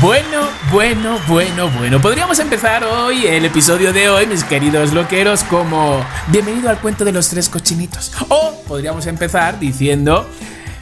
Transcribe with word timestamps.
Bueno, 0.00 0.48
bueno, 0.70 1.18
bueno, 1.26 1.70
bueno. 1.70 2.00
Podríamos 2.00 2.38
empezar 2.38 2.84
hoy, 2.84 3.26
el 3.26 3.44
episodio 3.44 3.92
de 3.92 4.08
hoy, 4.08 4.26
mis 4.26 4.44
queridos 4.44 4.92
loqueros, 4.92 5.42
como 5.44 6.04
Bienvenido 6.28 6.70
al 6.70 6.78
cuento 6.78 7.04
de 7.04 7.12
los 7.12 7.28
tres 7.28 7.48
cochinitos. 7.48 8.12
O 8.28 8.62
podríamos 8.68 9.06
empezar 9.06 9.58
diciendo 9.58 10.28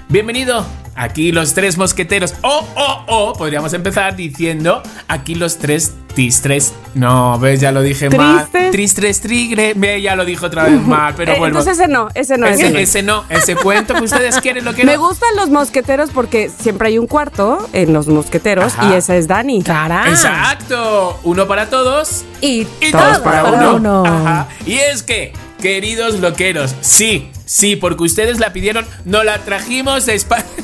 Bienvenido 0.08 0.66
aquí 0.96 1.32
los 1.32 1.54
tres 1.54 1.76
mosqueteros. 1.78 2.34
O, 2.42 2.66
o, 2.76 3.04
o, 3.06 3.32
podríamos 3.34 3.72
empezar 3.72 4.16
diciendo 4.16 4.82
aquí 5.08 5.34
los 5.34 5.58
tres 5.58 5.92
tistres. 6.14 6.72
No, 6.94 7.38
ves, 7.40 7.60
ya 7.60 7.72
lo 7.72 7.82
dije 7.82 8.08
mal. 8.10 8.46
Tristres, 8.70 9.20
trigre. 9.20 9.72
Ve, 9.74 10.00
ya 10.00 10.14
lo 10.14 10.24
dije 10.24 10.46
otra 10.46 10.64
vez 10.64 10.80
mal, 10.80 11.12
pero 11.16 11.32
Eh, 11.32 11.38
vuelvo. 11.38 11.58
Entonces 11.58 11.78
ese 11.82 11.88
no, 11.92 12.08
ese 12.14 12.38
no, 12.38 12.46
ese, 12.46 12.66
ese 12.66 12.72
no. 12.72 12.78
ese 12.78 13.02
no, 13.02 13.24
ese 13.28 13.56
cuento 13.56 13.94
que 13.94 14.02
ustedes 14.04 14.38
quieren, 14.40 14.64
lo 14.64 14.74
que 14.74 14.84
Me 14.84 14.96
gustan 14.96 15.34
los 15.36 15.50
mosqueteros 15.50 16.10
porque 16.10 16.50
siempre 16.56 16.88
hay 16.88 16.98
un 16.98 17.06
cuarto 17.08 17.68
en 17.72 17.92
los 17.92 18.06
mosqueteros 18.06 18.74
Ajá. 18.74 18.90
y 18.90 18.96
esa 18.96 19.16
es 19.16 19.26
Dani. 19.26 19.58
Exacto, 19.58 21.19
uno 21.24 21.47
para 21.47 21.69
todos 21.69 22.24
Y, 22.41 22.66
y 22.80 22.91
Todos 22.92 23.04
todos 23.04 23.19
para 23.19 23.42
para 23.42 23.72
uno. 23.72 24.02
uno. 24.02 24.04
Ajá. 24.06 24.48
Y 24.66 24.74
es 24.74 25.02
que, 25.02 25.32
queridos 25.60 26.20
loqueros, 26.20 26.74
sí, 26.80 27.30
sí, 27.45 27.77
porque 27.77 28.05
ustedes 28.05 28.39
la 28.41 28.53
pidieron, 28.53 28.87
no 29.05 29.23
la 29.25 29.39
trajimos 29.39 30.06
de 30.06 30.14
España. 30.14 30.45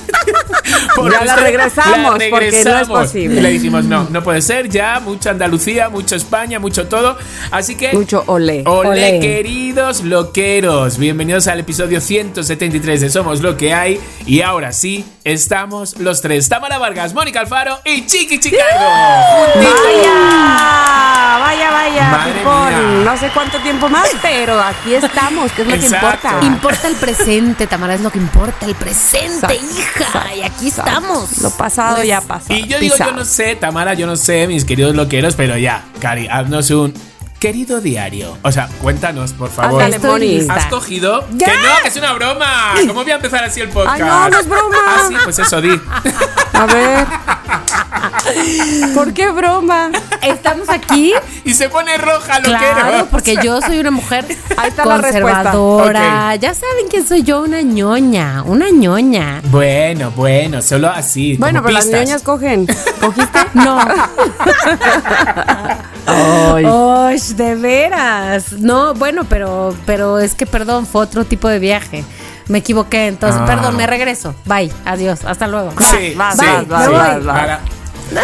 Ya 0.97 1.03
la 1.25 1.35
ustedes- 1.35 1.41
regresamos, 1.43 2.19
porque 2.31 2.63
no 2.65 2.79
es 2.79 2.89
posible. 2.89 3.39
Y 3.39 3.43
le 3.43 3.51
dijimos, 3.51 3.85
no, 3.85 4.07
no 4.11 4.23
puede 4.23 4.43
ser, 4.43 4.69
ya, 4.69 5.01
mucha 5.01 5.31
Andalucía, 5.31 5.89
mucho 5.89 6.15
España, 6.15 6.59
mucho 6.59 6.87
todo. 6.89 7.17
Así 7.51 7.75
que. 7.77 7.93
Mucho 7.93 8.23
olé. 8.27 8.63
Ole, 8.67 8.89
Olé. 8.91 9.21
queridos 9.21 10.03
loqueros, 10.03 10.99
bienvenidos 10.99 11.49
al 11.49 11.61
episodio 11.61 12.01
173 12.01 13.01
de 13.01 13.11
Somos 13.11 13.41
lo 13.41 13.57
que 13.57 13.73
hay. 13.75 14.01
Y 14.27 14.43
ahora 14.43 14.73
sí, 14.73 15.05
estamos 15.25 15.99
los 15.99 16.21
tres: 16.21 16.49
Tamara 16.49 16.79
Vargas, 16.79 17.15
Mónica 17.15 17.41
Alfaro 17.41 17.79
y 17.85 18.07
Chiqui 18.07 18.37
juntitos. 18.37 18.61
Vaya, 21.41 21.41
vaya, 21.41 21.71
vaya. 21.71 22.09
Madre 22.11 22.35
mía. 22.45 23.05
no 23.05 23.17
sé 23.17 23.31
cuánto 23.33 23.59
tiempo 23.61 23.89
más, 23.89 24.09
pero 24.23 24.61
aquí 24.61 24.95
estamos, 24.95 25.51
que 25.53 25.63
es 25.63 25.69
lo 25.69 25.79
que 25.79 25.87
importa. 25.87 26.41
Importa 26.71 26.89
el 26.89 26.95
presente, 26.97 27.67
Tamara, 27.67 27.95
es 27.95 28.01
lo 28.01 28.11
que 28.11 28.19
importa, 28.19 28.67
el 28.67 28.75
presente, 28.75 29.47
Exacto, 29.55 29.55
hija. 29.55 29.91
exacto, 30.05 30.29
y 30.37 30.43
aquí 30.43 30.69
exacto. 30.69 30.91
estamos. 30.91 31.39
Lo 31.39 31.51
pasado 31.51 31.97
Pues, 31.97 32.09
ya 32.09 32.21
pasó. 32.21 32.53
Y 32.53 32.67
yo 32.67 32.79
digo, 32.79 32.97
yo 32.97 33.13
no 33.13 33.25
sé, 33.25 33.57
Tamara, 33.57 33.95
yo 33.95 34.07
no 34.07 34.17
sé, 34.17 34.47
mis 34.47 34.65
queridos 34.65 34.95
loqueros, 34.95 35.35
pero 35.35 35.57
ya, 35.57 35.85
Cari, 36.01 36.29
haznos 36.29 36.71
un 36.71 36.95
querido 37.41 37.81
diario. 37.81 38.37
O 38.43 38.53
sea, 38.53 38.69
cuéntanos, 38.83 39.33
por 39.33 39.51
favor. 39.51 39.83
¿Has 39.83 40.67
cogido? 40.67 41.27
¡Ya! 41.33 41.47
Que 41.47 41.53
no, 41.57 41.69
que 41.83 41.89
es 41.89 41.97
una 41.97 42.13
broma. 42.13 42.75
¿Cómo 42.87 43.03
voy 43.03 43.11
a 43.11 43.17
empezar 43.17 43.43
así 43.43 43.61
el 43.61 43.71
podcast? 43.71 43.95
Ay, 43.95 44.03
no, 44.03 44.29
no 44.29 44.39
es 44.39 44.47
broma. 44.49 44.77
Ah, 44.87 45.05
sí, 45.09 45.15
pues 45.25 45.39
eso, 45.39 45.61
di. 45.61 45.81
A 46.53 46.67
ver. 46.67 47.07
¿Por 48.95 49.13
qué 49.13 49.31
broma? 49.31 49.91
Estamos 50.23 50.69
aquí. 50.69 51.13
Y 51.45 51.55
se 51.55 51.69
pone 51.69 51.97
roja, 51.99 52.39
loquero. 52.39 52.59
Claro, 52.59 53.07
porque 53.11 53.37
yo 53.43 53.61
soy 53.61 53.79
una 53.79 53.91
mujer 53.91 54.25
Ahí 54.57 54.69
está 54.69 54.85
la 54.85 54.99
respuesta. 54.99 55.53
conservadora. 55.53 56.35
Ya 56.37 56.55
saben 56.55 56.87
quién 56.91 57.07
soy 57.07 57.23
yo, 57.23 57.43
una 57.43 57.63
ñoña, 57.63 58.43
una 58.45 58.71
ñoña. 58.71 59.41
Bueno, 59.51 60.11
bueno, 60.13 60.63
solo 60.63 60.89
así. 60.89 61.37
Bueno, 61.39 61.61
pero 61.63 61.75
las 61.75 61.87
niñas 61.87 62.23
cogen. 62.23 62.67
¿Cogiste? 63.01 63.39
No. 63.55 63.79
Ay. 66.07 66.65
Osh, 66.67 67.31
de 67.35 67.55
veras. 67.57 68.53
No, 68.53 68.95
bueno, 68.95 69.25
pero, 69.29 69.75
pero 69.87 70.19
es 70.19 70.35
que 70.35 70.47
perdón, 70.47 70.87
fue 70.87 71.03
otro 71.03 71.25
tipo 71.25 71.49
de 71.49 71.59
viaje. 71.59 72.05
Me 72.49 72.59
equivoqué, 72.59 73.07
entonces, 73.07 73.41
Ah. 73.43 73.47
perdón, 73.47 73.77
me 73.77 73.87
regreso. 73.87 74.35
Bye, 74.45 74.73
adiós, 74.85 75.25
hasta 75.25 75.47
luego. 75.47 75.73
Sí, 75.81 76.15
Vas, 76.17 76.37
vas, 76.37 77.25
vas. 77.25 77.61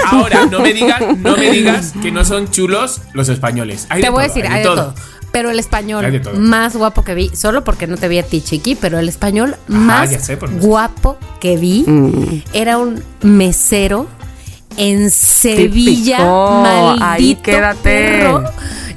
Ahora, 0.07 0.47
no 0.47 0.61
me 0.61 0.73
digas, 0.73 1.01
no 1.19 1.37
me 1.37 1.51
digas 1.51 1.93
que 2.03 2.11
no 2.13 2.25
son 2.25 2.51
chulos 2.51 3.01
los 3.13 3.29
españoles. 3.29 3.87
Hay 3.91 4.01
Te 4.01 4.07
de 4.09 4.11
voy 4.11 4.25
a 4.25 4.29
decir, 4.29 4.47
hay 4.47 4.59
de 4.59 4.65
todo. 4.65 4.95
Pero 5.33 5.51
el 5.51 5.59
español 5.59 6.23
más 6.39 6.77
guapo 6.77 7.03
que 7.05 7.15
vi, 7.15 7.31
solo 7.37 7.63
porque 7.63 7.87
no 7.87 7.97
te 7.99 8.09
vi 8.09 8.19
a 8.19 8.23
ti, 8.23 8.41
chiqui, 8.41 8.75
pero 8.75 8.99
el 8.99 9.09
español 9.09 9.57
más 9.67 10.09
sé, 10.11 10.37
por 10.39 10.49
eso. 10.49 10.59
guapo 10.67 11.19
que 11.41 11.57
vi 11.59 11.85
Mm. 11.87 12.43
era 12.55 12.79
un 12.79 13.03
mesero 13.23 14.07
en 14.79 15.11
Sevilla, 15.11 16.17
Típico, 16.19 16.61
maldito 16.63 17.05
ahí 17.05 17.35
quédate. 17.37 17.83
perro, 17.83 18.45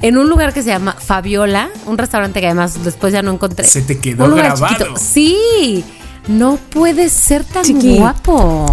en 0.02 0.16
un 0.18 0.28
lugar 0.30 0.54
que 0.54 0.62
se 0.62 0.68
llama 0.68 0.94
Fabiola, 0.98 1.68
un 1.86 1.98
restaurante 1.98 2.40
que 2.40 2.46
además 2.46 2.82
después 2.84 3.12
ya 3.12 3.22
no 3.22 3.32
encontré. 3.32 3.66
Se 3.66 3.82
te 3.82 3.98
quedó 3.98 4.24
Un 4.24 4.30
lugar 4.30 4.46
grabado. 4.46 4.74
chiquito. 4.76 4.94
Sí, 4.96 5.84
no 6.28 6.56
puede 6.70 7.08
ser 7.10 7.44
tan 7.44 7.64
Chiqui. 7.64 7.96
guapo. 7.98 8.66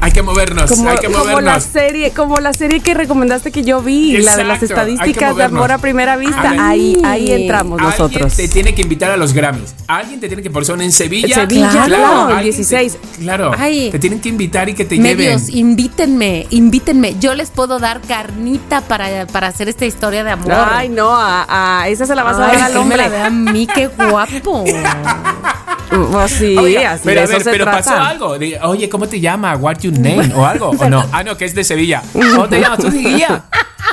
Hay 0.00 0.12
que 0.12 0.22
movernos, 0.22 0.70
Como, 0.70 0.88
hay 0.88 0.98
que 0.98 1.06
como 1.08 1.24
la 1.24 1.30
movernos. 1.32 1.64
serie, 1.64 2.12
como 2.12 2.38
la 2.38 2.52
serie 2.52 2.78
que 2.80 2.94
recomendaste 2.94 3.50
que 3.50 3.64
yo 3.64 3.82
vi, 3.82 4.16
la 4.18 4.36
de 4.36 4.44
las 4.44 4.62
estadísticas 4.62 5.30
de 5.30 5.32
movernos. 5.34 5.58
amor 5.58 5.72
a 5.72 5.78
primera 5.78 6.16
vista. 6.16 6.50
A. 6.56 6.68
Ahí, 6.68 6.96
ahí 7.04 7.32
entramos 7.32 7.80
Alguien 7.80 7.98
nosotros. 8.06 8.36
te 8.36 8.46
tiene 8.48 8.74
que 8.76 8.82
invitar 8.82 9.10
a 9.10 9.16
los 9.16 9.32
Grammys. 9.32 9.74
Alguien 9.88 10.20
te 10.20 10.28
tiene 10.28 10.42
que, 10.42 10.50
por 10.50 10.64
son 10.64 10.80
en 10.82 10.92
Sevilla. 10.92 11.34
Sevilla, 11.34 11.68
claro, 11.86 12.28
el 12.30 12.36
alguien 12.36 12.42
16. 12.54 12.92
te- 12.96 13.22
claro. 13.22 13.50
Ay. 13.58 13.90
te 13.90 13.98
tienen 13.98 14.20
que 14.20 14.28
invitar 14.28 14.68
y 14.68 14.74
que 14.74 14.84
te 14.84 14.98
Medios, 14.98 15.46
lleven. 15.48 15.58
invítenme, 15.70 16.46
invítenme. 16.50 17.16
Yo 17.18 17.34
les 17.34 17.50
puedo 17.50 17.80
dar 17.80 18.00
carnita 18.00 18.80
para, 18.82 19.26
para 19.26 19.48
hacer 19.48 19.68
esta 19.68 19.84
historia 19.84 20.22
de 20.22 20.30
amor. 20.30 20.52
Ay, 20.54 20.90
no, 20.90 21.10
a, 21.16 21.80
a 21.82 21.88
esa 21.88 22.06
se 22.06 22.14
la 22.14 22.22
vas 22.22 22.36
a 22.36 22.40
dar 22.40 22.50
al 22.56 22.68
me 22.68 22.74
la 22.74 22.80
hombre. 22.80 23.10
dé 23.10 23.18
a 23.20 23.30
mí, 23.30 23.66
qué 23.66 23.88
guapo. 23.88 24.64
Pues 25.88 26.30
sí, 26.32 26.56
Oye, 26.58 26.86
así 26.86 27.02
pero 27.04 27.14
de 27.14 27.20
a 27.20 27.24
eso 27.24 27.32
ver, 27.32 27.42
se 27.42 27.50
pero 27.50 27.64
trata. 27.64 27.78
pasó 27.78 27.96
algo. 28.02 28.38
De, 28.38 28.58
Oye, 28.62 28.88
¿cómo 28.88 29.06
te 29.08 29.20
llama? 29.20 29.56
What 29.56 29.78
your 29.80 29.98
name? 29.98 30.32
O 30.34 30.44
algo. 30.44 30.70
¿O 30.70 30.88
no? 30.88 31.04
Ah, 31.12 31.22
no, 31.24 31.36
que 31.36 31.44
es 31.46 31.54
de 31.54 31.64
Sevilla. 31.64 32.02
¿Cómo 32.12 32.48
te 32.48 32.60
llamas 32.60 32.78
tú, 32.78 32.90
Seguilla? 32.90 33.44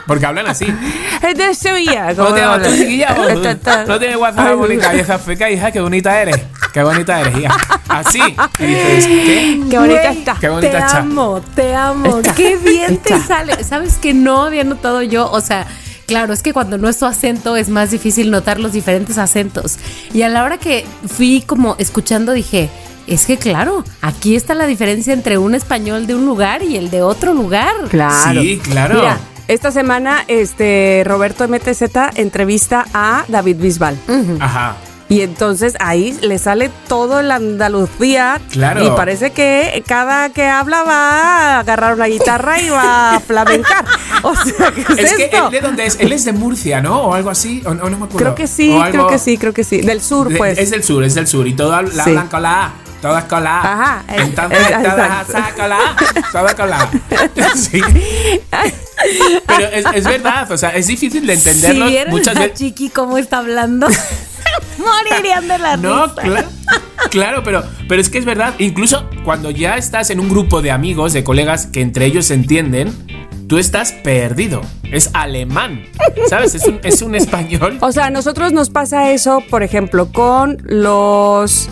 Porque 0.08 0.26
hablan 0.26 0.46
así. 0.48 0.66
Es 1.22 1.36
de 1.38 1.54
Sevilla. 1.56 2.14
¿Cómo 2.16 2.34
te 2.34 2.42
llamas 2.42 2.62
tú, 2.64 3.56
ta. 3.64 3.86
No 3.86 3.98
tienes 3.98 4.18
WhatsApp 4.18 4.56
bonita. 4.56 4.92
Vieja 4.92 5.18
feca, 5.20 5.50
hija, 5.50 5.72
qué 5.72 5.80
bonita 5.80 6.22
eres. 6.22 6.38
Qué 6.74 6.84
bonita 6.84 7.22
eres, 7.22 7.38
hija. 7.38 7.56
Así. 7.88 8.20
Y 8.60 8.66
dices, 8.66 9.06
¿qué? 9.08 9.62
Qué 9.70 9.78
bonita 9.80 10.12
está. 10.12 10.38
Qué 10.40 10.50
bonita 10.50 10.72
te 10.72 10.78
está. 10.78 10.98
amo, 10.98 11.42
te 11.56 11.74
amo. 11.76 12.20
Qué 12.36 12.58
bien 12.58 12.98
te 12.98 13.18
sale. 13.20 13.64
¿Sabes 13.64 13.98
que 13.98 14.14
no 14.14 14.44
había 14.44 14.64
notado 14.66 15.02
yo? 15.02 15.32
O 15.32 15.40
sea, 15.40 15.66
claro, 16.06 16.34
es 16.34 16.42
que 16.42 16.54
cuando 16.54 16.78
no 16.78 16.90
es 16.90 17.00
tu 17.00 17.06
acento 17.06 17.56
es 17.56 17.70
más 17.70 17.92
difícil 17.92 18.32
notar 18.32 18.60
los 18.60 18.74
diferentes 18.74 19.18
acentos. 19.18 19.78
Y 20.14 20.22
a 20.22 20.30
la 20.30 20.44
hora 20.44 20.58
que 20.58 20.86
fui 21.08 21.44
como 21.46 21.76
escuchando 21.80 22.32
dije, 22.32 22.70
es 23.08 23.26
que 23.26 23.38
claro, 23.38 23.84
aquí 24.02 24.36
está 24.36 24.56
la 24.56 24.66
diferencia 24.66 25.14
entre 25.14 25.38
un 25.38 25.56
español 25.56 26.08
de 26.08 26.16
un 26.16 26.26
lugar 26.26 26.64
y 26.64 26.78
el 26.78 26.90
de 26.90 27.02
otro 27.02 27.34
lugar. 27.34 27.74
Claro. 27.90 28.42
Sí, 28.42 28.60
claro. 28.64 28.96
Mira, 28.96 29.20
esta 29.48 29.72
semana 29.72 30.24
este 30.28 31.04
Roberto 31.06 31.48
MTZ 31.48 31.84
entrevista 32.16 32.86
a 32.94 33.26
David 33.28 33.58
Bisbal. 33.58 33.98
Ajá. 34.40 34.76
Y 35.08 35.22
entonces 35.22 35.76
ahí 35.80 36.18
le 36.22 36.40
sale 36.40 36.72
todo 36.88 37.20
el 37.20 37.30
Andalucía. 37.32 38.42
Claro. 38.52 38.84
Y 38.84 38.90
parece 38.92 39.32
que 39.32 39.84
cada 39.88 40.30
que 40.30 40.48
habla 40.48 40.82
va 40.84 41.10
a 41.12 41.60
agarrar 41.60 41.94
una 41.94 42.06
guitarra 42.08 42.60
y 42.60 42.70
va 42.70 43.16
a 43.16 43.20
flamencar. 43.28 43.86
O 44.24 44.36
sea, 44.36 44.72
¿qué 44.72 44.82
es, 44.82 45.12
Es 45.12 45.14
que 45.14 45.26
esto? 45.26 45.46
él 45.46 45.52
de 45.52 45.62
dónde 45.62 45.86
es? 45.86 45.98
Él 46.00 46.12
es 46.12 46.26
de 46.26 46.34
Murcia, 46.34 46.82
¿no? 46.82 47.02
O 47.04 47.14
algo 47.14 47.30
así. 47.30 47.62
O, 47.66 47.70
o 47.70 47.74
no 47.76 47.90
me 47.90 47.96
acuerdo. 48.06 48.18
Creo 48.18 48.36
que 48.36 48.48
sí, 48.48 48.72
algo 48.74 48.90
creo 48.92 49.08
que 49.10 49.20
sí, 49.20 49.38
creo 49.38 49.54
que 49.54 49.64
sí. 49.64 49.82
Del 49.82 50.02
sur, 50.02 50.30
de- 50.30 50.38
pues. 50.38 50.58
Es 50.58 50.72
del 50.72 50.84
sur, 50.84 51.04
es 51.04 51.14
del 51.14 51.28
sur. 51.28 51.48
Y 51.48 51.54
todo 51.54 51.80
la 51.84 52.04
Sí. 52.04 52.10
hablan 52.10 52.28
con 52.28 52.42
la 52.42 52.66
A. 52.66 52.74
Todas 53.02 53.26
con 53.26 53.44
la 53.44 53.60
A. 53.62 53.74
Ajá, 53.74 54.04
es- 54.12 54.22
Entonces, 54.24 54.60
es- 54.60 54.68
todas 54.84 55.28
exacto. 55.30 55.62
con 55.62 55.70
la 55.70 55.78
A. 55.78 55.96
Todas 56.32 56.56
con 56.56 56.70
la 56.72 56.82
A. 56.82 56.90
Sí. 57.56 57.82
Pero 59.48 59.68
es, 59.72 59.86
es 59.94 60.04
verdad, 60.06 60.52
o 60.52 60.58
sea, 60.58 60.70
es 60.70 60.88
difícil 60.88 61.28
de 61.28 61.34
entenderlo 61.34 61.88
si 61.88 61.98
muchas 62.08 62.36
veces. 62.36 62.54
Chiqui 62.58 62.90
cómo 62.90 63.18
está 63.20 63.38
hablando, 63.40 63.88
morirían 64.78 65.48
de 65.48 65.58
la 65.60 65.78
No, 65.78 66.08
risa. 66.08 66.22
cla- 66.24 66.46
claro, 67.10 67.42
pero, 67.44 67.64
pero 67.88 68.02
es 68.02 68.10
que 68.10 68.18
es 68.18 68.26
verdad. 68.26 68.54
Incluso 68.60 69.10
cuando 69.24 69.50
ya 69.52 69.76
estás 69.78 70.10
en 70.10 70.20
un 70.20 70.30
grupo 70.30 70.62
de 70.62 70.72
amigos, 70.72 71.14
de 71.14 71.24
colegas 71.24 71.68
que 71.68 71.82
entre 71.82 72.06
ellos 72.06 72.26
se 72.26 72.34
entienden, 72.34 72.94
tú 73.48 73.58
estás 73.58 73.92
perdido. 73.92 74.62
Es 74.92 75.10
alemán, 75.14 75.84
¿sabes? 76.30 76.56
Es 76.56 76.66
un, 76.66 76.80
es 76.84 77.02
un 77.02 77.16
español. 77.16 77.78
O 77.82 77.92
sea, 77.92 78.06
a 78.06 78.10
nosotros 78.10 78.54
nos 78.54 78.70
pasa 78.70 79.12
eso, 79.12 79.44
por 79.50 79.64
ejemplo, 79.64 80.12
con 80.12 80.58
los 80.64 81.70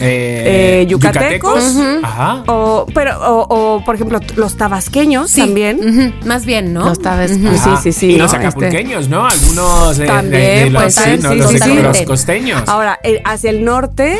Eh, 0.00 0.86
yucatecos. 0.88 1.76
Ajá. 2.02 2.42
O, 2.46 2.86
pero, 2.94 3.18
o, 3.20 3.46
o, 3.76 3.84
por 3.84 3.94
ejemplo, 3.94 4.18
los 4.36 4.56
tabasqueños 4.56 5.30
Sí, 5.30 5.40
también. 5.42 6.14
más 6.24 6.44
bien, 6.46 6.72
¿no? 6.72 6.84
Los 6.86 7.00
tabas- 7.00 7.32
Ujú. 7.32 7.48
Sí, 7.56 7.70
sí, 7.82 7.92
sí, 7.92 8.06
Y 8.12 8.16
los 8.18 8.32
¿no? 8.32 8.38
acapulqueños, 8.38 9.08
¿no? 9.08 9.26
Algunos 9.26 9.96
de, 9.98 10.04
de- 10.04 10.08
También, 10.10 10.64
de 10.64 10.70
los, 10.70 10.82
pues, 10.82 10.94
sí, 10.94 11.02
sí, 11.16 11.18
¿no? 11.22 11.30
sí, 11.48 11.82
los, 11.82 11.98
de- 11.98 12.04
costeños. 12.04 12.62
Ahora, 12.68 12.98
eh, 13.02 13.20
hacia 13.24 13.50
el 13.50 13.64
norte. 13.64 14.18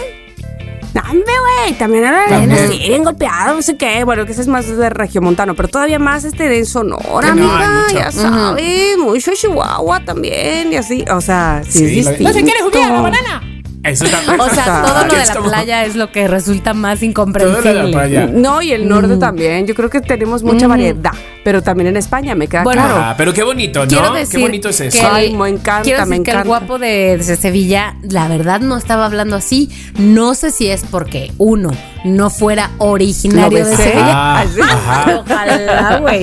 No, 0.93 1.03
hombre, 1.03 1.23
güey, 1.63 1.75
también 1.79 2.03
era 2.05 2.27
También. 2.27 2.65
así, 2.65 2.77
bien 2.79 3.05
golpeado, 3.05 3.55
no 3.55 3.63
sé 3.63 3.77
qué. 3.77 4.03
Bueno, 4.03 4.27
que 4.27 4.33
ese 4.33 4.41
es 4.41 4.49
más 4.49 4.67
de 4.77 4.91
regiomontano, 4.91 5.55
pero 5.55 5.69
todavía 5.69 6.01
más 6.01 6.25
este 6.25 6.49
de 6.49 6.65
Sonora, 6.65 7.33
No, 7.33 7.49
amiga, 7.49 7.85
ya 7.95 8.11
sabes, 8.11 8.99
mucho 8.99 9.31
Chihuahua 9.37 10.01
también, 10.05 10.73
y 10.73 10.77
así, 10.77 11.05
o 11.09 11.21
sea, 11.21 11.63
sí, 11.65 11.79
Sí, 11.79 11.85
es 11.85 11.91
distinto. 12.09 12.23
¿No 12.25 12.33
se 12.33 12.43
quiere 12.43 12.61
jugar 12.63 12.91
la 12.91 13.01
banana? 13.03 13.50
Eso 13.83 14.05
también. 14.07 14.41
O 14.41 14.49
sea, 14.51 14.83
todo 14.83 15.07
lo 15.07 15.15
de 15.15 15.23
es 15.23 15.35
la 15.35 15.41
playa 15.43 15.85
es 15.85 15.97
lo 15.97 16.13
que 16.13 16.29
resulta 16.29 16.75
más 16.75 16.99
Todo 17.01 17.09
incomprensible. 17.09 17.73
lo 17.75 17.79
de 17.79 17.85
la 17.85 17.91
playa. 17.91 18.27
No, 18.27 18.61
y 18.61 18.73
el 18.73 18.89
norte 18.89 19.17
también, 19.17 19.67
yo 19.67 19.75
creo 19.75 19.89
que 19.89 20.01
tenemos 20.01 20.43
mucha 20.43 20.67
variedad, 20.69 21.13
pero 21.45 21.63
también 21.63 21.89
en 21.89 21.97
España, 21.97 22.35
me 22.35 22.49
queda 22.49 22.63
Bueno, 22.65 22.83
claro. 22.83 22.97
Ah, 23.03 23.15
pero 23.17 23.33
qué 23.33 23.43
bonito, 23.43 23.81
¿no? 23.81 23.89
Quiero 23.89 24.13
decir 24.13 24.37
qué 24.41 24.43
bonito 24.47 24.69
es 24.69 24.81
eso. 24.81 25.01
que 25.01 25.07
Ay, 25.07 25.35
me 25.37 25.49
encanta, 25.49 25.83
quiero 25.83 26.01
decir 26.01 26.11
me 26.19 26.23
que 26.23 26.31
el 26.31 26.37
encanta. 26.39 26.49
guapo 26.49 26.79
de, 26.79 27.17
de 27.19 27.37
Sevilla, 27.37 27.97
la 28.03 28.29
verdad 28.29 28.61
no 28.61 28.77
estaba 28.77 29.07
hablando 29.07 29.37
así. 29.37 29.71
No 29.99 30.35
sé 30.35 30.51
si 30.51 30.69
es 30.69 30.83
porque 30.91 31.33
uno 31.39 31.71
no 32.05 32.31
fuera 32.31 32.71
originario 32.79 33.61
¿Lo 33.61 33.65
de? 33.67 33.77
Sevilla. 33.77 34.41
Ah. 34.43 34.45
Ojalá, 35.25 35.99
güey. 36.01 36.23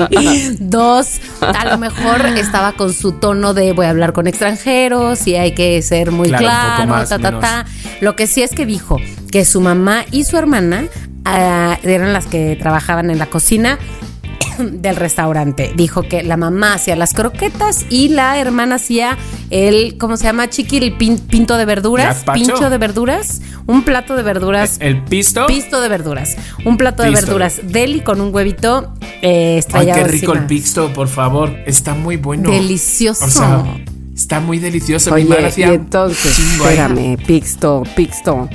Dos, 0.59 1.19
a 1.41 1.65
lo 1.65 1.77
mejor 1.77 2.25
estaba 2.37 2.73
con 2.73 2.93
su 2.93 3.13
tono 3.13 3.53
de 3.53 3.73
voy 3.73 3.85
a 3.85 3.89
hablar 3.91 4.13
con 4.13 4.27
extranjeros 4.27 5.25
y 5.27 5.35
hay 5.35 5.53
que 5.53 5.81
ser 5.81 6.11
muy 6.11 6.27
Claro, 6.29 6.45
un 6.45 6.49
claro, 6.51 6.77
poco 6.83 6.87
más, 6.89 7.09
ta, 7.09 7.19
ta, 7.19 7.39
ta. 7.39 7.65
Lo 8.01 8.15
que 8.15 8.27
sí 8.27 8.41
es 8.43 8.51
que 8.51 8.65
dijo 8.65 8.97
que 9.31 9.45
su 9.45 9.61
mamá 9.61 10.05
y 10.11 10.23
su 10.23 10.37
hermana 10.37 10.85
ah, 11.25 11.77
eran 11.83 12.13
las 12.13 12.25
que 12.27 12.55
trabajaban 12.59 13.09
en 13.11 13.19
la 13.19 13.27
cocina 13.27 13.77
del 14.71 14.95
restaurante. 14.95 15.71
Dijo 15.75 16.03
que 16.03 16.23
la 16.23 16.37
mamá 16.37 16.73
hacía 16.73 16.95
las 16.95 17.13
croquetas 17.13 17.85
y 17.89 18.09
la 18.09 18.39
hermana 18.39 18.75
hacía 18.75 19.17
el, 19.49 19.97
¿cómo 19.97 20.17
se 20.17 20.23
llama? 20.25 20.49
Chiqui, 20.49 20.77
el 20.77 20.97
pin- 20.97 21.19
pinto 21.19 21.57
de 21.57 21.65
verduras. 21.65 22.23
Pincho 22.33 22.69
de 22.69 22.77
verduras. 22.77 23.41
Un 23.67 23.83
plato 23.83 24.15
de 24.15 24.23
verduras. 24.23 24.77
El 24.79 25.03
pisto. 25.03 25.45
Pisto 25.47 25.81
de 25.81 25.89
verduras. 25.89 26.37
Un 26.65 26.77
plato 26.77 27.03
de 27.03 27.09
Pisto. 27.09 27.25
verduras. 27.25 27.59
Deli 27.63 27.99
con 28.01 28.21
un 28.21 28.33
huevito 28.33 28.93
eh, 29.21 29.53
Ay, 29.53 29.57
estrellado 29.59 30.03
qué 30.03 30.07
rico 30.07 30.31
encima. 30.31 30.39
el 30.41 30.45
pisto, 30.47 30.93
por 30.93 31.07
favor. 31.09 31.53
Está 31.65 31.93
muy 31.93 32.15
bueno. 32.17 32.49
Delicioso. 32.49 33.25
O 33.25 33.29
sea, 33.29 33.63
está 34.15 34.39
muy 34.39 34.59
delicioso. 34.59 35.09
Mi 35.11 35.21
Oye, 35.21 35.29
madre 35.29 35.43
y 35.43 35.45
hacía 35.47 35.73
entonces, 35.73 36.39
espérame, 36.39 37.17
Pixto, 37.17 37.83
Pixto, 37.95 38.47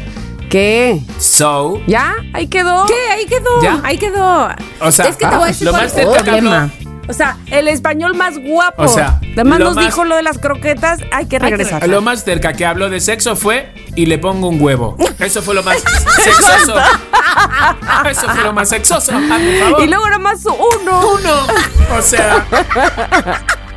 ¿qué? 0.52 1.00
So, 1.18 1.80
¿Ya? 1.86 2.14
¿Ahí 2.34 2.46
quedó? 2.46 2.84
¿Qué? 2.86 3.10
Ahí 3.10 3.24
quedó. 3.24 3.62
¿Ya? 3.62 3.80
Ahí 3.82 3.96
quedó. 3.96 4.48
O 4.80 4.92
sea, 4.92 5.06
es 5.06 5.16
que 5.16 5.24
te 5.26 5.34
voy 5.34 5.44
a 5.44 5.46
decir 5.46 5.66
lo 5.66 5.72
más 5.72 5.92
problema. 5.92 6.64
habló- 6.64 6.92
O 7.08 7.12
sea, 7.14 7.38
el 7.50 7.68
español 7.68 8.14
más 8.14 8.38
guapo. 8.38 8.82
O 8.82 8.88
sea, 8.88 9.18
Además 9.32 9.60
nos 9.60 9.74
más- 9.76 9.86
dijo 9.86 10.04
lo 10.04 10.14
de 10.14 10.22
las 10.22 10.36
croquetas, 10.38 11.00
hay 11.10 11.24
que 11.26 11.38
regresar. 11.38 11.88
lo 11.88 12.02
más 12.02 12.22
cerca 12.24 12.52
que 12.52 12.66
habló 12.66 12.90
de 12.90 13.00
sexo 13.00 13.34
fue 13.34 13.72
y 13.96 14.04
le 14.06 14.18
pongo 14.18 14.48
un 14.48 14.60
huevo. 14.60 14.96
Eso 15.18 15.40
fue 15.40 15.54
lo 15.54 15.62
más 15.62 15.78
sexoso. 16.22 16.74
Eso 18.10 18.28
fue 18.28 18.42
lo 18.42 18.52
más 18.52 18.68
sexoso. 18.68 19.10
Favor. 19.12 19.82
Y 19.82 19.86
luego 19.86 20.04
nada 20.04 20.18
más 20.18 20.44
uno. 20.44 21.14
uno. 21.14 21.96
O 21.98 22.02
sea, 22.02 22.46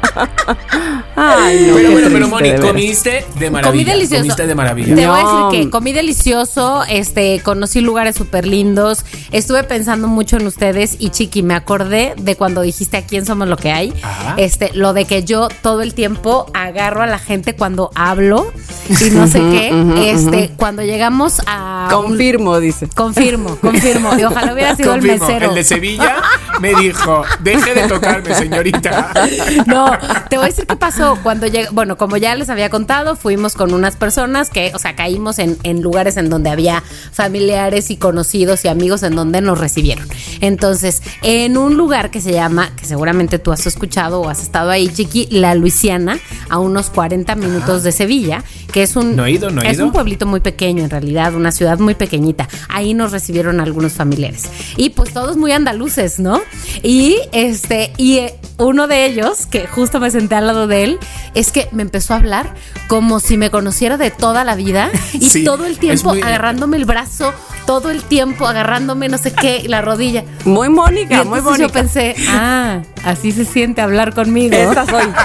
Ay, 1.15 1.67
no, 1.69 1.75
pero 1.75 1.91
bueno, 1.91 2.07
pero 2.11 2.27
Moni, 2.27 2.55
comiste 2.55 3.25
de 3.39 3.49
maravilla. 3.49 3.71
Comí 3.71 3.83
delicioso. 3.83 4.21
Comiste 4.23 4.47
de 4.47 4.55
maravilla. 4.55 4.95
Te 4.95 5.07
voy 5.07 5.19
a 5.19 5.23
decir 5.49 5.63
que 5.65 5.69
comí 5.69 5.93
delicioso, 5.93 6.83
este, 6.89 7.39
conocí 7.41 7.81
lugares 7.81 8.15
súper 8.15 8.45
lindos, 8.45 9.05
estuve 9.31 9.63
pensando 9.63 10.07
mucho 10.07 10.37
en 10.37 10.45
ustedes 10.47 10.97
y 10.99 11.09
Chiqui, 11.09 11.41
me 11.43 11.53
acordé 11.55 12.13
de 12.17 12.35
cuando 12.35 12.61
dijiste 12.61 12.97
a 12.97 13.05
quién 13.05 13.25
somos 13.25 13.47
lo 13.47 13.57
que 13.57 13.71
hay, 13.71 13.93
Ajá. 14.03 14.35
este, 14.37 14.71
lo 14.73 14.93
de 14.93 15.05
que 15.05 15.23
yo 15.23 15.47
todo 15.61 15.81
el 15.81 15.93
tiempo 15.93 16.47
agarro 16.53 17.01
a 17.01 17.07
la 17.07 17.19
gente 17.19 17.55
cuando 17.55 17.91
hablo 17.95 18.51
y 18.89 19.09
no 19.11 19.27
sé 19.27 19.39
qué, 19.39 20.11
este, 20.11 20.51
cuando 20.57 20.81
llegamos 20.83 21.41
a... 21.47 21.87
un- 21.97 22.05
Confirmo, 22.15 22.59
dice. 22.59 22.87
Confirmo, 22.93 23.55
confirmo. 23.57 24.11
Y 24.17 24.23
ojalá 24.23 24.53
hubiera 24.53 24.75
sido 24.75 24.91
Confirmo, 24.91 25.13
el 25.15 25.21
mesero. 25.21 25.49
el 25.49 25.55
de 25.55 25.63
Sevilla 25.63 26.15
me 26.59 26.73
dijo, 26.75 27.23
deje 27.39 27.73
de 27.73 27.87
tocarme, 27.87 28.33
señorita. 28.35 29.11
No, 29.65 29.91
te 30.29 30.37
voy 30.37 30.45
a 30.45 30.47
decir 30.49 30.65
qué 30.67 30.75
pasó 30.75 31.17
cuando 31.23 31.47
lleg- 31.47 31.69
bueno, 31.71 31.97
como 31.97 32.17
ya 32.17 32.35
les 32.35 32.49
había 32.49 32.69
contado, 32.69 33.15
fuimos 33.15 33.53
con 33.53 33.73
unas 33.73 33.95
personas 33.95 34.49
que, 34.49 34.71
o 34.73 34.79
sea, 34.79 34.95
caímos 34.95 35.39
en, 35.39 35.57
en 35.63 35.81
lugares 35.81 36.17
en 36.17 36.29
donde 36.29 36.49
había 36.49 36.83
familiares 37.11 37.89
y 37.91 37.97
conocidos 37.97 38.65
y 38.65 38.67
amigos 38.67 39.03
en 39.03 39.15
donde 39.15 39.41
nos 39.41 39.57
recibieron. 39.59 40.07
Entonces, 40.41 41.01
en 41.21 41.57
un 41.57 41.75
lugar 41.77 42.11
que 42.11 42.21
se 42.21 42.31
llama, 42.33 42.75
que 42.75 42.85
seguramente 42.85 43.39
tú 43.39 43.51
has 43.51 43.65
escuchado 43.65 44.21
o 44.21 44.29
has 44.29 44.41
estado 44.41 44.69
ahí, 44.69 44.89
Chiqui, 44.89 45.27
La 45.31 45.55
Luisiana, 45.55 46.19
a 46.49 46.59
unos 46.59 46.89
40 46.89 47.35
minutos 47.35 47.83
de 47.83 47.91
Sevilla, 47.91 48.43
que 48.71 48.83
es 48.83 48.95
un, 48.95 49.15
No 49.15 49.25
he 49.25 49.31
ido, 49.31 49.49
no 49.49 49.61
he 49.61 49.67
es 49.69 49.77
ido. 49.77 49.85
un 49.85 49.91
pueblito 49.91 50.25
muy 50.25 50.39
pequeño 50.41 50.83
en 50.83 50.89
realidad, 50.89 51.33
una 51.33 51.51
ciudad 51.51 51.79
muy 51.79 51.95
pequeñita. 51.95 52.47
Ahí 52.69 52.93
nos 52.93 53.11
recibieron 53.11 53.59
algunos 53.61 53.93
familiares. 53.93 54.43
Y 54.77 54.89
pues 54.89 55.13
todos 55.13 55.37
muy 55.37 55.51
andaluces, 55.51 56.19
¿no? 56.19 56.41
Y 56.83 57.17
este, 57.31 57.93
y 57.97 58.17
eh, 58.17 58.35
uno 58.57 58.87
de 58.87 59.05
ellos, 59.05 59.45
que 59.45 59.67
justo 59.67 59.84
me 59.99 60.11
senté 60.11 60.35
al 60.35 60.47
lado 60.47 60.67
de 60.67 60.83
él, 60.83 60.99
es 61.33 61.51
que 61.51 61.67
me 61.71 61.81
empezó 61.83 62.13
a 62.13 62.17
hablar 62.17 62.53
como 62.87 63.19
si 63.19 63.37
me 63.37 63.49
conociera 63.51 63.97
de 63.97 64.11
toda 64.11 64.43
la 64.43 64.55
vida 64.55 64.89
y 65.13 65.29
Sí, 65.29 65.43
todo 65.43 65.65
el 65.65 65.77
tiempo 65.79 66.09
muy- 66.09 66.21
agarrándome 66.21 66.77
el 66.77 66.85
brazo, 66.85 67.33
todo 67.65 67.89
el 67.89 68.03
tiempo 68.03 68.47
agarrándome 68.47 69.07
no 69.09 69.17
sé 69.17 69.31
qué, 69.33 69.63
la 69.67 69.81
rodilla. 69.81 70.23
Muy 70.45 70.67
Y 70.67 70.69
Mónica, 70.69 71.23
muy 71.23 71.39
entonces 71.39 71.59
yo 71.59 71.67
Mónica. 71.67 71.73
pensé, 71.73 72.15
ah, 72.29 72.81
así 73.03 73.31
se 73.31 73.45
siente 73.45 73.81
hablar 73.81 74.13
conmigo. 74.13 74.55
Esta 74.55 74.85
soy. 74.85 75.05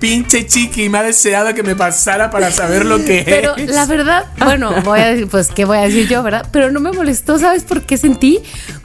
Pinche 0.00 0.46
chiqui, 0.46 0.88
me 0.90 0.98
ha 0.98 1.02
deseado 1.02 1.54
que 1.54 1.62
me 1.62 1.74
pasara 1.74 2.30
para 2.30 2.50
saber 2.50 2.84
lo 2.84 2.98
que 3.02 3.22
Pero 3.24 3.56
es. 3.56 3.70
la 3.70 3.86
verdad, 3.86 4.26
bueno, 4.38 4.82
voy 4.84 5.00
a 5.00 5.06
decir, 5.06 5.26
pues, 5.28 5.48
¿qué 5.48 5.64
voy 5.64 5.78
a 5.78 5.82
decir 5.82 6.06
yo, 6.06 6.22
verdad? 6.22 6.46
Pero 6.52 6.70
no 6.70 6.80
me 6.80 6.92
molestó, 6.92 7.38
¿sabes 7.38 7.62
por 7.62 7.82
qué 7.82 7.96
sentí? 7.96 8.40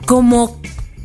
Como, 0.06 0.58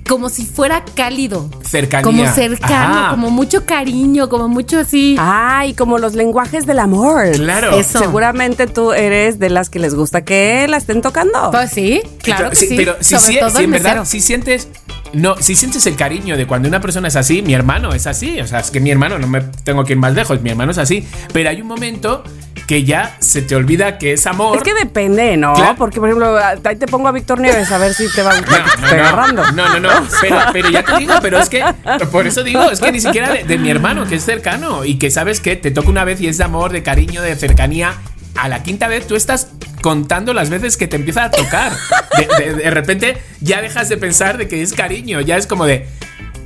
como 0.08 0.30
si 0.30 0.46
fuera 0.46 0.84
cálido. 0.96 1.50
Cercanía. 1.64 2.04
Como 2.04 2.26
cercano, 2.34 2.98
Ajá. 3.00 3.10
como 3.12 3.30
mucho 3.30 3.66
cariño, 3.66 4.30
como 4.30 4.48
mucho 4.48 4.80
así. 4.80 5.16
Ay, 5.20 5.74
como 5.74 5.98
los 5.98 6.14
lenguajes 6.16 6.66
del 6.66 6.80
amor. 6.80 7.32
Claro. 7.34 7.78
Eso. 7.78 8.00
Seguramente 8.00 8.68
tú 8.68 8.94
eres 8.94 9.40
de 9.40 9.50
las 9.50 9.70
que 9.70 9.80
les 9.80 9.94
gusta 9.96 10.24
que 10.24 10.66
la 10.68 10.78
estén 10.78 11.02
tocando. 11.02 11.52
Pues 11.52 11.72
sí, 11.72 12.02
claro 12.24 12.50
que 12.50 12.56
sí. 12.56 12.74
Pero 12.76 12.96
si, 13.02 13.16
sobre 13.16 13.34
si- 13.34 13.40
todo 13.40 13.50
si 13.58 13.64
en 13.64 13.72
verdad, 13.72 14.06
si 14.06 14.20
sientes. 14.22 14.68
No, 15.14 15.36
si 15.40 15.56
sientes 15.56 15.86
el 15.88 15.96
cariño 15.96 16.38
de 16.38 16.46
cuando 16.46 16.68
una 16.68 16.82
persona 16.82 17.08
es 17.08 17.16
así, 17.16 17.42
mi 17.42 17.54
hermano 17.54 17.94
es 17.94 18.08
así. 18.08 18.40
O 18.42 18.48
sea, 18.48 18.60
es 18.60 18.72
que 18.72 18.80
mi 18.80 18.92
hermano, 18.92 19.18
no 19.20 19.28
me 19.28 19.42
tengo 19.64 19.84
que 19.86 19.94
ir 19.94 20.00
más 20.00 20.14
lejos, 20.14 20.42
mi 20.42 20.50
hermano 20.50 20.72
es 20.72 20.78
así. 20.78 21.08
Pero 21.34 21.50
hay 21.50 21.62
un 21.62 21.68
momento 21.68 22.24
que 22.68 22.84
ya 22.84 23.16
se 23.20 23.42
te 23.42 23.56
olvida 23.56 23.98
que 23.98 24.12
es 24.14 24.28
amor. 24.28 24.58
Es 24.58 24.64
que 24.64 24.74
depende, 24.74 25.38
¿no? 25.38 25.54
Claro. 25.54 25.76
Porque, 25.78 26.00
por 26.02 26.10
ejemplo, 26.10 26.38
ahí 26.38 26.76
te 26.76 26.86
pongo 26.88 27.08
a 27.08 27.14
Víctor 27.14 27.40
Nieves 27.40 27.72
a 27.72 27.78
ver 27.78 27.94
si 27.94 28.12
te 28.14 28.22
va 28.22 28.32
a 28.36 28.40
gustar 28.40 28.66
No, 28.82 28.88
no, 28.88 28.88
agarrando. 28.94 29.52
no, 29.54 29.70
no, 29.70 29.80
no, 29.80 29.90
pero, 30.22 30.38
pero 30.52 30.70
ya 30.70 30.84
te 30.84 30.98
digo, 30.98 31.14
pero 31.22 31.40
es 31.40 31.48
que, 31.48 31.64
por 32.12 32.28
eso 32.28 32.44
digo, 32.44 32.70
es 32.70 32.82
que 32.82 32.92
ni 32.92 33.00
siquiera 33.00 33.32
de, 33.32 33.44
de 33.46 33.58
mi 33.58 33.70
hermano, 33.70 34.06
que 34.06 34.16
es 34.16 34.26
cercano 34.26 34.84
y 34.84 34.98
que 35.00 35.10
sabes 35.12 35.40
que 35.40 35.56
te 35.56 35.72
toca 35.72 35.88
una 35.90 36.04
vez 36.04 36.20
y 36.20 36.28
es 36.28 36.38
de 36.38 36.44
amor, 36.44 36.72
de 36.74 36.84
cariño, 36.84 37.22
de 37.22 37.36
cercanía. 37.38 37.94
A 38.38 38.48
la 38.48 38.64
quinta 38.64 38.88
vez 38.88 39.08
tú 39.08 39.16
estás 39.16 39.48
contando 39.82 40.34
las 40.34 40.50
veces 40.50 40.78
que 40.78 40.88
te 40.88 40.96
empieza 40.96 41.26
a 41.26 41.32
tocar. 41.32 41.72
De, 42.18 42.54
de- 42.56 42.70
repente 42.72 43.18
ya 43.42 43.62
dejas 43.62 43.90
de 43.90 43.98
pensar 43.98 44.38
de 44.38 44.48
que 44.48 44.62
es 44.62 44.74
cariño, 44.74 45.22
ya 45.22 45.38
es 45.38 45.48
como 45.48 45.66
de. 45.66 45.88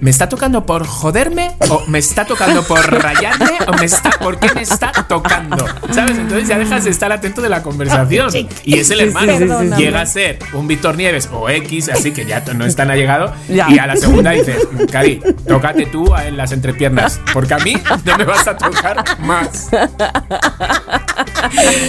¿Me 0.02 0.10
está 0.10 0.28
tocando 0.28 0.66
por 0.66 0.86
joderme? 0.88 1.52
¿O 1.70 1.84
me 1.86 2.00
está 2.00 2.26
tocando 2.26 2.64
por 2.64 2.80
rayarme? 3.04 3.52
¿O 3.68 3.74
me 3.74 3.86
está, 3.86 4.10
por 4.10 4.40
qué 4.40 4.52
me 4.56 4.62
está 4.64 4.92
tocando? 5.08 5.64
¿Sabes? 5.92 6.18
Entonces 6.18 6.48
ya 6.48 6.58
dejas 6.58 6.84
de 6.86 6.90
estar 6.90 7.12
atento 7.12 7.40
de 7.40 7.50
la 7.50 7.62
conversación. 7.62 8.30
Y 8.64 8.80
es 8.80 8.90
el 8.90 9.00
hermano. 9.02 9.38
sí, 9.38 9.48
sí, 9.48 9.70
sí. 9.76 9.76
Llega 9.84 10.02
a 10.02 10.06
ser 10.08 10.40
un 10.54 10.68
Víctor 10.68 10.98
Nieves 10.98 11.30
o 11.32 11.48
X, 11.50 11.90
así 11.90 12.12
que 12.14 12.26
ya 12.26 12.44
no 12.56 12.66
están 12.66 12.90
allegado. 12.90 13.32
Ya. 13.48 13.70
Y 13.70 13.78
a 13.78 13.86
la 13.86 13.96
segunda 13.96 14.32
dices, 14.32 14.68
Cari, 14.92 15.22
tócate 15.48 15.86
tú 15.86 16.16
en 16.16 16.36
las 16.36 16.52
entrepiernas, 16.52 17.22
porque 17.32 17.54
a 17.54 17.60
mí 17.60 17.76
no 18.04 18.18
me 18.18 18.24
vas 18.24 18.48
a 18.48 18.58
tocar 18.58 19.04
más. 19.20 19.70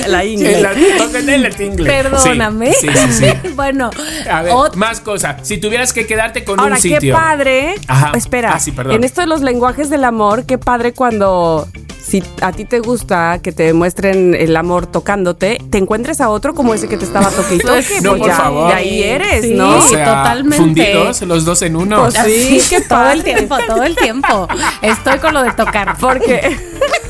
La 0.06 0.22
ingle. 0.26 0.60
la- 0.60 1.50
tingle. 1.56 1.88
Perdóname. 1.90 2.72
Sí, 2.74 2.88
sí, 2.94 3.12
sí. 3.12 3.48
bueno, 3.54 3.90
A 4.30 4.42
ver, 4.42 4.52
más 4.76 5.00
cosas. 5.00 5.36
Si 5.46 5.58
tuvieras 5.58 5.92
que 5.94 6.06
quedarte 6.06 6.44
con 6.44 6.60
Ahora, 6.60 6.76
un 6.76 6.82
qué 6.82 6.94
sitio. 6.94 7.14
padre. 7.14 7.74
Ajá. 8.04 8.16
Espera, 8.16 8.52
Ah, 8.54 8.60
sí, 8.60 8.72
perdón. 8.72 8.94
en 8.94 9.04
esto 9.04 9.20
de 9.20 9.26
los 9.26 9.40
lenguajes 9.42 9.90
del 9.90 10.04
amor, 10.04 10.44
qué 10.44 10.58
padre 10.58 10.92
cuando 10.92 11.66
si 12.04 12.22
a 12.40 12.50
ti 12.52 12.64
te 12.64 12.80
gusta 12.80 13.38
que 13.42 13.52
te 13.52 13.62
demuestren 13.62 14.34
el 14.34 14.56
amor 14.56 14.86
tocándote, 14.86 15.58
te 15.70 15.78
encuentres 15.78 16.20
a 16.20 16.28
otro 16.30 16.52
como 16.54 16.74
ese 16.74 16.88
que 16.88 16.96
te 16.98 17.04
estaba 17.04 17.30
toque 17.30 17.54
y 17.54 17.58
Pues 17.60 17.86
toque, 17.88 18.00
No, 18.02 18.10
pues 18.10 18.20
por 18.20 18.28
ya, 18.28 18.36
favor. 18.36 18.66
de 18.68 18.74
ahí 18.74 19.02
eres, 19.02 19.44
Sí. 19.44 19.54
¿no? 19.54 19.78
O 19.78 19.82
sea, 19.82 20.04
totalmente. 20.18 20.56
fundidos 20.56 21.22
los 21.22 21.44
dos 21.44 21.62
en 21.62 21.76
uno. 21.76 22.00
Pues 22.02 22.14
sí, 22.24 22.60
qué 22.68 22.80
todo 22.82 23.10
el 23.10 23.22
tiempo, 23.22 23.56
todo 23.66 23.82
el 23.84 23.96
tiempo. 23.96 24.48
Estoy 24.82 25.18
con 25.20 25.32
lo 25.32 25.42
de 25.42 25.52
tocar. 25.52 25.96
Porque 26.00 26.56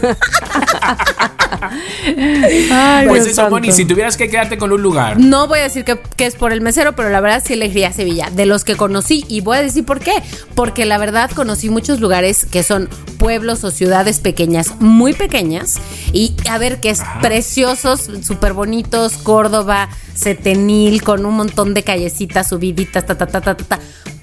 Ay, 2.71 3.07
Pues 3.07 3.25
Dios 3.25 3.39
eso, 3.39 3.51
Moni, 3.51 3.73
si 3.73 3.85
tuvieras 3.85 4.17
que 4.17 4.29
quedarte 4.29 4.59
con 4.59 4.73
un 4.73 4.83
lugar. 4.83 5.19
No 5.19 5.47
voy 5.47 5.61
a 5.61 5.63
decir 5.63 5.85
que, 5.85 5.99
que 6.17 6.27
es 6.27 6.35
por 6.35 6.53
el 6.53 6.61
mesero, 6.61 6.95
pero 6.95 7.11
la 7.11 7.21
verdad 7.21 7.43
sí 7.45 7.55
elegiría 7.55 7.93
Sevilla. 7.93 8.31
De 8.31 8.47
los 8.47 8.65
que 8.65 8.77
conocí, 8.77 9.25
y 9.29 9.41
voy 9.41 9.59
a 9.59 9.63
decir 9.63 9.85
por 9.85 10.01
qué. 10.01 10.13
Porque 10.55 10.85
la 10.85 10.99
verdad 10.99 11.31
conocí 11.31 11.71
muchos 11.71 12.01
lugares 12.01 12.47
que 12.47 12.63
son 12.63 12.89
pueblos 13.19 13.65
o 13.65 13.71
ciudades 13.71 14.21
pequeñas, 14.21 14.81
muy 14.81 15.13
pequeñas. 15.13 15.79
Y 16.13 16.35
a 16.51 16.59
ver, 16.59 16.81
que 16.81 16.91
es 16.91 17.03
preciosos, 17.21 18.09
súper 18.23 18.53
bonitos. 18.53 19.15
Córdoba, 19.19 19.89
Setenil, 20.15 21.03
con 21.03 21.25
un 21.25 21.35
montón 21.35 21.75
de 21.75 21.83
callecitas, 21.83 22.49
subiditas, 22.49 23.07
ta, 23.07 23.17
ta, 23.17 23.27
ta, 23.27 23.41
ta, 23.41 23.57
ta, 23.57 23.65
ta. 23.65 23.81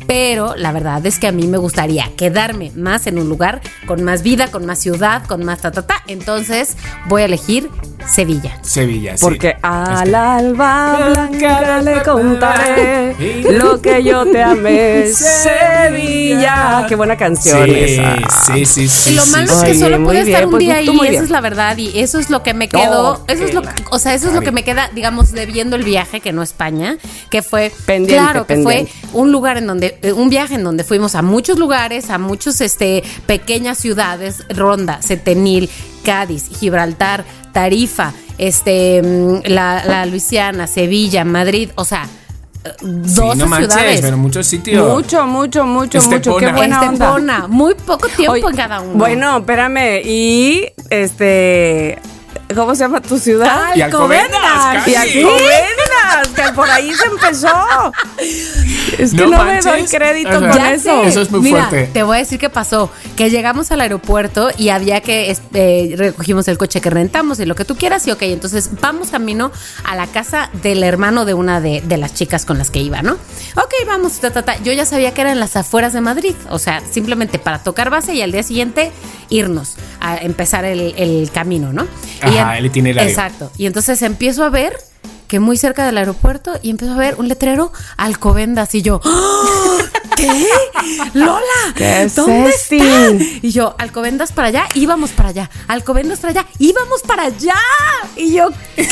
Pero 0.09 0.55
la 0.55 0.71
verdad 0.71 1.05
es 1.05 1.19
que 1.19 1.27
a 1.27 1.31
mí 1.31 1.45
me 1.45 1.59
gustaría 1.59 2.09
quedarme 2.17 2.71
más 2.75 3.05
en 3.05 3.19
un 3.19 3.29
lugar 3.29 3.61
con 3.85 4.03
más 4.03 4.23
vida, 4.23 4.47
con 4.49 4.65
más 4.65 4.79
ciudad, 4.79 5.23
con 5.27 5.45
más 5.45 5.61
ta, 5.61 5.71
ta, 5.71 5.83
ta. 5.85 6.01
Entonces 6.07 6.75
voy 7.07 7.21
a 7.21 7.25
elegir 7.25 7.69
Sevilla. 8.11 8.57
Sevilla, 8.63 9.15
sí. 9.17 9.23
Porque 9.23 9.49
Es 9.49 9.55
al 9.61 10.09
que- 10.09 10.15
alba 10.15 11.09
blanca 11.11 11.81
le 11.83 12.01
contaré 12.01 13.43
lo 13.51 13.79
que 13.79 14.03
yo 14.03 14.25
te 14.25 14.41
amé, 14.41 15.05
Sevilla. 15.13 16.85
Qué 16.87 16.95
buena 16.95 17.15
canción 17.15 17.65
Sí, 17.65 17.75
esa. 17.75 18.15
sí, 18.53 18.65
sí, 18.65 18.87
sí. 18.87 19.11
Y 19.11 19.15
lo 19.15 19.23
sí, 19.25 19.31
malo 19.31 19.47
sí. 19.47 19.53
es 19.57 19.63
que 19.63 19.75
solo 19.79 19.97
muy 19.99 20.05
puede 20.07 20.19
estar 20.21 20.31
bien, 20.41 20.45
un 20.45 20.51
pues, 20.51 20.59
día 20.61 20.75
ahí, 20.77 20.89
esa 20.89 21.01
bien. 21.11 21.23
es 21.23 21.29
la 21.29 21.41
verdad, 21.41 21.77
y 21.77 21.99
eso 21.99 22.17
es 22.17 22.31
lo 22.31 22.41
que 22.41 22.55
me 22.55 22.67
quedó, 22.67 22.79
Oh, 23.11 23.23
eso 23.27 23.43
es 23.45 23.53
lo 23.53 23.61
que 23.61 23.69
que, 23.69 23.83
o 23.91 23.99
sea, 23.99 24.15
eso 24.15 24.29
es 24.29 24.33
lo 24.33 24.41
que 24.41 24.51
me 24.51 24.63
queda, 24.63 24.89
digamos, 24.95 25.31
debiendo 25.31 25.75
el 25.75 25.83
viaje, 25.83 26.19
que 26.19 26.31
no 26.33 26.41
España, 26.41 26.97
que 27.29 27.43
fue, 27.43 27.71
Pendiente, 27.85 28.15
claro, 28.23 28.47
que 28.47 28.55
pendiente. 28.55 28.91
fue 29.11 29.19
un 29.21 29.31
lugar 29.31 29.57
en 29.57 29.67
donde, 29.67 29.98
eh, 30.01 30.13
un 30.13 30.29
viaje 30.29 30.55
en 30.55 30.63
donde 30.63 30.83
fuimos 30.83 31.15
a 31.15 31.21
muchos 31.21 31.57
lugares, 31.59 32.09
a 32.09 32.17
muchos, 32.17 32.61
este, 32.61 33.03
pequeñas 33.25 33.77
ciudades, 33.77 34.43
Ronda, 34.49 35.01
Setenil, 35.01 35.69
Cádiz, 36.03 36.45
Gibraltar, 36.59 37.23
Tarifa, 37.53 38.13
este, 38.37 39.01
mm, 39.01 39.47
la, 39.51 39.83
la 39.85 40.05
Luisiana, 40.05 40.67
Sevilla, 40.67 41.23
Madrid, 41.25 41.69
o 41.75 41.85
sea, 41.85 42.07
eh, 42.63 42.71
Sí, 42.79 42.85
12 43.21 43.35
no 43.37 43.47
manches, 43.47 43.73
ciudades. 43.73 44.01
pero 44.01 44.17
muchos 44.17 44.45
sitios. 44.47 44.87
Mucho, 44.95 45.25
mucho, 45.25 45.65
mucho, 45.65 45.97
Estepona. 45.99 46.17
mucho. 46.17 46.37
Qué 46.37 46.51
buena 46.51 46.81
onda. 46.81 46.93
Estepona, 47.05 47.47
muy 47.47 47.73
poco 47.73 48.07
tiempo 48.09 48.49
en 48.49 48.55
cada 48.55 48.81
uno. 48.81 48.95
Bueno, 48.95 49.37
espérame. 49.37 50.01
Y 50.03 50.65
este. 50.89 51.97
¿Cómo 52.55 52.73
se 52.73 52.83
llama 52.83 52.99
tu 53.01 53.19
ciudad? 53.19 53.75
Y 53.75 53.81
Alcobendas, 53.81 54.87
Y. 54.87 54.95
Alcobendas, 54.95 56.27
que 56.35 56.53
por 56.53 56.69
ahí 56.69 56.91
se 56.95 57.05
empezó. 57.05 57.47
Es 58.97 59.11
que 59.11 59.17
No 59.17 59.27
no, 59.27 59.43
me 59.45 59.61
doy 59.61 59.83
crédito 59.85 60.29
Ajá. 60.29 60.39
con 60.39 60.53
Ya 60.57 60.73
eso. 60.73 61.03
sé. 61.03 61.07
Eso 61.09 61.21
es 61.21 61.31
muy 61.31 61.41
Mira, 61.41 61.67
fuerte. 61.69 61.91
Te 61.93 62.01
voy 62.03 62.15
a 62.17 62.19
decir 62.19 62.39
qué 62.39 62.49
pasó. 62.49 62.91
Que 63.15 63.29
llegamos 63.29 63.71
al 63.71 63.81
aeropuerto 63.81 64.49
y 64.57 64.69
había 64.69 65.01
que 65.01 65.29
este, 65.29 65.93
recogimos 65.95 66.47
el 66.47 66.57
coche 66.57 66.81
que 66.81 66.89
rentamos 66.89 67.39
y 67.39 67.45
lo 67.45 67.53
que 67.55 67.65
tú 67.65 67.75
quieras. 67.75 68.07
Y 68.07 68.11
ok, 68.11 68.23
entonces 68.23 68.69
vamos 68.81 69.09
camino 69.09 69.51
a 69.83 69.95
la 69.95 70.07
casa 70.07 70.49
del 70.63 70.81
hermano 70.83 71.25
de 71.25 71.35
una 71.35 71.61
de, 71.61 71.81
de 71.81 71.97
las 71.97 72.15
chicas 72.15 72.45
con 72.45 72.57
las 72.57 72.71
que 72.71 72.79
iba, 72.79 73.01
¿no? 73.03 73.13
Ok, 73.55 73.73
vamos, 73.85 74.19
ta, 74.19 74.31
ta, 74.31 74.41
ta. 74.41 74.57
Yo 74.63 74.73
ya 74.73 74.85
sabía 74.85 75.13
que 75.13 75.21
era 75.21 75.31
en 75.31 75.39
las 75.39 75.55
afueras 75.55 75.93
de 75.93 76.01
Madrid. 76.01 76.33
O 76.49 76.57
sea, 76.57 76.81
simplemente 76.91 77.37
para 77.37 77.59
tocar 77.59 77.89
base 77.91 78.15
y 78.15 78.21
al 78.23 78.31
día 78.31 78.41
siguiente 78.43 78.91
irnos 79.29 79.75
a 80.01 80.17
empezar 80.17 80.65
el, 80.65 80.95
el 80.97 81.29
camino, 81.31 81.71
¿no? 81.71 81.87
Y 82.29 82.38
Ajá, 82.41 82.57
el 82.57 82.65
itinerario. 82.65 83.09
Exacto. 83.09 83.51
Y 83.57 83.65
entonces 83.65 84.01
empiezo 84.01 84.43
a 84.43 84.49
ver 84.49 84.73
que 85.27 85.39
muy 85.39 85.57
cerca 85.57 85.85
del 85.85 85.97
aeropuerto 85.97 86.59
y 86.63 86.71
empiezo 86.71 86.93
a 86.95 86.97
ver 86.97 87.15
un 87.19 87.27
letrero 87.27 87.71
Alcobendas 87.97 88.73
y 88.73 88.81
yo, 88.81 88.99
¡Ah! 89.05 89.77
¿qué? 90.15 90.47
Lola, 91.13 91.39
¿Qué 91.75 92.03
es 92.03 92.15
¿dónde 92.15 92.49
este? 92.49 92.77
están? 92.77 93.19
Y 93.43 93.51
yo, 93.51 93.75
Alcobendas 93.77 94.31
para 94.31 94.47
allá, 94.47 94.67
íbamos 94.73 95.11
para 95.11 95.29
allá, 95.29 95.49
Alcobendas 95.67 96.19
para 96.19 96.31
allá, 96.31 96.45
íbamos 96.57 97.01
para 97.03 97.23
allá. 97.25 97.53
Y 98.15 98.33
yo, 98.33 98.49
¿qué? 98.75 98.87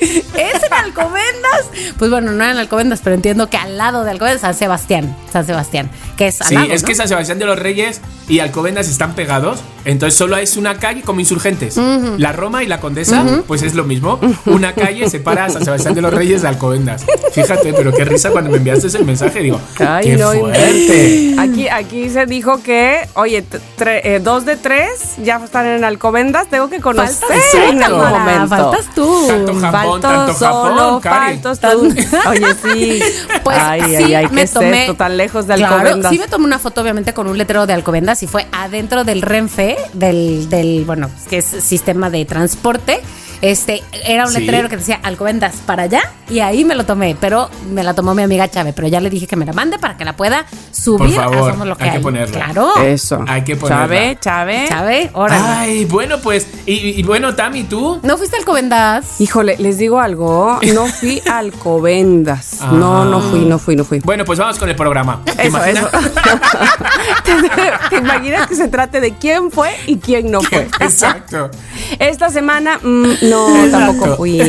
¿Es 0.00 0.62
en 0.64 0.72
Alcobendas? 0.72 1.66
Pues 1.96 2.10
bueno, 2.10 2.32
no 2.32 2.42
eran 2.42 2.56
Alcobendas, 2.58 3.00
pero 3.04 3.14
entiendo 3.14 3.48
que 3.48 3.56
al 3.56 3.78
lado 3.78 4.02
de 4.04 4.10
Alcobendas, 4.10 4.40
San 4.42 4.54
Sebastián, 4.54 5.16
San 5.32 5.46
Sebastián, 5.46 5.90
que 6.16 6.26
es 6.26 6.40
al 6.42 6.48
Sí, 6.48 6.54
lado, 6.54 6.66
es 6.72 6.82
¿no? 6.82 6.88
que 6.88 6.94
San 6.96 7.08
Sebastián 7.08 7.38
de 7.38 7.46
los 7.46 7.58
Reyes 7.58 8.00
y 8.28 8.40
Alcobendas 8.40 8.88
están 8.88 9.14
pegados, 9.14 9.60
entonces 9.88 10.16
solo 10.18 10.36
es 10.36 10.56
una 10.56 10.78
calle 10.78 11.02
como 11.02 11.20
insurgentes. 11.20 11.76
La 12.18 12.32
Roma 12.32 12.62
y 12.62 12.66
la 12.66 12.80
Condesa, 12.80 13.24
pues 13.46 13.62
es 13.62 13.74
lo 13.74 13.84
mismo. 13.84 14.20
Una 14.46 14.72
calle 14.74 15.08
separa 15.08 15.46
a 15.46 15.50
San 15.50 15.64
Sebastián 15.64 15.94
de 15.94 16.02
los 16.02 16.12
Reyes 16.12 16.42
de 16.42 16.48
Alcobendas. 16.48 17.04
Fíjate, 17.32 17.72
pero 17.72 17.92
qué 17.92 18.04
risa 18.04 18.30
cuando 18.30 18.50
me 18.50 18.58
enviaste 18.58 18.86
ese 18.88 18.98
mensaje, 19.00 19.40
digo, 19.40 19.60
Ay, 19.78 20.04
qué 20.04 20.16
no 20.16 20.30
fuerte. 20.32 21.34
Aquí, 21.38 21.68
aquí 21.68 22.10
se 22.10 22.26
dijo 22.26 22.62
que, 22.62 23.08
oye, 23.14 23.44
tre- 23.78 24.00
eh, 24.04 24.20
dos 24.22 24.44
de 24.44 24.56
tres 24.56 25.14
ya 25.22 25.36
están 25.44 25.66
en 25.66 25.84
Alcobendas. 25.84 26.48
Tengo 26.48 26.68
que 26.68 26.80
conocer 26.80 27.14
Faltas 27.28 27.54
en 27.70 27.82
algún 27.82 28.08
momento. 28.10 28.48
faltas 28.48 28.94
tú. 28.94 29.24
Tanto 29.26 29.54
Japón, 29.54 29.72
Falto 29.72 30.00
tanto 30.00 30.34
solo, 30.34 31.00
Japón, 31.00 31.02
faltos 31.02 31.60
tú. 31.60 31.94
Oye, 32.28 32.46
sí. 32.62 33.02
Pues 33.44 33.56
ay, 33.58 33.80
sí, 33.86 33.94
ay, 33.96 34.14
ay, 34.14 34.26
¿qué 34.26 34.34
me 34.34 34.42
es 34.42 34.52
tomé. 34.52 34.80
esto 34.82 34.94
tan 34.94 35.16
lejos 35.16 35.46
de 35.46 35.54
Claro, 35.54 35.76
Alcobendas? 35.76 36.12
sí 36.12 36.18
me 36.18 36.28
tomé 36.28 36.44
una 36.44 36.58
foto, 36.58 36.82
obviamente, 36.82 37.14
con 37.14 37.28
un 37.28 37.38
letrero 37.38 37.66
de 37.66 37.72
Alcobendas 37.72 38.22
y 38.22 38.26
fue 38.26 38.46
adentro 38.52 39.04
del 39.04 39.22
Renfe, 39.22 39.76
del, 39.92 40.48
del 40.48 40.84
bueno, 40.84 41.10
que 41.28 41.38
es 41.38 41.44
sistema 41.44 42.10
de 42.10 42.24
transporte. 42.24 43.00
Este, 43.40 43.82
era 44.04 44.26
un 44.26 44.32
Sí. 44.32 44.40
letrero 44.40 44.68
que 44.68 44.76
decía 44.76 44.98
Alcobendas 45.02 45.56
para 45.66 45.84
allá 45.84 46.00
y 46.28 46.40
ahí 46.40 46.64
me 46.64 46.74
lo 46.74 46.84
tomé, 46.84 47.16
pero 47.20 47.48
me 47.70 47.82
la 47.84 47.94
tomó 47.94 48.14
mi 48.14 48.22
amiga 48.22 48.48
Chávez, 48.48 48.74
pero 48.74 48.88
ya 48.88 49.00
le 49.00 49.10
dije 49.10 49.26
que 49.26 49.36
me 49.36 49.46
la 49.46 49.52
mande 49.52 49.78
para 49.78 49.96
que 49.96 50.04
la 50.04 50.14
pueda 50.16 50.44
subir 50.72 51.14
Por 51.14 51.24
favor, 51.24 51.48
a 51.48 51.52
Somos 51.52 51.66
lo 51.68 51.76
que 51.76 51.84
hay 51.84 51.90
que 51.92 52.00
ponerla. 52.00 52.34
Claro. 52.44 52.76
Eso. 52.82 53.24
Hay 53.28 53.42
que 53.44 53.56
ponerla. 53.56 53.84
Chave, 53.86 54.18
Chave. 54.20 54.66
Chávez, 54.68 55.10
órale. 55.14 55.42
Ay, 55.46 55.84
bueno, 55.84 56.18
pues, 56.20 56.46
y, 56.66 57.00
y 57.00 57.02
bueno, 57.04 57.34
Tami, 57.34 57.64
¿tú? 57.64 58.00
¿No 58.02 58.16
fuiste 58.18 58.36
a 58.36 58.40
Alcobendas? 58.40 59.20
Híjole, 59.20 59.56
les 59.58 59.78
digo 59.78 60.00
algo. 60.00 60.58
No 60.74 60.86
fui 60.86 61.22
a 61.30 61.38
Alcobendas. 61.38 62.58
Ah. 62.60 62.70
No, 62.72 63.04
no 63.04 63.20
fui, 63.20 63.40
no 63.44 63.58
fui, 63.58 63.76
no 63.76 63.84
fui. 63.84 64.00
Bueno, 64.00 64.24
pues 64.24 64.38
vamos 64.38 64.58
con 64.58 64.68
el 64.68 64.76
programa. 64.76 65.22
¿Te 65.24 65.32
Eso, 65.32 65.46
imaginas? 65.48 65.84
eso. 65.94 66.10
¿Te 67.90 67.96
imaginas 67.96 68.46
que 68.48 68.54
se 68.56 68.68
trate 68.68 69.00
de 69.00 69.14
quién 69.14 69.50
fue 69.50 69.70
y 69.86 69.96
quién 69.98 70.30
no 70.30 70.40
fue? 70.42 70.68
Exacto. 70.80 71.50
Esta 71.98 72.30
semana, 72.30 72.78
mm, 72.82 73.27
no, 73.28 73.64
Exacto. 73.64 73.86
tampoco 73.86 74.16
fui. 74.16 74.40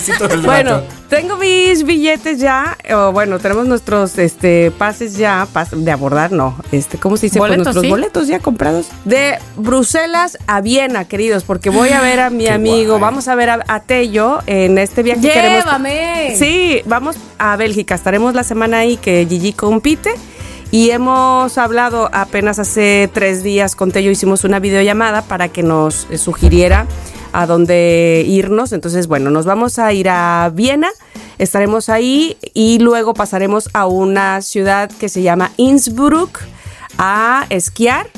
Sí, 0.00 0.12
todo 0.18 0.34
el 0.34 0.40
Bueno, 0.42 0.82
tengo 1.08 1.36
mis 1.36 1.84
billetes 1.84 2.38
ya, 2.38 2.76
o 2.94 3.12
bueno, 3.12 3.38
tenemos 3.38 3.66
nuestros 3.66 4.16
este 4.18 4.70
pases 4.70 5.16
ya, 5.16 5.46
pas- 5.52 5.70
de 5.70 5.90
abordar, 5.90 6.32
no, 6.32 6.56
este, 6.72 6.98
¿cómo 6.98 7.16
se 7.16 7.26
dice? 7.26 7.38
Pues 7.38 7.50
Boletos, 7.50 7.64
nuestros 7.66 7.84
¿sí? 7.84 7.90
boletos 7.90 8.26
ya 8.28 8.38
comprados. 8.38 8.86
De 9.04 9.38
Bruselas 9.56 10.38
a 10.46 10.60
Viena, 10.60 11.06
queridos, 11.06 11.44
porque 11.44 11.70
voy 11.70 11.90
a 11.90 12.00
ver 12.00 12.20
a 12.20 12.30
mi 12.30 12.44
Qué 12.44 12.50
amigo, 12.52 12.92
guay. 12.92 13.00
vamos 13.02 13.28
a 13.28 13.34
ver 13.34 13.50
a, 13.50 13.64
a 13.66 13.80
Tello 13.80 14.40
en 14.46 14.78
este 14.78 15.02
viaje 15.02 15.20
que 15.20 15.32
queremos. 15.32 15.64
Llévame. 15.64 16.34
Sí, 16.36 16.82
vamos 16.86 17.16
a 17.38 17.56
Bélgica, 17.56 17.94
estaremos 17.94 18.34
la 18.34 18.44
semana 18.44 18.78
ahí 18.78 18.96
que 18.96 19.26
Gigi 19.28 19.52
compite. 19.52 20.14
Y 20.72 20.90
hemos 20.90 21.58
hablado 21.58 22.08
apenas 22.12 22.58
hace 22.60 23.10
tres 23.12 23.42
días 23.42 23.74
con 23.74 23.90
Tello, 23.90 24.10
hicimos 24.10 24.44
una 24.44 24.60
videollamada 24.60 25.22
para 25.22 25.48
que 25.48 25.62
nos 25.64 26.06
eh, 26.10 26.18
sugiriera 26.18 26.86
a 27.32 27.46
dónde 27.46 28.24
irnos. 28.26 28.72
Entonces, 28.72 29.08
bueno, 29.08 29.30
nos 29.30 29.46
vamos 29.46 29.80
a 29.80 29.92
ir 29.92 30.08
a 30.08 30.48
Viena, 30.54 30.88
estaremos 31.38 31.88
ahí 31.88 32.36
y 32.54 32.78
luego 32.78 33.14
pasaremos 33.14 33.68
a 33.72 33.86
una 33.86 34.42
ciudad 34.42 34.90
que 35.00 35.08
se 35.08 35.22
llama 35.22 35.50
Innsbruck 35.56 36.38
a 36.98 37.46
esquiar. 37.50 38.08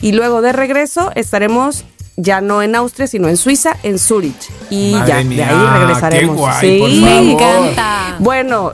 Y 0.00 0.12
luego 0.12 0.42
de 0.42 0.52
regreso 0.52 1.10
estaremos 1.14 1.84
ya 2.16 2.42
no 2.42 2.62
en 2.62 2.74
Austria, 2.76 3.06
sino 3.06 3.28
en 3.28 3.38
Suiza, 3.38 3.76
en 3.82 3.98
Zurich. 3.98 4.50
Y 4.68 4.92
Madre 4.92 5.08
ya, 5.08 5.24
mía, 5.24 5.46
de 5.46 5.52
ahí 5.54 5.78
regresaremos. 5.78 6.36
qué 6.36 6.42
guay, 6.42 6.60
Sí. 6.60 6.78
por 6.78 6.90
Me 7.08 7.32
encanta. 7.32 8.16
Bueno, 8.18 8.72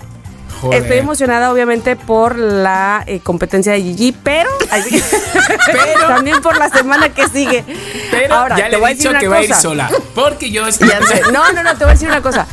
Joder. 0.61 0.83
estoy 0.83 0.99
emocionada 0.99 1.53
obviamente 1.53 1.97
por 1.97 2.37
la 2.39 3.03
eh, 3.07 3.21
competencia 3.21 3.73
de 3.73 3.83
Gigi, 3.83 4.13
pero, 4.13 4.51
Pero- 5.67 6.07
también 6.09 6.41
por 6.43 6.57
la 6.59 6.69
semana 6.71 7.09
que 7.11 7.27
sigue. 7.29 7.65
Pero 8.11 8.35
Ahora, 8.35 8.57
ya 8.59 8.65
te 8.65 8.71
le 8.71 8.77
voy 8.77 8.87
a 8.89 8.91
he 8.91 8.95
decir 8.95 9.11
dicho 9.11 9.11
una 9.11 9.21
que 9.21 9.29
va 9.29 9.37
a 9.37 9.43
ir 9.43 9.49
cosa. 9.49 9.61
sola. 9.61 9.91
Porque 10.15 10.51
yo 10.51 10.67
es 10.67 10.79
que. 10.79 10.87
Ya 10.87 11.01
sé. 11.03 11.23
No, 11.33 11.53
no, 11.53 11.63
no, 11.63 11.71
te 11.73 11.85
voy 11.85 11.89
a 11.91 11.93
decir 11.93 12.09
una 12.09 12.23
cosa. 12.23 12.47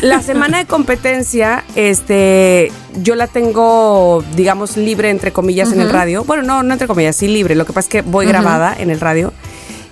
La 0.00 0.20
semana 0.22 0.58
de 0.58 0.66
competencia, 0.66 1.62
este, 1.76 2.72
yo 2.96 3.14
la 3.14 3.28
tengo, 3.28 4.24
digamos, 4.34 4.76
libre, 4.76 5.08
entre 5.10 5.32
comillas, 5.32 5.70
en 5.70 5.80
el 5.80 5.88
radio. 5.90 6.24
Bueno, 6.24 6.42
no, 6.42 6.64
no 6.64 6.72
entre 6.72 6.88
comillas, 6.88 7.14
sí 7.14 7.28
libre. 7.28 7.54
Lo 7.54 7.64
que 7.64 7.72
pasa 7.72 7.86
es 7.86 7.90
que 7.90 8.02
voy 8.02 8.26
grabada 8.26 8.74
en 8.76 8.90
el 8.90 8.98
radio. 8.98 9.32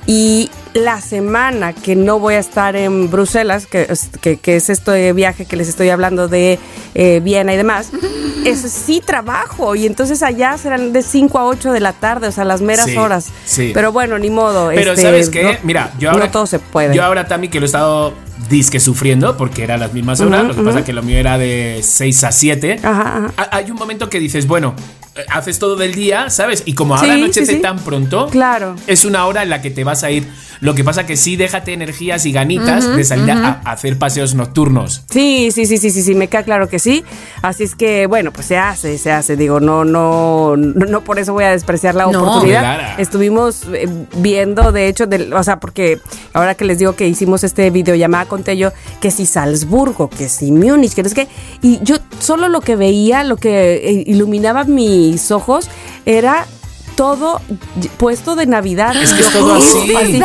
Y 0.06 0.50
la 0.74 1.00
semana 1.00 1.72
que 1.72 1.94
no 1.94 2.18
voy 2.18 2.34
a 2.34 2.38
estar 2.40 2.74
en 2.74 3.08
Bruselas, 3.10 3.66
que, 3.66 3.86
es- 3.88 4.08
que, 4.20 4.36
que 4.38 4.56
es 4.56 4.68
este 4.68 5.12
viaje 5.12 5.44
que 5.46 5.54
les 5.56 5.68
estoy 5.68 5.90
hablando 5.90 6.26
de 6.28 6.58
eh, 6.94 7.20
Viena 7.22 7.54
y 7.54 7.56
demás, 7.56 7.90
eso 8.44 8.68
sí 8.68 9.00
trabajo. 9.04 9.76
Y 9.76 9.86
entonces 9.86 10.22
allá 10.24 10.58
serán 10.58 10.92
de 10.92 11.02
5 11.02 11.38
a 11.38 11.46
8 11.46 11.72
de 11.72 11.80
la 11.80 11.92
tarde, 11.92 12.26
o 12.26 12.32
sea, 12.32 12.44
las 12.44 12.60
meras 12.62 12.86
Sí, 12.86 12.96
horas. 12.96 13.28
sí. 13.44 13.70
Pero 13.72 13.92
bueno, 13.92 14.18
ni 14.18 14.28
modo. 14.30 14.70
Pero 14.74 14.92
este, 14.92 15.02
¿sabes 15.02 15.30
qué? 15.30 15.44
no- 15.44 15.52
Mira, 15.62 15.92
yo 16.00 16.10
ahora. 16.10 16.26
No 16.26 16.30
todo 16.32 16.46
se 16.46 16.58
puede. 16.58 16.94
Yo 16.96 17.04
ahora, 17.04 17.28
Tami, 17.28 17.48
que 17.48 17.60
lo 17.60 17.64
he 17.64 17.66
estado 17.66 18.12
disque 18.48 18.80
sufriendo, 18.80 19.36
porque 19.36 19.62
eran 19.62 19.78
las 19.78 19.92
mismas 19.94 20.20
horas. 20.20 20.42
Lo 20.42 20.54
que 20.54 20.60
ujú. 20.60 20.66
pasa 20.66 20.80
es 20.80 20.84
que 20.84 20.92
lo 20.92 21.02
mío 21.04 21.16
era 21.18 21.38
de 21.38 21.80
6 21.82 22.24
a 22.24 22.32
7. 22.32 22.80
Ajá, 22.82 23.00
ajá. 23.18 23.34
Ha- 23.36 23.56
Hay 23.56 23.70
un 23.70 23.76
momento 23.76 24.10
que 24.10 24.18
dices, 24.18 24.48
bueno, 24.48 24.74
haces 25.28 25.58
todo 25.58 25.76
del 25.76 25.94
día, 25.94 26.30
¿sabes? 26.30 26.62
Y 26.66 26.74
como 26.74 26.94
ahora 26.96 27.14
Sí, 27.14 27.20
anochece 27.22 27.46
sí, 27.46 27.54
sí. 27.56 27.60
tan 27.62 27.78
pronto, 27.78 28.28
Claro. 28.28 28.76
es 28.86 29.04
una 29.04 29.26
hora 29.26 29.42
en 29.42 29.50
la 29.50 29.60
que 29.62 29.70
te 29.70 29.84
vas 29.84 30.02
a 30.04 30.10
ir. 30.10 30.26
Lo 30.60 30.74
que 30.76 30.84
pasa 30.84 31.04
que 31.06 31.16
sí 31.16 31.34
déjate 31.34 31.72
energías 31.72 32.24
y 32.24 32.30
ganitas 32.30 32.94
de 32.96 33.02
salir 33.02 33.32
a, 33.32 33.60
a 33.64 33.72
hacer 33.72 33.98
paseos 33.98 34.36
nocturnos. 34.36 35.02
Sí, 35.10 35.50
sí, 35.52 35.66
sí, 35.66 35.76
sí, 35.76 35.90
sí, 35.90 36.02
sí, 36.02 36.14
me 36.14 36.28
queda 36.28 36.44
claro 36.44 36.68
que 36.68 36.78
sí. 36.78 37.02
Así 37.42 37.64
es 37.64 37.74
que, 37.74 38.06
bueno, 38.06 38.32
pues 38.32 38.46
se 38.46 38.56
hace, 38.58 38.96
se 38.96 39.10
hace. 39.10 39.36
Digo, 39.36 39.58
no, 39.58 39.84
no, 39.84 40.56
no, 40.56 40.86
no 40.86 41.00
por 41.02 41.18
eso 41.18 41.32
voy 41.32 41.42
a 41.44 41.50
despreciar 41.50 41.96
la 41.96 42.06
No. 42.06 42.22
oportunidad. 42.22 42.60
Clara. 42.60 42.94
Estuvimos 42.98 43.62
eh, 43.74 43.88
viendo, 44.18 44.70
de 44.70 44.86
hecho, 44.86 45.06
del, 45.08 45.32
o 45.32 45.42
sea, 45.42 45.58
porque 45.58 45.98
ahora 46.32 46.54
que 46.54 46.64
les 46.64 46.78
digo 46.78 46.94
que 46.94 47.08
hicimos 47.08 47.42
este 47.42 47.68
videollamada 47.70 48.26
con 48.26 48.44
Tello, 48.44 48.72
que 49.00 49.10
si 49.10 49.26
Salzburgo, 49.26 50.08
que 50.10 50.28
si 50.28 50.52
Múnich, 50.52 50.94
que 50.94 51.02
no 51.02 51.08
sé 51.08 51.14
qué. 51.16 51.28
Y 51.60 51.80
yo 51.82 51.96
solo 52.20 52.48
lo 52.48 52.60
que 52.60 52.76
veía, 52.76 53.24
lo 53.24 53.36
que 53.36 53.74
eh, 53.84 54.04
iluminaba 54.06 54.62
mis 55.10 55.30
ojos, 55.30 55.68
era 56.06 56.46
todo 56.96 57.40
puesto 57.98 58.36
de 58.36 58.46
Navidad. 58.46 58.94
Es 58.96 59.12
que 59.12 59.20
Yo, 59.20 59.26
es 59.26 59.32
todo 59.32 59.54
así. 59.54 60.22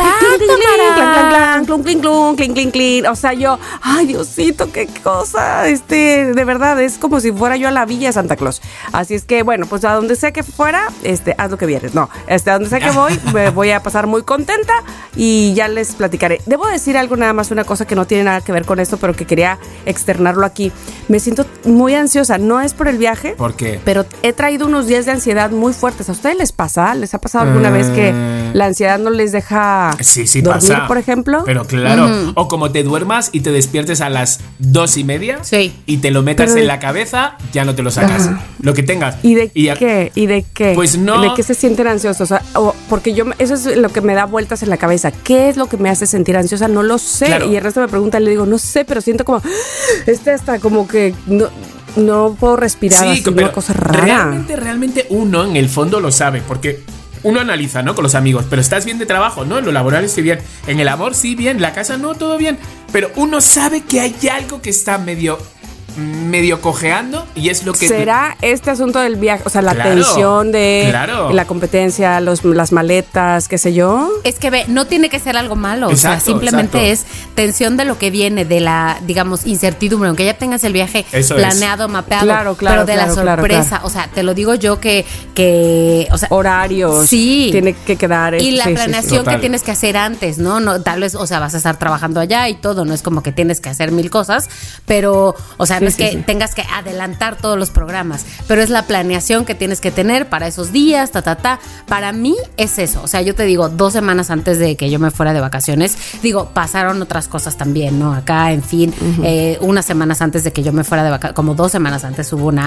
O 3.08 3.16
sea, 3.16 3.32
yo, 3.32 3.58
ay, 3.82 4.06
Diosito, 4.06 4.70
qué 4.72 4.88
cosa. 5.02 5.68
Este, 5.68 6.32
de 6.32 6.44
verdad, 6.44 6.80
es 6.80 6.98
como 6.98 7.20
si 7.20 7.32
fuera 7.32 7.56
yo 7.56 7.68
a 7.68 7.70
la 7.70 7.86
villa 7.86 8.08
de 8.08 8.12
Santa 8.12 8.36
Claus. 8.36 8.60
Así 8.92 9.14
es 9.14 9.24
que, 9.24 9.42
bueno, 9.42 9.66
pues 9.66 9.84
a 9.84 9.92
donde 9.94 10.16
sea 10.16 10.32
que 10.32 10.42
fuera, 10.42 10.88
este, 11.02 11.34
haz 11.38 11.50
lo 11.50 11.58
que 11.58 11.66
vienes. 11.66 11.94
No, 11.94 12.08
este, 12.26 12.50
a 12.50 12.54
donde 12.54 12.68
sea 12.68 12.80
que 12.80 12.90
voy, 12.90 13.18
me 13.32 13.50
voy 13.50 13.70
a 13.70 13.82
pasar 13.82 14.06
muy 14.06 14.22
contenta 14.22 14.82
y 15.16 15.54
ya 15.54 15.68
les 15.68 15.94
platicaré. 15.94 16.40
Debo 16.46 16.66
decir 16.66 16.96
algo, 16.96 17.16
nada 17.16 17.32
más, 17.32 17.50
una 17.50 17.64
cosa 17.64 17.86
que 17.86 17.94
no 17.94 18.06
tiene 18.06 18.24
nada 18.24 18.40
que 18.40 18.52
ver 18.52 18.64
con 18.64 18.80
esto, 18.80 18.96
pero 18.96 19.14
que 19.14 19.26
quería 19.26 19.58
externarlo 19.86 20.44
aquí. 20.44 20.72
Me 21.08 21.20
siento 21.20 21.46
muy 21.64 21.94
ansiosa. 21.94 22.38
No 22.38 22.60
es 22.60 22.74
por 22.74 22.88
el 22.88 22.98
viaje. 22.98 23.34
¿Por 23.36 23.54
qué? 23.54 23.80
Pero 23.84 24.04
he 24.22 24.32
traído 24.32 24.66
unos 24.66 24.86
días 24.86 25.06
de 25.06 25.12
ansiedad 25.12 25.50
muy 25.50 25.72
fuertes. 25.72 26.08
¿A 26.08 26.12
ustedes 26.12 26.36
les 26.36 26.52
pasa? 26.58 26.92
¿Les 26.96 27.14
ha 27.14 27.20
pasado 27.20 27.46
alguna 27.46 27.70
vez 27.70 27.86
que 27.90 28.08
Eh. 28.08 28.50
la 28.52 28.66
ansiedad 28.66 28.98
no 28.98 29.10
les 29.10 29.30
deja 29.30 29.92
Sí, 30.00 30.26
sí 30.26 30.40
dormir, 30.42 30.68
pasa. 30.72 30.86
por 30.88 30.98
ejemplo? 30.98 31.42
Pero 31.46 31.64
claro. 31.64 32.32
O 32.34 32.48
como 32.48 32.72
te 32.72 32.82
duermas 32.82 33.30
y 33.32 33.40
te 33.40 33.52
despiertes 33.52 34.00
a 34.00 34.10
las 34.10 34.40
dos 34.58 34.96
y 34.96 35.04
media. 35.04 35.38
Sí. 35.44 35.72
Y 35.86 35.98
te 35.98 36.10
lo 36.10 36.22
metas 36.24 36.46
Pero 36.46 36.54
de- 36.56 36.60
en 36.62 36.66
la 36.66 36.80
cabeza, 36.80 37.36
ya 37.52 37.64
no 37.64 37.76
te 37.76 37.82
lo 37.84 37.92
sacas. 37.92 38.26
Ajá. 38.26 38.40
Lo 38.60 38.74
que 38.74 38.82
tengas. 38.82 39.16
¿Y 39.22 39.34
de 39.36 39.70
a- 39.70 39.76
qué? 39.76 40.10
¿Y 40.16 40.26
de 40.26 40.44
qué? 40.52 40.72
Pues 40.74 40.98
no. 40.98 41.22
¿De 41.22 41.30
qué 41.36 41.44
se 41.44 41.54
sienten 41.54 41.86
ansiosos? 41.86 42.20
O 42.22 42.26
sea, 42.26 42.42
o- 42.54 42.74
porque 42.88 43.14
yo, 43.14 43.24
eso 43.38 43.54
es 43.54 43.76
lo 43.76 43.88
que 43.90 44.00
me 44.00 44.14
da 44.14 44.24
vueltas 44.26 44.64
en 44.64 44.70
la 44.70 44.78
cabeza. 44.78 45.12
¿Qué 45.12 45.48
es 45.48 45.56
lo 45.56 45.68
que 45.68 45.76
me 45.76 45.88
hace 45.90 46.06
sentir 46.08 46.36
ansiosa? 46.36 46.66
No 46.66 46.82
lo 46.82 46.98
sé. 46.98 47.26
Claro. 47.26 47.46
Y 47.50 47.54
el 47.56 47.62
resto 47.62 47.80
me 47.80 47.86
pregunta 47.88 48.18
y 48.18 48.24
le 48.24 48.30
digo, 48.30 48.46
no 48.46 48.58
sé, 48.58 48.84
pero 48.84 49.00
siento 49.00 49.24
como, 49.24 49.40
este 50.06 50.32
hasta 50.32 50.58
como 50.58 50.88
que 50.88 51.14
no, 51.28 51.46
no 51.96 52.36
puedo 52.38 52.56
respirar. 52.56 53.06
así, 53.08 53.22
pero 53.22 53.36
una 53.36 53.52
cosa 53.52 53.72
rara. 53.72 54.04
Realmente, 54.04 54.56
realmente 54.56 55.06
uno 55.10 55.44
en 55.44 55.56
el 55.56 55.68
fondo 55.68 56.00
lo 56.00 56.10
sabe, 56.10 56.42
porque 56.46 56.82
uno 57.22 57.40
analiza, 57.40 57.82
¿no? 57.82 57.94
Con 57.94 58.04
los 58.04 58.14
amigos, 58.14 58.46
pero 58.48 58.60
estás 58.60 58.84
bien 58.84 58.98
de 58.98 59.06
trabajo, 59.06 59.44
¿no? 59.44 59.58
En 59.58 59.64
lo 59.64 59.72
laboral 59.72 60.04
estoy 60.04 60.22
bien, 60.22 60.38
en 60.66 60.80
el 60.80 60.88
amor 60.88 61.14
sí 61.14 61.34
bien, 61.34 61.60
la 61.60 61.72
casa 61.72 61.96
no, 61.96 62.14
todo 62.14 62.38
bien, 62.38 62.58
pero 62.92 63.10
uno 63.16 63.40
sabe 63.40 63.82
que 63.82 64.00
hay 64.00 64.14
algo 64.28 64.62
que 64.62 64.70
está 64.70 64.98
medio, 64.98 65.38
medio 65.98 66.60
cojeando 66.60 67.26
y 67.34 67.48
es 67.48 67.64
lo 67.64 67.72
que... 67.72 67.88
¿Será 67.88 68.36
este 68.42 68.70
asunto 68.70 68.98
del 69.00 69.16
viaje? 69.16 69.42
O 69.46 69.50
sea, 69.50 69.62
la 69.62 69.74
Claro, 69.74 69.90
tensión 69.94 70.52
de 70.52 70.86
claro. 70.90 71.30
la 71.32 71.44
competencia, 71.46 72.20
los, 72.20 72.44
las 72.44 72.72
maletas, 72.72 73.48
qué 73.48 73.58
sé 73.58 73.72
yo. 73.74 74.10
Es 74.24 74.38
que 74.38 74.50
ve, 74.50 74.64
no 74.68 74.86
tiene 74.86 75.08
que 75.08 75.18
ser 75.20 75.36
algo 75.36 75.56
malo, 75.56 75.88
o 75.88 75.96
sea, 75.96 76.20
simplemente 76.20 76.90
exacto. 76.90 77.14
es 77.18 77.34
tensión 77.34 77.76
de 77.76 77.84
lo 77.84 77.98
que 77.98 78.10
viene, 78.10 78.44
de 78.44 78.60
la, 78.60 78.98
digamos, 79.06 79.46
incertidumbre, 79.46 80.08
aunque 80.08 80.24
ya 80.24 80.34
tengas 80.34 80.64
el 80.64 80.72
viaje 80.72 81.04
Eso 81.12 81.36
es. 81.36 81.40
planeado, 81.42 81.88
mapeado, 81.88 82.24
Claro, 82.24 82.54
claro, 82.56 82.74
pero 82.74 82.86
de 82.86 82.92
claro, 82.94 83.08
la 83.08 83.22
claro, 83.22 83.42
sorpresa, 83.42 83.68
claro. 83.68 83.86
o 83.86 83.90
sea, 83.90 84.08
te 84.12 84.22
lo 84.22 84.34
digo 84.34 84.54
yo 84.54 84.80
que, 84.80 85.04
que 85.34 86.08
o 86.10 86.18
sea, 86.18 86.28
Horarios. 86.30 87.06
Sí. 87.08 87.48
Tiene 87.52 87.74
que 87.74 87.96
quedar. 87.96 88.34
y 88.34 88.48
esto, 88.48 88.56
la 88.56 88.64
sí, 88.64 88.70
sí, 88.70 88.70
sí. 88.70 88.74
planeación 88.74 89.24
que 89.26 89.36
tienes 89.38 89.62
que 89.62 89.70
hacer 89.70 89.96
antes, 89.96 90.38
¿no? 90.38 90.60
No, 90.60 90.80
tal 90.82 91.00
vez, 91.00 91.14
o 91.14 91.26
sea, 91.26 91.38
vas 91.38 91.54
a 91.54 91.56
estar 91.58 91.78
trabajando 91.78 92.20
allá 92.20 92.48
y 92.48 92.54
todo, 92.54 92.84
no 92.84 92.94
es 92.94 93.02
como 93.02 93.22
que 93.22 93.32
tienes 93.32 93.60
que 93.60 93.68
hacer 93.68 93.92
mil 93.92 94.10
cosas, 94.10 94.48
pero, 94.86 95.34
o 95.56 95.66
sea, 95.66 95.80
es 95.88 95.94
sí, 95.94 96.02
que 96.02 96.10
sí. 96.12 96.22
tengas 96.26 96.54
que 96.54 96.62
adelantar 96.74 97.36
todos 97.36 97.58
los 97.58 97.70
programas, 97.70 98.24
pero 98.46 98.62
es 98.62 98.70
la 98.70 98.86
planeación 98.86 99.44
que 99.44 99.54
tienes 99.54 99.80
que 99.80 99.90
tener 99.90 100.28
para 100.28 100.46
esos 100.46 100.72
días, 100.72 101.10
ta, 101.10 101.22
ta, 101.22 101.36
ta. 101.36 101.60
Para 101.86 102.12
mí 102.12 102.36
es 102.56 102.78
eso, 102.78 103.02
o 103.02 103.08
sea, 103.08 103.22
yo 103.22 103.34
te 103.34 103.44
digo, 103.44 103.68
dos 103.68 103.92
semanas 103.92 104.30
antes 104.30 104.58
de 104.58 104.76
que 104.76 104.90
yo 104.90 104.98
me 104.98 105.10
fuera 105.10 105.32
de 105.32 105.40
vacaciones, 105.40 105.96
digo, 106.22 106.50
pasaron 106.54 107.00
otras 107.02 107.28
cosas 107.28 107.56
también, 107.56 107.98
¿no? 107.98 108.14
Acá, 108.14 108.52
en 108.52 108.62
fin, 108.62 108.94
eh, 109.22 109.58
unas 109.60 109.86
semanas 109.86 110.22
antes 110.22 110.44
de 110.44 110.52
que 110.52 110.62
yo 110.62 110.72
me 110.72 110.84
fuera 110.84 111.04
de 111.04 111.10
vacaciones, 111.10 111.36
como 111.36 111.54
dos 111.54 111.72
semanas 111.72 112.04
antes 112.04 112.32
hubo 112.32 112.48
un 112.48 112.58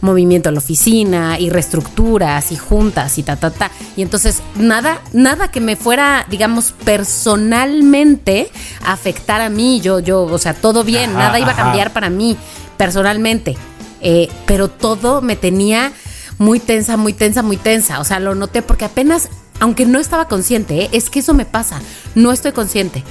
movimiento 0.00 0.48
en 0.48 0.54
la 0.54 0.60
oficina 0.60 1.38
y 1.38 1.50
reestructuras 1.50 2.52
y 2.52 2.56
juntas 2.56 3.18
y 3.18 3.22
ta, 3.22 3.36
ta, 3.36 3.50
ta. 3.50 3.70
Y 3.96 4.02
entonces, 4.02 4.42
nada, 4.56 5.00
nada 5.12 5.50
que 5.50 5.60
me 5.60 5.76
fuera, 5.76 6.26
digamos, 6.28 6.72
personalmente 6.84 8.50
afectar 8.84 9.40
a 9.40 9.48
mí, 9.48 9.80
yo, 9.80 10.00
yo, 10.00 10.22
o 10.22 10.38
sea, 10.38 10.54
todo 10.54 10.84
bien, 10.84 11.10
Ajá, 11.10 11.18
nada 11.18 11.40
iba 11.40 11.52
a 11.52 11.56
cambiar 11.56 11.92
para 11.92 12.10
mí 12.10 12.36
personalmente. 12.80 13.58
Eh, 14.00 14.30
pero 14.46 14.68
todo 14.68 15.20
me 15.20 15.36
tenía 15.36 15.92
muy 16.38 16.58
tensa, 16.60 16.96
muy 16.96 17.12
tensa, 17.12 17.42
muy 17.42 17.58
tensa. 17.58 18.00
O 18.00 18.04
sea, 18.04 18.20
lo 18.20 18.34
noté 18.34 18.62
porque 18.62 18.86
apenas, 18.86 19.28
aunque 19.60 19.84
no 19.84 19.98
estaba 19.98 20.28
consciente, 20.28 20.84
¿eh? 20.84 20.88
es 20.92 21.10
que 21.10 21.18
eso 21.18 21.34
me 21.34 21.44
pasa. 21.44 21.82
No 22.14 22.32
estoy 22.32 22.52
consciente. 22.52 23.04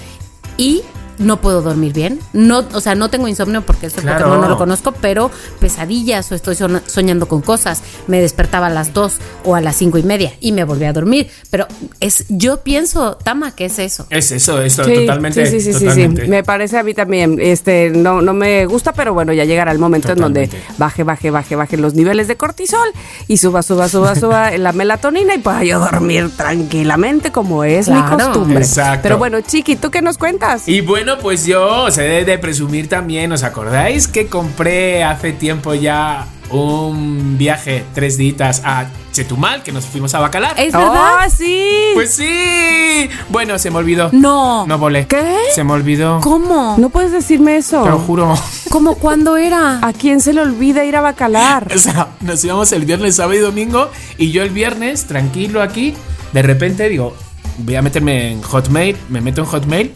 Y 0.58 0.82
no 1.20 1.40
puedo 1.42 1.62
dormir 1.62 1.94
bien. 1.94 2.20
No, 2.34 2.66
o 2.74 2.82
sea, 2.82 2.96
no 2.96 3.10
tengo 3.10 3.28
insomnio 3.28 3.62
porque 3.62 3.86
este 3.88 4.02
Claro. 4.02 4.20
Pokémon 4.26 4.42
no 4.42 4.50
lo 4.50 4.58
conozco, 4.58 4.92
pero 4.94 5.30
pesadillas 5.60 6.32
o 6.32 6.36
estoy 6.36 6.56
soñando 6.88 7.28
con 7.28 7.42
cosas. 7.42 7.82
Me 8.08 8.20
despertaba 8.22 8.68
a 8.68 8.70
las 8.70 8.94
2 8.94 9.14
o 9.46 9.56
a 9.56 9.62
las 9.62 9.76
cinco 9.76 9.98
y 9.98 10.04
media 10.04 10.34
y 10.40 10.52
me 10.52 10.64
volví 10.64 10.86
a 10.86 10.94
dormir. 10.94 11.30
Pero 11.50 11.68
es, 12.00 12.26
yo 12.30 12.62
pienso, 12.64 13.18
Tama, 13.24 13.56
que 13.56 13.66
es 13.66 13.80
eso. 13.80 14.08
Es 14.10 14.32
eso, 14.32 14.62
eso, 14.62 14.84
Sí, 14.86 14.94
totalmente. 14.96 15.46
Sí, 15.46 15.60
sí, 15.60 15.74
sí, 15.74 15.74
sí, 15.80 15.86
totalmente. 15.86 16.24
sí. 16.24 16.28
Me 16.30 16.44
parece 16.44 16.78
a 16.78 16.84
mí 16.84 16.94
también. 16.94 17.38
Este, 17.40 17.90
no, 17.90 18.22
no 18.22 18.34
me 18.34 18.66
gusta, 18.66 18.94
pero 18.94 19.14
bueno, 19.14 19.34
ya 19.34 19.46
llegará 19.46 19.72
el 19.72 19.80
momento 19.80 20.12
en 20.14 20.20
donde 20.20 20.50
baje, 20.78 21.04
baje, 21.04 21.30
baje, 21.32 21.56
baje 21.56 21.78
los 21.78 21.94
niveles 21.94 22.28
de 22.28 22.38
cortisol 22.38 22.88
y 23.28 23.38
suba, 23.38 23.62
suba, 23.64 23.90
suba, 23.90 24.16
suba 24.16 24.52
la 24.58 24.72
melatonina 24.72 25.36
y 25.36 25.40
pueda 25.40 25.64
yo 25.64 25.80
dormir 25.80 26.30
tranquilamente 26.36 27.32
como 27.32 27.64
es 27.64 27.90
mi 27.90 28.02
costumbre. 28.04 28.60
Exacto. 28.60 29.02
Pero 29.04 29.18
bueno, 29.18 29.42
Chiqui, 29.42 29.76
¿tú 29.76 29.92
qué 29.92 30.02
nos 30.02 30.18
cuentas? 30.18 30.68
Y 30.68 30.82
bueno, 30.82 31.09
pues 31.18 31.46
yo 31.46 31.86
os 31.86 31.98
he 31.98 32.24
de, 32.26 32.38
presumir 32.38 32.88
también, 32.88 33.32
¿os 33.32 33.44
acordáis 33.44 34.08
que 34.08 34.28
compré 34.28 35.04
hace 35.04 35.32
tiempo 35.32 35.74
ya 35.74 36.28
un 36.52 37.38
viaje 37.38 37.86
tres 37.94 38.18
días 38.18 38.62
a 38.64 38.88
Chetumal, 39.12 39.64
que 39.64 39.72
nos 39.72 39.86
fuimos 39.86 40.14
a 40.14 40.20
Bacalar? 40.20 40.60
¿Es 40.60 40.74
verdad? 40.74 41.26
¡Oh, 41.26 41.30
sí! 41.30 41.92
Pues 41.94 42.14
sí. 42.14 43.10
Bueno, 43.30 43.58
se 43.58 43.72
me 43.72 43.78
olvidó. 43.78 44.10
no. 44.12 44.68
No 44.68 44.78
volé. 44.78 45.08
¿Qué? 45.08 45.38
Se 45.54 45.64
me 45.64 45.74
olvidó. 45.74 46.20
¿Cómo? 46.22 46.76
no 46.78 46.90
puedes 46.90 47.12
decirme 47.12 47.58
eso. 47.58 47.84
Te 47.84 47.90
lo 47.90 48.00
juro. 48.00 48.38
¿Cómo 48.70 48.96
cuándo 48.96 49.38
era? 49.38 49.80
¿A 49.82 49.94
quién 49.94 50.22
se 50.22 50.34
le 50.34 50.42
olvida 50.42 50.84
ir 50.86 50.96
a 50.96 51.02
Bacalar? 51.02 51.68
O 51.74 51.80
sea, 51.80 52.10
nos 52.22 52.44
íbamos 52.44 52.72
el 52.72 52.86
viernes, 52.86 53.16
sábado 53.16 53.36
y 53.36 53.40
domingo. 53.40 53.90
Y 54.18 54.32
yo 54.32 54.44
el 54.44 54.50
viernes, 54.50 55.06
tranquilo 55.06 55.62
aquí, 55.62 55.96
de 56.34 56.42
repente 56.42 56.88
digo, 56.90 57.16
voy 57.60 57.76
a 57.76 57.82
meterme 57.82 58.32
en 58.32 58.42
Hotmail. 58.42 58.98
Me 59.10 59.22
meto 59.22 59.42
en 59.42 59.48
Hotmail. 59.48 59.94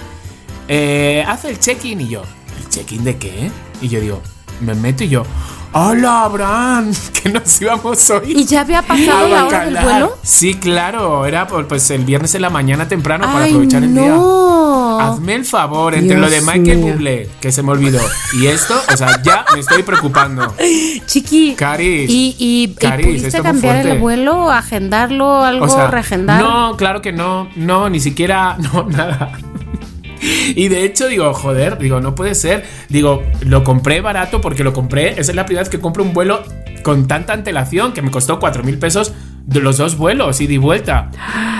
Eh, 0.67 1.23
hace 1.27 1.49
el 1.49 1.59
check-in 1.59 2.01
y 2.01 2.07
yo, 2.09 2.23
¿el 2.61 2.69
check-in 2.69 3.03
de 3.03 3.17
qué? 3.17 3.51
Y 3.81 3.87
yo 3.89 3.99
digo, 3.99 4.21
me 4.61 4.73
meto 4.75 5.03
y 5.03 5.09
yo, 5.09 5.23
¡Hola, 5.75 6.25
Abraham! 6.25 6.93
Que 7.23 7.29
nos 7.29 7.59
íbamos 7.59 8.07
hoy. 8.11 8.33
¿Y 8.33 8.45
ya 8.45 8.61
había 8.61 8.83
pasado 8.83 9.27
la 9.27 9.45
hora 9.45 9.65
del 9.65 9.77
vuelo? 9.77 10.17
Sí, 10.21 10.53
claro. 10.53 11.25
Era 11.25 11.47
por- 11.47 11.67
pues 11.67 11.89
el 11.89 12.05
viernes 12.05 12.35
en 12.35 12.43
la 12.43 12.51
mañana 12.51 12.87
temprano 12.87 13.25
para 13.25 13.45
Ay, 13.45 13.51
aprovechar 13.51 13.83
el 13.83 13.95
día. 13.95 14.09
no. 14.09 14.99
Hazme 14.99 15.33
el 15.33 15.45
favor, 15.45 15.95
entre 15.95 16.15
Dios 16.17 16.19
lo 16.19 16.29
de 16.29 16.41
Michael. 16.41 16.77
Bublé, 16.77 17.29
que 17.41 17.51
se 17.51 17.63
me 17.63 17.71
olvidó, 17.71 17.99
y 18.39 18.45
esto, 18.45 18.75
o 18.93 18.95
sea, 18.95 19.21
ya 19.23 19.43
me 19.53 19.61
estoy 19.61 19.81
preocupando. 19.81 20.53
Chiqui. 21.07 21.55
Caris. 21.55 22.09
¿Y, 22.09 22.35
y, 22.37 22.63
y 22.65 22.75
Caris, 22.75 23.07
pudiste 23.07 23.27
esto 23.29 23.41
fue 23.41 23.51
cambiar 23.51 23.87
el 23.87 23.99
vuelo, 23.99 24.51
agendarlo, 24.51 25.43
algo, 25.43 25.65
O 25.65 25.69
sea, 25.69 25.89
no, 26.39 26.77
claro 26.77 27.01
que 27.01 27.11
no, 27.11 27.49
no, 27.55 27.89
ni 27.89 27.99
siquiera, 27.99 28.57
no, 28.73 28.83
nada. 28.83 29.31
Y 30.55 30.67
de 30.67 30.85
hecho 30.85 31.07
digo, 31.07 31.33
joder, 31.33 31.77
digo, 31.77 31.99
no 31.99 32.15
puede 32.15 32.35
ser. 32.35 32.65
Digo, 32.89 33.23
lo 33.41 33.63
compré 33.63 34.01
barato 34.01 34.41
porque 34.41 34.63
lo 34.63 34.73
compré, 34.73 35.11
esa 35.19 35.31
es 35.31 35.35
la 35.35 35.45
primera 35.45 35.61
vez 35.63 35.69
que 35.69 35.79
compro 35.79 36.03
un 36.03 36.13
vuelo 36.13 36.43
con 36.83 37.07
tanta 37.07 37.33
antelación 37.33 37.93
que 37.93 38.01
me 38.01 38.11
costó 38.11 38.39
4 38.39 38.63
mil 38.63 38.77
pesos 38.77 39.13
de 39.45 39.59
los 39.59 39.77
dos 39.77 39.97
vuelos, 39.97 40.39
ida 40.41 40.53
y 40.53 40.57
vuelta. 40.57 41.09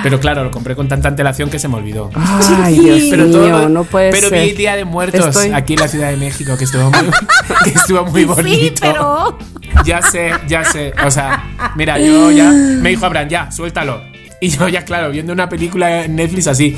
Pero 0.04 0.20
claro, 0.20 0.44
lo 0.44 0.52
compré 0.52 0.76
con 0.76 0.88
tanta 0.88 1.08
antelación 1.10 1.50
que 1.50 1.60
se 1.60 1.68
me 1.68 1.76
olvidó. 1.76 2.10
Ay, 2.16 2.80
Dios 2.80 3.02
Pero, 3.10 3.26
mío, 3.26 3.38
todo- 3.50 3.70
no 3.70 3.84
puede 3.84 4.12
pero 4.12 4.30
ser. 4.30 4.56
Día 4.56 4.76
de 4.76 4.86
Muertos 4.86 5.28
Estoy- 5.28 5.52
aquí 5.54 5.74
en 5.74 5.80
la 5.80 5.88
Ciudad 5.88 6.10
de 6.10 6.18
México, 6.18 6.58
que 6.58 6.64
estuvo 6.66 6.90
muy, 6.90 7.10
que 7.64 7.70
estuvo 7.72 8.06
muy 8.06 8.24
bonito. 8.26 8.50
Sí, 8.52 8.74
pero. 8.82 9.38
Ya 9.86 10.02
sé, 10.02 10.32
ya 10.48 10.64
sé. 10.64 10.94
O 11.06 11.12
sea, 11.12 11.72
mira, 11.76 11.98
yo 12.00 12.32
ya. 12.32 12.52
Me 12.52 12.90
dijo 12.90 13.06
Abraham, 13.06 13.28
ya, 13.30 13.52
suéltalo. 13.52 14.02
Y 14.40 14.50
yo 14.50 14.68
ya, 14.68 14.84
claro, 14.84 15.10
viendo 15.10 15.32
una 15.34 15.48
película 15.50 16.04
en 16.04 16.16
Netflix 16.18 16.48
así. 16.48 16.78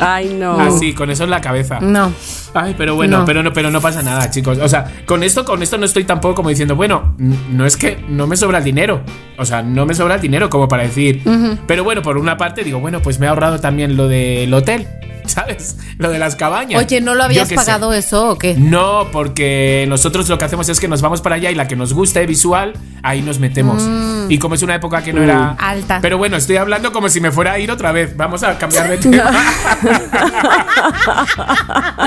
Ay, 0.00 0.34
no. 0.34 0.58
Así, 0.60 0.94
con 0.94 1.10
eso 1.10 1.24
en 1.24 1.30
la 1.30 1.40
cabeza. 1.40 1.78
No. 1.80 2.12
Ay, 2.54 2.74
pero 2.76 2.94
bueno, 2.94 3.18
No. 3.18 3.24
pero 3.24 3.42
no, 3.42 3.52
pero 3.52 3.70
no 3.70 3.80
pasa 3.80 4.02
nada, 4.02 4.30
chicos. 4.30 4.58
O 4.58 4.68
sea, 4.68 4.84
con 5.06 5.22
esto, 5.22 5.44
con 5.44 5.62
esto 5.62 5.78
no 5.78 5.84
estoy 5.86 6.04
tampoco 6.04 6.34
como 6.36 6.48
diciendo, 6.48 6.74
bueno, 6.76 7.14
no 7.18 7.66
es 7.66 7.76
que 7.76 7.98
no 8.08 8.26
me 8.26 8.36
sobra 8.36 8.58
el 8.58 8.64
dinero. 8.64 9.02
O 9.38 9.44
sea, 9.44 9.62
no 9.62 9.84
me 9.86 9.94
sobra 9.94 10.14
el 10.16 10.20
dinero 10.20 10.48
como 10.50 10.68
para 10.68 10.82
decir. 10.84 11.22
Pero 11.66 11.84
bueno, 11.84 12.02
por 12.02 12.16
una 12.18 12.36
parte 12.36 12.62
digo, 12.64 12.78
bueno, 12.80 13.00
pues 13.02 13.18
me 13.18 13.26
he 13.26 13.28
ahorrado 13.28 13.60
también 13.60 13.96
lo 13.96 14.08
del 14.08 14.52
hotel, 14.54 14.86
¿sabes? 15.26 15.76
Lo 15.98 16.10
de 16.10 16.18
las 16.18 16.36
cabañas. 16.36 16.82
Oye, 16.82 17.00
¿no 17.00 17.14
lo 17.14 17.24
habías 17.24 17.48
sé. 17.48 17.54
pagado 17.54 17.92
eso 17.92 18.30
o 18.30 18.38
qué? 18.38 18.54
No, 18.56 19.08
porque 19.12 19.84
nosotros 19.88 20.28
lo 20.28 20.38
que 20.38 20.44
hacemos 20.44 20.68
es 20.68 20.78
que 20.80 20.88
nos 20.88 21.02
vamos 21.02 21.20
para 21.20 21.34
allá 21.36 21.50
y 21.50 21.54
la 21.54 21.66
que 21.68 21.76
nos 21.76 21.92
guste 21.92 22.24
visual, 22.26 22.72
ahí 23.02 23.22
nos 23.22 23.38
metemos. 23.38 23.82
Y 24.28 24.38
como 24.38 24.54
es 24.54 24.62
una 24.62 24.74
época 24.74 25.02
que 25.02 25.12
no 25.12 25.22
era 25.22 25.36
Mm. 25.52 25.56
Alta. 25.58 25.98
Pero 26.00 26.16
bueno, 26.18 26.36
estoy 26.36 26.56
hablando 26.56 26.92
como 26.92 27.08
si 27.08 27.20
me 27.20 27.30
fuera 27.30 27.52
a 27.52 27.58
ir 27.58 27.70
otra 27.70 27.92
vez. 27.92 28.16
Vamos 28.16 28.42
a 28.42 28.56
cambiar 28.58 28.88
de 28.88 28.98
tema. 28.98 29.30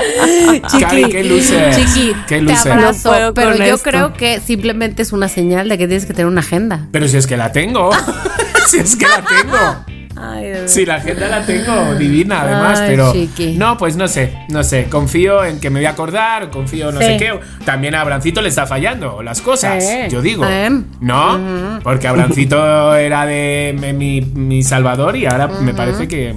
Cari, 0.80 1.04
qué 1.04 1.24
loser. 1.24 1.74
Chiqui, 1.74 2.12
Qué 2.28 2.40
te 2.42 2.52
abrazo, 2.52 3.18
No 3.20 3.34
pero 3.34 3.56
yo 3.56 3.64
esto. 3.74 3.78
creo 3.90 4.12
que 4.12 4.40
simplemente 4.40 5.02
es 5.02 5.12
una 5.12 5.28
señal 5.28 5.68
de 5.68 5.78
que 5.78 5.86
tienes 5.86 6.06
que 6.06 6.12
tener 6.12 6.26
una 6.26 6.40
agenda. 6.40 6.86
Pero 6.92 7.08
si 7.08 7.16
es 7.16 7.26
que 7.26 7.36
la 7.36 7.52
tengo. 7.52 7.90
si 8.68 8.78
es 8.78 8.96
que 8.96 9.06
la 9.06 9.22
tengo. 9.22 9.84
Ay. 10.22 10.52
Si 10.66 10.84
la 10.84 10.96
agenda 10.96 11.28
la 11.28 11.46
tengo 11.46 11.94
divina, 11.94 12.42
además, 12.42 12.80
Ay, 12.80 12.90
pero. 12.90 13.10
chiqui. 13.12 13.52
No, 13.56 13.78
pues 13.78 13.96
no 13.96 14.06
sé, 14.06 14.34
no 14.50 14.62
sé. 14.62 14.84
Confío 14.90 15.44
en 15.46 15.60
que 15.60 15.70
me 15.70 15.78
voy 15.80 15.86
a 15.86 15.90
acordar, 15.90 16.50
confío 16.50 16.92
no 16.92 17.00
Sí. 17.00 17.06
sé 17.06 17.16
qué. 17.16 17.40
También 17.64 17.94
a 17.94 18.02
Abrancito 18.02 18.42
le 18.42 18.50
está 18.50 18.66
fallando 18.66 19.22
las 19.22 19.40
cosas, 19.40 19.82
Sí. 19.82 19.96
yo 20.10 20.20
digo. 20.20 20.44
Eh. 20.46 20.68
¿No? 21.00 21.80
Porque 21.82 22.06
Abrancito 22.06 22.94
era 22.96 23.24
de 23.24 23.74
mi, 23.96 24.20
mi 24.20 24.62
salvador 24.62 25.16
y 25.16 25.24
ahora 25.24 25.48
me 25.48 25.72
parece 25.72 26.06
que. 26.06 26.34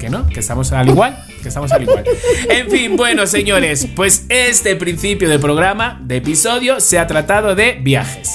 Que 0.00 0.08
no, 0.08 0.26
que 0.28 0.40
estamos 0.40 0.72
al 0.72 0.88
igual. 0.88 1.18
Que 1.46 1.50
estamos 1.50 1.70
al 1.70 1.82
igual. 1.82 2.02
En 2.48 2.68
fin, 2.68 2.96
bueno, 2.96 3.24
señores, 3.24 3.86
pues 3.94 4.26
este 4.28 4.74
principio 4.74 5.28
de 5.28 5.38
programa, 5.38 5.96
de 6.02 6.16
episodio, 6.16 6.80
se 6.80 6.98
ha 6.98 7.06
tratado 7.06 7.54
de 7.54 7.78
viajes. 7.80 8.30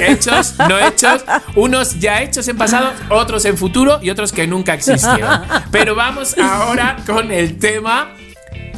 Hechos, 0.00 0.54
no 0.66 0.78
hechos, 0.78 1.26
unos 1.56 2.00
ya 2.00 2.22
hechos 2.22 2.48
en 2.48 2.56
pasado, 2.56 2.90
otros 3.10 3.44
en 3.44 3.58
futuro 3.58 3.98
y 4.00 4.08
otros 4.08 4.32
que 4.32 4.46
nunca 4.46 4.72
existieron. 4.72 5.42
Pero 5.70 5.94
vamos 5.94 6.38
ahora 6.38 6.96
con 7.04 7.30
el 7.30 7.58
tema 7.58 8.14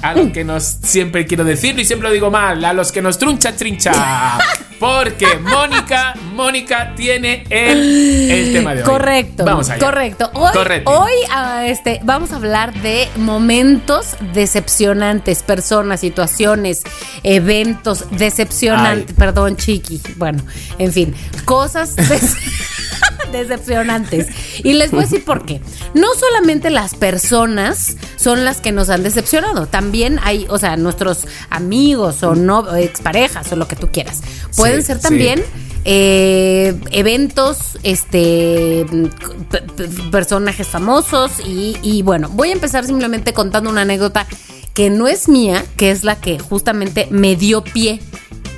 a 0.03 0.15
lo 0.15 0.33
que 0.33 0.45
nos 0.45 0.65
siempre 0.65 1.27
quiero 1.27 1.45
decirlo 1.45 1.81
y 1.81 1.85
siempre 1.85 2.09
lo 2.09 2.15
digo 2.15 2.31
mal, 2.31 2.65
a 2.65 2.73
los 2.73 2.93
que 2.93 3.03
nos 3.03 3.19
truncha 3.19 3.55
trincha. 3.57 4.39
Porque 4.79 5.27
Mónica, 5.37 6.15
Mónica 6.35 6.95
tiene 6.97 7.45
el, 7.51 8.31
el 8.31 8.53
tema 8.55 8.75
de 8.75 8.83
hoy. 8.83 8.89
Correcto. 8.89 9.45
Vamos 9.45 9.69
allá. 9.69 9.85
Correcto. 9.85 10.31
Hoy, 10.33 10.53
Correcto. 10.55 10.91
hoy 10.91 11.13
ah, 11.31 11.67
este, 11.67 12.01
vamos 12.03 12.33
a 12.33 12.37
hablar 12.37 12.73
de 12.81 13.07
momentos 13.17 14.17
decepcionantes, 14.33 15.43
personas, 15.43 16.01
situaciones, 16.01 16.85
eventos 17.23 18.07
decepcionantes. 18.13 19.11
Ay. 19.11 19.15
Perdón, 19.19 19.57
chiqui. 19.57 20.01
Bueno, 20.17 20.43
en 20.79 20.93
fin, 20.93 21.15
cosas 21.45 21.95
decepcionantes. 23.33 24.27
Y 24.65 24.75
les 24.75 24.91
voy 24.91 25.01
a 25.01 25.03
decir 25.05 25.25
por 25.25 25.45
qué. 25.47 25.61
No 25.95 26.09
solamente 26.15 26.71
las 26.71 26.95
personas 26.95 27.97
son 28.17 28.45
las 28.45 28.61
que 28.61 28.73
nos 28.73 28.91
han 28.91 29.03
decepcionado, 29.03 29.67
también 29.67 30.19
hay, 30.23 30.47
o 30.49 30.59
sea, 30.59 30.77
nuestros 30.77 31.27
amigos 31.51 32.23
o 32.23 32.35
no 32.35 32.61
o 32.61 32.77
exparejas 32.77 33.51
o 33.53 33.57
lo 33.57 33.69
que 33.69 33.77
tú 33.77 33.89
quieras. 33.93 34.23
Pueden 34.57 34.81
Sí, 34.81 34.87
ser 34.89 34.97
sí. 34.99 35.03
también 35.03 35.43
eh, 35.85 36.79
eventos, 36.91 37.79
este, 37.83 38.85
personajes 40.11 40.67
famosos 40.67 41.33
y, 41.45 41.77
y 41.83 42.03
bueno, 42.03 42.29
voy 42.31 42.51
a 42.51 42.53
empezar 42.53 42.85
simplemente 42.85 43.33
contando 43.33 43.71
una 43.71 43.83
anécdota 43.83 44.27
que 44.75 44.91
no 44.91 45.09
es 45.09 45.29
mía, 45.29 45.65
que 45.77 45.91
es 45.91 46.05
la 46.05 46.17
que 46.21 46.39
justamente 46.39 47.09
me 47.11 47.35
dio 47.37 47.63
pie, 47.65 48.01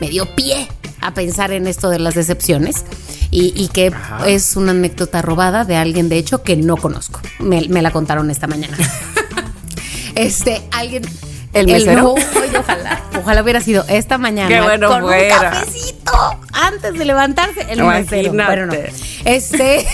me 0.01 0.09
dio 0.09 0.27
pie 0.35 0.69
a 1.03 1.15
pensar 1.15 1.53
en 1.53 1.67
esto 1.67 1.91
de 1.91 1.99
las 1.99 2.15
decepciones 2.15 2.85
y, 3.31 3.53
y 3.57 3.69
que 3.69 3.89
Ajá. 3.89 4.29
es 4.29 4.57
una 4.57 4.71
anécdota 4.71 5.23
robada 5.23 5.65
de 5.65 5.77
alguien, 5.77 6.09
de 6.09 6.19
hecho, 6.19 6.43
que 6.43 6.57
no 6.57 6.77
conozco. 6.77 7.21
Me, 7.39 7.69
me 7.69 7.83
la 7.83 7.91
contaron 7.91 8.31
esta 8.31 8.47
mañana. 8.47 8.77
este, 10.15 10.63
alguien... 10.71 11.03
¿El 11.53 11.67
mesero? 11.67 12.03
no, 12.03 12.13
oye, 12.13 12.59
ojalá, 12.59 13.03
ojalá 13.15 13.43
hubiera 13.43 13.61
sido 13.61 13.85
esta 13.89 14.17
mañana. 14.17 14.49
Qué 14.49 14.63
bueno 14.63 14.89
con 14.89 15.03
fuera. 15.03 15.37
un 15.37 15.43
cafecito 15.43 16.13
antes 16.51 16.95
de 16.95 17.05
levantarse. 17.05 17.61
El 17.69 17.85
mesero. 17.85 18.33
Imagínate. 18.33 18.57
Bueno, 18.57 18.67
no. 18.67 19.31
Este. 19.31 19.87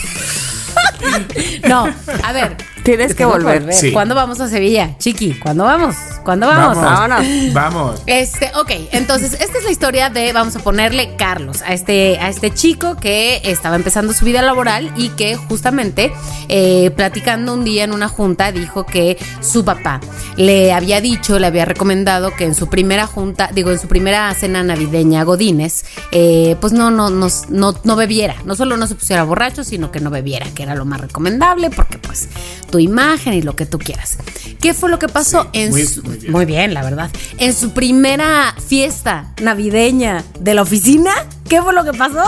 no, 1.69 1.93
a 2.23 2.33
ver. 2.33 2.57
Tienes 2.89 3.15
que 3.15 3.27
volver. 3.27 3.71
Sí. 3.75 3.93
¿Cuándo 3.93 4.15
vamos 4.15 4.41
a 4.41 4.49
Sevilla? 4.49 4.97
Chiqui, 4.99 5.35
¿cuándo 5.35 5.65
vamos? 5.65 5.95
¿Cuándo 6.25 6.47
vamos? 6.47 6.83
Vámonos. 6.83 7.53
Vamos. 7.53 8.03
Este, 8.07 8.51
ok, 8.55 8.71
entonces 8.93 9.35
esta 9.35 9.59
es 9.59 9.65
la 9.65 9.71
historia 9.71 10.09
de, 10.09 10.33
vamos 10.33 10.57
a 10.57 10.61
ponerle 10.61 11.15
Carlos, 11.17 11.61
a 11.61 11.75
este, 11.75 12.19
a 12.19 12.31
este 12.31 12.51
chico 12.51 12.97
que 12.97 13.43
estaba 13.45 13.77
empezando 13.77 14.15
su 14.15 14.25
vida 14.25 14.41
laboral 14.41 14.91
y 14.97 15.11
que 15.11 15.37
justamente 15.37 16.13
eh, 16.49 16.91
platicando 16.97 17.53
un 17.53 17.63
día 17.63 17.85
en 17.85 17.93
una 17.93 18.09
junta 18.09 18.53
dijo 18.53 18.87
que 18.87 19.19
su 19.41 19.67
papá 19.67 20.01
le 20.37 20.73
había 20.73 21.03
dicho, 21.03 21.39
le 21.39 21.47
había 21.47 21.67
recomendado 21.67 22.35
que 22.35 22.45
en 22.45 22.55
su 22.55 22.69
primera 22.69 23.07
junta, 23.07 23.51
digo, 23.53 23.71
en 23.71 23.79
su 23.79 23.87
primera 23.87 24.33
cena 24.33 24.63
navideña 24.63 25.25
Godines, 25.25 25.85
eh, 26.11 26.57
pues 26.59 26.73
no, 26.73 26.91
no, 26.91 27.11
no, 27.11 27.29
no, 27.51 27.75
no 27.85 27.97
bebiera, 27.97 28.37
no 28.47 28.57
solo 28.57 28.79
no 28.79 28.87
se 28.87 28.95
pusiera 28.95 29.25
borracho, 29.25 29.63
sino 29.63 29.91
que 29.91 30.01
no 30.01 30.09
bebiera, 30.09 30.47
que 30.55 30.63
era 30.63 30.75
lo 30.75 30.87
más 30.87 31.03
recomendable 31.03 31.69
porque 31.69 31.99
pues 31.99 32.29
tu 32.79 32.83
imagen 32.83 33.33
y 33.35 33.43
lo 33.43 33.57
que 33.57 33.67
tú 33.67 33.79
quieras. 33.79 34.19
¿Qué 34.61 34.73
fue 34.73 34.89
lo 34.89 34.99
que 35.01 35.09
pasó 35.09 35.43
Sí, 35.43 35.49
en 35.55 35.71
muy- 35.71 35.85
su, 35.87 36.03
muy 36.05 36.17
bien. 36.19 36.33
muy 36.33 36.45
bien, 36.45 36.75
la 36.75 36.83
verdad. 36.83 37.11
En 37.39 37.53
su 37.53 37.73
primera 37.73 38.55
fiesta 38.69 39.33
navideña 39.43 40.23
de 40.39 40.55
la 40.55 40.63
oficina, 40.63 41.13
¿qué 41.49 41.61
fue 41.61 41.73
lo 41.73 41.83
que 41.85 41.93
pasó? 41.93 42.23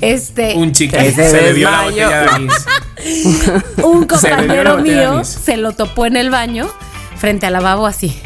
Este, 0.00 0.54
Un 0.56 0.72
chico 0.72 0.96
se, 0.96 1.12
se 1.12 1.42
le 1.42 1.52
dio 1.54 1.70
la 1.70 1.82
botella 1.82 2.08
de 2.22 2.28
anís. 2.30 2.52
un 3.84 4.06
compañero 4.06 4.78
mío 4.78 5.22
se 5.24 5.56
lo 5.58 5.72
topó 5.72 6.06
en 6.06 6.16
el 6.16 6.30
baño 6.30 6.70
frente 7.16 7.44
al 7.46 7.52
lavabo 7.52 7.86
así. 7.86 8.18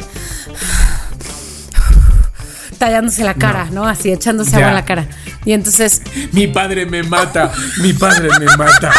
Tallándose 2.77 3.23
la 3.23 3.33
cara, 3.33 3.67
¿no? 3.71 3.85
Así, 3.87 4.11
echándose 4.11 4.51
Ya. 4.51 4.57
agua 4.57 4.69
en 4.69 4.75
la 4.75 4.85
cara. 4.85 5.07
Y 5.45 5.53
entonces, 5.53 6.01
Mi 6.31 6.47
padre 6.47 6.85
me 6.85 7.01
mata, 7.03 7.51
mi 7.81 7.93
padre 7.93 8.29
me 8.39 8.45
mata. 8.57 8.91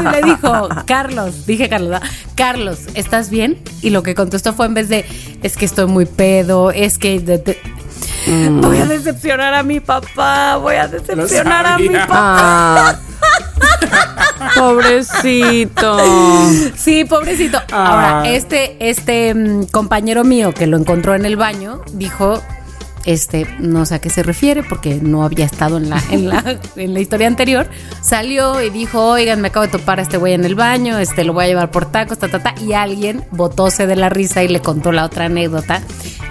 Y 0.00 0.04
le 0.04 0.22
dijo, 0.22 0.68
Carlos, 0.86 1.46
dije 1.46 1.68
Carlos. 1.68 2.00
Carlos, 2.36 2.78
¿estás 2.94 3.30
bien? 3.30 3.58
Y 3.82 3.90
lo 3.90 4.02
que 4.02 4.14
contestó 4.14 4.52
fue 4.54 4.66
en 4.66 4.74
vez 4.74 4.88
de, 4.88 5.04
es 5.42 5.56
que 5.56 5.64
estoy 5.64 5.86
muy 5.86 6.06
pedo, 6.06 6.70
es 6.70 6.98
que... 6.98 7.20
de- 7.20 7.38
de- 7.38 7.60
Voy 8.26 8.78
a 8.78 8.86
decepcionar 8.86 9.54
a 9.54 9.62
mi 9.62 9.80
papá, 9.80 10.56
voy 10.56 10.76
a 10.76 10.88
decepcionar 10.88 11.66
a 11.66 11.78
mi 11.78 11.88
papá. 11.88 12.08
Ah. 12.10 12.96
Pobrecito. 14.56 15.98
Sí, 16.76 17.04
pobrecito. 17.04 17.58
Ah. 17.72 17.86
Ahora, 17.86 18.30
este, 18.30 18.76
este 18.80 19.34
mm, 19.34 19.64
compañero 19.66 20.24
mío 20.24 20.52
que 20.52 20.66
lo 20.66 20.76
encontró 20.76 21.14
en 21.14 21.24
el 21.24 21.36
baño 21.36 21.82
dijo, 21.92 22.40
este, 23.04 23.46
no 23.58 23.84
sé 23.84 23.96
a 23.96 23.98
qué 24.00 24.10
se 24.10 24.22
refiere 24.22 24.62
porque 24.62 24.98
no 25.00 25.24
había 25.24 25.44
estado 25.44 25.76
en 25.76 25.90
la, 25.90 26.02
en 26.10 26.28
la, 26.28 26.58
en 26.76 26.94
la 26.94 27.00
historia 27.00 27.26
anterior. 27.26 27.68
Salió 28.00 28.60
y 28.62 28.70
dijo, 28.70 29.04
oigan, 29.04 29.40
me 29.40 29.48
acabo 29.48 29.66
de 29.66 29.72
topar 29.72 29.98
a 29.98 30.02
este 30.02 30.16
güey 30.16 30.32
en 30.32 30.44
el 30.44 30.54
baño, 30.54 30.98
este, 30.98 31.24
lo 31.24 31.32
voy 31.32 31.44
a 31.44 31.48
llevar 31.48 31.70
por 31.70 31.90
tacos, 31.90 32.18
ta, 32.18 32.28
ta, 32.28 32.42
ta. 32.42 32.54
Y 32.60 32.72
alguien 32.72 33.24
botóse 33.30 33.86
de 33.86 33.96
la 33.96 34.08
risa 34.08 34.42
y 34.42 34.48
le 34.48 34.60
contó 34.60 34.92
la 34.92 35.04
otra 35.04 35.26
anécdota. 35.26 35.82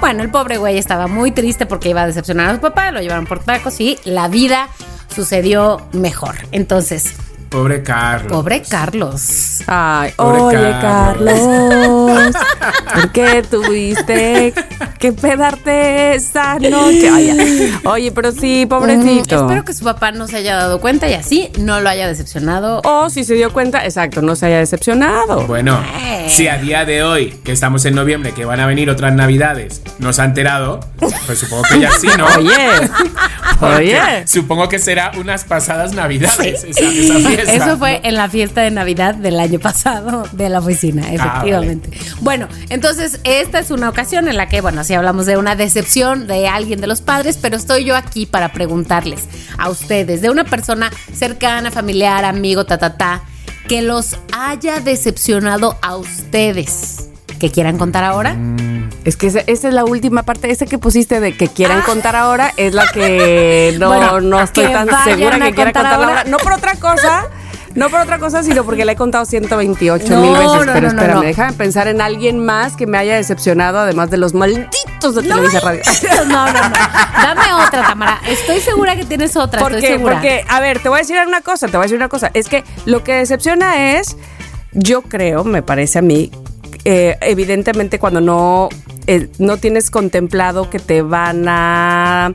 Bueno, 0.03 0.21
el 0.21 0.29
pobre 0.29 0.57
güey 0.57 0.77
estaba 0.77 1.07
muy 1.07 1.31
triste 1.31 1.65
porque 1.65 1.87
iba 1.87 2.01
a 2.01 2.05
decepcionar 2.05 2.49
a 2.49 2.55
su 2.55 2.59
papá, 2.59 2.91
lo 2.91 2.99
llevaron 2.99 3.25
por 3.25 3.39
tacos 3.39 3.79
y 3.79 3.97
la 4.03 4.27
vida 4.27 4.67
sucedió 5.07 5.79
mejor. 5.93 6.35
Entonces, 6.51 7.13
Pobre 7.53 7.83
Carlos. 7.83 8.31
pobre 8.31 8.63
Carlos. 8.63 9.61
Ay, 9.67 10.11
Pobre 10.17 10.41
oye, 10.41 10.71
Carlos. 10.81 11.39
Carlos. 11.39 12.35
¿Por 12.95 13.11
qué 13.11 13.43
tuviste 13.47 14.53
que 14.97 15.13
pedarte 15.13 16.15
esa 16.15 16.55
noche? 16.55 17.09
Ay. 17.13 17.73
Oye, 17.85 18.11
pero 18.11 18.31
sí, 18.31 18.65
pobrecito. 18.65 19.37
Mm, 19.37 19.45
espero 19.45 19.65
que 19.65 19.73
su 19.75 19.83
papá 19.85 20.11
no 20.11 20.27
se 20.27 20.37
haya 20.37 20.55
dado 20.55 20.81
cuenta 20.81 21.07
y 21.07 21.13
así 21.13 21.51
no 21.59 21.79
lo 21.79 21.89
haya 21.89 22.07
decepcionado. 22.07 22.81
O 22.85 23.11
si 23.11 23.23
se 23.23 23.35
dio 23.35 23.53
cuenta, 23.53 23.85
exacto, 23.85 24.23
no 24.23 24.35
se 24.35 24.47
haya 24.47 24.57
decepcionado. 24.57 25.45
Bueno, 25.45 25.79
Eh. 26.01 26.25
si 26.29 26.47
a 26.47 26.57
día 26.57 26.85
de 26.85 27.03
hoy, 27.03 27.35
que 27.43 27.51
estamos 27.51 27.85
en 27.85 27.93
noviembre, 27.93 28.33
que 28.33 28.45
van 28.45 28.61
a 28.61 28.65
venir 28.65 28.89
otras 28.89 29.13
navidades, 29.13 29.83
no 29.99 30.11
se 30.11 30.23
ha 30.23 30.25
enterado, 30.25 30.79
pues 31.27 31.37
supongo 31.37 31.61
que 31.71 31.79
ya 31.81 31.91
sí, 31.91 32.07
¿no? 32.17 32.25
Oye, 32.35 32.49
Porque 33.59 33.75
oye. 34.01 34.27
Supongo 34.27 34.67
que 34.69 34.79
será 34.79 35.11
unas 35.19 35.43
pasadas 35.43 35.93
navidades 35.93 36.63
esa, 36.63 36.81
esa 36.83 37.19
fiesta. 37.19 37.42
Eso 37.47 37.77
fue 37.77 38.01
en 38.03 38.15
la 38.15 38.29
fiesta 38.29 38.61
de 38.61 38.71
Navidad 38.71 39.15
del 39.15 39.39
año 39.39 39.59
pasado 39.59 40.27
de 40.31 40.49
la 40.49 40.59
oficina, 40.59 41.13
efectivamente. 41.13 41.89
Bueno, 42.21 42.47
entonces 42.69 43.19
esta 43.23 43.59
es 43.59 43.71
una 43.71 43.89
ocasión 43.89 44.27
en 44.27 44.37
la 44.37 44.47
que, 44.49 44.61
bueno, 44.61 44.83
sí 44.83 44.93
hablamos 44.93 45.25
de 45.25 45.37
una 45.37 45.55
decepción 45.55 46.27
de 46.27 46.47
alguien 46.47 46.81
de 46.81 46.87
los 46.87 47.01
padres, 47.01 47.37
pero 47.41 47.57
estoy 47.57 47.85
yo 47.85 47.95
aquí 47.95 48.25
para 48.25 48.51
preguntarles 48.51 49.27
a 49.57 49.69
ustedes, 49.69 50.21
de 50.21 50.29
una 50.29 50.43
persona 50.43 50.91
cercana, 51.13 51.71
familiar, 51.71 52.25
amigo, 52.25 52.65
ta, 52.65 52.77
ta, 52.77 52.97
ta, 52.97 53.23
que 53.67 53.81
los 53.81 54.17
haya 54.31 54.79
decepcionado 54.79 55.77
a 55.81 55.95
ustedes. 55.95 57.12
Que 57.43 57.51
quieran 57.51 57.77
contar 57.77 58.05
ahora. 58.05 58.37
Es 59.03 59.17
que 59.17 59.27
esa, 59.27 59.39
esa 59.41 59.67
es 59.67 59.73
la 59.73 59.83
última 59.83 60.23
parte, 60.23 60.49
esa 60.49 60.65
que 60.65 60.77
pusiste 60.77 61.19
de 61.19 61.35
que 61.35 61.49
quieran 61.49 61.81
contar 61.81 62.15
ahora 62.15 62.53
es 62.55 62.73
la 62.73 62.87
que 62.87 63.75
no, 63.79 63.89
Bueno, 63.89 64.21
no 64.21 64.39
estoy 64.41 64.65
que 64.67 64.71
tan 64.71 64.87
segura 65.03 65.37
que 65.39 65.53
quiera 65.53 65.73
contar 65.73 65.73
contarla 65.73 66.05
ahora. 66.05 66.17
ahora. 66.19 66.29
No 66.31 66.37
por 66.37 66.53
otra 66.53 66.75
cosa, 66.75 67.25
no 67.75 67.89
por 67.89 67.99
otra 67.99 68.17
cosa, 68.19 68.43
sino 68.43 68.63
porque 68.63 68.85
la 68.85 68.93
he 68.93 68.95
contado 68.95 69.25
128 69.25 70.05
No, 70.09 70.21
mil 70.21 70.31
veces. 70.31 70.45
no, 70.45 70.57
pero 70.59 70.73
no, 70.73 70.81
no, 70.81 70.87
espérame, 70.87 71.15
no. 71.15 71.21
déjame 71.21 71.51
pensar 71.51 71.89
en 71.89 71.99
alguien 71.99 72.39
más 72.45 72.77
que 72.77 72.87
me 72.87 72.97
haya 72.97 73.17
decepcionado, 73.17 73.79
además 73.79 74.09
de 74.09 74.15
los 74.15 74.33
malditos 74.33 75.13
de 75.15 75.23
Televisa 75.23 75.59
Radio. 75.59 75.81
No, 76.27 76.45
no, 76.45 76.53
no. 76.53 76.75
Dame 77.21 77.53
otra, 77.67 77.85
Tamara. 77.85 78.21
Estoy 78.25 78.61
segura 78.61 78.95
que 78.95 79.03
tienes 79.03 79.35
otra. 79.35 79.59
¿Por 79.59 79.73
estoy 79.73 79.81
qué? 79.89 79.95
segura. 79.97 80.13
Porque, 80.13 80.45
a 80.47 80.61
ver, 80.61 80.79
te 80.79 80.87
voy 80.87 80.99
a 80.99 81.01
decir 81.01 81.17
una 81.27 81.41
cosa, 81.41 81.67
te 81.67 81.73
voy 81.75 81.81
a 81.81 81.87
decir 81.87 81.97
una 81.97 82.07
cosa. 82.07 82.31
Es 82.33 82.47
que 82.47 82.63
lo 82.85 83.03
que 83.03 83.15
decepciona 83.15 83.97
es, 83.97 84.15
yo 84.71 85.01
creo, 85.01 85.43
me 85.43 85.61
parece 85.61 85.99
a 85.99 86.01
mí, 86.01 86.31
eh, 86.85 87.17
evidentemente 87.21 87.99
cuando 87.99 88.21
no, 88.21 88.69
eh, 89.07 89.29
no 89.39 89.57
tienes 89.57 89.89
contemplado 89.89 90.69
que 90.69 90.79
te 90.79 91.01
van 91.01 91.45
a 91.47 92.33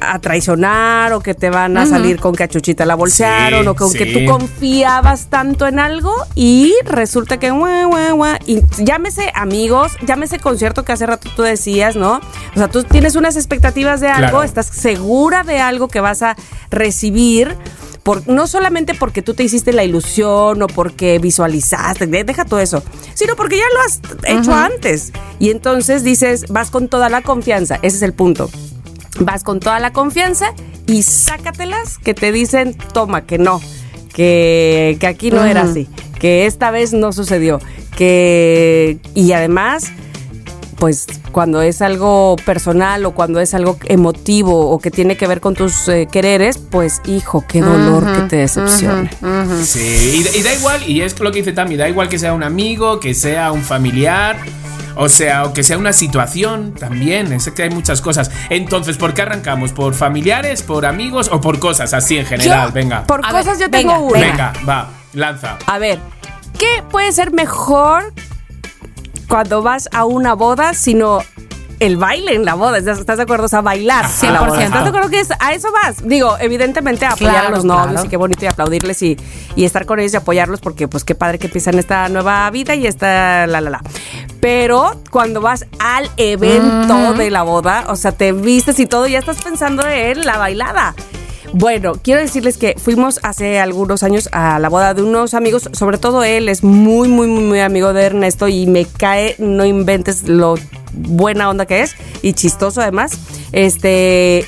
a 0.00 0.18
traicionar 0.20 1.12
o 1.12 1.20
que 1.20 1.34
te 1.34 1.50
van 1.50 1.76
a 1.76 1.86
salir 1.86 2.18
con 2.20 2.34
que 2.34 2.44
a 2.44 2.48
Chuchita 2.48 2.84
la 2.86 2.94
bolsearon 2.94 3.62
Sí, 3.62 3.68
o 3.68 3.74
con 3.74 3.92
que 3.92 4.06
tú 4.06 4.24
confiabas 4.30 5.26
tanto 5.28 5.66
en 5.66 5.78
algo 5.78 6.12
y 6.34 6.74
resulta 6.84 7.38
que 7.38 7.50
guau, 7.50 7.88
guau, 7.88 8.16
guau, 8.16 8.36
y 8.46 8.60
llámese 8.78 9.30
amigos, 9.34 9.92
llámese 10.06 10.38
concierto 10.38 10.84
que 10.84 10.92
hace 10.92 11.06
rato 11.06 11.28
tú 11.34 11.42
decías, 11.42 11.96
¿no? 11.96 12.20
O 12.54 12.58
sea, 12.58 12.68
tú 12.68 12.84
tienes 12.84 13.16
unas 13.16 13.36
expectativas 13.36 14.00
de 14.00 14.08
algo, 14.08 14.28
Claro. 14.30 14.42
estás 14.44 14.66
segura 14.66 15.42
de 15.42 15.60
algo 15.60 15.88
que 15.88 16.00
vas 16.00 16.22
a 16.22 16.36
recibir. 16.70 17.56
Por, 18.04 18.26
no 18.26 18.46
solamente 18.46 18.94
porque 18.94 19.20
tú 19.20 19.34
te 19.34 19.42
hiciste 19.44 19.70
la 19.74 19.84
ilusión 19.84 20.62
o 20.62 20.66
porque 20.66 21.18
visualizaste, 21.18 22.06
de- 22.06 22.24
deja 22.24 22.46
todo 22.46 22.58
eso, 22.60 22.82
sino 23.12 23.36
porque 23.36 23.58
ya 23.58 23.64
lo 23.74 23.80
has 23.82 24.00
hecho 24.24 24.54
antes. 24.54 25.12
Y 25.38 25.50
entonces 25.50 26.04
dices, 26.04 26.46
vas 26.48 26.70
con 26.70 26.88
toda 26.88 27.10
la 27.10 27.20
confianza, 27.20 27.74
ese 27.82 27.96
es 27.98 28.02
el 28.02 28.14
punto. 28.14 28.48
Vas 29.20 29.42
con 29.42 29.60
toda 29.60 29.78
la 29.80 29.92
confianza 29.92 30.54
y 30.86 31.02
sácatelas 31.02 31.98
que 31.98 32.14
te 32.14 32.32
dicen, 32.32 32.76
toma, 32.92 33.26
que 33.26 33.38
no, 33.38 33.60
que, 34.14 34.96
que 35.00 35.06
aquí 35.06 35.30
no 35.30 35.44
era 35.44 35.62
así, 35.62 35.88
que 36.18 36.46
esta 36.46 36.70
vez 36.70 36.92
no 36.92 37.12
sucedió, 37.12 37.60
que... 37.96 38.98
Y 39.14 39.32
además, 39.32 39.92
pues 40.78 41.06
cuando 41.32 41.60
es 41.62 41.82
algo 41.82 42.36
personal 42.46 43.04
o 43.04 43.12
cuando 43.12 43.40
es 43.40 43.52
algo 43.54 43.78
emotivo 43.86 44.70
o 44.70 44.78
que 44.78 44.90
tiene 44.90 45.16
que 45.16 45.26
ver 45.26 45.40
con 45.40 45.54
tus 45.54 45.88
eh, 45.88 46.06
quereres, 46.10 46.58
pues 46.58 47.00
hijo, 47.06 47.44
qué 47.48 47.60
dolor 47.60 48.04
que 48.12 48.20
te 48.28 48.36
decepcione. 48.36 49.10
Sí, 49.64 50.20
y, 50.20 50.22
da- 50.24 50.36
y 50.36 50.42
da 50.42 50.54
igual, 50.54 50.88
y 50.88 51.00
es 51.02 51.18
lo 51.18 51.30
que 51.32 51.38
dice 51.38 51.52
Tami, 51.52 51.76
da 51.76 51.88
igual 51.88 52.08
que 52.08 52.18
sea 52.18 52.32
un 52.32 52.42
amigo, 52.42 53.00
que 53.00 53.12
sea 53.14 53.50
un 53.52 53.62
familiar, 53.62 54.36
o 54.96 55.08
sea, 55.08 55.44
o 55.44 55.52
que 55.52 55.62
sea 55.62 55.78
una 55.78 55.92
situación 55.92 56.74
también, 56.74 57.32
es 57.32 57.50
que 57.50 57.64
hay 57.64 57.70
muchas 57.70 58.00
cosas. 58.00 58.30
Entonces, 58.50 58.96
¿por 58.96 59.14
qué 59.14 59.22
arrancamos? 59.22 59.72
¿Por 59.72 59.94
familiares, 59.94 60.62
por 60.62 60.86
amigos 60.86 61.28
o 61.32 61.40
por 61.40 61.58
cosas 61.58 61.92
así 61.94 62.18
en 62.18 62.26
general? 62.26 62.68
Yo, 62.68 62.72
venga. 62.72 63.04
Por 63.04 63.24
A 63.24 63.32
ver, 63.32 63.42
cosas 63.42 63.58
yo 63.58 63.66
venga, 63.68 63.94
tengo 63.94 64.06
una. 64.06 64.20
Venga, 64.20 64.52
va, 64.68 64.90
lanza. 65.12 65.58
A 65.66 65.78
ver, 65.78 65.98
¿qué 66.58 66.82
puede 66.90 67.10
ser 67.12 67.32
mejor 67.32 68.12
cuando 69.28 69.62
vas 69.62 69.88
a 69.92 70.04
una 70.04 70.34
boda 70.34 70.74
sino 70.74 71.20
el 71.80 71.96
baile 71.96 72.34
en 72.34 72.44
la 72.44 72.54
boda? 72.54 72.78
¿Estás 72.78 73.16
de 73.18 73.22
acuerdo? 73.22 73.44
O 73.44 73.48
sea, 73.48 73.60
bailar 73.60 74.04
en 74.22 74.32
la 74.32 74.40
boda. 74.40 74.58
100%. 74.58 74.64
¿Estás 74.64 74.82
de 74.82 74.88
acuerdo 74.88 75.10
que 75.10 75.20
es- 75.20 75.28
a 75.38 75.52
eso 75.52 75.68
vas? 75.72 75.96
Digo, 76.06 76.36
evidentemente 76.40 77.06
apoyar 77.06 77.32
Claro, 77.34 77.46
a 77.48 77.50
los 77.50 77.64
novios 77.64 77.86
claro. 77.92 78.06
y 78.06 78.08
qué 78.08 78.16
bonito 78.16 78.44
y 78.44 78.48
aplaudirles 78.48 79.00
y, 79.02 79.16
y 79.54 79.64
estar 79.64 79.86
con 79.86 80.00
ellos 80.00 80.12
y 80.14 80.16
apoyarlos 80.16 80.60
porque 80.60 80.88
pues 80.88 81.04
qué 81.04 81.14
padre 81.14 81.38
que 81.38 81.46
empiezan 81.46 81.78
esta 81.78 82.08
nueva 82.08 82.50
vida 82.50 82.74
y 82.74 82.86
esta 82.88 83.46
la 83.46 83.60
la 83.60 83.70
la. 83.70 83.82
Pero 84.40 85.00
cuando 85.10 85.40
vas 85.40 85.66
al 85.78 86.10
evento 86.16 87.14
de 87.14 87.30
la 87.30 87.42
boda, 87.42 87.84
o 87.88 87.96
sea, 87.96 88.12
te 88.12 88.32
vistes 88.32 88.78
y 88.80 88.86
todo, 88.86 89.06
ya 89.06 89.18
estás 89.20 89.40
pensando 89.42 89.86
en 89.86 90.24
la 90.26 90.36
bailada. 90.38 90.94
Bueno, 91.54 91.94
quiero 92.02 92.20
decirles 92.20 92.58
que 92.58 92.74
fuimos 92.76 93.20
hace 93.22 93.58
algunos 93.58 94.02
años 94.02 94.28
a 94.32 94.58
la 94.58 94.68
boda 94.68 94.92
de 94.92 95.02
unos 95.02 95.32
amigos, 95.32 95.70
sobre 95.72 95.96
todo 95.96 96.22
él 96.22 96.48
es 96.48 96.62
muy, 96.62 97.08
muy, 97.08 97.26
muy, 97.26 97.42
muy 97.42 97.60
amigo 97.60 97.92
de 97.92 98.04
Ernesto 98.04 98.48
y 98.48 98.66
me 98.66 98.84
cae, 98.84 99.34
no 99.38 99.64
inventes 99.64 100.28
lo 100.28 100.56
buena 100.92 101.48
onda 101.48 101.64
que 101.64 101.80
es 101.80 101.94
y 102.22 102.34
chistoso 102.34 102.82
además. 102.82 103.18
Este, 103.52 104.46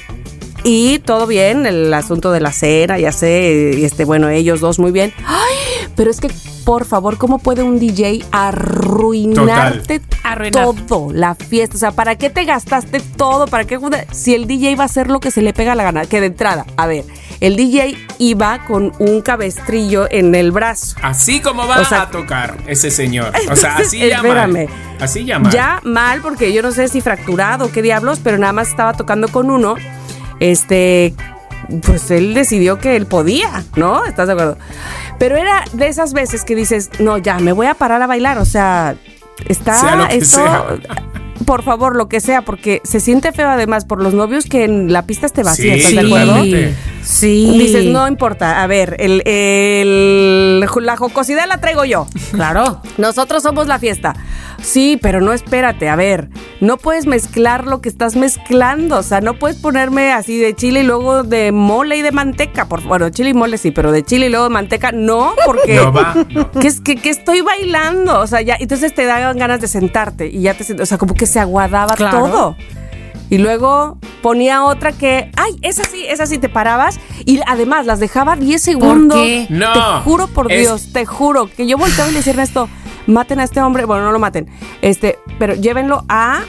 y 0.65 0.99
todo 1.01 1.27
bien, 1.27 1.67
el 1.67 1.93
asunto 1.95 2.31
de 2.33 2.41
la 2.41 2.53
cena, 2.53 2.99
ya 2.99 3.13
sé, 3.13 3.85
este, 3.85 4.05
bueno, 4.05 4.29
ellos 4.29 4.61
dos 4.61 4.79
muy 4.79 4.93
bien. 4.93 5.13
Ay, 5.27 5.55
pero 5.97 6.11
es 6.11 6.21
que, 6.21 6.31
por 6.65 6.85
favor, 6.85 7.17
¿cómo 7.19 7.39
puede 7.39 7.63
un 7.63 7.79
DJ 7.79 8.25
arruinarte 8.31 10.01
Arruinar. 10.23 10.53
todo, 10.87 11.13
la 11.13 11.35
fiesta? 11.35 11.77
O 11.77 11.79
sea, 11.79 11.93
¿para 11.93 12.17
qué 12.17 12.31
te 12.31 12.45
gastaste 12.45 13.01
todo? 13.17 13.47
¿Para 13.47 13.65
qué? 13.65 13.79
Si 14.13 14.35
el 14.35 14.47
DJ 14.47 14.77
va 14.77 14.85
a 14.85 14.87
hacer 14.87 15.09
lo 15.09 15.21
que 15.21 15.31
se 15.31 15.43
le 15.43 15.53
pega 15.53 15.75
la 15.75 15.83
gana, 15.85 16.07
que 16.07 16.21
de 16.21 16.27
entrada, 16.29 16.67
a 16.77 16.87
ver, 16.87 17.05
el 17.41 17.57
DJ 17.57 17.97
iba 18.19 18.65
con 18.67 18.93
un 18.99 19.23
cabestrillo 19.23 20.07
en 20.11 20.35
el 20.35 20.53
brazo. 20.53 20.97
Así 21.03 21.41
como 21.41 21.67
va 21.67 21.81
O 21.81 21.85
sea- 21.85 22.03
a 22.03 22.11
tocar 22.11 22.59
ese 22.67 22.91
señor. 22.91 23.33
O 23.51 23.57
sea, 23.57 23.77
así 23.77 24.03
Espérame. 24.11 24.69
Así 25.01 25.25
ya 25.25 25.39
mal. 25.39 25.51
Ya 25.53 25.81
mal, 25.83 26.21
porque 26.21 26.53
yo 26.53 26.61
no 26.63 26.73
sé 26.73 26.89
si 26.89 27.01
fracturado 27.01 27.73
qué 27.73 27.81
diablos, 27.81 28.21
pero 28.23 28.37
nada 28.37 28.53
más 28.53 28.69
estaba 28.69 28.93
tocando 28.93 29.29
con 29.29 29.51
uno. 29.51 29.77
Este, 30.41 31.15
pues 31.87 32.11
él 32.11 32.35
decidió 32.35 32.79
que 32.79 32.97
él 32.97 33.07
podía, 33.07 33.65
¿no? 33.77 34.05
¿Estás 34.05 34.27
de 34.27 34.33
acuerdo? 34.33 34.59
Pero 35.19 35.37
era 35.37 35.65
de 35.73 35.87
esas 35.89 36.13
veces 36.13 36.45
que 36.45 36.57
dices, 36.57 36.91
no, 36.99 37.19
ya, 37.19 37.39
me 37.39 37.53
voy 37.53 37.67
a 37.67 37.75
parar 37.75 38.03
a 38.03 38.07
bailar. 38.07 38.39
O 38.39 38.45
sea, 38.45 38.97
está 39.47 39.75
Sea 39.75 39.97
lo 39.97 40.09
que 40.09 40.17
esto. 40.17 40.37
sea. 40.37 40.65
Por 41.45 41.63
favor, 41.63 41.97
lo 41.97 42.09
que 42.09 42.21
sea, 42.21 42.43
porque 42.43 42.81
se 42.85 43.01
siente 43.01 43.33
feo 43.33 43.49
además 43.49 43.85
por 43.85 44.03
los 44.03 44.13
novios 44.15 44.45
que 44.47 44.65
en 44.65 44.93
la 44.93 45.03
pista 45.07 45.27
esté 45.27 45.43
vacía, 45.43 45.75
Sí, 45.75 45.81
¿estás 45.81 45.93
de 45.95 46.01
acuerdo? 46.01 46.27
totalmente. 46.35 46.75
Sí. 47.03 47.57
Dices, 47.59 47.87
no 47.87 48.07
importa, 48.07 48.63
a 48.63 48.67
ver, 48.67 48.97
el, 49.01 49.23
el- 49.27 50.61
la 50.83 50.97
jocosidad 50.97 51.47
la 51.49 51.59
traigo 51.61 51.85
yo. 51.85 52.07
Claro. 52.31 52.81
Nosotros 52.97 53.43
somos 53.43 53.67
la 53.67 53.79
fiesta. 53.79 54.15
Sí, 54.63 54.99
pero 55.01 55.21
no 55.21 55.33
espérate, 55.33 55.89
a 55.89 55.97
ver, 55.97 56.29
no 56.61 56.77
puedes 56.77 57.07
mezclar 57.07 57.67
lo 57.67 57.81
que 57.81 57.89
estás 57.89 58.15
mezclando, 58.15 58.99
o 58.99 59.03
sea, 59.03 59.21
no 59.23 59.39
puedes 59.39 59.57
ponerme 59.57 60.13
así 60.13 60.37
de 60.39 60.55
chile 60.55 60.81
y 60.81 60.83
luego 60.85 61.23
de 61.23 61.51
mole 61.51 61.97
y 61.97 62.03
de 62.03 62.13
manteca, 62.13 62.67
por 62.69 62.83
bueno, 62.83 63.09
chile 63.09 63.31
y 63.31 63.35
mole 63.35 63.57
sí, 63.59 63.71
pero 63.71 63.91
de 63.91 64.05
chile 64.05 64.27
y 64.27 64.29
luego 64.29 64.45
de 64.45 64.51
manteca 64.51 64.93
no, 64.93 65.33
porque 65.47 65.77
No 65.77 65.93
va, 65.93 66.15
no. 66.31 66.51
que 66.53 66.69
es 66.69 66.81
que, 66.83 66.97
que 66.97 67.09
estoy 67.09 67.41
bailando, 67.41 68.21
o 68.21 68.27
sea, 68.27 68.43
ya 68.43 68.57
entonces 68.61 68.95
te 68.95 69.07
daban 69.07 69.39
ganas 69.39 69.61
de 69.63 69.69
sentarte 69.69 70.27
y 70.29 70.43
ya 70.43 70.53
te 70.55 70.65
sent- 70.65 70.81
o 70.83 70.87
sea, 70.87 70.99
como 70.99 71.15
que 71.15 71.27
se 71.31 71.41
aguadaba 71.41 71.95
Claro. 71.95 72.19
todo. 72.27 72.57
Y 73.31 73.39
luego 73.39 73.97
ponía 74.23 74.65
otra 74.65 74.91
que, 74.93 75.31
ay, 75.37 75.57
esa 75.63 75.85
sí, 75.85 76.05
esa 76.09 76.27
sí, 76.27 76.39
te 76.39 76.49
parabas 76.49 76.99
y 77.25 77.41
además 77.47 77.87
las 77.87 78.01
dejaba 78.01 78.35
10 78.37 78.61
segundos. 78.61 79.17
qué? 79.19 79.47
No, 79.51 79.73
Te 79.73 79.81
juro 80.05 80.27
por 80.27 80.51
es- 80.51 80.61
Dios, 80.61 80.93
te 80.93 81.07
juro 81.07 81.47
que 81.49 81.67
yo 81.69 81.79
volteaba 81.79 82.11
y 82.11 82.13
le 82.13 82.19
decía 82.19 82.33
a 82.33 82.35
Ernesto, 82.35 82.69
maten 83.07 83.39
a 83.41 83.45
este 83.45 83.61
hombre, 83.61 83.85
bueno, 83.85 84.05
no 84.05 84.11
lo 84.13 84.19
maten, 84.19 84.49
este, 84.83 85.19
pero 85.39 85.55
llévenlo 85.55 86.05
a, 86.09 86.41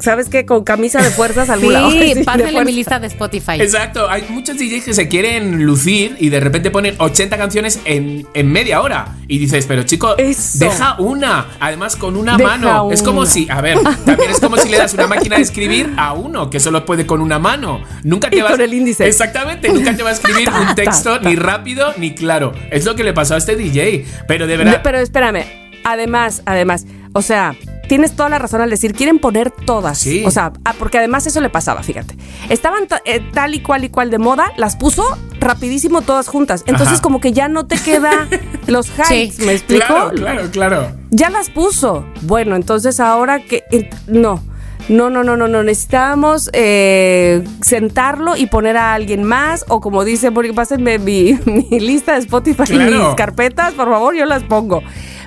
¿sabes 0.00 0.28
qué? 0.28 0.46
Con 0.46 0.64
camisa 0.64 1.02
de 1.02 1.10
fuerzas 1.10 1.50
al 1.50 1.72
lado. 1.72 1.90
Sí, 1.90 2.14
pásenle 2.24 2.64
mi 2.64 2.72
lista 2.72 2.98
de 2.98 3.06
Spotify. 3.06 3.60
Exacto, 3.60 4.08
hay 4.08 4.24
muchos 4.28 4.56
DJs 4.56 4.84
que 4.84 4.94
se 4.94 5.08
quieren 5.08 5.64
lucir 5.64 6.16
y 6.18 6.28
de 6.28 6.40
repente 6.40 6.70
ponen 6.70 6.94
80 6.98 7.36
canciones 7.36 7.80
en, 7.84 8.26
en 8.34 8.52
media 8.52 8.80
hora. 8.80 9.16
Y 9.28 9.38
dices, 9.38 9.66
pero 9.66 9.82
chico, 9.84 10.16
Eso. 10.16 10.58
deja 10.58 10.96
una. 10.98 11.46
Además, 11.60 11.96
con 11.96 12.16
una 12.16 12.36
Deja 12.36 12.50
mano. 12.50 12.90
Es 12.90 13.02
como 13.02 13.26
si, 13.26 13.48
a 13.50 13.60
ver, 13.60 13.78
también 14.04 14.30
es 14.30 14.40
como 14.40 14.56
si 14.56 14.68
le 14.68 14.78
das 14.78 14.94
una 14.94 15.06
máquina 15.06 15.36
de 15.36 15.42
escribir 15.42 15.92
a 15.96 16.12
uno 16.12 16.50
que 16.50 16.60
solo 16.60 16.84
puede 16.84 17.06
con 17.06 17.20
una 17.20 17.38
mano. 17.38 17.82
Nunca 18.02 18.30
te 18.30 18.36
Y 18.36 18.40
vas 18.42 18.52
con 18.52 18.60
el 18.60 18.74
índice. 18.74 19.06
Exactamente, 19.06 19.68
nunca 19.72 19.96
te 19.96 20.02
va 20.02 20.10
a 20.10 20.12
escribir 20.12 20.48
un 20.50 20.74
texto 20.74 21.20
ni 21.20 21.36
rápido 21.36 21.92
ni 21.96 22.14
claro. 22.14 22.52
Es 22.70 22.84
lo 22.84 22.94
que 22.94 23.04
le 23.04 23.12
pasó 23.12 23.34
a 23.34 23.38
este 23.38 23.56
DJ. 23.56 24.04
Pero 24.28 24.46
de 24.46 24.56
verdad. 24.56 24.80
Pero 24.82 24.98
espérame, 24.98 25.44
además, 25.84 26.42
además, 26.46 26.86
o 27.12 27.22
sea, 27.22 27.54
tienes 27.88 28.16
toda 28.16 28.28
la 28.28 28.38
razón 28.38 28.60
al 28.60 28.70
decir, 28.70 28.94
quieren 28.94 29.18
poner 29.18 29.50
todas. 29.50 29.98
Sí. 29.98 30.22
O 30.26 30.30
sea, 30.30 30.52
ah, 30.64 30.74
porque 30.78 30.98
además 30.98 31.26
eso 31.26 31.40
le 31.40 31.48
pasaba, 31.50 31.82
fíjate. 31.82 32.16
Estaban 32.48 32.86
ta- 32.86 33.02
eh, 33.04 33.20
tal 33.32 33.54
y 33.54 33.60
cual 33.60 33.84
y 33.84 33.88
cual 33.88 34.10
de 34.10 34.18
moda, 34.18 34.52
las 34.56 34.76
puso 34.76 35.04
rapidísimo 35.40 36.02
todas 36.02 36.28
juntas. 36.28 36.62
Entonces 36.66 36.94
Ajá. 36.94 37.02
como 37.02 37.20
que 37.20 37.32
ya 37.32 37.48
no 37.48 37.66
te 37.66 37.76
queda 37.76 38.28
los 38.66 38.88
highs, 38.88 39.36
Sí. 39.36 39.42
¿me 39.44 39.52
explico? 39.52 39.86
Claro, 39.86 40.10
claro, 40.14 40.50
claro. 40.50 40.92
Ya 41.10 41.30
las 41.30 41.50
puso. 41.50 42.04
Bueno, 42.22 42.56
entonces 42.56 43.00
ahora 43.00 43.40
que... 43.44 43.64
eh, 43.70 43.90
no. 44.06 44.42
No, 44.90 45.08
no, 45.08 45.24
no, 45.24 45.34
no, 45.36 45.48
no. 45.48 45.62
Necesitábamos 45.62 46.50
eh, 46.52 47.42
sentarlo 47.62 48.36
y 48.36 48.46
poner 48.46 48.76
a 48.76 48.92
alguien 48.92 49.24
más. 49.24 49.64
O 49.68 49.80
como 49.80 50.04
dice, 50.04 50.30
porque 50.30 50.52
pásenme 50.52 50.98
mi, 50.98 51.38
mi 51.46 51.80
lista 51.80 52.12
de 52.14 52.18
Spotify 52.18 52.64
y 52.70 52.76
mis 52.78 53.14
carpetas, 53.16 53.72
por 53.72 53.88
favor, 53.88 54.14
yo 54.14 54.26
las 54.26 54.42
pongo. 54.42 54.82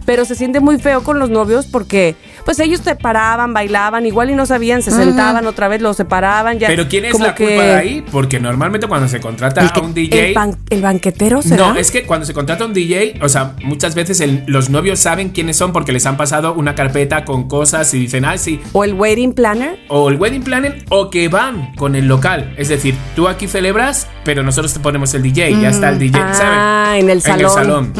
Pero 0.06 0.26
se 0.26 0.36
siente 0.36 0.60
muy 0.60 0.78
feo 0.80 1.02
con 1.04 1.18
los 1.20 1.30
novios 1.32 1.66
porque, 1.66 2.16
pues 2.48 2.62
ellos 2.62 2.80
te 2.80 2.96
paraban, 2.96 3.54
bailaban, 3.54 4.06
igual 4.06 4.30
y 4.30 4.34
no 4.36 4.46
sabían, 4.46 4.82
se 4.82 4.90
sentaban 4.90 5.46
otra 5.48 5.68
vez, 5.68 5.82
los 5.82 5.98
separaban, 5.98 6.58
ya. 6.60 6.70
Pero 6.70 6.88
¿quién 6.88 7.04
es 7.04 7.20
la 7.20 7.36
que 7.36 7.46
culpa 7.46 7.62
de 7.64 7.74
ahí? 7.76 8.06
Porque 8.10 8.40
normalmente 8.40 8.88
cuando 8.88 9.10
se 9.10 9.20
contrata 9.20 9.60
el, 9.60 9.74
que- 9.74 9.80
a 9.82 9.84
un 9.84 9.94
DJ... 9.94 10.30
el, 10.30 10.34
ban- 10.34 10.58
el 10.70 10.82
banquetero 10.82 11.42
será. 11.42 11.74
No, 11.74 11.76
es 11.76 11.92
que 11.92 12.04
cuando 12.06 12.26
se 12.26 12.34
contrata 12.34 12.64
a 12.64 12.68
un 12.68 12.74
DJ, 12.74 13.20
o 13.22 13.28
sea, 13.28 13.52
muchas 13.66 13.96
veces 13.96 14.22
el- 14.22 14.46
los 14.48 14.70
novios 14.70 14.98
saben 15.00 15.28
quiénes 15.32 15.58
son 15.58 15.74
porque 15.74 15.92
les 15.92 16.06
han 16.06 16.16
pasado 16.16 16.54
una 16.54 16.74
carpeta 16.74 17.26
con 17.26 17.50
cosas 17.50 17.94
y 17.94 18.00
dicen, 18.00 18.24
ah, 18.24 18.38
sí, 18.38 18.62
O 18.72 18.86
el 18.86 18.94
wedding 18.94 19.34
planner. 19.34 19.78
o 19.90 20.08
el 20.08 20.16
wedding 20.16 20.44
planner 20.44 20.86
o 20.88 21.10
que 21.10 21.28
van 21.28 21.76
con 21.76 21.96
el 21.98 22.08
local. 22.08 22.54
Es 22.58 22.70
decir, 22.70 22.96
tú 23.14 23.28
aquí 23.28 23.50
celebras, 23.50 24.08
pero 24.24 24.42
nosotros 24.42 24.74
te 24.74 24.80
ponemos 24.80 25.14
el 25.16 25.22
DJ, 25.22 25.60
ya 25.62 25.68
está 25.68 25.90
el 25.90 26.00
DJ, 26.00 26.22
Ah, 26.24 26.34
¿sabes? 26.34 27.04
en 27.04 27.10
el 27.10 27.22
salón. 27.22 27.92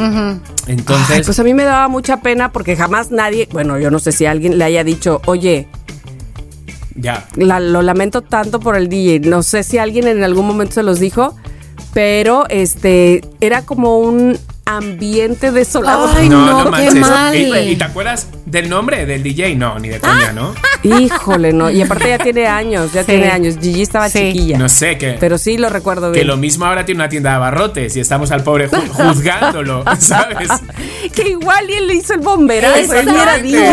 Entonces, 0.68 1.16
Ay, 1.18 1.22
pues 1.24 1.40
a 1.40 1.44
mí 1.44 1.54
me 1.54 1.64
daba 1.64 1.88
mucha 1.88 2.22
pena 2.22 2.52
porque 2.52 2.76
jamás 2.76 3.10
nadie, 3.12 3.48
bueno, 3.52 3.78
yo 3.80 3.90
no 3.90 4.00
sé 4.00 4.12
si 4.12 4.26
alguien 4.26 4.37
le 4.40 4.64
haya 4.64 4.84
dicho, 4.84 5.22
oye, 5.26 5.68
ya. 6.96 7.28
la- 7.36 7.60
lo 7.60 7.82
lamento 7.82 8.22
tanto 8.22 8.60
por 8.60 8.76
el 8.76 8.90
DJ. 8.90 9.20
No 9.22 9.44
sé 9.44 9.64
si 9.64 9.78
alguien 9.78 10.08
en 10.08 10.24
algún 10.24 10.46
momento 10.48 10.74
se 10.76 10.84
los 10.84 11.00
dijo, 11.00 11.36
pero 11.94 12.46
este 12.50 13.22
era 13.40 13.64
como 13.64 14.00
un 14.00 14.38
ambiente 14.68 15.52
desolado. 15.52 16.10
Ay, 16.16 16.30
no, 16.30 16.64
qué 16.66 16.70
manches. 16.72 16.96
mal. 16.96 17.36
¿Y, 17.36 17.58
y 17.72 17.76
te 17.76 17.84
acuerdas 17.84 18.28
del 18.46 18.70
nombre 18.70 19.06
del 19.06 19.24
DJ? 19.24 19.56
No, 19.56 19.80
ni 19.80 19.90
de 19.90 20.00
coña, 20.00 20.32
¿no? 20.34 20.54
Híjole, 20.84 21.54
no. 21.54 21.70
Y 21.70 21.82
aparte 21.82 22.10
ya 22.10 22.18
tiene 22.20 22.48
años, 22.48 22.94
ya 22.94 23.02
Sí. 23.02 23.08
tiene 23.08 23.30
años. 23.30 23.56
Gigi 23.60 23.82
estaba 23.82 24.10
Sí. 24.10 24.32
chiquilla. 24.32 24.58
No 24.58 24.70
sé 24.70 24.98
qué. 24.98 25.18
Pero 25.20 25.38
sí 25.38 25.58
lo 25.58 25.70
recuerdo 25.70 26.12
que 26.12 26.20
bien. 26.20 26.28
lo 26.28 26.38
mismo 26.38 26.66
ahora 26.66 26.86
tiene 26.86 27.02
una 27.02 27.10
tienda 27.10 27.32
de 27.32 27.36
abarrotes 27.38 27.96
y 27.96 28.00
estamos 28.00 28.32
al 28.32 28.44
pobre 28.44 28.70
ju- 28.70 28.88
juzgándolo, 28.90 29.84
¿sabes? 30.00 30.50
Que 31.16 31.30
igual 31.30 31.70
y 31.70 31.74
él 31.74 31.88
le 31.88 31.94
hizo 31.96 32.14
el 32.14 32.20
bomberazo. 32.20 32.76
Exactamente. 32.76 33.70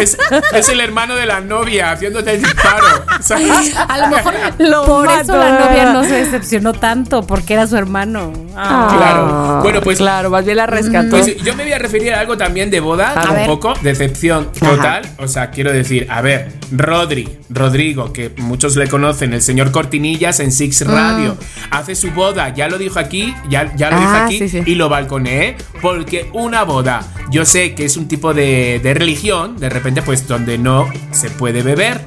Es 0.00 0.14
es- 0.14 0.18
es 0.52 0.68
el 0.68 0.80
hermano 0.80 1.14
de 1.14 1.26
la 1.26 1.40
novia 1.40 1.92
haciéndote 1.92 2.32
el 2.34 2.42
disparo, 2.42 2.86
¿sabes? 3.20 3.72
A 3.76 3.98
lo 3.98 4.08
mejor 4.08 4.34
Lo 4.58 4.84
por 4.84 5.06
mato. 5.06 5.20
eso 5.22 5.36
la 5.36 5.58
novia 5.58 5.92
no 5.92 6.02
se 6.04 6.14
decepcionó 6.24 6.72
tanto, 6.72 7.22
porque 7.22 7.54
era 7.54 7.66
su 7.66 7.76
hermano. 7.76 8.32
Ah. 8.56 8.94
Claro. 8.96 9.60
Bueno, 9.62 9.80
pues- 9.80 9.98
Claro, 9.98 10.30
más 10.32 10.44
bien 10.44 10.56
la 10.56 10.66
rescató. 10.66 11.10
Pues 11.10 11.36
yo 11.44 11.54
me 11.54 11.62
voy 11.62 11.72
a 11.72 11.78
referir 11.78 12.12
a 12.12 12.20
algo 12.20 12.36
también 12.36 12.70
de 12.70 12.80
boda, 12.80 13.12
A 13.12 13.30
un 13.30 13.36
ver. 13.36 13.46
poco, 13.46 13.74
decepción 13.82 14.50
total. 14.52 15.02
O 15.18 15.28
sea, 15.28 15.50
quiero 15.50 15.72
decir, 15.72 16.06
a 16.10 16.20
ver, 16.22 16.52
Rodri, 16.72 17.38
Rodrigo, 17.50 18.12
que 18.12 18.32
muchos 18.38 18.74
le 18.76 18.88
conocen, 18.88 19.32
el 19.32 19.42
señor 19.42 19.70
Cortinillas 19.70 20.40
en 20.40 20.50
Six 20.50 20.86
Radio, 20.86 21.36
hace 21.70 21.94
su 21.94 22.10
boda, 22.10 22.48
ya 22.54 22.68
lo 22.68 22.78
dijo 22.78 22.98
aquí, 22.98 23.34
ya, 23.48 23.72
ya 23.76 23.90
lo 23.90 23.98
dijo 23.98 24.08
Ah, 24.10 24.24
aquí, 24.26 24.38
sí, 24.38 24.48
sí. 24.48 24.62
y 24.66 24.74
lo 24.74 24.88
balconeé, 24.88 25.56
porque 25.80 26.28
una 26.32 26.64
boda, 26.64 27.02
yo 27.30 27.44
sé 27.44 27.74
que 27.74 27.84
es 27.84 27.96
un 27.96 28.08
tipo 28.08 28.34
de, 28.34 28.80
de 28.82 28.94
religión, 28.94 29.56
de 29.58 29.68
repente, 29.68 30.02
pues 30.02 30.26
donde 30.26 30.58
no 30.58 30.88
se 31.12 31.30
puede 31.30 31.62
beber, 31.62 32.00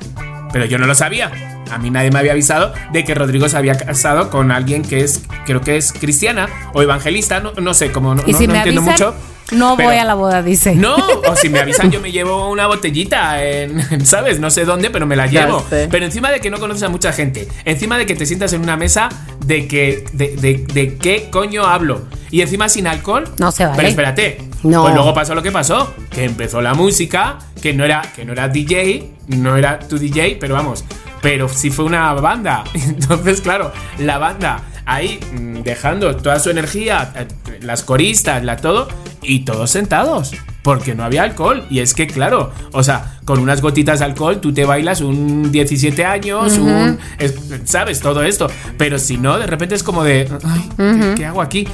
pero 0.52 0.66
yo 0.66 0.78
no 0.78 0.88
lo 0.88 0.96
sabía. 0.96 1.32
A 1.72 1.78
mí 1.78 1.90
nadie 1.90 2.12
me 2.12 2.20
había 2.20 2.32
avisado 2.34 2.74
de 2.94 3.04
que 3.04 3.14
Rodrigo 3.16 3.50
se 3.50 3.58
había 3.58 3.76
casado 3.78 4.30
con 4.30 4.52
alguien 4.52 4.82
que 4.84 5.02
es, 5.04 5.24
creo 5.46 5.62
que 5.62 5.78
es 5.78 5.92
cristiana 5.94 6.48
o 6.74 6.82
evangelista, 6.82 7.40
no, 7.40 7.52
no 7.54 7.74
sé, 7.74 7.92
como 7.92 8.16
no, 8.16 8.24
Y 8.26 8.32
no- 8.34 8.38
si 8.38 8.48
no 8.48 8.54
me 8.54 8.60
entiendo 8.60 8.82
avisan, 8.82 9.08
mucho. 9.08 9.16
no 9.52 9.76
pero- 9.76 9.90
voy 9.90 9.98
a 9.98 10.04
la 10.06 10.14
boda, 10.14 10.42
dice. 10.44 10.76
No, 10.76 10.96
o 10.96 11.36
si 11.36 11.50
me 11.50 11.60
avisan 11.60 11.92
yo 11.92 12.00
me 12.02 12.12
llevo 12.12 12.50
una 12.50 12.68
botellita 12.68 13.44
en, 13.44 14.06
¿sabes? 14.06 14.40
No 14.40 14.50
sé 14.50 14.66
dónde, 14.66 14.90
pero 14.90 15.06
me 15.06 15.16
la 15.16 15.28
llevo. 15.28 15.66
Pero 15.70 16.06
encima 16.06 16.32
de 16.32 16.40
que 16.40 16.50
no 16.50 16.60
conoces 16.60 16.84
a 16.84 16.90
mucha 16.90 17.12
gente, 17.14 17.48
encima 17.66 17.98
de 17.98 18.06
que 18.06 18.16
te 18.16 18.26
sientas 18.26 18.54
en 18.54 18.62
una 18.62 18.78
mesa 18.78 19.10
de 19.46 19.68
que 19.68 20.06
de, 20.14 20.36
de- 20.38 20.66
de 20.74 20.96
qué 20.98 21.30
coño 21.32 21.66
hablo 21.66 22.04
y 22.32 22.42
encima 22.42 22.70
sin 22.70 22.88
alcohol. 22.88 23.26
No 23.38 23.52
se 23.52 23.64
vale. 23.66 23.76
Pero 23.78 23.88
espérate. 23.90 24.38
No. 24.64 24.82
Pues 24.82 24.96
luego 24.96 25.14
pasó 25.14 25.36
lo 25.36 25.44
que 25.44 25.52
pasó, 25.52 25.94
que 26.10 26.24
empezó 26.24 26.60
la 26.60 26.74
música, 26.74 27.38
que 27.62 27.74
no 27.74 27.84
era 27.86 28.02
que 28.16 28.26
no 28.26 28.34
era 28.34 28.48
DJ, 28.48 29.12
no 29.28 29.58
era 29.58 29.78
tu 29.78 30.00
DJ, 30.00 30.38
pero 30.40 30.56
vamos, 30.56 30.84
pero 31.26 31.50
sí 31.50 31.72
fue 31.72 31.86
una 31.86 32.14
banda. 32.14 32.64
Entonces, 32.76 33.42
claro, 33.42 33.72
la 33.98 34.20
banda 34.20 34.62
ahí 34.86 35.20
mm, 35.34 35.64
dejando 35.64 36.16
toda 36.18 36.38
su 36.38 36.52
energía, 36.52 37.12
eh, 37.16 37.28
las 37.62 37.82
coristas, 37.82 38.44
la 38.44 38.58
todo, 38.58 38.88
y 39.24 39.40
todos 39.40 39.72
sentados. 39.72 40.34
Porque 40.62 40.94
no 40.94 41.04
había 41.04 41.24
alcohol. 41.24 41.64
Y 41.70 41.80
es 41.80 41.94
que, 41.96 42.06
claro, 42.08 42.52
o 42.74 42.84
sea, 42.84 43.20
con 43.26 43.40
unas 43.40 43.62
gotitas 43.62 44.00
de 44.00 44.06
alcohol 44.06 44.40
tú 44.42 44.52
te 44.54 44.66
bailas 44.66 45.02
un 45.02 45.52
17 45.52 46.06
años, 46.06 46.58
un. 46.60 47.00
es- 47.20 47.34
¿Sabes? 47.66 48.00
Todo 48.02 48.22
esto. 48.24 48.48
Pero 48.78 48.98
si 49.00 49.18
no, 49.18 49.38
de 49.40 49.48
repente 49.48 49.74
es 49.76 49.82
como 49.84 50.04
de. 50.04 50.28
Ay, 50.44 50.70
¿qué, 50.78 51.14
qué 51.18 51.26
hago 51.26 51.42
aquí? 51.44 51.68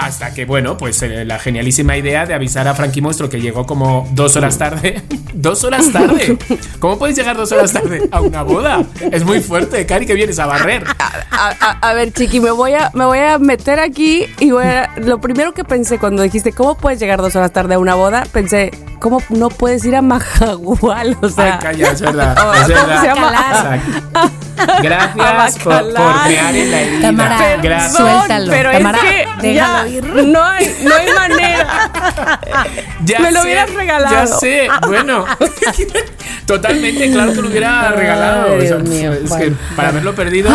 Hasta 0.00 0.32
que, 0.32 0.44
bueno, 0.44 0.76
pues 0.76 1.02
eh, 1.02 1.24
la 1.24 1.38
genialísima 1.38 1.96
idea 1.96 2.24
de 2.24 2.32
avisar 2.34 2.68
a 2.68 2.74
Frankie 2.74 3.00
Monstruo 3.02 3.28
que 3.28 3.40
llegó 3.40 3.66
como 3.66 4.08
dos 4.12 4.36
horas 4.36 4.56
tarde. 4.56 5.02
¡Dos 5.34 5.62
horas 5.64 5.92
tarde! 5.92 6.36
¿Cómo 6.80 6.98
puedes 6.98 7.16
llegar 7.16 7.36
dos 7.36 7.52
horas 7.52 7.72
tarde 7.72 8.08
a 8.10 8.20
una 8.20 8.42
boda? 8.42 8.84
Es 9.12 9.24
muy 9.24 9.40
fuerte, 9.40 9.84
Cari, 9.86 10.04
que 10.06 10.14
vienes 10.14 10.38
a 10.38 10.46
barrer. 10.46 10.84
A, 10.98 11.48
a- 11.60 11.78
a 11.88 11.92
ver, 11.94 12.12
Chiqui, 12.12 12.40
me 12.40 12.50
voy 12.50 12.72
a, 12.72 12.90
me 12.94 13.04
voy 13.04 13.18
a 13.18 13.38
meter 13.38 13.78
aquí 13.78 14.24
y 14.40 14.50
voy 14.50 14.64
a- 14.64 14.90
lo 14.96 15.20
primero 15.20 15.52
que 15.54 15.64
pensé 15.64 15.98
cuando 15.98 16.22
dijiste, 16.22 16.52
¿cómo 16.52 16.76
puedes 16.76 16.98
llegar 16.98 17.20
dos 17.20 17.36
horas 17.36 17.52
tarde 17.52 17.74
a 17.74 17.78
una 17.78 17.94
boda? 17.94 18.24
Pensé, 18.32 18.70
¿cómo 18.98 19.22
no 19.30 19.48
puedes 19.48 19.84
ir 19.84 19.96
a 19.96 20.02
Majagual? 20.02 21.16
O 21.20 21.28
sea, 21.28 21.54
Ay, 21.54 21.58
calla, 21.60 21.90
es 21.92 22.00
verdad. 22.00 22.36
¿cómo 22.40 22.54
Es 22.54 22.68
verdad. 22.68 23.00
se 23.00 23.06
llama? 23.06 23.32
Gracias 24.82 25.58
por, 25.62 25.72
por 25.94 26.22
crear 26.24 26.54
en 26.56 26.70
la 26.70 26.80
herida. 26.80 27.00
Tamara, 27.02 27.56
Gracias. 27.62 27.96
suéltalo. 27.96 28.50
pero 28.50 28.72
Tamara, 28.72 28.98
es 28.98 29.04
que 29.04 29.28
déjalo 29.48 29.86
ya, 29.86 29.88
ir. 29.88 30.04
no 30.04 30.44
hay, 30.44 30.76
no 30.82 30.94
hay 30.94 31.12
manera. 31.14 32.40
Ya 33.04 33.20
Me 33.20 33.30
lo 33.30 33.40
sé, 33.40 33.46
hubieras 33.46 33.74
regalado. 33.74 34.14
Ya 34.14 34.26
sé, 34.26 34.68
bueno. 34.86 35.24
Totalmente, 36.46 37.10
claro 37.12 37.32
que 37.34 37.42
lo 37.42 37.48
hubiera 37.48 37.90
Ay, 37.90 37.96
regalado. 37.96 38.46
O 38.56 38.60
sea, 38.60 38.76
Dios 38.76 38.82
mío, 38.88 39.12
es 39.12 39.28
bueno, 39.28 39.44
que 39.58 39.74
para 39.76 39.88
haberlo 39.90 40.14
perdido. 40.14 40.50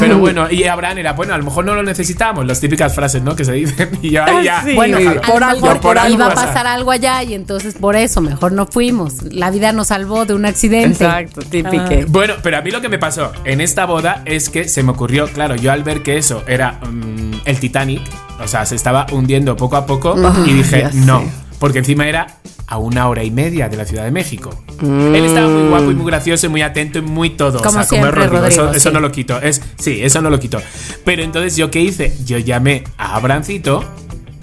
Pero 0.00 0.18
bueno, 0.18 0.48
y 0.50 0.64
Abraham 0.64 0.98
era, 0.98 1.12
bueno, 1.12 1.34
a 1.34 1.38
lo 1.38 1.44
mejor 1.44 1.64
no 1.64 1.74
lo 1.74 1.82
necesitamos, 1.82 2.46
las 2.46 2.60
típicas 2.60 2.94
frases, 2.94 3.22
¿no? 3.22 3.34
Que 3.34 3.44
se 3.44 3.52
dicen. 3.52 3.90
Y 4.02 4.10
yo 4.10 4.24
ahí 4.24 4.44
ya. 4.44 4.62
Sí. 4.62 4.74
Bueno, 4.74 4.98
Sí. 4.98 5.06
a 5.06 5.20
Por 5.20 5.40
lo 5.40 5.46
algo, 5.46 5.80
por 5.80 5.98
algo 5.98 6.14
iba 6.14 6.26
a 6.26 6.34
pasa. 6.34 6.46
pasar 6.46 6.66
algo 6.66 6.90
allá 6.92 7.22
y 7.24 7.34
entonces 7.34 7.65
por 7.74 7.96
eso 7.96 8.20
mejor 8.20 8.52
no 8.52 8.66
fuimos. 8.66 9.22
La 9.22 9.50
vida 9.50 9.72
nos 9.72 9.88
salvó 9.88 10.24
de 10.24 10.34
un 10.34 10.46
accidente. 10.46 11.04
Exacto, 11.04 11.42
típico. 11.42 11.84
Bueno, 12.08 12.34
pero 12.42 12.58
a 12.58 12.62
mí 12.62 12.70
lo 12.70 12.80
que 12.80 12.88
me 12.88 12.98
pasó 12.98 13.32
en 13.44 13.60
esta 13.60 13.86
boda 13.86 14.22
es 14.24 14.48
que 14.48 14.68
se 14.68 14.82
me 14.82 14.92
ocurrió, 14.92 15.28
claro, 15.28 15.56
yo 15.56 15.72
al 15.72 15.82
ver 15.82 16.02
que 16.02 16.16
eso 16.18 16.42
era 16.46 16.72
mm, 16.72 17.42
el 17.44 17.60
Titanic, 17.60 18.02
o 18.42 18.48
sea, 18.48 18.66
se 18.66 18.74
estaba 18.74 19.06
hundiendo 19.12 19.56
poco 19.56 19.76
a 19.76 19.86
poco, 19.86 20.14
y 20.46 20.52
dije, 20.52 20.88
no, 20.94 21.20
sé. 21.20 21.26
porque 21.58 21.78
encima 21.78 22.08
era 22.08 22.38
a 22.66 22.78
una 22.78 23.08
hora 23.08 23.22
y 23.22 23.30
media 23.30 23.68
de 23.68 23.76
la 23.76 23.84
Ciudad 23.84 24.04
de 24.04 24.10
México. 24.10 24.50
Él 24.82 25.24
estaba 25.24 25.48
muy 25.48 25.68
guapo 25.68 25.90
y 25.90 25.94
muy 25.94 26.06
gracioso 26.06 26.46
y 26.46 26.48
muy 26.48 26.62
atento 26.62 26.98
y 26.98 27.02
muy 27.02 27.30
todo. 27.30 27.58
Como 27.58 27.70
o 27.70 27.72
sea, 27.72 27.84
siempre, 27.84 28.10
como 28.10 28.22
es 28.22 28.30
Rodrigo, 28.30 28.42
Rodrigo, 28.42 28.64
eso, 28.64 28.76
eso 28.76 28.88
sí. 28.90 28.94
no 28.94 29.00
lo 29.00 29.12
quito. 29.12 29.40
Es, 29.40 29.62
sí, 29.78 30.00
eso 30.02 30.20
no 30.20 30.30
lo 30.30 30.40
quito. 30.40 30.60
Pero 31.04 31.22
entonces, 31.22 31.56
¿yo 31.56 31.70
qué 31.70 31.80
hice? 31.80 32.16
Yo 32.24 32.38
llamé 32.38 32.84
a 32.98 33.16
Abrancito, 33.16 33.84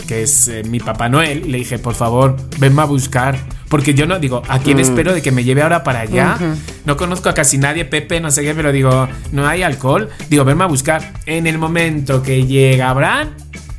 que 0.04 0.24
es 0.24 0.48
eh, 0.48 0.64
mi 0.64 0.80
Papá 0.80 1.10
Noel, 1.10 1.46
y 1.46 1.50
le 1.50 1.58
dije, 1.60 1.80
por 1.80 1.96
favor, 1.96 2.38
venme 2.60 2.82
a 2.82 2.86
buscar. 2.86 3.38
Porque 3.70 3.96
yo 3.96 4.06
no 4.06 4.20
digo, 4.20 4.44
¿a 4.48 4.60
quién 4.60 4.80
espero 4.80 5.14
de 5.14 5.24
que 5.24 5.32
me 5.32 5.44
lleve 5.44 5.64
ahora 5.64 5.84
para 5.84 6.02
allá? 6.02 6.38
No 6.86 6.96
conozco 6.96 7.30
a 7.30 7.34
casi 7.34 7.58
nadie, 7.58 7.86
Pepe, 7.86 8.20
no 8.20 8.30
sé 8.30 8.44
qué, 8.44 8.54
pero 8.54 8.72
digo, 8.72 9.08
no 9.32 9.48
hay 9.48 9.64
alcohol. 9.64 10.10
Digo, 10.30 10.46
venme 10.46 10.64
a 10.64 10.68
buscar. 10.68 11.14
En 11.26 11.48
el 11.48 11.58
momento 11.58 12.22
que 12.22 12.46
llega 12.46 12.92
Abraham, 12.92 13.30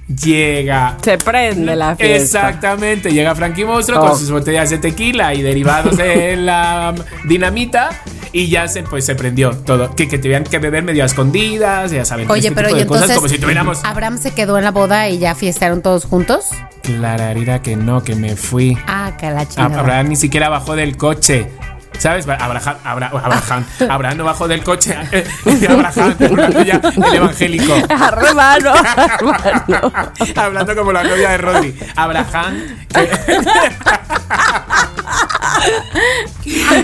llega 0.08 0.96
Se 1.02 1.18
prende 1.18 1.76
la 1.76 1.96
fiesta. 1.96 2.48
Exactamente, 2.48 3.10
llega 3.12 3.34
Frankie 3.34 3.64
Monstruo 3.64 4.00
con 4.00 4.10
Oh. 4.10 4.16
sus 4.16 4.30
botellas 4.30 4.70
de 4.70 4.78
tequila 4.78 5.34
y 5.34 5.42
derivados 5.42 5.96
de 5.96 6.36
la 6.38 6.94
dinamita 7.24 7.90
y 8.32 8.48
ya 8.48 8.66
se 8.68 8.82
pues 8.82 9.06
se 9.06 9.14
prendió 9.14 9.52
todo. 9.56 9.94
Que, 9.94 10.08
que 10.08 10.18
tuvieran 10.18 10.44
que 10.44 10.58
beber 10.58 10.82
medio 10.82 11.04
a 11.04 11.06
escondidas, 11.06 11.90
ya 11.92 12.04
saben. 12.04 12.28
Oye, 12.30 12.48
este 12.48 12.54
pero 12.54 12.68
tipo 12.68 12.78
de 12.80 12.86
cosas 12.86 13.02
entonces 13.02 13.16
como 13.16 13.28
si 13.28 13.38
tuviéramos. 13.38 13.84
Abraham 13.84 14.18
se 14.18 14.32
quedó 14.32 14.58
en 14.58 14.64
la 14.64 14.70
boda 14.72 15.08
y 15.08 15.18
ya 15.18 15.34
fiestaron 15.34 15.82
todos 15.82 16.04
juntos. 16.04 16.46
Clararira 16.82 17.62
que 17.62 17.76
no, 17.76 18.02
que 18.02 18.14
me 18.14 18.36
fui. 18.36 18.76
Ah, 18.86 19.12
que 19.18 19.30
la 19.30 19.40
A- 19.40 19.48
chingada. 19.48 19.80
Abraham 19.80 20.08
ni 20.08 20.16
siquiera 20.16 20.48
bajó 20.48 20.74
del 20.76 20.96
coche. 20.96 21.46
¿Sabes? 21.98 22.26
Abraham, 22.28 22.76
Abra- 22.84 23.06
Abraham, 23.08 23.64
Abraham 23.90 24.18
no 24.18 24.24
bajó 24.24 24.46
del 24.48 24.62
coche. 24.62 24.94
Abraham, 25.68 26.14
hablando 26.30 26.62
ya 26.62 26.80
el 27.08 27.14
evangélico. 27.14 27.74
Hermano, 27.74 28.74
hermano. 28.74 29.92
Hablando 30.36 30.76
como 30.76 30.92
la 30.92 31.02
novia 31.04 31.30
de 31.30 31.38
Rodri. 31.38 31.74
Abraham. 31.96 32.56
que- 32.92 33.08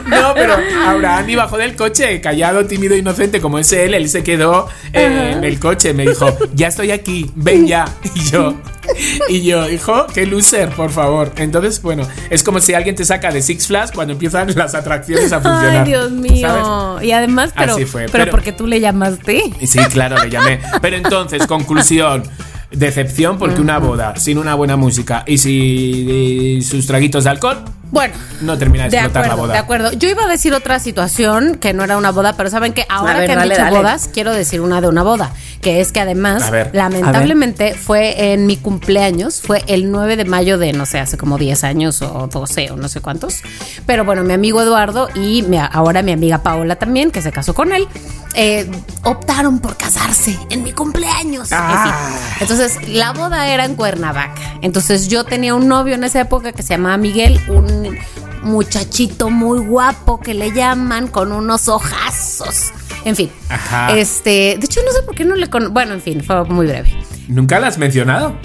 No, 0.06 0.34
pero 0.34 0.56
Abraham 0.86 1.26
ni 1.26 1.34
bajó 1.36 1.56
del 1.58 1.76
coche, 1.76 2.20
callado, 2.20 2.64
tímido, 2.66 2.96
inocente, 2.96 3.40
como 3.40 3.58
es 3.58 3.72
él. 3.72 3.94
Él 3.94 4.08
se 4.08 4.22
quedó 4.22 4.68
eh, 4.92 5.32
en 5.36 5.44
el 5.44 5.58
coche. 5.58 5.92
Me 5.92 6.06
dijo, 6.06 6.34
ya 6.54 6.68
estoy 6.68 6.90
aquí, 6.90 7.30
ven 7.34 7.66
ya. 7.66 7.84
Y 8.14 8.20
yo, 8.30 8.54
y 9.29 9.42
yo, 9.42 9.68
hijo, 9.68 10.07
qué 10.12 10.26
loser, 10.26 10.70
por 10.70 10.91
favor. 10.91 11.32
Entonces, 11.36 11.80
bueno, 11.82 12.07
es 12.30 12.43
como 12.43 12.61
si 12.61 12.74
alguien 12.74 12.95
te 12.95 13.05
saca 13.05 13.30
de 13.30 13.43
Six 13.43 13.66
Flags 13.66 13.93
cuando 13.93 14.12
empiezan 14.12 14.53
las 14.57 14.74
atracciones 14.74 15.32
a 15.32 15.41
funcionar. 15.41 15.84
Ay, 15.84 15.84
Dios 15.84 16.11
mío. 16.11 16.49
¿sabes? 16.49 17.05
Y 17.07 17.12
además, 17.12 17.53
pero, 17.57 17.74
Así 17.74 17.84
fue, 17.84 18.03
pero, 18.07 18.24
pero- 18.24 18.30
porque 18.30 18.53
tú 18.53 18.66
le 18.66 18.80
llamaste. 18.80 19.53
Sí, 19.66 19.78
claro, 19.91 20.22
le 20.22 20.30
llamé. 20.30 20.61
Pero 20.80 20.97
entonces, 20.97 21.47
conclusión. 21.49 22.22
Decepción 22.70 23.36
porque 23.36 23.61
una 23.61 23.78
boda 23.78 24.14
sin 24.14 24.38
una 24.38 24.55
buena 24.55 24.76
música 24.76 25.24
y 25.26 25.38
sin 25.38 26.62
sus 26.62 26.86
traguitos 26.86 27.24
de 27.24 27.30
alcohol 27.30 27.64
bueno, 27.91 28.14
no 28.41 28.57
termina 28.57 28.88
de, 28.88 28.97
explotar 28.97 29.24
acuerdo, 29.24 29.36
la 29.36 29.43
boda. 29.43 29.53
De 29.55 29.59
acuerdo. 29.59 29.93
Yo 29.93 30.09
iba 30.09 30.24
a 30.24 30.28
decir 30.28 30.55
otra 30.55 30.78
situación 30.78 31.57
que 31.57 31.72
no 31.72 31.82
era 31.82 31.97
una 31.99 32.12
boda, 32.12 32.34
pero 32.36 32.49
saben 32.49 32.72
que 32.72 32.86
ahora 32.88 33.18
ver, 33.18 33.26
que 33.26 33.32
han 33.32 33.38
dale, 33.38 33.55
dicho 33.55 33.64
dale. 33.64 33.78
bodas, 33.78 34.09
quiero 34.12 34.32
decir 34.32 34.61
una 34.61 34.80
de 34.80 34.86
una 34.88 35.03
boda, 35.03 35.32
que 35.61 35.80
es 35.80 35.92
que 35.92 36.00
además, 36.00 36.50
ver, 36.50 36.70
lamentablemente, 36.72 37.74
fue 37.74 38.32
en 38.32 38.46
mi 38.46 38.56
cumpleaños, 38.56 39.42
fue 39.42 39.62
el 39.66 39.90
9 39.90 40.16
de 40.16 40.24
mayo 40.24 40.58
de, 40.58 40.72
no 40.72 40.86
sé, 40.86 40.98
hace 40.98 41.18
como 41.18 41.36
10 41.36 41.64
años 41.64 42.00
o 42.02 42.28
12 42.28 42.70
o 42.70 42.76
no 42.76 42.88
sé 42.88 43.00
cuántos. 43.00 43.42
Pero 43.86 44.04
bueno, 44.04 44.22
mi 44.22 44.32
amigo 44.32 44.62
Eduardo 44.62 45.08
y 45.14 45.42
mi, 45.42 45.58
ahora 45.58 46.02
mi 46.02 46.12
amiga 46.12 46.38
Paola 46.38 46.76
también, 46.76 47.11
que 47.11 47.20
se 47.20 47.30
casó 47.30 47.54
con 47.54 47.72
él, 47.72 47.86
eh, 48.34 48.70
optaron 49.04 49.58
por 49.58 49.76
casarse 49.76 50.38
en 50.48 50.62
mi 50.62 50.72
cumpleaños. 50.72 51.48
Ah. 51.52 52.11
Entonces, 52.40 52.88
la 52.88 53.12
boda 53.12 53.48
era 53.48 53.64
en 53.66 53.74
Cuernavaca. 53.74 54.58
Entonces, 54.62 55.08
yo 55.08 55.24
tenía 55.24 55.54
un 55.54 55.68
novio 55.68 55.94
en 55.94 56.04
esa 56.04 56.20
época 56.20 56.52
que 56.52 56.62
se 56.62 56.70
llamaba 56.70 56.96
Miguel, 56.96 57.40
un 57.48 57.98
muchachito 58.42 59.28
muy 59.28 59.58
guapo 59.58 60.20
que 60.20 60.32
le 60.32 60.52
llaman 60.52 61.08
con 61.08 61.32
unos 61.32 61.68
ojazos. 61.68 62.72
En 63.05 63.16
fin. 63.16 63.30
Ajá. 63.48 63.96
Este, 63.96 64.57
de 64.59 64.64
hecho 64.64 64.80
no 64.84 64.92
sé 64.92 65.03
por 65.03 65.14
qué 65.14 65.24
no 65.24 65.34
le 65.34 65.48
con 65.48 65.72
bueno, 65.72 65.94
en 65.94 66.01
fin, 66.01 66.22
fue 66.22 66.44
muy 66.44 66.66
breve. 66.66 66.92
¿Nunca 67.28 67.59
la 67.61 67.68
has 67.68 67.78
mencionado? 67.78 68.36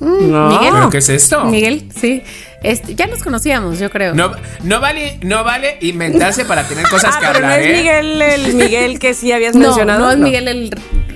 Mm, 0.00 0.30
no. 0.30 0.48
Miguel. 0.50 0.72
¿Pero 0.74 0.90
qué 0.90 0.98
es 0.98 1.08
esto? 1.08 1.44
Miguel, 1.44 1.88
sí. 1.94 2.22
Este, 2.62 2.94
ya 2.94 3.06
nos 3.06 3.22
conocíamos, 3.22 3.78
yo 3.78 3.88
creo. 3.90 4.14
No, 4.14 4.32
no 4.64 4.80
vale, 4.80 5.18
no 5.22 5.44
vale 5.44 5.78
inventarse 5.80 6.44
para 6.44 6.64
tener 6.64 6.86
cosas 6.90 7.14
ah, 7.16 7.20
que 7.20 7.26
pero 7.26 7.36
hablar. 7.46 7.58
no 7.60 7.64
es 7.64 7.66
¿eh? 7.70 7.72
Miguel 7.76 8.22
el 8.22 8.54
Miguel 8.54 8.98
que 8.98 9.14
sí 9.14 9.30
habías 9.32 9.54
no, 9.54 9.66
mencionado. 9.68 10.00
No, 10.00 10.10
es 10.10 10.18
Miguel 10.18 10.48
el. 10.48 10.70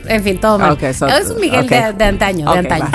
En 0.06 0.22
fin, 0.24 0.38
todo 0.38 0.58
mal. 0.58 0.72
Okay, 0.72 0.94
so, 0.94 1.06
es 1.06 1.30
un 1.30 1.40
Miguel 1.40 1.64
okay. 1.64 1.80
de, 1.82 1.92
de, 1.94 2.04
antaño, 2.04 2.44
de 2.52 2.58
Okay, 2.60 2.72
antaño. 2.72 2.90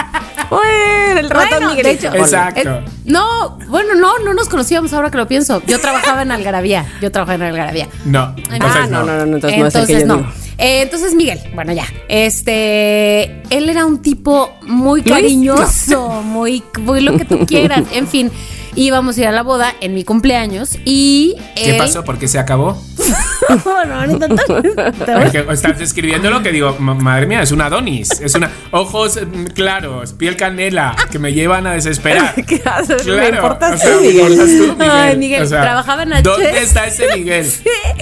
Uy, 0.49 1.17
el 1.19 1.29
ratón 1.29 1.49
Bueno, 1.49 1.69
Miguel. 1.71 1.83
de 1.85 1.91
hecho, 1.91 2.13
Exacto. 2.15 2.61
Eh, 2.61 2.81
no, 3.05 3.57
bueno, 3.67 3.95
no, 3.95 4.19
no 4.19 4.33
nos 4.33 4.47
conocíamos 4.47 4.93
ahora 4.93 5.09
que 5.11 5.17
lo 5.17 5.27
pienso. 5.27 5.61
Yo 5.67 5.79
trabajaba 5.79 6.21
en 6.21 6.31
Algarabía. 6.31 6.85
Yo 7.01 7.11
trabajaba 7.11 7.35
en 7.35 7.41
Algarabía. 7.43 7.87
No, 8.05 8.33
entonces 8.51 8.81
Ah, 8.83 8.87
no, 8.89 9.03
no, 9.03 9.17
no, 9.17 9.25
no, 9.25 9.35
entonces, 9.35 9.57
Entonces 9.57 9.75
no 9.75 9.81
es 9.81 9.89
el 9.89 9.95
que 9.95 10.01
yo 10.01 10.07
no. 10.07 10.15
digo. 10.17 10.46
Eh, 10.57 10.81
entonces 10.81 11.13
Miguel, 11.13 11.39
bueno 11.53 11.71
ya, 11.71 11.85
este, 12.07 13.25
él 13.49 13.69
era 13.69 13.85
un 13.85 14.01
tipo 14.01 14.49
muy 14.63 15.03
cariñoso, 15.03 16.23
muy, 16.23 16.63
muy 16.79 17.01
lo 17.01 17.15
que 17.15 17.25
tú 17.25 17.45
quieras, 17.45 17.83
en 17.91 18.07
fin. 18.07 18.31
Íbamos 18.79 19.17
a 19.17 19.21
ir 19.21 19.27
a 19.27 19.31
la 19.31 19.41
boda 19.41 19.73
en 19.81 19.95
mi 19.95 20.03
cumpleaños 20.03 20.77
y 20.85 21.35
¿Qué 21.55 21.71
él- 21.71 21.77
pasó? 21.77 22.03
¿Por 22.03 22.19
qué 22.19 22.27
se 22.27 22.37
acabó? 22.37 22.79
no, 23.65 23.85
no, 23.85 24.05
no, 24.05 24.17
no, 24.19 24.27
no. 24.27 24.35
Porque 24.45 25.45
estás 25.51 25.79
describiendo 25.79 26.29
lo 26.29 26.43
que 26.43 26.51
digo, 26.51 26.75
ma- 26.77 26.93
madre 26.93 27.25
mía, 27.25 27.41
es 27.41 27.51
una 27.51 27.65
Adonis, 27.65 28.21
es 28.21 28.35
una 28.35 28.51
ojos 28.71 29.17
mm, 29.19 29.45
claros, 29.55 30.13
piel 30.13 30.35
canela, 30.37 30.95
que 31.11 31.17
me 31.17 31.33
llevan 31.33 31.65
a 31.65 31.71
desesperar. 31.73 32.35
¿Qué 32.47 32.61
haces? 32.65 33.03
Me 33.07 33.13
Claro, 33.15 33.35
importas 33.35 33.73
o 33.73 33.77
sea, 33.79 33.93
tú, 33.95 34.01
me 34.01 34.07
Miguel. 34.07 34.31
importas 34.33 34.57
tú, 34.57 34.73
Miguel. 34.73 34.91
Ay, 34.91 35.17
Miguel, 35.17 35.49
trabajaba 35.49 36.03
en 36.03 36.09
¿Dónde 36.23 36.47
H. 36.49 36.61
está 36.63 36.85
ese 36.85 37.07
Miguel? 37.15 37.47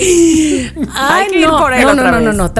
Ay, 0.93 1.28
Hay 1.34 1.41
no, 1.41 1.57
por 1.57 1.73
él 1.73 1.84
no, 1.86 1.91
otra 1.91 2.11
no, 2.11 2.19
no, 2.19 2.34
no, 2.34 2.51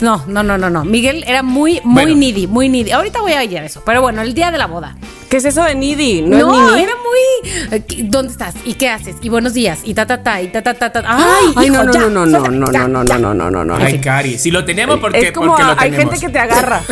no, 0.00 0.24
no, 0.26 0.42
no, 0.42 0.58
no, 0.58 0.70
no. 0.70 0.84
Miguel 0.84 1.22
era 1.26 1.42
muy, 1.42 1.80
muy 1.84 2.04
Bueno. 2.04 2.16
needy, 2.18 2.46
muy 2.46 2.68
needy. 2.68 2.92
Ahorita 2.92 3.20
voy 3.20 3.32
a 3.32 3.44
ir 3.44 3.58
a 3.58 3.64
eso, 3.64 3.82
pero 3.84 4.00
bueno, 4.00 4.22
el 4.22 4.32
día 4.34 4.50
de 4.50 4.58
la 4.58 4.66
boda. 4.66 4.96
¿Qué 5.28 5.36
es 5.36 5.44
eso 5.44 5.62
de 5.62 5.74
Needy? 5.74 6.22
¿No, 6.22 6.38
No, 6.38 6.74
es 6.74 6.82
era 6.82 6.92
muy. 6.96 7.50
eh, 7.76 7.82
¿qué- 7.86 8.02
¿Dónde 8.04 8.32
estás? 8.32 8.54
¿Y 8.64 8.74
qué 8.74 8.88
haces? 8.88 9.16
Y 9.20 9.28
buenos 9.28 9.52
días. 9.52 9.80
Y 9.84 9.92
ta, 9.92 10.06
ta, 10.06 10.22
ta, 10.22 10.40
y 10.40 10.48
ta, 10.48 10.62
ta, 10.62 10.72
ta, 10.74 10.90
ta. 10.90 11.02
Ay, 11.06 11.52
Ay, 11.56 11.70
no, 11.70 11.74
hijo, 11.74 11.84
no, 11.84 11.92
ya, 11.92 12.00
no, 12.00 12.08
no, 12.08 12.26
no, 12.26 12.48
no, 12.48 12.72
ya, 12.72 12.88
no, 12.88 13.04
no, 13.04 13.18
no, 13.18 13.34
no, 13.34 13.50
no, 13.50 13.64
no, 13.64 13.64
no. 13.78 13.84
Ay, 13.84 14.00
Cari, 14.00 14.38
si 14.38 14.50
lo 14.50 14.64
tenemos, 14.64 14.98
¿por 15.00 15.12
qué? 15.12 15.28
Es 15.28 15.32
como 15.32 15.48
Porque 15.48 15.64
lo 15.64 15.70
hay 15.78 15.90
tenemos. 15.90 16.14
gente 16.14 16.26
que 16.26 16.32
te 16.32 16.38
agarra. 16.38 16.80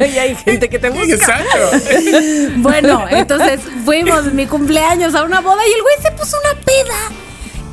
y 0.00 0.18
hay 0.18 0.34
gente 0.36 0.68
que 0.68 0.78
te 0.78 0.90
busca. 0.90 1.14
Exacto. 1.14 1.58
Bueno, 2.56 3.04
entonces 3.10 3.60
fuimos 3.84 4.32
mi 4.32 4.46
cumpleaños 4.46 5.14
a 5.14 5.22
una 5.22 5.40
boda 5.40 5.62
y 5.66 5.72
el 5.72 5.82
güey 5.82 5.94
se 6.02 6.10
puso 6.12 6.36
una 6.44 6.60
peda. 6.60 7.25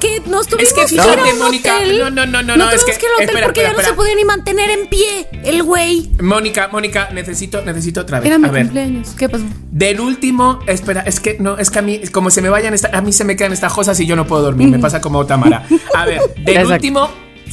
Que 0.04 0.20
nos 0.30 0.48
tuvimos 0.48 0.68
Es 0.70 0.74
que 0.74 0.82
que 0.82 0.88
fíjate, 0.90 1.32
un 1.34 1.40
Mónica, 1.40 1.76
hotel. 1.78 2.00
no, 2.00 2.10
no, 2.12 2.26
no, 2.26 2.44
no, 2.44 2.58
no, 2.58 2.70
es 2.72 2.84
que- 2.84 2.92
que 2.92 3.06
al 3.08 3.14
hotel 3.14 3.28
espera, 3.30 3.46
porque 3.46 3.62
espera, 3.62 3.70
ya 3.70 3.72
no 3.72 3.76
se 3.78 3.82
espera. 3.84 3.96
podía 3.96 4.16
ni 4.16 4.26
mantener 4.26 4.70
en 4.72 4.88
pie 4.90 5.28
el 5.46 5.64
güey. 5.64 6.10
Mónica, 6.22 6.68
Mónica, 6.72 7.10
necesito, 7.14 7.62
necesito 7.62 8.02
otra 8.02 8.20
vez. 8.20 8.28
Era 8.28 8.38
mi 8.38 8.50
a 8.50 8.52
ver, 8.52 8.64
cumpleaños. 8.64 9.10
¿Qué 9.18 9.30
pasó? 9.30 9.46
del 9.72 10.00
último, 10.02 10.60
espera, 10.68 11.02
es 11.02 11.20
que 11.22 11.38
no, 11.40 11.58
es 11.58 11.72
que 11.72 11.80
a 11.80 11.82
mí, 11.82 12.02
como 12.12 12.30
se 12.32 12.42
me 12.42 12.50
vayan, 12.50 12.74
esta- 12.74 12.90
a 12.96 13.02
mí 13.02 13.14
se 13.14 13.24
me 13.24 13.36
quedan 13.38 13.54
estas 13.54 13.72
cosas 13.74 13.98
y 14.02 14.06
yo 14.06 14.16
no 14.18 14.28
puedo 14.28 14.42
dormir, 14.44 14.68
me 14.68 14.78
pasa 14.80 15.00
como 15.00 15.26
Tamara. 15.26 15.66
A 15.96 16.06
ver, 16.06 16.20
del 16.38 16.50
Exacto. 16.58 16.74
último, 16.74 17.10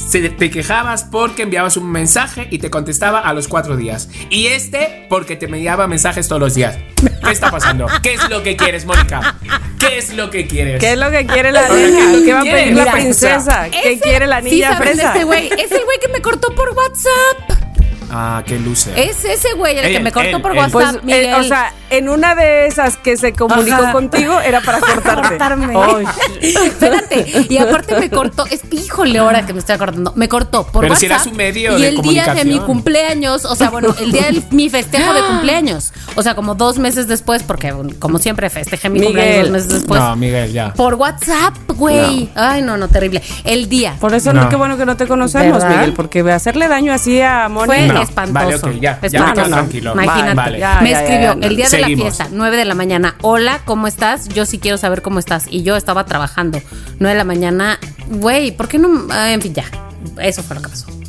se- 0.09 0.29
te 0.29 0.49
quejabas 0.51 1.05
porque 1.05 1.43
enviabas 1.43 1.77
un 1.77 1.89
mensaje 1.89 2.47
y 2.51 2.59
te 2.59 2.69
contestaba 2.69 3.19
a 3.21 3.33
los 3.33 3.47
cuatro 3.47 3.77
días. 3.77 4.09
Y 4.29 4.47
este, 4.47 5.05
porque 5.09 5.35
te 5.37 5.45
enviaba 5.45 5.87
mensajes 5.87 6.27
todos 6.27 6.41
los 6.41 6.53
días. 6.53 6.77
¿Qué 7.23 7.31
está 7.31 7.49
pasando? 7.49 7.87
¿Qué 8.03 8.13
es 8.15 8.29
lo 8.29 8.43
que 8.43 8.55
quieres, 8.57 8.85
Mónica? 8.85 9.37
¿Qué 9.91 9.97
es 9.97 10.13
lo 10.13 10.29
que 10.29 10.47
quieres? 10.47 10.79
¿Qué 10.79 10.93
es 10.93 10.97
lo 10.97 11.11
que 11.11 11.25
quiere 11.25 11.51
la 11.51 11.61
Ahora, 11.67 11.75
¿qué 11.75 11.83
es 11.85 11.91
niña? 11.93 12.05
lo 12.13 12.19
que 12.19 12.25
¿Qué 12.25 12.33
va 12.33 12.39
a 12.39 12.43
quiere? 12.43 12.61
pedir 12.61 12.75
la 12.77 12.91
princesa? 12.93 13.69
¿Qué 13.69 13.99
quiere 13.99 14.25
la 14.27 14.41
sí 14.41 14.49
niña 14.51 14.69
de 14.71 14.75
fresa? 14.77 15.07
este 15.11 15.23
güey. 15.25 15.47
Es 15.47 15.71
el 15.71 15.83
güey 15.83 15.97
que 16.01 16.07
me 16.07 16.21
cortó 16.21 16.55
por 16.55 16.69
WhatsApp. 16.69 17.59
Ah, 18.09 18.43
qué 18.45 18.57
loser. 18.59 18.97
Es 18.97 19.23
ese 19.25 19.53
güey 19.53 19.77
el 19.77 19.91
que 19.91 19.99
me 19.99 20.11
cortó 20.11 20.37
él, 20.37 20.41
por 20.41 20.51
él. 20.53 20.57
WhatsApp, 20.59 20.71
Pues, 20.71 20.95
eh, 20.95 20.99
Miguel. 21.03 21.33
o 21.35 21.43
sea, 21.43 21.73
en 21.91 22.09
una 22.09 22.33
de 22.35 22.65
esas 22.67 22.97
que 22.97 23.17
se 23.17 23.33
comunicó 23.33 23.75
Ajá. 23.83 23.91
contigo 23.91 24.39
era 24.39 24.61
para 24.61 24.79
cortarte. 24.79 25.27
cortarme. 25.37 25.73
Espérate. 26.41 27.45
Y 27.49 27.57
aparte 27.57 27.99
me 27.99 28.09
cortó, 28.09 28.45
es 28.47 28.61
híjole 28.71 29.19
ahora 29.19 29.45
que 29.45 29.53
me 29.53 29.59
estoy 29.59 29.75
acordando, 29.75 30.13
me 30.15 30.27
cortó 30.27 30.65
por 30.67 30.81
Pero 30.81 30.95
si 30.95 31.05
WhatsApp. 31.07 31.21
era 31.25 31.31
su 31.31 31.37
medio 31.37 31.77
y 31.77 31.81
de 31.81 31.87
el 31.89 32.01
día 32.01 32.33
de 32.33 32.45
mi 32.45 32.59
cumpleaños, 32.59 33.45
o 33.45 33.55
sea, 33.55 33.69
bueno, 33.69 33.93
el 33.99 34.11
día 34.11 34.31
de 34.31 34.41
mi 34.51 34.69
festejo 34.69 35.13
de 35.13 35.21
cumpleaños, 35.27 35.93
o 36.15 36.23
sea, 36.23 36.35
como 36.35 36.55
dos 36.55 36.77
meses 36.79 37.07
después, 37.07 37.43
porque 37.43 37.73
como 37.99 38.17
siempre 38.19 38.49
festejé 38.49 38.89
mi 38.89 38.99
Miguel. 38.99 39.07
cumpleaños 39.13 39.41
dos 39.43 39.51
meses 39.51 39.69
después. 39.69 40.01
no, 40.01 40.15
Miguel, 40.15 40.51
ya. 40.51 40.73
Por 40.73 40.95
WhatsApp, 40.95 41.55
güey. 41.75 42.29
Ay, 42.35 42.61
no, 42.61 42.77
no, 42.77 42.87
terrible. 42.87 43.21
El 43.43 43.69
día 43.69 43.95
Por 43.99 44.13
eso 44.13 44.33
No. 44.33 44.49
qué 44.49 44.55
bueno 44.55 44.77
que 44.77 44.85
no 44.85 44.97
te 44.97 45.07
conocemos, 45.07 45.59
¿Verdad? 45.61 45.77
Miguel, 45.77 45.93
porque 45.93 46.21
hacerle 46.31 46.67
daño 46.67 46.93
así 46.93 47.21
a 47.21 47.49
Moni. 47.49 47.65
fue 47.65 47.87
No, 47.87 48.01
espantoso. 48.01 48.33
vale, 48.33 48.55
ok, 48.55 48.81
ya, 48.81 48.99
ya 48.99 48.99
me 49.01 49.07
Espantoso. 49.07 49.33
quedo 49.45 49.55
tranquilo. 49.55 49.93
Imagínate. 49.93 50.35
Vale, 50.35 50.59
ya, 50.59 50.79
me 50.81 50.89
ya, 50.91 50.95
ya, 50.95 51.01
escribió 51.01 51.31
el 51.47 51.55
día 51.55 51.69
de. 51.69 51.80
La 51.81 51.87
fiesta, 51.87 52.27
9 52.31 52.57
de 52.57 52.65
la 52.65 52.75
mañana. 52.75 53.15
Hola, 53.21 53.61
¿cómo 53.65 53.87
estás? 53.87 54.29
Yo 54.29 54.45
sí 54.45 54.59
quiero 54.59 54.77
saber 54.77 55.01
cómo 55.01 55.19
estás. 55.19 55.45
Y 55.49 55.63
yo 55.63 55.75
estaba 55.75 56.05
trabajando. 56.05 56.61
9 56.99 57.09
de 57.09 57.17
la 57.17 57.23
mañana. 57.23 57.79
Güey, 58.07 58.51
¿por 58.51 58.67
qué 58.67 58.77
no? 58.77 59.07
Ah, 59.09 59.31
en 59.31 59.41
fin, 59.41 59.53
ya. 59.53 59.65
Eso 60.19 60.43
fue 60.43 60.55
lo 60.55 60.61
que 60.61 60.69
pasó. 60.69 61.00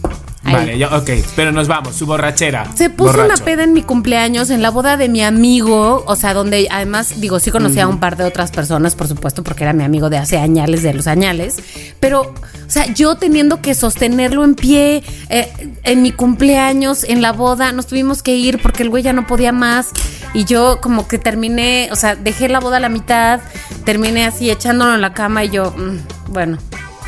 Ahí. 0.52 0.66
Vale, 0.66 0.78
ya, 0.78 0.96
ok, 0.96 1.10
pero 1.36 1.52
nos 1.52 1.68
vamos, 1.68 1.96
su 1.96 2.06
borrachera. 2.06 2.66
Se 2.74 2.90
puso 2.90 3.12
Borracho. 3.12 3.34
una 3.34 3.44
peda 3.44 3.64
en 3.64 3.72
mi 3.72 3.82
cumpleaños, 3.82 4.50
en 4.50 4.62
la 4.62 4.70
boda 4.70 4.96
de 4.96 5.08
mi 5.08 5.22
amigo, 5.22 6.04
o 6.06 6.16
sea, 6.16 6.34
donde 6.34 6.68
además, 6.70 7.20
digo, 7.20 7.40
sí 7.40 7.50
conocía 7.50 7.84
a 7.84 7.88
un 7.88 7.98
par 7.98 8.16
de 8.16 8.24
otras 8.24 8.50
personas, 8.50 8.94
por 8.94 9.08
supuesto, 9.08 9.42
porque 9.42 9.64
era 9.64 9.72
mi 9.72 9.84
amigo 9.84 10.10
de 10.10 10.18
hace 10.18 10.38
añales, 10.38 10.82
de 10.82 10.94
los 10.94 11.06
añales, 11.06 11.56
pero, 12.00 12.22
o 12.22 12.70
sea, 12.70 12.86
yo 12.92 13.16
teniendo 13.16 13.60
que 13.60 13.74
sostenerlo 13.74 14.44
en 14.44 14.54
pie, 14.54 15.02
eh, 15.28 15.50
en 15.84 16.02
mi 16.02 16.12
cumpleaños, 16.12 17.04
en 17.04 17.22
la 17.22 17.32
boda, 17.32 17.72
nos 17.72 17.86
tuvimos 17.86 18.22
que 18.22 18.34
ir 18.34 18.60
porque 18.60 18.82
el 18.82 18.90
güey 18.90 19.02
ya 19.02 19.12
no 19.12 19.26
podía 19.26 19.52
más, 19.52 19.90
y 20.34 20.44
yo 20.44 20.80
como 20.80 21.08
que 21.08 21.18
terminé, 21.18 21.88
o 21.92 21.96
sea, 21.96 22.16
dejé 22.16 22.48
la 22.48 22.60
boda 22.60 22.78
a 22.78 22.80
la 22.80 22.88
mitad, 22.88 23.40
terminé 23.84 24.24
así 24.24 24.50
echándolo 24.50 24.94
en 24.94 25.00
la 25.00 25.12
cama 25.12 25.44
y 25.44 25.50
yo, 25.50 25.72
mm, 25.72 26.32
bueno, 26.32 26.58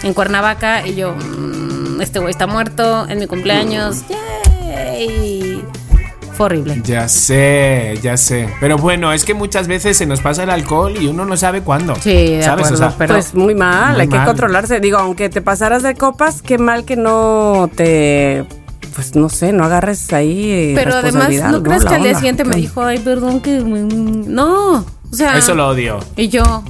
en 0.02 0.12
Cuernavaca, 0.12 0.86
y 0.86 0.94
yo, 0.94 1.14
mm, 1.14 1.63
este 2.00 2.18
güey 2.18 2.30
está 2.30 2.46
muerto 2.46 3.06
en 3.08 3.18
mi 3.18 3.26
cumpleaños, 3.26 4.04
¡yay! 4.08 5.62
Fue 6.32 6.46
horrible. 6.46 6.80
Ya 6.84 7.06
sé, 7.08 7.96
ya 8.02 8.16
sé. 8.16 8.48
Pero 8.60 8.76
bueno, 8.76 9.12
es 9.12 9.24
que 9.24 9.34
muchas 9.34 9.68
veces 9.68 9.96
se 9.96 10.04
nos 10.04 10.20
pasa 10.20 10.42
el 10.42 10.50
alcohol 10.50 10.94
y 11.00 11.06
uno 11.06 11.24
no 11.24 11.36
sabe 11.36 11.60
cuándo. 11.62 11.94
Sí, 11.96 12.10
de 12.12 12.42
¿Sabes? 12.42 12.66
acuerdo, 12.66 12.86
o 12.86 12.90
sea, 12.90 12.98
pero- 12.98 13.14
Pues 13.14 13.34
muy 13.34 13.54
mal, 13.54 13.92
Muy 13.92 14.00
hay 14.02 14.08
que 14.08 14.24
controlarse. 14.24 14.80
Digo, 14.80 14.98
aunque 14.98 15.28
te 15.28 15.40
pasaras 15.40 15.84
de 15.84 15.94
copas, 15.94 16.42
qué 16.42 16.58
mal 16.58 16.84
que 16.84 16.96
no 16.96 17.70
te. 17.76 18.44
Pues 18.96 19.14
no 19.14 19.28
sé, 19.28 19.52
no 19.52 19.64
agarres 19.64 20.12
ahí. 20.12 20.72
Pero 20.74 20.94
además, 20.94 21.28
responsabilidad, 21.28 21.50
¿no 21.52 21.62
crees 21.62 21.84
que 21.84 21.94
al 21.94 22.02
día 22.02 22.14
siguiente 22.16 22.44
me 22.44 22.56
dijo, 22.56 22.82
ay, 22.82 22.98
perdón 22.98 23.40
que... 23.40 23.60
No, 23.60 24.78
o 24.78 25.14
sea... 25.14 25.36
eso 25.36 25.54
lo 25.56 25.68
odio. 25.68 25.98
Y 26.16 26.28
yo, 26.28 26.62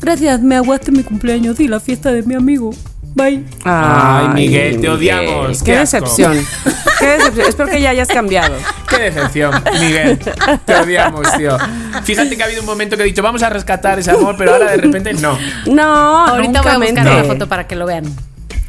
gracias, 0.00 0.40
me 0.42 0.54
aguaste 0.56 0.92
mi 0.92 1.02
cumpleaños 1.02 1.58
y 1.58 1.66
la 1.66 1.80
fiesta 1.80 2.12
de 2.12 2.22
mi 2.22 2.34
amigo. 2.36 2.70
Bye. 3.14 3.44
Ay, 3.64 4.28
Miguel, 4.34 4.80
te 4.80 4.88
odiamos, 4.88 5.62
Qué, 5.62 5.76
decepción. 5.76 6.32
qué 6.98 7.06
decepción. 7.06 7.46
Espero 7.48 7.68
que 7.70 7.80
ya 7.80 7.90
hayas 7.90 8.08
cambiado. 8.08 8.54
Qué 8.88 8.98
decepción, 8.98 9.52
Miguel. 9.80 10.18
Te 10.64 10.74
odiamos, 10.76 11.26
tío. 11.36 11.56
Fíjate 12.04 12.36
que 12.36 12.42
ha 12.42 12.46
habido 12.46 12.60
un 12.60 12.66
momento 12.66 12.96
que 12.96 13.02
he 13.02 13.06
dicho, 13.06 13.22
vamos 13.22 13.42
a 13.42 13.50
rescatar 13.50 13.98
ese 13.98 14.10
amor, 14.12 14.34
pero 14.38 14.52
ahora 14.52 14.70
de 14.70 14.76
repente 14.78 15.12
no. 15.14 15.38
No, 15.66 16.26
Ahorita 16.26 16.62
voy 16.62 16.70
a 16.72 16.78
buscar 16.78 16.94
mente. 16.94 17.04
la 17.04 17.24
foto 17.24 17.48
para 17.48 17.66
que 17.66 17.76
lo 17.76 17.86
vean. 17.86 18.04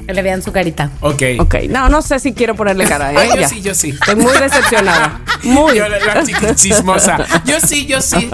Que 0.05 0.13
le 0.13 0.21
vean 0.21 0.41
su 0.41 0.51
carita. 0.51 0.89
Ok. 1.01 1.21
Ok, 1.39 1.55
no, 1.69 1.87
no 1.89 2.01
sé 2.01 2.19
si 2.19 2.33
quiero 2.33 2.55
ponerle 2.55 2.85
cara. 2.85 3.13
¿eh? 3.13 3.15
Ay, 3.19 3.29
yo 3.29 3.35
Ya. 3.41 3.47
sí, 3.49 3.61
yo 3.61 3.73
sí. 3.73 3.89
Estoy 3.89 4.15
muy 4.15 4.33
decepcionada. 4.33 5.21
Muy. 5.43 5.75
Yo, 5.77 5.87
la, 5.87 6.55
chismosa. 6.55 7.17
Yo 7.45 7.59
sí, 7.59 7.85
yo 7.85 8.01
sí. 8.01 8.29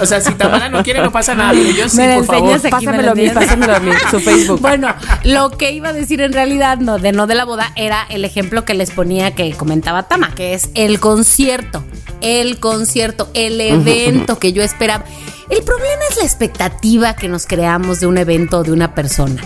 O 0.00 0.06
sea, 0.06 0.20
si 0.20 0.32
Tamara 0.34 0.68
no 0.68 0.82
quiere, 0.82 1.00
no 1.00 1.10
pasa 1.12 1.34
nada. 1.34 1.52
Pero 1.52 1.70
yo 1.70 1.88
sí, 1.88 1.96
Me 1.96 2.16
por 2.16 2.26
favor. 2.26 2.54
aquí, 2.54 2.64
me 2.64 2.70
Pásamelo 2.70 3.10
a 3.12 3.14
mí, 3.14 3.28
pásamelo 3.30 3.76
a 3.76 3.80
mí, 3.80 3.90
su 4.10 4.20
Facebook. 4.20 4.60
Bueno, 4.72 4.94
lo 5.24 5.50
que 5.50 5.72
iba 5.72 5.88
a 5.90 5.92
decir 5.92 6.20
en 6.20 6.32
realidad, 6.32 6.78
no, 6.78 6.98
de 6.98 7.12
no 7.12 7.26
de 7.26 7.34
la 7.34 7.44
boda, 7.44 7.72
era 7.76 8.06
el 8.10 8.24
ejemplo 8.24 8.64
que 8.64 8.74
les 8.74 8.90
ponía 8.90 9.34
que 9.34 9.52
comentaba 9.52 10.04
Tama, 10.04 10.34
que 10.34 10.54
es 10.54 10.70
el 10.74 11.00
concierto. 11.00 11.84
el 12.20 12.58
concierto, 12.60 13.28
el 13.34 13.60
evento 13.60 14.38
que 14.38 14.52
yo 14.52 14.62
esperaba. 14.62 15.04
El 15.50 15.62
problema 15.64 16.02
es 16.10 16.16
la 16.16 16.22
expectativa 16.22 17.14
que 17.16 17.28
nos 17.28 17.46
creamos 17.46 18.00
de 18.00 18.06
un 18.06 18.16
evento 18.18 18.58
o 18.60 18.62
de 18.62 18.72
una 18.72 18.94
persona 18.94 19.42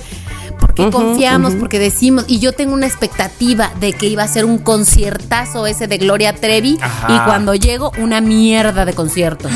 porque 0.77 0.93
confiamos, 0.93 1.55
porque 1.55 1.79
decimos, 1.79 2.25
y 2.29 2.39
yo 2.39 2.53
tengo 2.53 2.75
una 2.75 2.87
expectativa 2.87 3.73
de 3.81 3.93
que 3.93 4.07
iba 4.07 4.23
a 4.23 4.29
ser 4.29 4.45
un 4.45 4.59
conciertazo 4.59 5.67
ese 5.67 5.87
de 5.87 5.99
Gloria 5.99 6.35
Trevi, 6.35 6.79
Ajá. 6.81 7.15
y 7.15 7.27
cuando 7.27 7.55
llego, 7.55 7.93
una 7.99 8.21
mierda 8.21 8.85
de 8.85 8.93
concierto. 8.93 9.49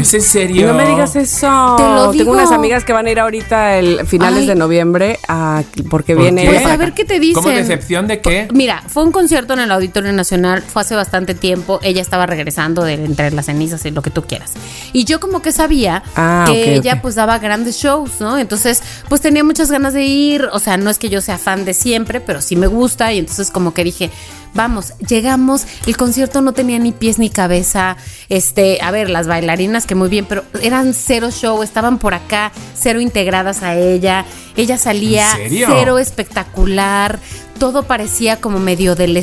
¿Es 0.00 0.14
en 0.14 0.22
serio? 0.22 0.66
No 0.68 0.74
me 0.74 0.86
digas 0.86 1.14
eso. 1.16 1.74
Te 1.76 1.82
lo 1.82 2.10
Tengo 2.10 2.12
digo. 2.12 2.32
unas 2.32 2.52
amigas 2.52 2.84
que 2.84 2.92
van 2.92 3.06
a 3.06 3.10
ir 3.10 3.20
ahorita 3.20 3.76
el 3.78 4.06
finales 4.06 4.40
Ay. 4.40 4.46
de 4.46 4.54
noviembre 4.54 5.18
a, 5.28 5.62
porque 5.90 6.14
¿Por 6.14 6.22
viene. 6.22 6.46
Pues 6.46 6.64
a 6.66 6.76
ver 6.76 6.92
qué 6.94 7.04
te 7.04 7.18
dicen. 7.20 7.42
¿Cómo 7.42 7.48
decepción 7.54 8.06
de 8.06 8.20
qué? 8.20 8.48
Mira, 8.52 8.82
fue 8.86 9.04
un 9.04 9.12
concierto 9.12 9.52
en 9.54 9.60
el 9.60 9.70
Auditorio 9.72 10.12
Nacional, 10.12 10.62
fue 10.62 10.82
hace 10.82 10.94
bastante 10.94 11.34
tiempo, 11.34 11.80
ella 11.82 12.00
estaba 12.02 12.26
regresando 12.26 12.84
de 12.84 12.94
entre 12.94 13.30
las 13.30 13.46
cenizas 13.46 13.84
y 13.86 13.90
lo 13.90 14.02
que 14.02 14.10
tú 14.10 14.22
quieras. 14.22 14.52
Y 14.92 15.04
yo 15.04 15.20
como 15.20 15.42
que 15.42 15.52
sabía 15.52 16.02
Ah, 16.16 16.44
que 16.46 16.74
ella 16.74 17.00
pues 17.02 17.14
daba 17.14 17.38
grandes 17.38 17.76
shows, 17.76 18.20
¿no? 18.20 18.38
Entonces, 18.38 18.82
pues 19.08 19.20
tenía 19.20 19.44
muchas 19.44 19.70
ganas 19.70 19.94
de 19.94 20.04
ir, 20.04 20.48
o 20.52 20.58
sea, 20.58 20.76
no 20.76 20.90
es 20.90 20.98
que 20.98 21.08
yo 21.08 21.20
sea 21.20 21.38
fan 21.38 21.64
de 21.64 21.74
siempre, 21.74 22.20
pero 22.20 22.40
sí 22.40 22.56
me 22.56 22.66
gusta 22.66 23.12
y 23.12 23.18
entonces 23.18 23.50
como 23.50 23.74
que 23.74 23.84
dije, 23.84 24.10
vamos, 24.54 24.94
llegamos, 24.98 25.66
el 25.86 25.96
concierto 25.96 26.40
no 26.40 26.52
tenía 26.52 26.78
ni 26.78 26.92
pies 26.92 27.18
ni 27.18 27.30
cabeza, 27.30 27.96
este, 28.28 28.78
a 28.82 28.90
ver, 28.90 29.10
las 29.10 29.26
bailarinas 29.26 29.86
que 29.86 29.94
muy 29.94 30.08
bien, 30.08 30.26
pero 30.26 30.44
eran 30.62 30.94
cero 30.94 31.30
show, 31.30 31.62
estaban 31.62 31.98
por 31.98 32.14
acá, 32.14 32.52
cero 32.74 33.00
integradas 33.00 33.62
a 33.62 33.74
ella, 33.76 34.24
ella 34.56 34.78
salía 34.78 35.26
cero 35.48 35.98
espectacular, 35.98 37.18
todo 37.58 37.82
parecía 37.84 38.40
como 38.40 38.58
medio 38.58 38.94
del 38.94 39.18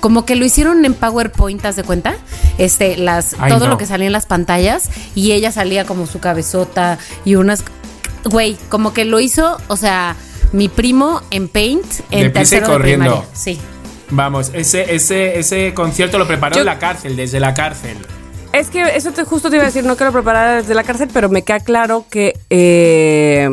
como 0.00 0.24
que 0.24 0.34
lo 0.34 0.44
hicieron 0.44 0.84
en 0.84 0.94
PowerPoint, 0.94 1.62
¿te 1.62 1.72
de 1.72 1.84
cuenta? 1.84 2.16
Este, 2.58 2.96
las 2.96 3.36
Ay, 3.38 3.52
todo 3.52 3.66
no. 3.66 3.70
lo 3.70 3.78
que 3.78 3.86
salía 3.86 4.06
en 4.06 4.12
las 4.12 4.26
pantallas 4.26 4.90
y 5.14 5.32
ella 5.32 5.52
salía 5.52 5.84
como 5.84 6.06
su 6.06 6.18
cabezota 6.18 6.98
y 7.24 7.36
unas 7.36 7.62
güey, 8.24 8.56
como 8.68 8.92
que 8.92 9.04
lo 9.04 9.20
hizo, 9.20 9.56
o 9.68 9.76
sea, 9.76 10.16
mi 10.52 10.68
primo 10.68 11.22
en 11.30 11.48
Paint 11.48 11.84
en 12.10 12.22
Deprisa 12.22 12.26
y 12.26 12.32
tercero 12.32 12.66
de 12.66 12.72
corriendo. 12.72 13.04
primaria. 13.04 13.28
Sí. 13.34 13.58
Vamos, 14.10 14.50
ese, 14.54 14.94
ese, 14.94 15.38
ese 15.38 15.74
concierto 15.74 16.18
lo 16.18 16.26
preparó 16.26 16.54
Yo- 16.54 16.60
en 16.60 16.66
la 16.66 16.78
cárcel, 16.78 17.16
desde 17.16 17.40
la 17.40 17.54
cárcel. 17.54 17.96
Es 18.52 18.70
que 18.70 18.82
eso 18.96 19.10
te, 19.12 19.24
justo 19.24 19.50
te 19.50 19.56
iba 19.56 19.64
a 19.64 19.66
decir, 19.66 19.84
no 19.84 19.96
quiero 19.96 20.12
preparar 20.12 20.62
desde 20.62 20.74
la 20.74 20.84
cárcel, 20.84 21.08
pero 21.12 21.28
me 21.28 21.42
queda 21.42 21.60
claro 21.60 22.06
que 22.08 22.38
eh, 22.48 23.50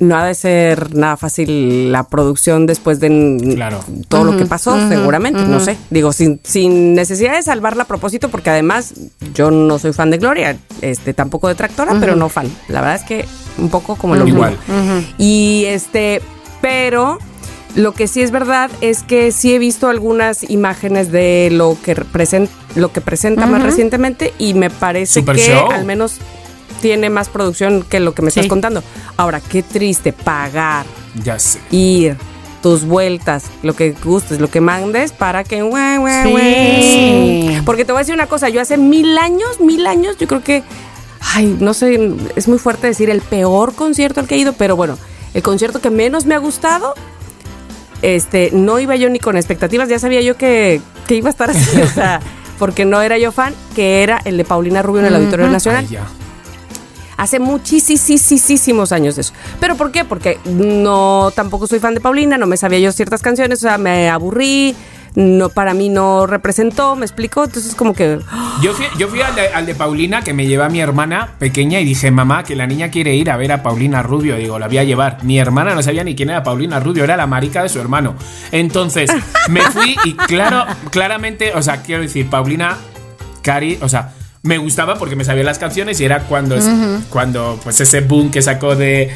no 0.00 0.16
ha 0.16 0.26
de 0.26 0.34
ser 0.34 0.96
nada 0.96 1.16
fácil 1.16 1.92
la 1.92 2.04
producción 2.04 2.66
después 2.66 2.98
de 2.98 3.52
Claro. 3.54 3.84
todo 4.08 4.24
lo 4.24 4.36
que 4.36 4.46
pasó, 4.46 4.76
seguramente, 4.88 5.42
no 5.42 5.60
sé. 5.60 5.76
Digo, 5.90 6.12
sin, 6.12 6.40
sin 6.42 6.94
necesidad 6.94 7.34
de 7.34 7.42
salvarla 7.42 7.84
a 7.84 7.86
propósito, 7.86 8.30
porque 8.30 8.50
además 8.50 8.94
yo 9.34 9.50
no 9.52 9.78
soy 9.78 9.92
fan 9.92 10.10
de 10.10 10.18
Gloria, 10.18 10.56
este 10.80 11.14
tampoco 11.14 11.46
detractora, 11.46 11.94
pero 12.00 12.16
no 12.16 12.28
fan. 12.28 12.48
La 12.68 12.80
verdad 12.80 12.96
es 12.96 13.02
que 13.04 13.24
un 13.58 13.68
poco 13.68 13.94
como 13.94 14.16
lo 14.16 14.26
Igual. 14.26 14.56
mismo. 14.66 15.04
Y 15.18 15.66
este, 15.68 16.20
pero 16.60 17.18
lo 17.74 17.92
que 17.92 18.06
sí 18.06 18.20
es 18.22 18.30
verdad 18.30 18.70
es 18.80 19.02
que 19.02 19.32
sí 19.32 19.54
he 19.54 19.58
visto 19.58 19.88
algunas 19.88 20.48
imágenes 20.50 21.10
de 21.10 21.48
lo 21.52 21.76
que 21.82 21.94
presenta, 21.94 22.52
lo 22.74 22.92
que 22.92 23.00
presenta 23.00 23.46
más 23.46 23.62
recientemente 23.62 24.32
y 24.38 24.54
me 24.54 24.70
parece 24.70 25.20
Super 25.20 25.36
que 25.36 25.42
show. 25.46 25.70
al 25.70 25.84
menos 25.84 26.18
tiene 26.80 27.10
más 27.10 27.28
producción 27.28 27.82
que 27.88 28.00
lo 28.00 28.12
que 28.14 28.22
me 28.22 28.28
estás 28.28 28.46
contando. 28.46 28.82
Ahora, 29.16 29.40
qué 29.40 29.62
triste 29.62 30.12
pagar, 30.12 30.84
Ya 31.22 31.38
sé. 31.38 31.60
ir, 31.70 32.16
tus 32.60 32.84
vueltas, 32.84 33.44
lo 33.62 33.74
que 33.74 33.92
gustes, 34.04 34.40
lo 34.40 34.48
que 34.48 34.60
mandes 34.60 35.12
para 35.12 35.44
que... 35.44 35.60
Sí. 36.80 37.58
Porque 37.64 37.84
te 37.84 37.92
voy 37.92 38.00
a 38.00 38.02
decir 38.02 38.14
una 38.14 38.26
cosa, 38.26 38.48
yo 38.48 38.60
hace 38.60 38.76
mil 38.76 39.16
años, 39.18 39.60
mil 39.60 39.86
años, 39.86 40.16
yo 40.18 40.26
creo 40.26 40.42
que, 40.42 40.62
ay, 41.34 41.56
no 41.60 41.72
sé, 41.74 42.12
es 42.36 42.48
muy 42.48 42.58
fuerte 42.58 42.86
decir 42.86 43.10
el 43.10 43.20
peor 43.20 43.74
concierto 43.74 44.20
al 44.20 44.26
que 44.26 44.34
he 44.34 44.38
ido, 44.38 44.52
pero 44.52 44.76
bueno, 44.76 44.98
el 45.34 45.42
concierto 45.42 45.80
que 45.80 45.90
menos 45.90 46.26
me 46.26 46.34
ha 46.34 46.38
gustado, 46.38 46.94
este, 48.02 48.50
no 48.52 48.78
iba 48.78 48.96
yo 48.96 49.08
ni 49.08 49.18
con 49.18 49.36
expectativas, 49.36 49.88
ya 49.88 49.98
sabía 49.98 50.20
yo 50.20 50.36
que, 50.36 50.80
que 51.06 51.14
iba 51.14 51.28
a 51.28 51.30
estar 51.30 51.50
así, 51.50 51.80
o 51.80 51.88
sea, 51.88 52.20
porque 52.58 52.84
no 52.84 53.00
era 53.00 53.18
yo 53.18 53.32
fan, 53.32 53.54
que 53.74 54.02
era 54.02 54.20
el 54.24 54.36
de 54.36 54.44
Paulina 54.44 54.82
Rubio 54.82 55.00
en 55.00 55.06
el 55.06 55.14
Auditorio 55.14 55.48
Nacional. 55.48 55.86
Ay. 55.88 55.98
Hace 57.16 57.38
muchísimos 57.38 58.90
años 58.90 59.14
de 59.14 59.20
eso. 59.20 59.32
¿Pero 59.60 59.76
por 59.76 59.92
qué? 59.92 60.04
Porque 60.04 60.38
no, 60.44 61.30
tampoco 61.34 61.68
soy 61.68 61.78
fan 61.78 61.94
de 61.94 62.00
Paulina, 62.00 62.36
no 62.36 62.46
me 62.46 62.56
sabía 62.56 62.80
yo 62.80 62.90
ciertas 62.90 63.22
canciones, 63.22 63.58
o 63.58 63.62
sea, 63.62 63.78
me 63.78 64.10
aburrí, 64.10 64.74
no, 65.14 65.50
para 65.50 65.74
mí 65.74 65.88
no 65.88 66.26
representó, 66.26 66.96
me 66.96 67.04
explico, 67.04 67.44
entonces 67.44 67.74
como 67.74 67.94
que... 67.94 68.18
Yo 68.62 68.72
fui, 68.72 68.86
yo 68.98 69.08
fui 69.08 69.20
al, 69.20 69.34
de, 69.34 69.48
al 69.48 69.66
de 69.66 69.74
Paulina 69.74 70.22
que 70.22 70.32
me 70.32 70.46
lleva 70.46 70.68
mi 70.68 70.80
hermana 70.80 71.34
pequeña 71.38 71.80
y 71.80 71.84
dije, 71.84 72.10
mamá, 72.10 72.44
que 72.44 72.56
la 72.56 72.66
niña 72.66 72.90
quiere 72.90 73.14
ir 73.14 73.30
a 73.30 73.36
ver 73.36 73.52
a 73.52 73.62
Paulina 73.62 74.02
Rubio. 74.02 74.36
Digo, 74.36 74.58
la 74.58 74.68
voy 74.68 74.78
a 74.78 74.84
llevar. 74.84 75.22
Mi 75.22 75.38
hermana 75.38 75.74
no 75.74 75.82
sabía 75.82 76.04
ni 76.04 76.14
quién 76.14 76.30
era 76.30 76.42
Paulina 76.42 76.80
Rubio, 76.80 77.04
era 77.04 77.16
la 77.16 77.26
marica 77.26 77.62
de 77.62 77.68
su 77.68 77.80
hermano. 77.80 78.14
Entonces, 78.52 79.10
me 79.48 79.60
fui 79.62 79.96
y 80.04 80.14
claro, 80.14 80.64
claramente, 80.90 81.52
o 81.54 81.62
sea, 81.62 81.82
quiero 81.82 82.02
decir, 82.02 82.28
Paulina, 82.30 82.78
Cari, 83.42 83.78
o 83.82 83.88
sea, 83.88 84.12
me 84.44 84.58
gustaba 84.58 84.96
porque 84.96 85.14
me 85.14 85.24
sabía 85.24 85.44
las 85.44 85.58
canciones 85.60 86.00
y 86.00 86.04
era 86.04 86.24
cuando, 86.24 86.56
es- 86.56 86.68
cuando 87.10 87.60
pues 87.62 87.80
ese 87.80 88.00
boom 88.00 88.30
que 88.32 88.42
sacó 88.42 88.74
de... 88.74 89.08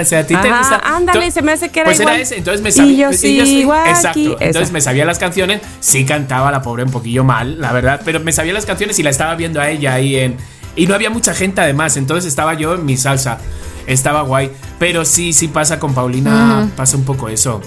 O 0.00 0.04
sea, 0.06 0.20
a 0.20 0.26
ti 0.26 0.34
te 0.34 0.48
Ajá, 0.48 0.58
gusta... 0.58 0.80
ándale, 0.96 1.30
se 1.30 1.42
me 1.42 1.52
hace 1.52 1.68
que 1.68 1.80
era 1.80 1.86
Pues 1.88 2.00
era 2.00 2.12
igual. 2.12 2.22
ese, 2.22 2.38
entonces 2.38 2.62
me 2.62 2.70
Y 2.70 2.72
sabía... 2.72 3.10
yo 3.10 3.12
sigo 3.12 3.74
Exacto, 3.86 4.36
entonces 4.40 4.72
me 4.72 4.80
sabía 4.80 5.04
las 5.04 5.18
canciones, 5.18 5.60
sí 5.80 6.06
cantaba 6.06 6.50
la 6.50 6.62
pobre 6.62 6.84
un 6.84 6.90
poquillo 6.90 7.24
mal, 7.24 7.60
la 7.60 7.72
verdad, 7.72 8.00
pero 8.06 8.20
me 8.20 8.32
sabía 8.32 8.54
las 8.54 8.64
canciones 8.64 8.98
y 8.98 9.02
la 9.02 9.10
estaba 9.10 9.34
viendo 9.34 9.60
a 9.60 9.68
ella 9.68 9.92
ahí 9.94 10.16
en... 10.16 10.36
Y 10.76 10.86
no 10.86 10.94
había 10.94 11.10
mucha 11.10 11.34
gente 11.34 11.60
además, 11.60 11.96
entonces 11.98 12.26
estaba 12.28 12.54
yo 12.54 12.74
en 12.74 12.86
mi 12.86 12.96
salsa, 12.96 13.38
estaba 13.86 14.22
guay, 14.22 14.50
pero 14.78 15.04
sí, 15.04 15.34
sí 15.34 15.48
pasa 15.48 15.78
con 15.78 15.92
Paulina, 15.94 16.70
pasa 16.74 16.96
un 16.96 17.04
poco 17.04 17.28
eso. 17.28 17.60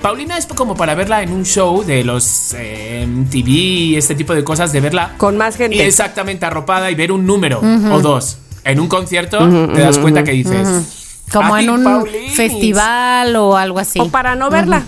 Paulina 0.00 0.38
es 0.38 0.46
como 0.46 0.76
para 0.76 0.94
verla 0.94 1.22
en 1.22 1.32
un 1.32 1.44
show 1.44 1.82
de 1.84 2.04
los 2.04 2.54
eh, 2.56 3.06
TV, 3.30 3.96
este 3.98 4.14
tipo 4.14 4.34
de 4.34 4.44
cosas, 4.44 4.72
de 4.72 4.80
verla 4.80 5.14
Con 5.16 5.36
más 5.36 5.56
gente. 5.56 5.76
y 5.76 5.80
exactamente 5.80 6.46
arropada 6.46 6.90
y 6.90 6.94
ver 6.94 7.12
un 7.12 7.26
número 7.26 7.60
o 7.60 8.00
dos. 8.00 8.38
En 8.64 8.80
un 8.80 8.88
concierto 8.88 9.38
te 9.74 9.80
das 9.80 9.98
cuenta 9.98 10.22
que 10.24 10.32
dices... 10.32 10.94
Como 11.32 11.54
"Ay, 11.54 11.64
en 11.64 11.70
un 11.70 11.84
Paulinis". 11.84 12.34
festival 12.34 13.36
o 13.36 13.56
algo 13.56 13.78
así. 13.78 14.00
O 14.00 14.08
para 14.08 14.34
no 14.34 14.48
verla. 14.48 14.82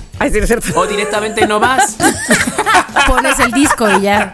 O 0.75 0.87
directamente 0.87 1.47
no 1.47 1.61
vas. 1.61 1.97
Pones 3.07 3.39
el 3.41 3.53
disco 3.53 3.87
y 3.99 4.03
ya. 4.03 4.33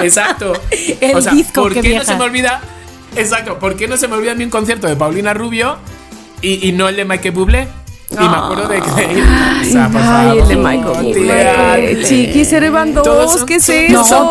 Exacto. 0.00 0.54
El 1.00 1.16
o 1.16 1.20
sea, 1.20 1.32
disco, 1.32 1.62
¿por 1.62 1.74
qué 1.74 1.82
qué 1.82 1.96
no 1.98 2.04
se 2.04 2.14
me 2.16 2.24
olvida? 2.24 2.60
Exacto, 3.14 3.58
¿por 3.58 3.76
qué 3.76 3.88
no 3.88 3.96
se 3.96 4.08
me 4.08 4.16
olvida 4.16 4.32
a 4.32 4.34
mí 4.34 4.44
un 4.44 4.50
concierto 4.50 4.86
de 4.86 4.96
Paulina 4.96 5.34
Rubio 5.34 5.76
y, 6.40 6.66
y 6.66 6.72
no 6.72 6.88
el 6.88 6.96
de 6.96 7.04
Michael 7.04 7.34
Bublé? 7.34 7.68
Y 8.20 8.28
me 8.28 8.36
acuerdo 8.36 8.68
de 8.68 8.80
que. 8.80 9.24
O 9.64 9.64
sea, 9.76 9.88
por 9.88 10.00
Ay, 10.02 10.38
el 10.38 10.48
de 10.48 10.56
Michael 10.56 11.02
Bublé. 11.02 12.04
Chiqui, 12.04 12.44
cero 12.44 12.70
van 12.72 12.92
Todos 12.94 13.32
dos, 13.32 13.44
¿qué 13.44 13.56
es 13.56 13.68
eso? 13.68 14.30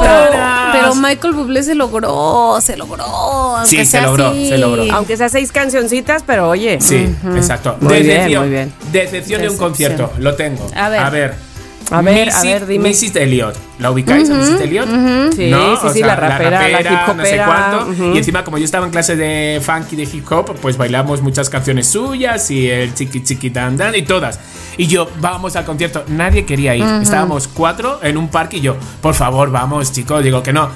Pero, 0.72 0.96
Michael 0.96 1.34
Bublé 1.34 1.64
se 1.64 1.76
logró, 1.76 2.60
se 2.62 2.78
logró. 2.78 3.04
aunque 3.04 3.70
Sí, 3.70 3.78
se 3.78 3.86
sea 3.86 4.04
logró, 4.04 4.28
así. 4.28 4.50
se 4.50 4.58
logró. 4.58 4.84
Aunque 4.94 5.18
sea 5.18 5.30
seis 5.30 5.52
cancioncitas, 5.52 6.24
pero 6.26 6.50
oye. 6.50 6.80
Sí, 6.82 7.14
exacto. 7.36 7.78
Muy 7.82 7.94
bien, 8.02 8.08
Decepción. 8.08 8.42
muy 8.44 8.52
bien. 8.52 8.74
Decepción 8.92 9.42
de 9.42 9.48
un 9.48 9.54
Decepción. 9.58 9.70
concierto. 9.70 10.12
Lo 10.20 10.36
tengo. 10.36 10.68
A 10.76 10.90
ver. 10.90 11.00
A 11.00 11.10
ver. 11.10 11.36
A 11.92 12.02
ver, 12.02 12.30
a 12.30 12.34
Missy- 12.34 12.48
ver, 12.48 12.66
dime. 12.66 12.90
Missy 12.90 13.12
Elliott. 13.16 13.56
¿La 13.80 13.92
ubicáis 13.92 14.30
a 14.30 14.34
Missy 14.36 14.64
Elliott? 14.64 14.88
Sí, 15.36 15.50
¿No? 15.52 15.76
sí, 15.78 15.88
O 15.88 15.94
sí, 15.94 16.00
sea, 16.00 16.08
la 16.08 16.16
rapera, 16.16 16.68
la 16.70 16.82
hip 16.82 16.88
no 16.90 17.06
sé 17.06 17.12
hopera, 17.40 17.46
cuánto. 17.46 18.14
Y 18.14 18.18
encima, 18.18 18.44
como 18.44 18.58
yo 18.58 18.66
estaba 18.66 18.86
en 18.86 18.92
clase 18.92 19.16
de 19.16 19.62
funk 19.64 19.92
y 19.94 19.96
de 19.98 20.04
hip 20.04 20.32
hop, 20.32 20.56
pues 20.62 20.78
bailamos 20.78 21.22
muchas 21.22 21.50
canciones 21.50 21.88
suyas 21.88 22.50
y 22.52 22.70
el 22.70 22.94
chiqui 22.94 23.24
chiqui 23.24 23.50
dan 23.50 23.78
dan 23.78 23.94
y 23.96 24.02
todas. 24.04 24.40
Y 24.78 24.88
yo, 24.88 25.08
vamos 25.20 25.56
al 25.56 25.66
concierto. 25.66 26.04
Nadie 26.08 26.46
quería 26.46 26.76
ir. 26.76 26.84
Estábamos 27.02 27.48
cuatro 27.48 28.00
en 28.02 28.18
un 28.18 28.30
parque 28.30 28.58
y 28.58 28.62
yo, 28.62 28.76
por 29.02 29.14
favor, 29.14 29.52
vamos, 29.52 29.92
chicos. 29.92 30.24
Digo 30.24 30.42
que 30.42 30.54
no. 30.54 30.70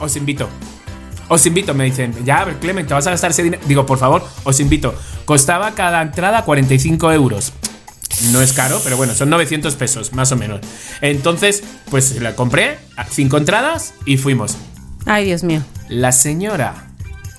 Os 0.00 0.16
invito. 0.16 0.48
Os 1.28 1.46
invito, 1.46 1.72
me 1.72 1.84
dicen, 1.84 2.14
ya, 2.24 2.40
a 2.40 2.44
ver, 2.44 2.56
Clement, 2.56 2.86
te 2.86 2.92
vas 2.94 3.06
a 3.06 3.10
gastar 3.10 3.30
ese 3.30 3.42
dinero. 3.42 3.62
Digo, 3.66 3.86
por 3.86 3.96
favor, 3.98 4.26
os 4.44 4.60
invito. 4.60 4.94
Costaba 5.24 5.70
cada 5.70 6.02
entrada 6.02 6.42
45 6.42 7.12
euros. 7.12 7.52
No 8.32 8.40
es 8.40 8.52
caro, 8.52 8.80
pero 8.82 8.96
bueno, 8.96 9.14
son 9.14 9.30
900 9.30 9.74
pesos, 9.76 10.12
más 10.12 10.32
o 10.32 10.36
menos. 10.36 10.60
Entonces, 11.00 11.62
pues 11.90 12.20
la 12.20 12.34
compré, 12.34 12.78
cinco 13.10 13.36
entradas 13.36 13.94
y 14.06 14.16
fuimos. 14.16 14.56
Ay, 15.06 15.26
Dios 15.26 15.42
mío. 15.42 15.62
La 15.88 16.12
señora, 16.12 16.86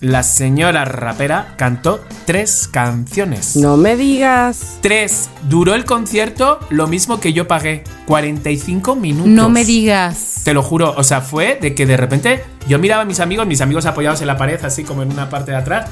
la 0.01 0.23
señora 0.23 0.85
rapera 0.85 1.55
cantó 1.57 2.03
tres 2.25 2.67
canciones. 2.69 3.55
No 3.55 3.77
me 3.77 3.95
digas. 3.95 4.77
Tres. 4.81 5.29
Duró 5.49 5.73
el 5.73 5.85
concierto 5.85 6.59
lo 6.69 6.87
mismo 6.87 7.19
que 7.19 7.33
yo 7.33 7.47
pagué. 7.47 7.83
45 8.05 8.95
minutos. 8.95 9.27
No 9.27 9.49
me 9.49 9.65
digas. 9.65 10.41
Te 10.43 10.53
lo 10.53 10.61
juro, 10.61 10.93
o 10.95 11.03
sea, 11.03 11.21
fue 11.21 11.57
de 11.59 11.73
que 11.73 11.85
de 11.85 11.97
repente 11.97 12.43
yo 12.67 12.77
miraba 12.77 13.01
a 13.01 13.05
mis 13.05 13.19
amigos, 13.19 13.47
mis 13.47 13.61
amigos 13.61 13.85
apoyados 13.85 14.21
en 14.21 14.27
la 14.27 14.37
pared, 14.37 14.63
así 14.63 14.83
como 14.83 15.01
en 15.01 15.11
una 15.11 15.29
parte 15.29 15.51
de 15.51 15.57
atrás, 15.57 15.89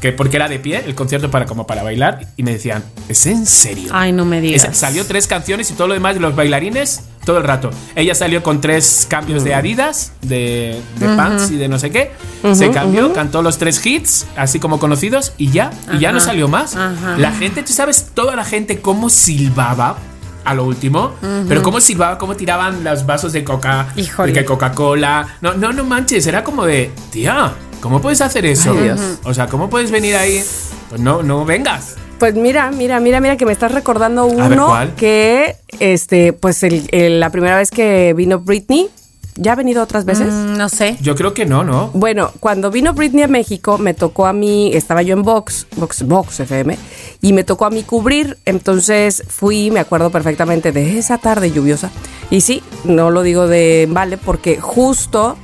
que 0.00 0.12
porque 0.12 0.36
era 0.36 0.48
de 0.48 0.58
pie 0.58 0.82
el 0.86 0.94
concierto 0.94 1.30
para 1.30 1.46
como 1.46 1.66
para 1.66 1.82
bailar, 1.82 2.26
y 2.36 2.42
me 2.42 2.52
decían, 2.52 2.84
¿es 3.08 3.26
en 3.26 3.46
serio? 3.46 3.88
Ay, 3.92 4.12
no 4.12 4.24
me 4.24 4.40
digas. 4.40 4.64
Esa- 4.64 4.74
salió 4.74 5.06
tres 5.06 5.26
canciones 5.26 5.70
y 5.70 5.74
todo 5.74 5.88
lo 5.88 5.94
demás 5.94 6.14
de 6.14 6.20
los 6.20 6.34
bailarines 6.36 7.02
todo 7.24 7.38
el 7.38 7.44
rato. 7.44 7.70
Ella 7.96 8.14
salió 8.14 8.42
con 8.44 8.60
tres 8.60 9.04
cambios 9.10 9.42
de 9.42 9.52
Adidas, 9.54 10.12
de, 10.22 10.80
de 11.00 11.06
pants 11.16 11.50
y 11.50 11.56
de 11.56 11.66
no 11.68 11.76
sé 11.78 11.90
qué. 11.90 12.12
Se 12.54 12.70
cambió, 12.70 13.12
cantó 13.12 13.42
los 13.42 13.58
tres 13.58 13.84
hits, 13.84 14.26
así 14.36 14.60
como 14.60 14.78
conocidos, 14.78 15.32
y 15.36 15.50
ya, 15.50 15.72
y 15.92 15.98
ya 15.98 16.12
no 16.12 16.20
salió 16.20 16.46
más. 16.46 16.76
Ajá. 16.76 17.16
La 17.18 17.32
gente, 17.32 17.64
tú 17.64 17.72
sabes, 17.72 18.10
toda 18.14 18.36
la 18.36 18.44
gente 18.44 18.80
cómo 18.80 19.08
silbaba 19.10 19.96
a 20.44 20.54
lo 20.54 20.62
último, 20.64 21.14
pero 21.48 21.64
cómo 21.64 21.80
silbaba, 21.80 22.18
cómo 22.18 22.36
tiraban 22.36 22.84
los 22.84 23.04
vasos 23.04 23.32
de 23.32 23.42
coca, 23.42 23.88
Híjole. 23.96 24.32
de 24.32 24.44
Coca-Cola. 24.44 25.26
No, 25.40 25.54
no, 25.54 25.72
no 25.72 25.82
manches, 25.82 26.24
era 26.28 26.44
como 26.44 26.64
de, 26.64 26.92
tía, 27.10 27.52
¿cómo 27.86 28.00
puedes 28.00 28.20
hacer 28.20 28.44
eso? 28.46 28.72
Ay, 28.72 28.82
Dios. 28.82 29.00
O 29.22 29.32
sea, 29.32 29.46
¿cómo 29.46 29.70
puedes 29.70 29.92
venir 29.92 30.16
ahí? 30.16 30.42
Pues 30.88 31.00
no, 31.00 31.22
no 31.22 31.44
vengas. 31.44 31.94
Pues 32.18 32.34
mira, 32.34 32.70
mira, 32.72 32.98
mira, 32.98 33.20
mira 33.20 33.36
que 33.36 33.46
me 33.46 33.52
estás 33.52 33.70
recordando 33.70 34.26
ver, 34.28 34.52
uno 34.52 34.74
que, 34.96 35.54
este, 35.78 36.32
pues 36.32 36.62
el- 36.64 36.88
el- 36.90 37.20
la 37.20 37.30
primera 37.30 37.56
vez 37.56 37.70
que 37.70 38.12
vino 38.16 38.40
Britney, 38.40 38.88
¿ya 39.36 39.52
ha 39.52 39.54
venido 39.54 39.82
otras 39.82 40.04
veces? 40.04 40.32
Mm, 40.32 40.56
no 40.56 40.68
sé. 40.68 40.96
Yo 41.00 41.14
creo 41.14 41.32
que 41.34 41.44
no, 41.46 41.62
¿no? 41.62 41.90
Bueno, 41.94 42.32
cuando 42.40 42.70
vino 42.72 42.92
Britney 42.94 43.22
a 43.24 43.28
México, 43.28 43.76
me 43.78 43.92
tocó 43.94 44.26
a 44.26 44.32
mí, 44.32 44.70
estaba 44.74 45.02
yo 45.02 45.12
en 45.14 45.22
Vox, 45.22 45.66
Vox, 45.76 46.02
Vox 46.04 46.40
FM, 46.40 46.76
y 47.20 47.32
me 47.34 47.44
tocó 47.44 47.66
a 47.66 47.70
mí 47.70 47.82
cubrir. 47.82 48.38
Entonces 48.46 49.22
fui, 49.28 49.70
me 49.70 49.78
acuerdo 49.80 50.08
perfectamente 50.10 50.72
de 50.72 50.98
esa 50.98 51.18
tarde 51.18 51.52
lluviosa. 51.52 51.90
Y 52.30 52.40
sí, 52.40 52.62
no 52.84 53.10
lo 53.10 53.22
digo 53.22 53.46
de 53.46 53.86
vale, 53.90 54.16
porque 54.16 54.58
justo 54.58 55.36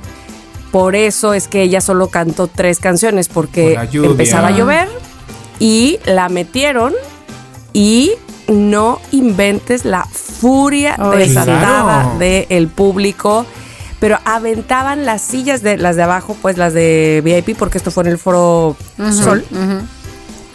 por 0.73 0.95
eso 0.95 1.35
es 1.35 1.47
que 1.47 1.61
ella 1.61 1.81
solo 1.81 2.07
cantó 2.07 2.47
tres 2.47 2.79
canciones, 2.79 3.29
porque 3.29 3.77
Por 3.91 4.05
empezaba 4.05 4.47
a 4.47 4.51
llover 4.57 4.87
y 5.59 5.99
la 6.03 6.29
metieron 6.29 6.95
y 7.73 8.13
no 8.47 8.99
inventes 9.11 9.85
la 9.85 10.03
furia 10.05 10.95
Ay, 10.97 11.19
desatada 11.19 12.15
claro. 12.15 12.17
del 12.17 12.69
público. 12.69 13.45
Pero 13.99 14.17
aventaban 14.25 15.05
las 15.05 15.21
sillas 15.21 15.61
de 15.61 15.77
las 15.77 15.95
de 15.95 16.01
abajo, 16.01 16.35
pues 16.41 16.57
las 16.57 16.73
de 16.73 17.21
VIP, 17.23 17.55
porque 17.55 17.77
esto 17.77 17.91
fue 17.91 18.05
en 18.05 18.09
el 18.09 18.17
foro 18.17 18.75
Sol. 18.97 19.45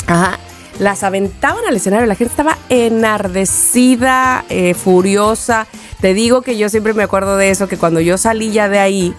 Ajá. 0.08 0.36
Las 0.80 1.04
aventaban 1.04 1.64
al 1.64 1.76
escenario. 1.76 2.06
La 2.06 2.16
gente 2.16 2.32
estaba 2.32 2.58
enardecida, 2.70 4.44
eh, 4.48 4.74
furiosa. 4.74 5.68
Te 6.00 6.12
digo 6.12 6.42
que 6.42 6.58
yo 6.58 6.68
siempre 6.68 6.92
me 6.92 7.04
acuerdo 7.04 7.36
de 7.36 7.50
eso, 7.50 7.68
que 7.68 7.76
cuando 7.76 8.00
yo 8.00 8.18
salí 8.18 8.50
ya 8.50 8.68
de 8.68 8.80
ahí, 8.80 9.14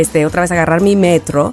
este, 0.00 0.26
otra 0.26 0.42
vez 0.42 0.50
agarrar 0.52 0.80
mi 0.80 0.96
metro, 0.96 1.52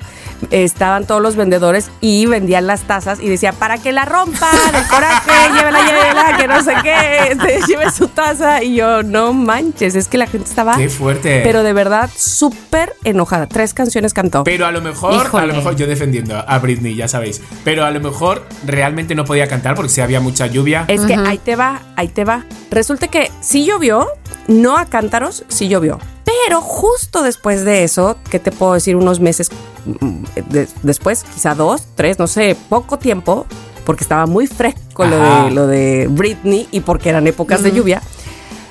estaban 0.51 1.05
todos 1.05 1.21
los 1.21 1.35
vendedores 1.35 1.89
y 2.01 2.25
vendían 2.25 2.67
las 2.67 2.81
tazas 2.81 3.19
y 3.19 3.29
decía, 3.29 3.51
para 3.53 3.77
que 3.77 3.91
la 3.91 4.05
rompa, 4.05 4.49
de 4.51 4.87
coraje, 4.89 5.31
llévela, 5.53 5.79
llévela, 5.85 6.37
que 6.37 6.47
no 6.47 6.61
sé 6.63 6.73
qué, 6.83 7.17
este, 7.31 7.61
lleve 7.67 7.91
su 7.91 8.07
taza. 8.07 8.63
Y 8.63 8.75
yo, 8.75 9.03
no 9.03 9.33
manches, 9.33 9.95
es 9.95 10.07
que 10.07 10.17
la 10.17 10.27
gente 10.27 10.49
estaba, 10.49 10.77
Qué 10.77 10.89
fuerte. 10.89 11.41
pero 11.43 11.63
de 11.63 11.73
verdad, 11.73 12.09
súper 12.15 12.93
enojada. 13.03 13.47
Tres 13.47 13.73
canciones 13.73 14.13
cantó. 14.13 14.43
Pero 14.43 14.65
a 14.65 14.71
lo 14.71 14.81
mejor, 14.81 15.27
a 15.33 15.45
lo 15.45 15.53
mejor 15.53 15.75
yo 15.75 15.87
defendiendo 15.87 16.37
a 16.37 16.59
Britney, 16.59 16.95
ya 16.95 17.07
sabéis. 17.07 17.41
Pero 17.63 17.85
a 17.85 17.91
lo 17.91 17.99
mejor 17.99 18.45
realmente 18.65 19.15
no 19.15 19.25
podía 19.25 19.47
cantar 19.47 19.75
porque 19.75 19.89
si 19.89 20.01
había 20.01 20.19
mucha 20.19 20.47
lluvia. 20.47 20.85
Es 20.87 21.01
que 21.01 21.15
ahí 21.15 21.37
te 21.37 21.55
va, 21.55 21.81
ahí 21.95 22.07
te 22.07 22.23
va. 22.23 22.45
Resulta 22.71 23.07
que 23.07 23.31
sí 23.41 23.65
llovió, 23.65 24.07
no 24.47 24.77
a 24.77 24.85
cántaros, 24.85 25.45
sí 25.47 25.67
llovió. 25.67 25.99
Pero 26.43 26.61
justo 26.61 27.23
después 27.23 27.63
de 27.65 27.83
eso, 27.83 28.17
¿qué 28.29 28.39
te 28.39 28.51
puedo 28.51 28.73
decir? 28.73 28.95
Unos 28.95 29.19
meses 29.19 29.49
mm, 29.85 30.23
de- 30.49 30.67
después, 30.83 31.23
quizá 31.23 31.55
dos, 31.55 31.83
tres, 31.95 32.19
no 32.19 32.27
sé, 32.27 32.55
poco 32.69 32.97
tiempo, 32.99 33.45
porque 33.85 34.03
estaba 34.03 34.25
muy 34.25 34.47
fresco 34.47 35.05
lo 35.05 35.17
de, 35.17 35.51
lo 35.51 35.67
de 35.67 36.07
Britney 36.09 36.67
y 36.71 36.79
porque 36.81 37.09
eran 37.09 37.25
épocas 37.27 37.61
de 37.63 37.71
lluvia, 37.71 38.01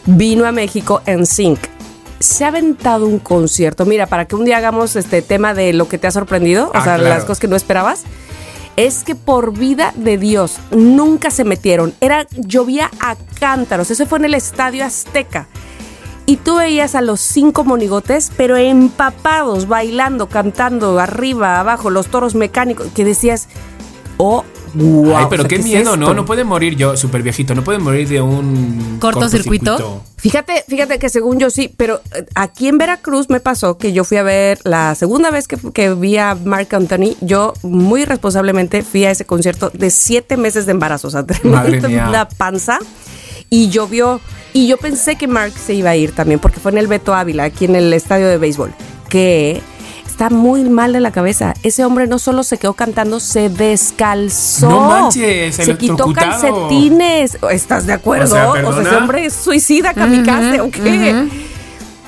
vino 0.07 0.45
a 0.47 0.53
México 0.53 1.01
en 1.07 1.27
Sync. 1.27 1.59
Se 2.21 2.45
ha 2.45 2.49
aventado 2.49 3.07
un 3.07 3.19
concierto. 3.19 3.85
Mira, 3.87 4.07
para 4.07 4.27
que 4.27 4.35
un 4.37 4.45
día 4.45 4.57
hagamos 4.59 4.97
este 4.97 5.21
tema 5.23 5.53
de 5.55 5.73
lo 5.73 5.89
que 5.89 5.99
te 5.99 6.07
ha 6.07 6.11
sorprendido, 6.11 6.69
o 6.69 6.71
Ah, 6.75 6.83
sea, 6.85 6.95
claro. 6.97 7.09
las 7.15 7.25
cosas 7.25 7.41
que 7.41 7.49
no 7.49 7.57
esperabas 7.57 8.03
es 8.77 9.05
que 9.05 9.15
por 9.15 9.53
vida 9.57 9.93
de 9.97 10.17
Dios 10.19 10.57
nunca 10.71 11.31
se 11.31 11.45
metieron. 11.45 11.93
Era 12.01 12.27
llovía 12.33 12.91
a 13.01 13.17
cántaros. 13.39 13.91
Eso 13.91 14.07
fue 14.07 14.19
en 14.19 14.25
el 14.27 14.35
Estadio 14.35 14.85
Azteca. 14.85 15.47
Y 16.27 16.37
tú 16.37 16.57
veías 16.57 16.95
a 16.95 17.03
los 17.03 17.21
cinco 17.21 17.65
monigotes, 17.65 18.33
pero 18.37 18.57
empapados, 18.57 19.69
bailando, 19.69 20.29
cantando, 20.29 20.99
arriba, 20.99 21.61
abajo, 21.61 21.91
los 21.91 22.07
toros 22.07 22.35
mecánicos, 22.35 22.87
que 22.95 23.05
decías, 23.05 23.49
oh, 24.17 24.43
wow. 24.73 25.17
Ay, 25.17 25.27
pero 25.29 25.43
o 25.43 25.47
sea, 25.47 25.57
qué, 25.59 25.63
miedo, 25.63 25.99
¿no? 25.99 26.15
No 26.15 26.25
puede 26.25 26.45
morir 26.45 26.77
yo, 26.77 26.97
súper 26.97 27.23
viejito, 27.23 27.55
no 27.55 27.63
puede 27.63 27.79
morir 27.79 28.09
de 28.09 28.23
un 28.23 28.97
¿Cortocircuito? 29.01 30.03
Fíjate, 30.17 30.65
fíjate 30.67 30.99
que 30.99 31.11
según 31.11 31.39
yo 31.39 31.51
sí, 31.51 31.73
pero 31.77 32.01
eh, 32.15 32.25
aquí 32.35 32.69
en 32.69 32.79
Veracruz 32.79 33.29
me 33.29 33.41
pasó 33.41 33.77
que 33.77 33.93
yo 33.93 34.05
fui 34.05 34.17
a 34.17 34.23
ver 34.23 34.59
la 34.65 34.95
segunda 34.95 35.31
vez 35.31 35.47
que, 35.47 35.59
que 35.73 35.93
vi 35.93 36.17
a 36.17 36.35
Mark 36.35 36.69
Anthony, 36.75 37.17
yo 37.21 37.53
muy 37.63 38.07
responsablemente 38.07 38.83
fui 38.83 39.05
a 39.05 39.11
ese 39.11 39.27
concierto 39.27 39.71
de 39.75 39.91
siete 39.91 40.39
meses 40.39 40.65
de 40.65 40.73
embarazo, 40.73 41.09
o 41.09 41.11
sea, 41.11 41.27
Madre 41.45 41.87
mía. 41.87 42.09
la 42.09 42.29
panza 42.31 42.79
y 43.55 43.69
llovió 43.69 44.21
y 44.53 44.67
yo 44.67 44.79
pensé 44.79 45.15
que 45.15 45.29
Mark 45.29 45.53
se 45.57 45.75
iba 45.75 45.91
a 45.91 45.97
ir 45.97 46.11
también 46.11 46.41
porque 46.41 46.59
fue 46.59 46.73
en 46.73 46.79
el 46.79 46.89
Beto 46.89 47.15
Ávila, 47.15 47.45
aquí 47.45 47.67
en 47.67 47.77
el 47.77 47.93
estadio 47.93 48.27
de 48.27 48.37
béisbol, 48.37 48.75
que 49.09 49.63
está 50.05 50.29
muy 50.29 50.65
mal 50.65 50.93
de 50.93 50.99
la 50.99 51.13
cabeza. 51.13 51.55
Ese 51.63 51.85
hombre 51.85 52.09
no 52.09 52.19
solo 52.19 52.43
se 52.43 52.59
quedó 52.59 52.73
cantando, 52.75 53.21
se 53.21 53.49
descalzó. 53.49 54.69
No 54.69 54.81
manches, 54.81 55.55
se 55.55 55.77
quitó 55.77 56.13
calcetines. 56.13 57.39
¿Estás 57.51 57.87
de 57.87 57.93
acuerdo? 57.93 58.25
O 58.35 58.55
sea, 58.55 58.69
O 58.69 58.73
sea, 58.73 58.83
ese 58.83 58.97
hombre 58.97 59.27
es 59.27 59.35
suicida, 59.35 59.95
kamikaze, 59.95 60.61
¿o 60.61 60.71
qué? 60.71 61.29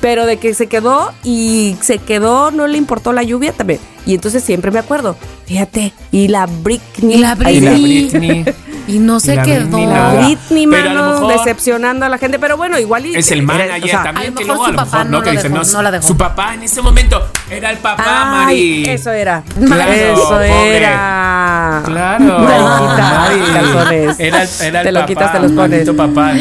Pero 0.00 0.26
de 0.26 0.38
que 0.38 0.52
se 0.52 0.66
quedó 0.66 1.12
y 1.22 1.76
se 1.80 1.98
quedó, 1.98 2.50
no 2.50 2.66
le 2.66 2.76
importó 2.76 3.12
la 3.12 3.22
lluvia 3.22 3.52
también. 3.52 3.78
Y 4.04 4.14
entonces 4.14 4.42
siempre 4.42 4.72
me 4.72 4.80
acuerdo, 4.80 5.16
fíjate, 5.46 5.92
y 6.10 6.26
la 6.26 6.46
Britney. 6.46 7.16
Y 7.16 7.18
la 7.18 7.36
Y 7.50 7.60
la 7.60 7.70
Britney. 7.72 8.44
Y 8.88 8.98
no 9.00 9.18
se 9.20 9.36
quedó. 9.42 9.68
Britney 10.16 10.66
Pero 10.66 10.90
a 10.90 10.94
lo 10.94 11.00
mano, 11.02 11.12
mejor- 11.20 11.32
decepcionando 11.38 12.06
a 12.06 12.08
la 12.08 12.18
gente. 12.18 12.38
Pero 12.38 12.56
bueno, 12.56 12.78
igual 12.78 13.06
y. 13.06 13.16
Es 13.16 13.30
el 13.32 13.38
era- 13.40 13.46
manager 13.46 13.84
o 13.84 13.86
sea, 13.88 14.02
también, 14.02 14.26
a 14.28 14.30
lo 14.30 14.36
que 14.36 14.44
a 14.44 14.54
su 14.66 14.70
lo 14.72 14.76
papá 14.76 14.98
mejor 14.98 15.10
no, 15.10 15.22
que 15.22 15.30
dicen, 15.32 15.52
dejó, 15.52 15.64
no, 15.64 15.72
no 15.72 15.82
la 15.82 15.90
dejó. 15.90 16.06
Su 16.06 16.16
papá 16.16 16.54
en 16.54 16.62
ese 16.62 16.82
momento 16.82 17.28
era 17.50 17.70
el 17.70 17.78
papá, 17.78 18.04
Ay, 18.06 18.44
Mari. 18.44 18.84
Eso 18.90 19.10
era. 19.12 19.42
Claro, 19.64 19.92
eso 19.92 20.28
pobre. 20.28 20.76
era. 20.76 21.82
Claro. 21.84 22.24
Te 22.46 22.58
lo 22.58 22.78
quitas, 22.78 23.12
Mari. 23.12 23.40
calzones. 23.52 24.20
Era, 24.20 24.42
el- 24.42 24.48
era 24.62 24.80
el 24.80 24.86
Te 24.86 24.92
lo 24.92 25.00
papá, 25.00 25.06
quitas, 25.06 25.32
te 25.32 25.38
los 25.40 25.52
pones. 25.52 25.90
papá. 25.90 26.32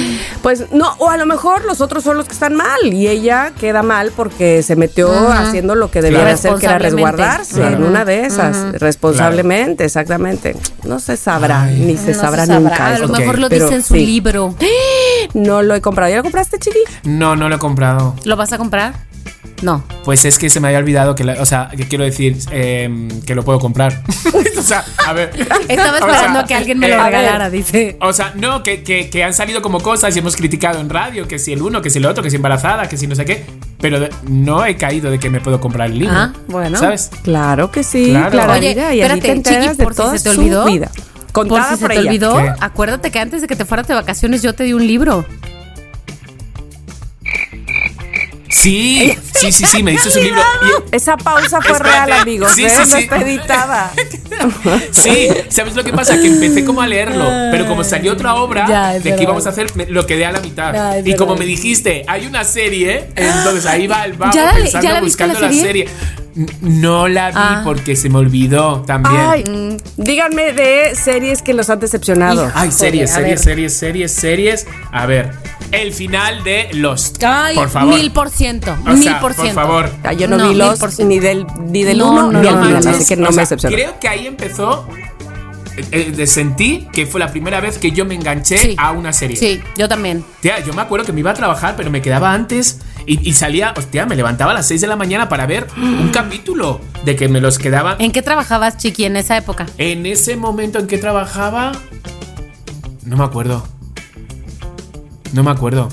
Pues 0.42 0.72
no, 0.72 0.94
o 1.00 1.10
a 1.10 1.18
lo 1.18 1.26
mejor 1.26 1.66
los 1.66 1.82
otros 1.82 2.04
son 2.04 2.18
los 2.18 2.26
que 2.28 2.34
están 2.34 2.56
mal 2.56 2.80
y 2.84 3.08
ella 3.08 3.52
queda 3.60 3.84
mal 3.84 4.12
porque 4.16 4.64
se 4.64 4.76
metió 4.76 5.10
haciendo 5.32 5.76
lo 5.76 5.92
que 5.92 6.02
debía 6.02 6.20
Claro. 6.22 6.34
hacer, 6.34 6.54
que 6.56 6.66
era 6.66 6.78
resguardarse 6.80 7.56
Claro. 7.56 7.76
en 7.78 7.84
una 7.84 8.06
de 8.06 8.26
esas, 8.26 8.74
responsablemente, 8.80 9.86
exactamente. 9.86 10.56
No 10.84 11.00
se 11.00 11.18
sabrá, 11.18 11.64
Ay. 11.64 11.80
ni 11.80 11.98
se 11.98 12.14
No 12.14 12.20
sabrá 12.22 12.46
se 12.46 12.54
sabrá. 12.54 12.70
nunca. 12.70 12.88
A 12.88 13.00
lo 13.00 13.08
mejor 13.10 13.40
lo 13.40 13.50
pero 13.50 13.66
dice 13.66 13.76
en 13.76 13.84
su 13.84 13.94
sí. 13.96 14.06
libro. 14.06 14.56
No 15.34 15.64
lo 15.64 15.76
he 15.76 15.82
comprado. 15.82 16.10
¿Ya 16.12 16.18
lo 16.18 16.24
compraste, 16.24 16.60
Chili? 16.60 16.80
No, 17.04 17.36
no 17.36 17.50
lo 17.50 17.56
he 17.56 17.60
comprado. 17.60 18.16
¿Lo 18.26 18.36
vas 18.38 18.54
a 18.54 18.58
comprar? 18.58 18.94
No. 19.62 19.84
Pues 20.04 20.26
es 20.26 20.38
que 20.38 20.50
se 20.50 20.60
me 20.60 20.68
había 20.68 20.80
olvidado 20.80 21.16
que, 21.16 21.24
la- 21.24 21.42
o 21.42 21.46
sea, 21.46 21.70
que 21.76 21.88
quiero 21.88 22.04
decir 22.04 22.38
eh, 22.52 23.08
que 23.26 23.36
lo 23.36 23.44
puedo 23.44 23.58
comprar. 23.60 24.02
o 24.58 24.62
sea, 24.62 24.84
a 25.08 25.14
ver. 25.14 25.32
Estaba 25.70 25.94
O 25.96 25.98
sea, 25.98 26.08
esperando 26.10 26.40
a 26.40 26.46
que 26.46 26.54
alguien 26.56 26.78
me 26.78 26.88
eh, 26.88 26.90
lo 26.90 26.96
a 27.02 27.06
ver, 27.06 27.14
regalara, 27.14 27.50
dice. 27.50 27.98
O 28.02 28.12
sea, 28.14 28.34
no, 28.36 28.64
que, 28.64 28.84
que, 28.84 29.10
que 29.10 29.24
han 29.24 29.34
salido 29.34 29.62
como 29.62 29.80
cosas 29.80 30.16
y 30.16 30.20
hemos 30.20 30.36
criticado 30.36 30.80
en 30.82 30.90
radio, 30.90 31.28
que 31.28 31.40
si 31.40 31.54
el 31.54 31.62
uno, 31.62 31.82
que 31.82 31.90
si 31.90 32.00
el 32.00 32.06
otro, 32.06 32.22
que 32.22 32.30
si 32.30 32.36
embarazada, 32.36 32.88
que 32.90 32.98
si 32.98 33.08
no 33.08 33.16
sé 33.16 33.24
qué. 33.26 33.46
Pero 33.80 34.00
de- 34.00 34.10
no 34.30 34.66
he 34.66 34.76
caído 34.76 35.10
de 35.10 35.20
que 35.20 35.30
me 35.30 35.40
puedo 35.40 35.60
comprar 35.62 35.90
el 35.90 36.00
libro. 36.00 36.14
Ah, 36.16 36.34
bueno. 36.48 36.78
¿Sabes? 36.78 37.10
Claro 37.24 37.72
que 37.72 37.84
sí, 37.84 38.10
Claro. 38.10 38.32
claro. 38.32 38.54
Oye, 38.54 38.70
mira, 38.70 38.94
y 38.94 39.02
espérate, 39.02 39.42
te 39.42 39.60
de 39.76 39.84
por 39.84 39.94
si 39.94 39.98
toda 39.98 40.18
se 40.18 40.24
te 40.30 40.38
olvidó. 40.38 40.66
vida. 40.66 40.92
Por 41.32 41.48
si 41.64 41.76
se 41.76 41.78
por 41.82 41.90
te 41.92 42.00
ella. 42.00 42.10
olvidó, 42.10 42.38
¿Qué? 42.38 42.54
acuérdate 42.60 43.12
que 43.12 43.20
antes 43.20 43.42
de 43.42 43.48
que 43.48 43.56
te 43.56 43.66
fueras 43.66 43.88
de 43.88 43.94
vacaciones 43.94 44.42
yo 44.42 44.54
te 44.54 44.64
di 44.66 44.74
un 44.74 44.86
libro. 44.86 45.26
Sí, 48.56 49.12
sí, 49.36 49.52
sí, 49.52 49.66
sí, 49.66 49.84
me 49.84 49.92
dices 49.92 50.16
un 50.16 50.24
libro. 50.24 50.42
Y- 50.92 50.96
Esa 50.96 51.18
pausa 51.18 51.62
fue 51.62 51.72
Espérate. 51.74 52.06
real, 52.08 52.22
amigos. 52.22 52.52
Sí, 52.54 52.66
sí, 52.70 52.76
No 52.80 52.86
sí. 52.86 53.04
está 53.04 53.18
editada. 53.22 53.92
Sí, 54.92 55.30
¿sabes 55.50 55.76
lo 55.76 55.84
que 55.84 55.94
pasa? 55.94 56.20
Que 56.20 56.28
empecé 56.28 56.66
como 56.66 56.82
a 56.82 56.88
leerlo, 56.88 57.26
pero 57.52 57.66
como 57.68 57.84
salió 57.84 58.14
otra 58.14 58.36
obra 58.36 58.66
Ya, 58.68 58.94
de 58.94 59.00
verdad. 59.00 59.18
que 59.18 59.24
íbamos 59.24 59.46
a 59.46 59.50
hacer, 59.50 59.68
me- 59.76 59.86
lo 59.86 60.06
quedé 60.06 60.26
a 60.26 60.32
la 60.32 60.40
mitad. 60.42 60.74
Ya, 60.74 61.00
y 61.00 61.16
como 61.16 61.32
verdad. 61.32 61.40
me 61.40 61.46
dijiste, 61.46 62.04
hay 62.08 62.26
una 62.26 62.44
serie, 62.44 63.10
entonces 63.16 63.66
ahí 63.66 63.88
va 63.88 64.06
el 64.06 64.14
babo 64.14 64.34
¿Ya 64.34 64.52
pensando, 64.54 64.88
ya 64.88 64.94
la 64.94 65.02
buscando 65.02 65.40
la 65.40 65.48
la 65.48 65.54
serie. 65.54 65.88
No 66.60 67.08
la 67.08 67.30
vi 67.30 67.36
Ah. 67.38 67.62
porque 67.64 67.96
se 67.96 68.10
me 68.10 68.18
olvidó 68.18 68.82
también. 68.86 69.16
Ay, 69.16 69.78
díganme 69.96 70.52
de 70.52 70.94
series 70.96 71.42
que 71.42 71.54
los 71.54 71.70
han 71.70 71.80
decepcionado. 71.80 72.52
Ay, 72.54 72.72
series, 72.72 73.12
series, 73.14 73.42
series, 73.42 73.74
series, 73.74 74.12
series. 74.12 74.68
A 74.92 75.06
ver, 75.06 75.32
el 75.72 75.94
final 75.94 76.44
de 76.44 76.68
Lost. 76.74 77.24
Ay, 77.24 77.56
por 77.56 77.70
favor. 77.70 77.94
mil 77.96 78.12
por 78.12 78.30
ciento. 78.30 78.76
O 78.86 78.90
mil 78.90 79.04
sea, 79.04 79.22
por 79.34 79.52
favor. 79.54 79.90
Ah, 80.04 80.14
yo 80.14 80.28
no, 80.28 80.38
No, 80.38 80.50
vi 80.50 80.56
los 80.56 81.00
ni 81.00 81.20
del 81.20 81.48
ni 81.60 81.84
del 81.84 81.98
No, 81.98 82.12
uno 82.12 82.32
no, 82.32 82.40
ni 82.42 82.48
no 82.48 82.56
del 82.58 82.66
final, 82.68 82.88
así 82.88 83.06
que 83.06 83.16
no 83.16 83.24
O 83.28 83.30
me 83.30 83.34
sea, 83.34 83.42
decepcionó. 83.44 83.76
Creo 83.76 84.00
que 84.00 84.08
ahí 84.08 84.28
empezó 84.28 84.88
eh, 85.78 86.14
eh, 86.18 86.28
sentí 86.28 86.88
que 86.94 87.06
fue 87.06 87.20
la 87.20 87.32
primera 87.32 87.60
vez 87.60 87.78
que 87.78 87.92
yo 87.92 88.06
me 88.06 88.16
enganché 88.16 88.58
Sí. 88.58 88.76
a 88.78 88.92
una 88.92 89.12
serie. 89.12 89.36
Sí, 89.36 89.62
yo 89.78 89.90
también. 89.90 90.24
Tía, 90.42 90.60
yo 90.64 90.74
me 90.74 90.82
acuerdo 90.82 91.06
que 91.06 91.12
me 91.12 91.20
iba 91.20 91.32
a 91.32 91.34
trabajar, 91.34 91.76
pero 91.76 91.92
me 91.92 92.02
quedaba 92.02 92.32
antes 92.34 92.80
y, 93.06 93.28
y 93.30 93.34
salía, 93.34 93.74
hostia, 93.76 94.06
me 94.06 94.16
levantaba 94.16 94.52
a 94.52 94.54
las 94.54 94.68
6 94.68 94.80
de 94.82 94.88
la 94.88 94.96
mañana 94.96 95.28
para 95.28 95.46
ver 95.46 95.68
un 95.78 96.10
capítulo 96.14 96.80
de 97.04 97.16
que 97.18 97.28
me 97.28 97.42
los 97.42 97.58
quedaba. 97.60 97.98
¿En 98.00 98.12
qué 98.12 98.22
trabajabas, 98.22 98.78
Chiqui, 98.78 99.04
en 99.04 99.18
esa 99.18 99.36
época? 99.38 99.66
En 99.78 100.06
ese 100.06 100.38
momento 100.38 100.80
en 100.80 100.88
que 100.88 100.98
trabajaba, 100.98 101.74
no 103.04 103.18
me 103.18 103.24
acuerdo. 103.26 103.68
No 105.34 105.44
me 105.44 105.52
acuerdo. 105.52 105.90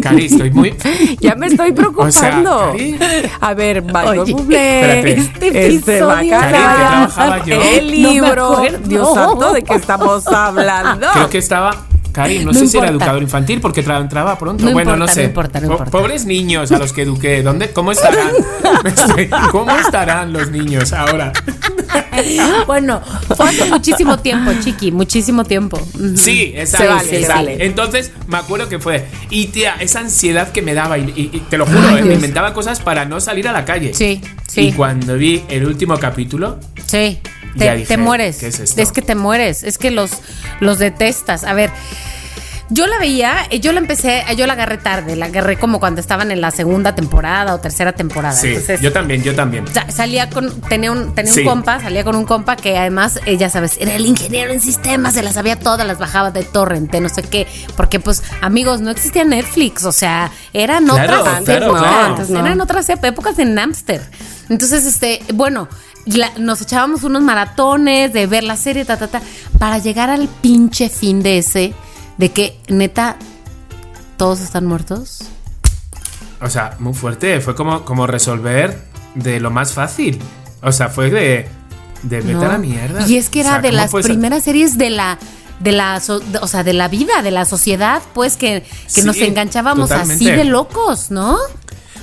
Cari, 0.00 0.26
estoy 0.26 0.50
muy. 0.50 0.74
Ya 1.20 1.34
me 1.34 1.46
estoy 1.46 1.72
preocupando. 1.72 2.08
O 2.08 2.12
sea, 2.12 2.30
Cari. 2.42 2.98
a 3.40 3.54
ver, 3.54 3.82
Michael 3.82 4.18
Oye, 4.20 4.32
Bublé. 4.32 5.12
Este 5.12 5.66
episodio, 5.66 6.06
Bacala, 6.06 7.42
el 7.46 8.02
No 8.02 8.10
libro, 8.10 8.52
acuerdo. 8.54 8.78
Dios 8.88 9.14
santo, 9.14 9.52
¿de 9.52 9.62
qué 9.62 9.74
estamos 9.74 10.26
hablando? 10.28 11.06
Creo 11.12 11.28
que 11.28 11.38
estaba. 11.38 11.70
No, 12.26 12.52
No 12.52 12.58
sé 12.58 12.66
si 12.68 12.78
era 12.78 12.88
educador 12.88 13.22
infantil 13.22 13.60
porque 13.60 13.84
tra- 13.84 14.00
entraba 14.00 14.38
pronto. 14.38 14.64
No 14.64 14.72
bueno, 14.72 14.96
no 14.96 15.06
sé. 15.08 15.24
importa, 15.24 15.60
Po-. 15.60 15.84
Pobres 15.84 16.24
niños 16.26 16.72
a 16.72 16.78
los 16.78 16.92
que 16.92 17.02
eduqué. 17.02 17.42
¿Dónde? 17.42 17.70
¿Cómo 17.70 17.92
estarán? 17.92 18.30
Estoy- 18.84 19.28
¿Cómo 19.50 19.70
estarán 19.76 20.32
los 20.32 20.50
niños 20.50 20.92
ahora? 20.92 21.32
Bueno, 22.66 23.00
fue 23.36 23.48
hace 23.48 23.64
muchísimo 23.66 24.18
tiempo, 24.18 24.50
Chiqui, 24.60 24.90
muchísimo 24.92 25.44
tiempo. 25.44 25.80
Sí, 26.16 26.52
esa 26.56 26.78
Se 26.78 26.86
vale, 26.88 27.08
se 27.08 27.22
se 27.22 27.28
vale. 27.28 27.64
Entonces, 27.64 28.12
me 28.26 28.38
acuerdo 28.38 28.68
que 28.68 28.78
fue. 28.78 29.06
Y 29.30 29.46
tía, 29.46 29.76
esa 29.78 30.00
ansiedad 30.00 30.50
que 30.50 30.60
me 30.60 30.74
daba, 30.74 30.98
y, 30.98 31.04
y- 31.14 31.30
y 31.36 31.40
te 31.48 31.56
lo 31.56 31.64
juro, 31.64 31.80
Ay, 31.88 31.98
eh, 32.00 32.04
me 32.04 32.14
inventaba 32.14 32.52
cosas 32.54 32.80
para 32.80 33.04
no 33.04 33.20
salir 33.20 33.46
a 33.48 33.52
la 33.52 33.64
calle. 33.64 33.94
Sí, 33.94 34.20
sí. 34.48 34.62
Y 34.62 34.72
cuando 34.72 35.14
vi 35.14 35.44
el 35.48 35.64
último 35.66 35.96
capítulo, 35.98 36.58
Sí, 36.86 37.20
te, 37.56 37.72
dije, 37.76 37.86
te 37.86 37.96
mueres. 37.96 38.38
¿qué 38.38 38.48
es 38.48 38.58
esto? 38.58 38.92
que 38.92 39.02
te 39.02 39.14
mueres, 39.14 39.62
es 39.62 39.78
que 39.78 39.90
los, 39.92 40.10
los 40.60 40.78
detestas. 40.80 41.44
A 41.44 41.52
ver, 41.54 41.70
yo 42.70 42.86
la 42.86 42.98
veía, 42.98 43.46
eh, 43.50 43.60
yo 43.60 43.72
la 43.72 43.78
empecé, 43.80 44.22
yo 44.36 44.46
la 44.46 44.52
agarré 44.52 44.76
tarde, 44.76 45.16
la 45.16 45.26
agarré 45.26 45.56
como 45.58 45.80
cuando 45.80 46.02
estaban 46.02 46.30
en 46.30 46.42
la 46.42 46.50
segunda 46.50 46.94
temporada 46.94 47.54
o 47.54 47.60
tercera 47.60 47.92
temporada. 47.92 48.34
sí, 48.34 48.48
Entonces, 48.48 48.82
yo 48.82 48.92
también, 48.92 49.22
yo 49.22 49.34
también. 49.34 49.64
sa- 49.72 49.90
salía 49.90 50.28
con, 50.28 50.60
tenía 50.62 50.92
un, 50.92 51.14
tenía 51.14 51.32
Sí. 51.32 51.40
un 51.40 51.46
compa, 51.46 51.80
salía 51.80 52.04
con 52.04 52.14
un 52.14 52.26
compa 52.26 52.56
que 52.56 52.76
además, 52.76 53.20
eh, 53.24 53.38
ya 53.38 53.48
sabes, 53.48 53.78
era 53.80 53.94
el 53.94 54.04
ingeniero 54.04 54.52
en 54.52 54.60
sistemas, 54.60 55.14
se 55.14 55.22
las 55.22 55.32
sabía 55.34 55.58
todas, 55.58 55.86
las 55.86 55.98
bajaba 55.98 56.30
de 56.30 56.42
torrent, 56.44 56.90
de 56.92 57.00
no 57.00 57.08
sé 57.08 57.22
qué, 57.22 57.46
porque 57.74 58.00
pues, 58.00 58.22
amigos, 58.42 58.82
no 58.82 58.90
existía 58.90 59.24
Netflix, 59.24 59.84
o 59.86 59.92
sea, 59.92 60.30
eran 60.52 60.84
Claro, 60.84 61.20
otras 61.22 61.42
claro, 61.44 61.66
épocas, 61.66 61.82
claro. 61.82 62.04
Antes 62.06 62.28
no. 62.30 62.40
eran 62.40 62.60
otras 62.60 62.88
ép- 62.90 63.06
épocas 63.06 63.36
de 63.38 63.46
Napster. 63.46 64.02
Entonces, 64.48 64.84
este, 64.86 65.20
bueno, 65.34 65.68
la- 66.06 66.32
nos 66.38 66.60
echábamos 66.62 67.02
unos 67.04 67.22
maratones 67.22 68.12
de 68.12 68.26
ver 68.26 68.44
la 68.44 68.56
serie, 68.56 68.84
ta, 68.84 68.96
ta, 68.96 69.08
ta, 69.08 69.20
para 69.58 69.78
llegar 69.78 70.10
al 70.10 70.28
pinche 70.28 70.88
fin 70.88 71.22
de 71.22 71.38
ese, 71.38 71.74
de 72.16 72.30
que 72.32 72.58
neta, 72.68 73.16
todos 74.16 74.40
están 74.40 74.66
muertos. 74.66 75.20
O 76.40 76.48
sea, 76.48 76.76
muy 76.78 76.94
fuerte. 76.94 77.40
Fue 77.40 77.54
como, 77.54 77.84
como 77.84 78.06
resolver 78.06 78.82
de 79.14 79.40
lo 79.40 79.50
más 79.50 79.72
fácil. 79.72 80.18
O 80.62 80.72
sea, 80.72 80.88
fue 80.88 81.10
de. 81.10 81.48
De 82.04 82.22
¿no? 82.22 82.40
a 82.42 82.48
la 82.48 82.58
mierda. 82.58 83.06
Y 83.08 83.16
es 83.16 83.28
que 83.28 83.40
O 83.40 83.42
era 83.42 83.50
sea, 83.54 83.60
de 83.60 83.68
¿cómo 83.70 83.76
las 83.82 83.90
ser? 83.90 84.02
primeras 84.02 84.44
series 84.44 84.78
de 84.78 84.90
la 84.90 85.18
de 85.58 85.72
la 85.72 85.98
so- 85.98 86.20
de- 86.20 86.38
o 86.38 86.46
sea, 86.46 86.62
de 86.62 86.72
la 86.72 86.86
vida, 86.86 87.20
de 87.22 87.32
la 87.32 87.44
sociedad, 87.44 88.00
pues 88.14 88.36
que, 88.36 88.62
que 88.62 89.00
Sí, 89.00 89.02
nos 89.02 89.16
enganchábamos 89.16 89.90
así 89.90 90.30
de 90.30 90.44
locos, 90.44 91.10
¿no? 91.10 91.36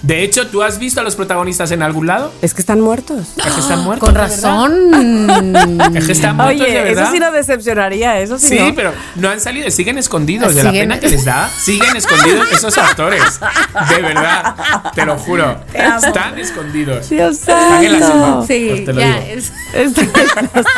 De 0.05 0.23
hecho, 0.23 0.47
¿tú 0.47 0.61
has 0.61 0.77
visto 0.77 0.99
a 0.99 1.03
los 1.03 1.15
protagonistas 1.15 1.71
en 1.71 1.81
algún 1.81 2.05
lado? 2.05 2.31
Es 2.43 2.53
que 2.53 2.61
están 2.61 2.79
muertos. 2.79 3.27
Es 3.43 3.53
que 3.53 3.59
están 3.59 3.79
muertos. 3.83 4.07
Con 4.07 4.13
de 4.13 4.19
verdad. 4.21 4.35
razón. 4.35 5.95
Es 5.97 6.05
que 6.05 6.11
están 6.11 6.35
muertos 6.35 6.59
de 6.59 6.65
Oye, 6.65 6.81
verdad. 6.83 7.03
eso 7.03 7.11
sí 7.11 7.19
nos 7.19 7.33
decepcionaría, 7.33 8.19
eso 8.19 8.37
sí. 8.37 8.49
Sí, 8.49 8.59
¿no? 8.59 8.75
pero 8.75 8.93
no 9.15 9.29
han 9.29 9.39
salido, 9.39 9.69
siguen 9.71 9.97
escondidos 9.97 10.53
de 10.53 10.63
la 10.63 10.69
Siguen. 10.69 10.89
pena 10.89 10.99
que 10.99 11.09
les 11.09 11.25
da. 11.25 11.49
Siguen 11.49 11.95
escondidos 11.95 12.51
esos 12.51 12.77
actores. 12.77 13.23
De 13.89 14.01
verdad, 14.01 14.55
te 14.93 15.05
lo 15.05 15.17
juro. 15.17 15.59
Están 15.73 16.37
escondidos. 16.37 17.09
Dios 17.09 17.39
Están 17.39 17.83
en 17.83 17.99
la 17.99 18.07
santo. 18.07 18.45
selva. 18.45 18.47
Sí, 18.47 18.67
Pues 18.69 18.85
te 18.85 18.93
lo 18.93 18.99
ya 19.01 19.19
digo. 19.21 19.25
es. 19.33 19.51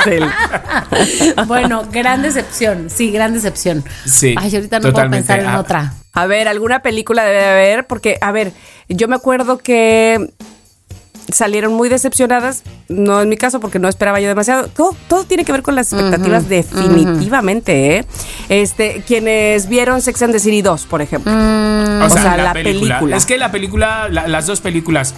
Selva. 0.03 0.33
Bueno, 1.47 1.83
gran 1.91 2.21
decepción, 2.21 2.89
sí, 2.89 3.11
gran 3.11 3.33
decepción. 3.33 3.83
Sí, 4.05 4.35
Ay, 4.37 4.55
ahorita 4.55 4.79
no 4.79 4.89
totalmente. 4.89 4.91
puedo 4.93 5.09
pensar 5.11 5.39
en 5.39 5.47
Ah. 5.47 5.59
otra. 5.59 5.93
A 6.13 6.25
ver, 6.25 6.47
alguna 6.47 6.81
película 6.81 7.23
debe 7.23 7.37
de 7.39 7.45
haber, 7.49 7.87
porque, 7.87 8.17
a 8.21 8.31
ver, 8.31 8.51
yo 8.89 9.07
me 9.07 9.15
acuerdo 9.15 9.57
que 9.59 10.33
salieron 11.31 11.73
muy 11.73 11.89
decepcionadas, 11.89 12.63
no 12.87 13.21
en 13.21 13.27
mi 13.27 13.35
caso 13.35 13.59
porque 13.59 13.79
no 13.79 13.89
esperaba 13.89 14.19
yo 14.21 14.29
demasiado, 14.29 14.67
todo, 14.69 14.95
todo 15.09 15.25
tiene 15.25 15.43
que 15.43 15.51
ver 15.51 15.61
con 15.61 15.75
las 15.75 15.91
expectativas 15.91 16.47
definitivamente, 16.47 17.97
¿eh? 17.97 18.05
Este, 18.49 19.03
quienes 19.05 19.67
vieron 19.67 20.01
Sex 20.01 20.21
and 20.21 20.33
the 20.33 20.39
City 20.39 20.61
2, 20.61 20.85
por 20.85 21.01
ejemplo. 21.01 21.31
Mm, 21.33 22.01
O 22.01 22.09
sea, 22.09 22.19
O 22.19 22.23
sea, 22.23 22.37
la, 22.37 22.43
la 22.45 22.53
película. 22.53 22.95
película. 22.99 23.17
Es 23.17 23.25
que 23.25 23.37
la 23.37 23.51
película, 23.51 24.07
la- 24.09 24.27
las 24.27 24.47
dos 24.47 24.61
películas 24.61 25.13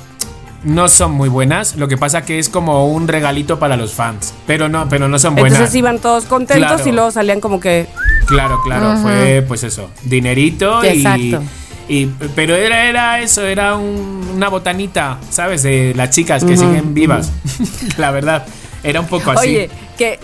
no 0.63 0.87
son 0.89 1.11
muy 1.11 1.29
buenas. 1.29 1.75
Lo 1.75 1.87
que 1.87 1.97
pasa 1.97 2.23
que 2.23 2.39
es 2.39 2.49
como 2.49 2.87
un 2.87 3.07
regalito 3.07 3.59
para 3.59 3.77
los 3.77 3.93
fans. 3.93 4.33
Pero 4.47 4.69
no, 4.69 4.87
pero 4.89 5.07
no 5.07 5.17
son 5.19 5.35
buenas. 5.35 5.53
Entonces 5.53 5.75
iban 5.75 5.99
todos 5.99 6.25
contentos 6.25 6.67
Claro. 6.73 6.89
y 6.89 6.91
luego 6.91 7.11
salían 7.11 7.39
como 7.41 7.59
que... 7.59 7.87
Claro, 8.27 8.59
claro, 8.63 8.97
fue 9.01 9.43
pues 9.47 9.63
eso, 9.63 9.89
dinerito 10.03 10.83
y, 10.83 10.87
Exacto. 10.87 11.41
y- 11.87 12.05
pero 12.35 12.55
era 12.55 12.85
era 12.87 13.19
eso, 13.21 13.43
era 13.43 13.75
un- 13.75 14.33
una 14.35 14.49
botanita, 14.49 15.17
¿sabes? 15.31 15.63
De 15.63 15.93
las 15.95 16.11
chicas 16.11 16.43
que 16.43 16.55
siguen 16.55 16.93
vivas. 16.93 17.31
La 17.97 18.11
verdad, 18.11 18.45
era 18.83 18.99
un 18.99 19.07
poco 19.07 19.31
así. 19.31 19.47
Oye, 19.47 19.69
que, 19.97 20.19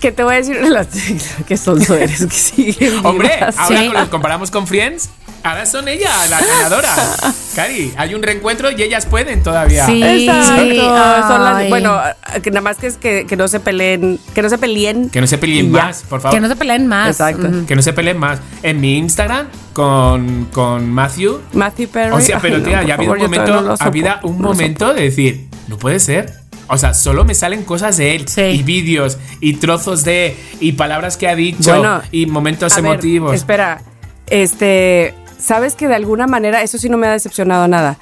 que 0.00 0.10
te 0.12 0.22
voy 0.22 0.34
a 0.34 0.36
decir 0.38 0.56
las 0.62 0.86
que 1.46 1.58
son 1.58 1.82
eres 1.92 2.24
que 2.24 2.30
siguen 2.34 3.04
Hombre, 3.04 3.30
ahora 3.58 3.78
Sí. 3.82 3.88
los 3.92 4.08
comparamos 4.08 4.50
con 4.50 4.66
Friends, 4.66 5.10
ahora 5.42 5.66
son 5.66 5.88
ellas 5.88 6.28
las 6.30 6.46
ganadoras. 6.46 7.36
Cari, 7.54 7.92
hay 7.96 8.14
un 8.14 8.22
reencuentro 8.22 8.70
y 8.70 8.82
ellas 8.82 9.06
pueden 9.06 9.42
todavía. 9.42 9.86
Sí. 9.86 10.02
Exacto. 10.02 10.62
Sí, 10.62 10.76
son 10.76 11.44
las- 11.44 11.68
bueno, 11.68 11.98
que 12.42 12.50
nada 12.50 12.60
más 12.60 12.76
que 12.78 12.86
es 12.86 12.96
que, 12.96 13.26
que 13.26 13.36
no 13.36 13.48
se 13.48 13.60
peleen, 13.60 14.18
que 14.34 14.42
no 14.42 14.48
se 14.48 14.58
peleen. 14.58 15.10
Que 15.10 15.20
no 15.20 15.26
se 15.26 15.38
peleen 15.38 15.70
más, 15.70 16.02
por 16.08 16.20
favor. 16.20 16.36
que 16.36 16.40
no 16.40 16.48
se 16.48 16.56
peleen 16.56 16.86
más. 16.86 17.08
Exacto. 17.10 17.48
Que 17.66 17.74
no 17.76 17.82
se 17.82 17.92
peleen 17.92 18.18
más. 18.18 18.38
En 18.62 18.80
mi 18.80 18.96
Instagram 18.98 19.48
con, 19.72 20.46
con 20.52 20.90
Matthew. 20.90 21.40
Matthew 21.52 21.88
Perry. 21.88 22.14
O 22.14 22.20
sea, 22.20 22.38
pero 22.40 22.56
Ay, 22.56 22.62
tía, 22.62 22.82
no, 22.82 22.88
ya 22.88 22.94
ha 22.94 22.96
por 22.96 23.06
habido 23.06 23.12
un 23.14 23.20
momento, 23.30 23.60
no 23.62 23.74
había 23.78 24.20
un 24.22 24.38
no 24.38 24.48
momento 24.48 24.94
de 24.94 25.02
decir, 25.02 25.48
no 25.68 25.76
puede 25.78 25.98
ser. 26.00 26.34
O 26.72 26.78
sea, 26.78 26.94
solo 26.94 27.24
me 27.24 27.34
salen 27.34 27.64
cosas 27.64 27.96
de 27.96 28.14
él 28.14 28.28
Sí. 28.28 28.42
y 28.42 28.62
vídeos 28.62 29.18
y 29.40 29.54
trozos 29.54 30.04
de 30.04 30.36
y 30.60 30.72
palabras 30.72 31.16
que 31.16 31.26
ha 31.26 31.34
dicho 31.34 31.72
Bueno, 31.76 32.00
y 32.12 32.26
momentos 32.26 32.72
A 32.74 32.80
ver, 32.80 32.92
emotivos. 32.92 33.34
espera, 33.34 33.82
este, 34.28 35.14
sabes 35.40 35.74
que 35.74 35.88
de 35.88 35.94
alguna 35.94 36.26
manera 36.26 36.62
eso 36.62 36.78
sí 36.78 36.88
no 36.88 36.96
me 36.96 37.06
ha 37.06 37.12
decepcionado 37.12 37.66
nada. 37.68 37.98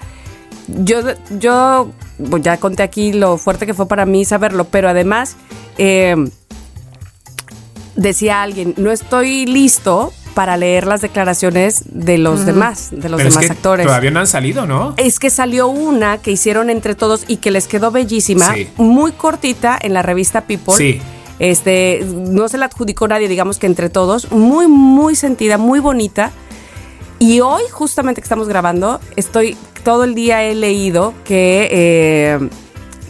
Yo, 0.68 1.00
yo 1.38 1.90
pues 2.30 2.42
ya 2.42 2.58
conté 2.58 2.82
aquí 2.82 3.12
lo 3.12 3.38
fuerte 3.38 3.64
que 3.66 3.74
fue 3.74 3.88
para 3.88 4.04
mí 4.04 4.24
saberlo, 4.24 4.64
pero 4.64 4.88
además 4.88 5.36
eh, 5.78 6.16
decía 7.96 8.42
alguien, 8.42 8.74
no 8.76 8.90
estoy 8.90 9.46
listo 9.46 10.12
para 10.34 10.56
leer 10.56 10.86
las 10.86 11.00
declaraciones 11.00 11.82
de 11.86 12.16
los 12.18 12.46
demás, 12.46 12.90
de 12.92 13.08
los 13.08 13.16
Pero 13.16 13.28
es 13.28 13.34
demás 13.34 13.46
que 13.46 13.52
actores. 13.52 13.86
todavía 13.86 14.10
no 14.12 14.20
han 14.20 14.26
salido, 14.28 14.66
¿no? 14.66 14.94
Es 14.96 15.18
que 15.18 15.30
salió 15.30 15.66
una 15.66 16.18
que 16.18 16.30
hicieron 16.30 16.70
entre 16.70 16.94
todos 16.94 17.24
y 17.26 17.38
que 17.38 17.50
les 17.50 17.66
quedó 17.66 17.90
bellísima, 17.90 18.54
Sí. 18.54 18.68
muy 18.76 19.10
cortita 19.12 19.76
en 19.80 19.94
la 19.94 20.02
revista 20.02 20.42
People. 20.42 20.74
Sí. 20.76 21.00
Este, 21.40 22.04
no 22.06 22.48
se 22.48 22.58
la 22.58 22.66
adjudicó 22.66 23.08
nadie, 23.08 23.26
digamos 23.28 23.58
que 23.58 23.66
entre 23.66 23.90
todos, 23.90 24.30
muy, 24.30 24.68
muy 24.68 25.16
sentida, 25.16 25.58
muy 25.58 25.80
bonita. 25.80 26.30
Y 27.18 27.40
hoy, 27.40 27.62
justamente 27.70 28.20
que 28.20 28.24
estamos 28.24 28.48
grabando, 28.48 29.00
estoy, 29.16 29.56
todo 29.82 30.04
el 30.04 30.14
día 30.14 30.44
he 30.44 30.54
leído 30.54 31.14
que, 31.24 31.68
eh, 31.70 32.48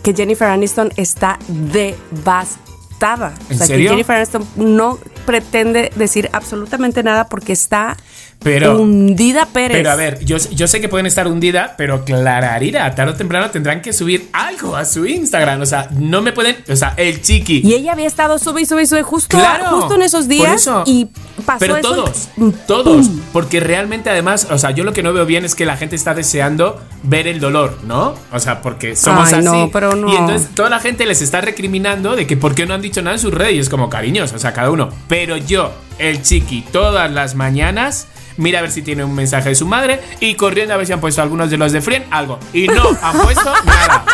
que 0.02 0.14
Jennifer 0.14 0.48
Aniston 0.48 0.90
está 0.96 1.38
devastada. 1.48 3.34
¿En 3.50 3.56
o 3.56 3.58
sea, 3.58 3.66
serio? 3.66 3.84
que 3.84 3.90
Jennifer 3.90 4.16
Aniston 4.16 4.46
no 4.56 4.98
pretende 5.26 5.92
decir 5.94 6.30
absolutamente 6.32 7.02
nada 7.02 7.28
porque 7.28 7.52
está 7.52 7.96
Pero- 8.40 8.80
hundida 8.80 9.46
Pérez. 9.46 9.76
Pero 9.78 9.90
a 9.90 9.96
ver, 9.96 10.24
yo, 10.24 10.36
yo 10.52 10.68
sé 10.68 10.80
que 10.80 10.88
pueden 10.88 11.06
estar 11.06 11.26
hundida, 11.26 11.74
pero 11.76 12.04
clararira, 12.04 12.94
tarde 12.94 13.12
o 13.12 13.14
temprano 13.16 13.50
tendrán 13.50 13.82
que 13.82 13.92
subir 13.92 14.28
algo 14.32 14.76
a 14.76 14.84
su 14.84 15.06
Instagram. 15.06 15.60
O 15.62 15.66
sea, 15.66 15.88
no 15.92 16.22
me 16.22 16.32
pueden. 16.32 16.56
O 16.70 16.76
sea, 16.76 16.94
el 16.96 17.20
chiqui. 17.20 17.62
Y 17.64 17.74
ella 17.74 17.92
había 17.92 18.06
estado 18.06 18.38
sube 18.38 18.62
y 18.62 18.66
sube 18.66 18.82
y 18.82 18.86
sube 18.86 19.02
justo, 19.02 19.36
Claro, 19.38 19.80
justo 19.80 19.94
en 19.96 20.02
esos 20.02 20.28
días 20.28 20.62
eso. 20.62 20.84
y 20.86 21.08
pasó 21.44 21.58
Pero 21.58 21.76
eso. 21.78 21.88
todos, 21.94 22.28
todos, 22.66 23.10
porque 23.32 23.60
realmente 23.60 24.08
además, 24.10 24.46
o 24.50 24.58
sea, 24.58 24.70
yo 24.70 24.84
lo 24.84 24.92
que 24.92 25.02
no 25.02 25.12
veo 25.12 25.26
bien 25.26 25.44
es 25.44 25.54
que 25.54 25.66
la 25.66 25.76
gente 25.76 25.96
está 25.96 26.14
deseando 26.14 26.80
ver 27.02 27.26
el 27.26 27.40
dolor, 27.40 27.78
¿no? 27.84 28.14
O 28.32 28.38
sea, 28.38 28.62
porque 28.62 28.94
somos 28.96 29.28
Ay, 29.28 29.34
así. 29.40 29.44
no, 29.44 29.70
pero 29.72 29.94
no. 29.96 30.12
Y 30.12 30.16
entonces 30.16 30.48
toda 30.54 30.70
la 30.70 30.78
gente 30.80 31.06
les 31.06 31.22
está 31.22 31.40
recriminando 31.40 32.14
de 32.16 32.26
que 32.26 32.36
por 32.36 32.54
qué 32.54 32.66
no 32.66 32.74
han 32.74 32.82
dicho 32.82 33.02
nada 33.02 33.16
en 33.16 33.20
sus 33.20 33.34
redes 33.34 33.54
y 33.54 33.58
es 33.58 33.68
como 33.68 33.88
cariños, 33.90 34.32
o 34.32 34.38
sea, 34.38 34.52
cada 34.52 34.70
uno. 34.70 34.90
Pero 35.08 35.36
yo, 35.36 35.72
el 35.98 36.22
chiqui, 36.22 36.62
todas 36.72 37.10
las 37.10 37.34
mañanas 37.34 38.06
mira 38.38 38.58
a 38.60 38.62
ver 38.62 38.70
si 38.70 38.80
tiene 38.82 39.04
un 39.04 39.14
mensaje 39.14 39.50
de 39.50 39.54
su 39.54 39.66
madre 39.66 40.00
y 40.20 40.34
corriendo 40.34 40.72
a 40.74 40.76
ver 40.78 40.86
si 40.86 40.92
han 40.94 41.00
puesto 41.00 41.20
algunos 41.20 41.50
de 41.50 41.58
los 41.58 41.72
de 41.72 41.80
Frien 41.82 42.04
algo. 42.10 42.38
Y 42.54 42.66
no 42.68 42.88
han 43.02 43.18
puesto 43.20 43.52
nada. 43.66 44.04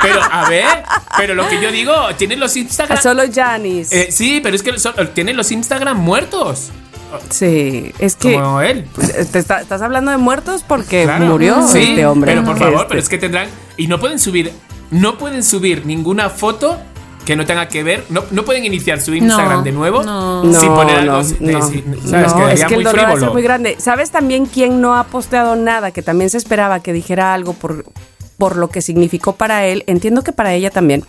Pero 0.00 0.20
a 0.22 0.48
ver, 0.48 0.82
Pero 1.16 1.34
lo 1.34 1.46
que 1.48 1.60
yo 1.60 1.70
digo, 1.70 1.92
tienen 2.16 2.40
los 2.40 2.56
Instagram. 2.56 2.98
Solo 3.00 3.22
Janis. 3.32 3.92
Eh, 3.92 4.08
sí, 4.10 4.40
pero 4.42 4.56
es 4.56 4.62
que 4.62 4.72
tienen 5.14 5.36
los 5.36 5.52
Instagram 5.52 5.98
muertos. 5.98 6.70
sí, 7.30 7.92
es 7.98 8.16
que 8.16 8.34
Como 8.34 8.60
él. 8.62 8.86
te 9.30 9.38
está- 9.38 9.60
estás 9.60 9.82
hablando 9.82 10.10
de 10.10 10.16
muertos 10.16 10.64
porque 10.66 11.04
Claro. 11.04 11.26
murió 11.26 11.68
Sí, 11.68 11.78
este 11.90 12.06
hombre. 12.06 12.32
Pero 12.32 12.44
por 12.44 12.58
favor, 12.58 12.74
Este. 12.74 12.86
pero 12.88 13.00
es 13.00 13.08
que 13.08 13.18
tendrán. 13.18 13.48
Y 13.76 13.86
no 13.86 14.00
pueden 14.00 14.18
subir. 14.18 14.52
No 14.90 15.18
pueden 15.18 15.42
subir 15.44 15.86
ninguna 15.86 16.28
foto 16.30 16.78
que 17.24 17.36
no 17.36 17.44
tenga 17.46 17.68
que 17.68 17.82
ver. 17.82 18.04
No, 18.10 18.24
no 18.30 18.44
pueden 18.44 18.64
iniciar 18.64 19.00
su 19.00 19.14
Instagram 19.14 19.58
No, 19.58 19.62
de 19.62 19.72
nuevo 19.72 20.02
no. 20.02 20.42
sin 20.52 20.74
poner 20.74 20.98
algo. 20.98 21.18
no, 21.18 21.24
sí, 21.24 21.40
no, 21.40 21.96
¿sabes? 22.08 22.32
Quedaría 22.32 22.52
es 22.54 22.64
que 22.64 22.74
muy 22.74 22.78
el 22.78 22.84
dolor 22.84 22.98
va 22.98 23.02
a 23.02 23.06
ser 23.06 23.14
frívolo. 23.16 23.32
muy 23.32 23.42
grande. 23.42 23.76
¿Sabes 23.78 24.10
también 24.10 24.46
quién 24.46 24.80
no 24.80 24.96
ha 24.96 25.04
posteado 25.04 25.56
nada? 25.56 25.90
Que 25.92 26.02
también 26.02 26.30
se 26.30 26.38
esperaba 26.38 26.80
que 26.80 26.92
dijera 26.92 27.32
algo 27.34 27.52
por, 27.52 27.84
por 28.38 28.56
lo 28.56 28.68
que 28.68 28.82
significó 28.82 29.34
para 29.36 29.64
él. 29.66 29.84
Entiendo 29.86 30.22
que 30.22 30.32
para 30.32 30.52
ella 30.54 30.70
también. 30.70 31.04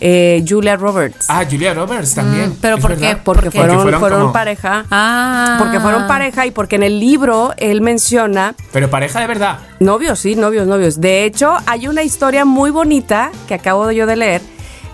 Eh, 0.00 0.44
Julia 0.46 0.76
Roberts. 0.76 1.26
Ah, 1.28 1.44
Julia 1.48 1.72
Roberts 1.72 2.14
también. 2.16 2.50
Mm, 2.50 2.56
¿pero 2.60 2.76
es 2.76 2.82
por 2.82 2.90
verdad. 2.90 3.10
qué? 3.10 3.16
porque 3.24 3.50
¿por 3.50 3.66
qué? 3.68 3.74
fueron, 3.74 4.00
fueron 4.00 4.32
pareja. 4.32 4.84
Ah. 4.90 5.56
Porque 5.58 5.80
fueron 5.80 6.06
pareja 6.08 6.44
y 6.46 6.50
porque 6.50 6.76
en 6.76 6.82
el 6.82 6.98
libro 7.00 7.54
él 7.56 7.80
menciona 7.80 8.54
Pero 8.72 8.90
pareja 8.90 9.20
de 9.20 9.26
verdad. 9.28 9.60
Novios, 9.80 10.18
sí, 10.18 10.34
novios, 10.34 10.66
novios. 10.66 11.00
De 11.00 11.24
hecho, 11.24 11.54
hay 11.66 11.86
una 11.88 12.02
historia 12.02 12.44
muy 12.44 12.70
bonita 12.70 13.30
que 13.48 13.54
acabo 13.54 13.90
yo 13.92 14.04
de 14.06 14.16
leer, 14.16 14.42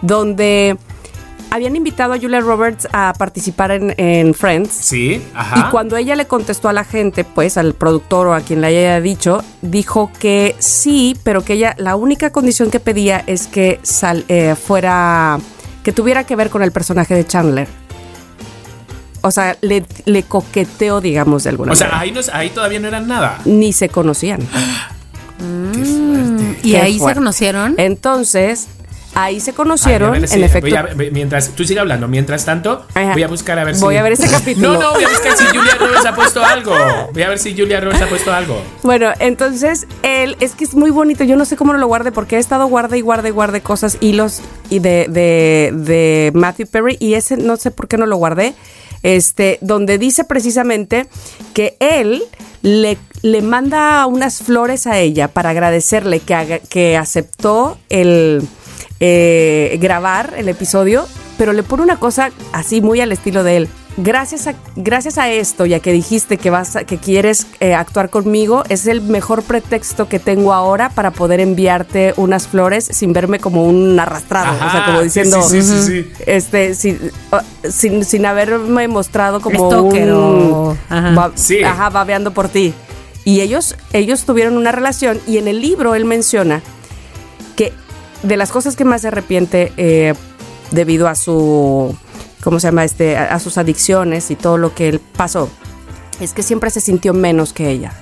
donde 0.02 0.76
habían 1.52 1.74
invitado 1.74 2.12
a 2.12 2.18
Julia 2.18 2.40
Roberts 2.40 2.86
a 2.92 3.12
participar 3.18 3.72
en, 3.72 3.92
en 3.96 4.34
Friends. 4.34 4.70
Sí, 4.72 5.20
ajá. 5.34 5.66
Y 5.66 5.70
cuando 5.72 5.96
ella 5.96 6.14
le 6.14 6.26
contestó 6.26 6.68
a 6.68 6.72
la 6.72 6.84
gente, 6.84 7.24
pues 7.24 7.56
al 7.56 7.74
productor 7.74 8.28
o 8.28 8.34
a 8.34 8.40
quien 8.40 8.60
le 8.60 8.68
haya 8.68 9.00
dicho, 9.00 9.42
dijo 9.60 10.12
que 10.20 10.54
sí, 10.60 11.16
pero 11.24 11.42
que 11.44 11.54
ella, 11.54 11.74
la 11.78 11.96
única 11.96 12.30
condición 12.30 12.70
que 12.70 12.78
pedía 12.78 13.24
es 13.26 13.48
que 13.48 13.80
sal- 13.82 14.24
eh, 14.28 14.54
fuera, 14.54 15.40
que 15.82 15.92
tuviera 15.92 16.22
que 16.24 16.36
ver 16.36 16.50
con 16.50 16.62
el 16.62 16.70
personaje 16.70 17.14
de 17.14 17.26
Chandler. 17.26 17.66
O 19.22 19.30
sea, 19.32 19.56
le, 19.60 19.84
le 20.06 20.22
coqueteó, 20.22 21.00
digamos, 21.00 21.42
de 21.44 21.50
alguna 21.50 21.72
O 21.72 21.74
sea, 21.74 21.88
manera. 21.88 22.00
ahí, 22.02 22.12
no, 22.12 22.20
ahí 22.32 22.48
todavía 22.50 22.80
no 22.80 22.88
eran 22.88 23.06
nada. 23.08 23.38
Ni 23.44 23.72
se 23.74 23.88
conocían. 23.90 24.40
Qué 25.38 25.84
fuerte. 25.84 26.58
¿Y 26.62 26.70
Qué 26.72 26.78
ahí 26.78 26.98
se 26.98 27.14
conocieron? 27.14 27.74
Entonces, 27.76 28.68
ahí 29.14 29.40
se 29.40 29.52
conocieron, 29.52 30.12
ver 30.12 30.24
en 30.32 30.44
efecto. 30.44 30.76
a 30.76 30.88
mientras 31.10 31.48
tú 31.50 31.64
sigue 31.64 31.80
hablando, 31.80 32.06
mientras 32.08 32.44
tanto, 32.44 32.84
Ajá. 32.94 33.12
voy 33.12 33.22
a 33.22 33.28
buscar 33.28 33.58
a 33.58 33.64
ver 33.64 33.74
si. 33.74 33.80
Voy 33.82 33.96
a 33.96 34.02
ver 34.02 34.12
ese 34.12 34.28
capítulo. 34.30 34.74
No, 34.74 34.80
no, 34.80 34.92
voy 34.94 35.04
a 35.04 35.08
buscar 35.08 35.36
si 35.36 35.44
Julia 35.46 35.74
Roberts 35.78 36.06
ha 36.06 36.14
puesto 36.14 36.44
algo. 36.44 36.72
Voy 37.12 37.22
a 37.22 37.28
ver 37.28 37.38
si 37.38 37.56
Julia 37.56 37.80
Roberts 37.80 38.02
ha 38.02 38.06
puesto 38.08 38.32
algo. 38.32 38.62
Bueno, 38.82 39.10
entonces 39.18 39.86
él 40.02 40.36
es 40.40 40.54
que 40.54 40.64
es 40.64 40.74
muy 40.74 40.90
bonito. 40.90 41.24
Yo 41.24 41.36
no 41.36 41.44
sé 41.44 41.56
cómo 41.56 41.72
no 41.72 41.78
lo 41.78 41.86
guarde 41.86 42.12
porque 42.12 42.36
he 42.36 42.38
estado 42.38 42.66
guarde 42.66 42.98
y 42.98 43.00
guarde 43.00 43.28
y 43.28 43.32
guarde 43.32 43.60
cosas, 43.60 43.96
hilos 44.00 44.40
y 44.68 44.78
de, 44.78 45.06
de, 45.08 45.70
de 45.74 46.30
Matthew 46.34 46.66
Perry 46.68 46.96
y 47.00 47.14
ese 47.14 47.36
no 47.36 47.56
sé 47.56 47.70
por 47.70 47.88
qué 47.88 47.96
no 47.96 48.06
lo 48.06 48.16
guardé. 48.16 48.54
Este, 49.02 49.56
donde 49.62 49.96
dice 49.96 50.24
precisamente 50.24 51.06
que 51.54 51.74
él 51.80 52.22
le, 52.60 52.98
le 53.22 53.40
manda 53.40 54.04
unas 54.04 54.40
flores 54.42 54.86
a 54.86 54.98
ella 54.98 55.28
para 55.28 55.50
agradecerle 55.50 56.20
que, 56.20 56.34
haga- 56.34 56.58
que 56.58 56.98
aceptó 56.98 57.78
el 57.88 58.46
eh, 59.00 59.78
grabar 59.80 60.34
el 60.36 60.48
episodio, 60.48 61.06
pero 61.38 61.52
le 61.52 61.62
pone 61.62 61.82
una 61.82 61.96
cosa 61.98 62.30
así 62.52 62.80
muy 62.80 63.00
al 63.00 63.12
estilo 63.12 63.42
de 63.42 63.56
él. 63.56 63.68
Gracias 63.96 64.46
a, 64.46 64.54
gracias 64.76 65.18
a 65.18 65.28
esto, 65.30 65.66
ya 65.66 65.80
que 65.80 65.92
dijiste 65.92 66.38
que 66.38 66.48
vas 66.48 66.76
a- 66.76 66.84
que 66.84 66.96
quieres 66.98 67.46
eh, 67.58 67.74
actuar 67.74 68.08
conmigo, 68.08 68.62
es 68.68 68.86
el 68.86 69.02
mejor 69.02 69.42
pretexto 69.42 70.08
que 70.08 70.18
tengo 70.20 70.52
ahora 70.54 70.90
para 70.90 71.10
poder 71.10 71.40
enviarte 71.40 72.14
unas 72.16 72.46
flores 72.46 72.84
sin 72.92 73.12
verme 73.12 73.40
como 73.40 73.64
un 73.64 73.98
arrastrado. 73.98 74.54
o 74.54 74.70
sea, 74.70 74.84
como 74.86 75.00
diciendo, 75.02 75.42
sí, 75.42 75.60
sí, 75.62 75.82
sí, 75.82 76.02
sí. 76.04 76.12
este, 76.26 76.74
sin, 76.74 76.98
sin, 77.68 78.04
sin 78.04 78.26
haberme 78.26 78.86
mostrado 78.86 79.40
como 79.40 79.66
Stalker 79.70 80.12
un 80.14 80.78
ajá. 80.88 81.10
ba- 81.14 81.32
Sí. 81.34 81.62
ajá, 81.62 81.90
babeando 81.90 82.30
por 82.32 82.48
ti. 82.48 82.72
Y 83.24 83.40
ellos, 83.40 83.76
ellos 83.92 84.22
tuvieron 84.24 84.56
una 84.56 84.72
relación 84.72 85.20
y 85.26 85.38
en 85.38 85.48
el 85.48 85.60
libro 85.60 85.94
él 85.94 86.04
menciona 86.04 86.62
de 88.22 88.36
las 88.36 88.50
cosas 88.50 88.76
que 88.76 88.84
más 88.84 89.02
se 89.02 89.08
arrepiente 89.08 89.72
eh, 89.76 90.14
debido 90.70 91.08
a 91.08 91.14
su, 91.14 91.96
¿cómo 92.42 92.60
se 92.60 92.68
llama? 92.68 92.84
Este, 92.84 93.16
a, 93.16 93.34
a 93.34 93.38
sus 93.40 93.58
adicciones 93.58 94.30
y 94.30 94.36
todo 94.36 94.58
lo 94.58 94.74
que 94.74 94.88
él 94.88 95.00
pasó, 95.16 95.48
es 96.20 96.32
que 96.32 96.42
siempre 96.42 96.70
se 96.70 96.80
sintió 96.80 97.14
menos 97.14 97.52
que 97.52 97.70
ella. 97.70 97.92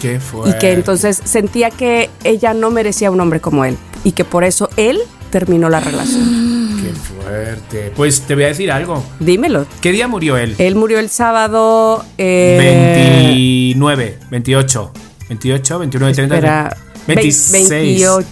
Qué. 0.00 0.20
Y 0.44 0.52
que 0.58 0.72
entonces 0.72 1.20
sentía 1.24 1.70
que 1.70 2.10
ella 2.24 2.52
no 2.54 2.70
merecía 2.70 3.10
un 3.10 3.20
hombre 3.20 3.40
como 3.40 3.64
él. 3.64 3.76
Y 4.04 4.12
que 4.12 4.24
por 4.24 4.44
eso 4.44 4.68
él 4.76 4.98
terminó 5.30 5.68
la 5.68 5.80
relación. 5.80 6.80
Qué 6.82 6.92
fuerte. 6.92 7.92
Pues 7.96 8.20
te 8.20 8.34
voy 8.34 8.44
a 8.44 8.48
decir 8.48 8.70
algo. 8.70 9.02
Dímelo. 9.20 9.66
¿Qué 9.80 9.92
día 9.92 10.06
murió 10.06 10.36
él? 10.36 10.54
Él 10.58 10.74
murió 10.76 10.98
el 10.98 11.08
sábado. 11.08 12.04
eh, 12.18 12.56
29, 12.58 14.18
28, 14.30 14.92
28, 15.30 15.78
29, 15.78 16.14
30. 16.14 16.76
Espera. 17.08 17.20
26. 17.22 17.68
28. 17.70 18.26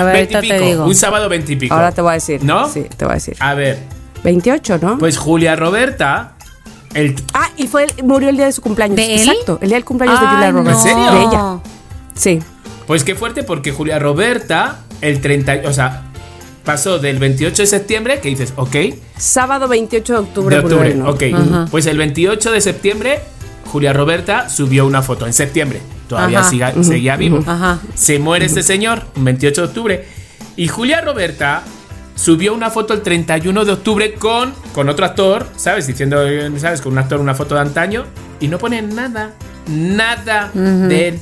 A 0.00 0.04
ver, 0.04 0.14
20 0.16 0.32
y 0.32 0.36
ahorita 0.36 0.40
te 0.40 0.48
pico, 0.54 0.66
digo. 0.66 0.84
Un 0.86 0.94
sábado 0.94 1.28
20 1.28 1.52
y 1.52 1.56
pico. 1.56 1.74
Ahora 1.74 1.92
te 1.92 2.00
voy 2.00 2.10
a 2.10 2.14
decir. 2.14 2.42
¿No? 2.44 2.68
Sí, 2.68 2.84
te 2.96 3.04
voy 3.04 3.12
a 3.12 3.14
decir. 3.16 3.36
A 3.40 3.54
ver, 3.54 3.78
28, 4.24 4.78
¿no? 4.82 4.98
pues 4.98 5.16
Julia 5.18 5.56
Roberta, 5.56 6.34
el 6.94 7.14
ah, 7.34 7.50
y 7.56 7.66
fue 7.66 7.84
el- 7.84 8.04
murió 8.04 8.28
el 8.30 8.36
día 8.36 8.46
de 8.46 8.52
su 8.52 8.62
cumpleaños. 8.62 8.96
¿De 8.96 9.14
él? 9.14 9.28
Exacto, 9.28 9.58
el 9.60 9.68
día 9.68 9.76
del 9.76 9.84
cumpleaños 9.84 10.20
de 10.20 10.26
Ay, 10.26 10.34
Julia 10.34 10.50
Roberts. 10.52 10.78
¿En 10.78 10.82
serio? 10.90 11.12
De 11.12 11.20
ella. 11.22 11.58
Sí. 12.14 12.38
Pues 12.86 13.04
qué 13.04 13.14
fuerte 13.14 13.42
porque 13.42 13.72
Julia 13.72 13.98
Roberta, 13.98 14.78
el 15.00 15.20
30, 15.20 15.62
o 15.66 15.72
sea, 15.72 16.04
pasó 16.64 16.98
del 16.98 17.18
28 17.18 17.62
de 17.62 17.66
septiembre, 17.66 18.20
que 18.20 18.28
dices, 18.28 18.52
ok, 18.56 18.76
Sábado 19.18 19.68
28 19.68 20.12
de 20.12 20.18
octubre. 20.18 20.56
de 20.56 20.62
octubre, 20.62 20.90
él, 20.92 20.98
¿no? 21.00 21.10
ok. 21.10 21.70
Pues 21.70 21.86
el 21.86 21.98
28 21.98 22.50
de 22.52 22.60
septiembre, 22.60 23.20
Julia 23.70 23.92
Roberta 23.92 24.48
subió 24.48 24.86
una 24.86 25.02
foto, 25.02 25.26
en 25.26 25.32
septiembre, 25.32 25.80
todavía 26.08 26.40
Ajá. 26.40 26.50
siga- 26.50 26.82
seguía 26.82 27.16
vivo. 27.16 27.44
Se 27.94 28.18
muere 28.18 28.46
este 28.46 28.62
señor, 28.62 29.02
un 29.16 29.24
28 29.24 29.60
de 29.62 29.66
octubre, 29.68 30.08
y 30.56 30.68
Julia 30.68 31.00
Roberta 31.00 31.62
subió 32.14 32.54
una 32.54 32.70
foto 32.70 32.94
el 32.94 33.02
31 33.02 33.64
de 33.64 33.72
octubre 33.72 34.14
con, 34.14 34.54
con 34.74 34.88
otro 34.88 35.04
actor, 35.04 35.46
¿sabes? 35.56 35.86
Diciendo, 35.86 36.18
¿sabes? 36.58 36.80
Con 36.80 36.92
un 36.92 36.98
actor, 36.98 37.20
una 37.20 37.34
foto 37.34 37.54
de 37.54 37.60
antaño, 37.60 38.04
y 38.40 38.48
no 38.48 38.58
pone 38.58 38.80
nada, 38.82 39.32
nada 39.68 40.50
de 40.54 41.08
él. 41.08 41.20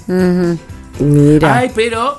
Mira. 1.01 1.57
Ay, 1.59 1.73
pero 1.75 2.17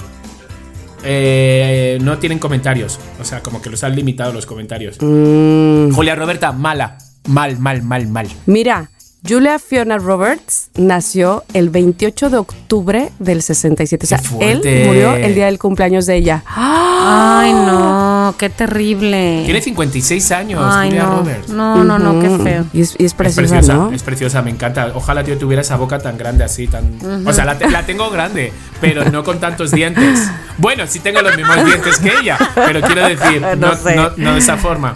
eh, 1.04 1.98
no 2.02 2.18
tienen 2.18 2.40
comentarios. 2.40 3.00
O 3.20 3.24
sea, 3.24 3.42
como 3.42 3.62
que 3.62 3.70
los 3.70 3.84
han 3.84 3.96
limitado 3.96 4.34
los 4.34 4.46
comentarios. 4.46 4.98
Mm, 5.00 5.92
Julia 5.92 6.16
Roberta, 6.16 6.52
mala. 6.52 6.98
Mal, 7.28 7.58
mal, 7.60 7.82
mal, 7.82 8.08
mal. 8.08 8.28
mira, 8.46 8.92
Julia 9.28 9.58
Fiona 9.60 9.98
Roberts 9.98 10.70
nació 10.76 11.44
el 11.54 11.70
28 11.70 12.30
de 12.30 12.38
octubre 12.38 13.12
del 13.20 13.42
67. 13.42 14.06
O 14.06 14.08
sea, 14.08 14.20
él 14.40 14.62
murió 14.86 15.16
el 15.16 15.34
día 15.34 15.46
del 15.48 15.58
cumpleaños 15.58 16.06
de 16.06 16.16
ella. 16.18 16.44
Ay, 16.48 17.52
no, 17.54 18.36
qué 18.38 18.50
terrible. 18.50 19.42
Tiene 19.46 19.62
56 19.62 20.32
años, 20.32 20.62
Ay, 20.64 20.90
Julia 20.90 21.04
no. 21.04 21.16
Roberts. 21.20 21.50
No, 21.50 21.84
no, 21.84 21.98
no, 21.98 22.20
qué 22.22 22.44
feo. 22.44 22.66
Y 22.74 22.82
es, 22.82 22.96
y 23.00 23.06
es 23.06 23.12
Es 23.12 23.14
preciosa, 23.16 23.56
preciosa, 23.56 23.74
¿no? 23.74 23.92
es 23.92 24.04
preciosa, 24.04 24.42
me 24.42 24.52
encanta. 24.52 24.92
Ojalá 24.94 25.22
yo 25.24 25.38
tuviera 25.38 25.62
esa 25.62 25.76
boca 25.78 25.98
tan 26.00 26.18
grande 26.18 26.44
así, 26.44 26.68
tan. 26.68 27.00
O 27.26 27.34
sea, 27.34 27.46
la, 27.46 27.56
la 27.56 27.86
tengo 27.86 28.10
grande, 28.12 28.52
pero 28.80 29.06
no 29.10 29.24
con 29.24 29.40
tantos 29.40 29.72
dientes. 29.72 30.30
Bueno, 30.58 30.86
sí 30.88 31.00
tengo 31.00 31.22
los 31.22 31.36
mismos 31.36 31.66
dientes 31.66 31.98
que 32.00 32.12
ella, 32.22 32.38
pero 32.54 32.82
quiero 32.82 33.08
decir, 33.08 33.42
no, 33.58 33.70
No 33.70 33.76
sé. 33.76 33.96
no- 33.96 34.12
no 34.18 34.34
de 34.34 34.40
esa 34.40 34.58
forma. 34.58 34.96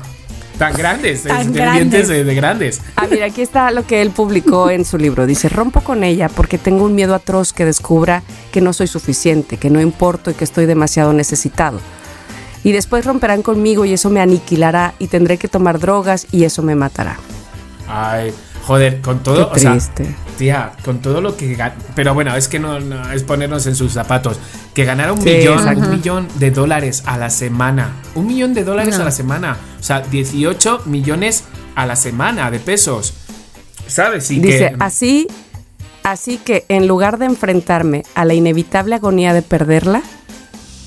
Tan 0.59 0.73
grandes, 0.73 1.23
Tan 1.23 1.41
es- 1.41 1.53
de 1.53 1.59
grandes. 1.59 2.07
de 2.09 2.35
grandes. 2.35 2.81
Ah, 2.97 3.07
mira, 3.09 3.25
aquí 3.27 3.41
está 3.41 3.71
lo 3.71 3.87
que 3.87 4.01
él 4.01 4.11
publicó 4.11 4.69
en 4.69 4.83
su 4.85 4.97
libro. 4.97 5.25
Dice, 5.25 5.47
rompo 5.49 5.79
con 5.81 6.03
ella 6.03 6.27
porque 6.29 6.57
tengo 6.57 6.83
un 6.83 6.93
miedo 6.93 7.15
atroz 7.15 7.53
que 7.53 7.63
descubra 7.65 8.21
que 8.51 8.59
no 8.61 8.73
soy 8.73 8.87
suficiente, 8.87 9.55
que 9.57 9.69
no 9.69 9.79
importo 9.81 10.29
y 10.29 10.33
que 10.33 10.43
estoy 10.43 10.65
demasiado 10.67 11.13
necesitado. 11.13 11.79
Y 12.63 12.73
después 12.73 13.05
romperán 13.05 13.41
conmigo 13.41 13.85
y 13.85 13.93
eso 13.93 14.09
me 14.09 14.19
aniquilará 14.19 14.93
y 14.99 15.07
tendré 15.07 15.37
que 15.37 15.47
tomar 15.47 15.79
drogas 15.79 16.27
y 16.31 16.43
eso 16.43 16.61
me 16.61 16.75
matará. 16.75 17.17
Ay, 17.87 18.33
joder, 18.69 19.01
con 19.01 19.19
todo. 19.23 19.51
Qué 19.51 19.59
o 19.59 19.61
sea, 19.61 19.71
triste. 19.71 20.15
tía, 20.37 20.71
con 20.85 20.99
todo 20.99 21.21
lo 21.21 21.35
que. 21.35 21.57
Pero 21.95 22.13
bueno, 22.13 22.35
es 22.35 22.47
que 22.47 22.59
no, 22.59 22.79
no, 22.79 23.11
es 23.11 23.23
ponernos 23.23 23.65
en 23.65 23.75
sus 23.75 23.91
zapatos. 23.93 24.39
Que 24.73 24.85
ganara 24.85 25.11
un 25.11 25.21
Sí, 25.21 25.29
millón, 25.29 25.57
exacto. 25.59 25.81
un 25.81 25.89
millón 25.89 26.27
de 26.35 26.51
dólares 26.51 27.03
a 27.07 27.17
la 27.17 27.29
semana. 27.31 27.93
Un 28.15 28.27
millón 28.27 28.53
de 28.53 28.63
dólares 28.63 28.95
No. 28.95 29.01
a 29.01 29.05
la 29.05 29.11
semana. 29.11 29.57
O 29.79 29.83
sea, 29.83 30.01
18 30.01 30.83
millones 30.85 31.43
a 31.75 31.85
la 31.85 31.95
semana 31.95 32.51
de 32.51 32.59
pesos. 32.59 33.13
¿Sabes? 33.87 34.29
Y 34.29 34.39
Dice, 34.39 34.69
que, 34.69 34.75
así, 34.79 35.27
así 36.03 36.37
que 36.37 36.65
en 36.69 36.87
lugar 36.87 37.17
de 37.17 37.25
enfrentarme 37.25 38.03
a 38.13 38.23
la 38.23 38.35
inevitable 38.35 38.95
agonía 38.95 39.33
de 39.33 39.41
perderla, 39.41 40.03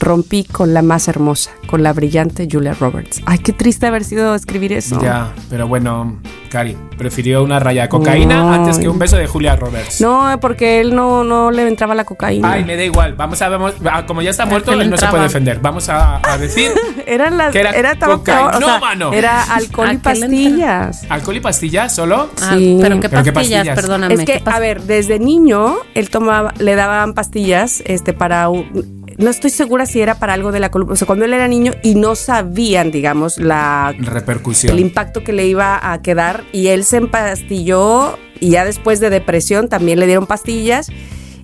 rompí 0.03 0.45
con 0.45 0.75
la 0.75 0.83
más 0.83 1.09
hermosa, 1.09 1.51
con 1.67 1.83
la 1.83 1.93
brillante 1.93 2.47
Julia 2.51 2.75
Roberts. 2.79 3.23
Ay, 3.25 3.39
qué 3.39 3.53
triste 3.53 3.87
haber 3.87 4.05
sido 4.05 4.35
escribir 4.35 4.73
eso. 4.73 5.01
Ya, 5.01 5.33
pero 5.49 5.67
bueno, 5.69 6.19
Cari, 6.51 6.77
prefirió 6.99 7.43
una 7.43 7.59
raya 7.59 7.83
de 7.83 7.89
cocaína 7.89 8.37
No. 8.43 8.53
antes 8.53 8.79
que 8.79 8.89
un 8.89 8.99
beso 8.99 9.17
de 9.17 9.27
Julia 9.27 9.57
Roberts. 9.57 10.01
No, 10.01 10.37
porque 10.41 10.81
él 10.81 10.95
no, 10.95 11.25
no 11.25 11.51
le 11.51 11.67
entraba 11.67 11.95
la 11.95 12.05
cocaína. 12.05 12.53
Ay, 12.53 12.65
me 12.65 12.77
da 12.77 12.85
igual. 12.85 13.15
Vamos 13.15 13.41
a 13.41 13.49
vamos, 13.49 13.75
ah, 13.91 14.05
como 14.07 14.21
ya 14.23 14.31
está 14.31 14.45
muerto, 14.45 14.73
él 14.73 14.91
no 14.91 14.97
se 14.99 15.07
puede 15.07 15.23
defender. 15.23 15.61
Vamos 15.63 15.89
a, 15.89 16.21
a 16.31 16.37
decir 16.39 16.71
Eran 17.07 17.39
las, 17.39 17.53
que 17.53 17.61
era 17.61 17.71
era, 17.71 17.93
estaba 17.93 18.23
peor, 18.23 18.39
o 18.39 18.43
sea, 18.43 18.53
cocainómano. 18.61 19.13
era 19.13 19.43
alcohol 19.55 19.87
y 19.93 19.97
¿A 19.97 20.01
qué 20.03 20.15
le 20.15 20.21
pastillas. 20.21 21.07
alcohol 21.11 21.37
y 21.37 21.41
pastillas 21.41 21.95
solo. 21.95 22.29
Ah, 22.43 22.55
Sí. 22.57 22.79
pero 22.83 23.01
qué 23.01 23.09
Pero 23.09 23.23
qué 23.23 23.33
pastillas, 23.33 23.61
pastillas. 23.61 23.77
perdóname. 23.81 24.15
Es 24.15 24.21
que, 24.21 24.27
¿qué 24.27 24.45
pas- 24.45 24.55
a 24.55 24.59
ver, 24.59 24.83
desde 24.83 25.19
niño 25.19 25.77
él 25.95 26.11
tomaba, 26.11 26.53
le 26.59 26.75
daban 26.75 27.15
pastillas, 27.15 27.83
este, 27.87 28.13
para 28.13 28.49
un- 28.49 29.02
no 29.19 29.31
estoy 29.31 29.51
segura 29.51 29.87
si 29.87 30.01
era 30.01 30.15
para 30.17 30.33
algo 30.35 30.53
de 30.53 30.61
la 30.61 30.71
columna, 30.71 30.95
o 30.95 30.97
sea, 30.97 31.07
cuando 31.07 31.25
él 31.25 31.33
era 31.33 31.49
niño 31.49 31.73
y 31.83 31.95
no 31.95 32.15
sabían, 32.15 32.91
digamos, 32.91 33.39
la 33.39 33.95
Repercusión. 33.99 34.73
el 34.73 34.81
impacto 34.81 35.23
que 35.25 35.33
le 35.33 35.47
iba 35.47 35.93
a 35.93 36.03
quedar 36.03 36.45
y 36.53 36.69
él 36.69 36.85
se 36.85 36.99
empastilló 36.99 38.19
y 38.41 38.51
ya 38.51 38.65
después 38.65 39.01
de 39.01 39.11
depresión 39.11 39.69
también 39.69 39.99
le 40.01 40.07
dieron 40.07 40.27
pastillas 40.27 40.89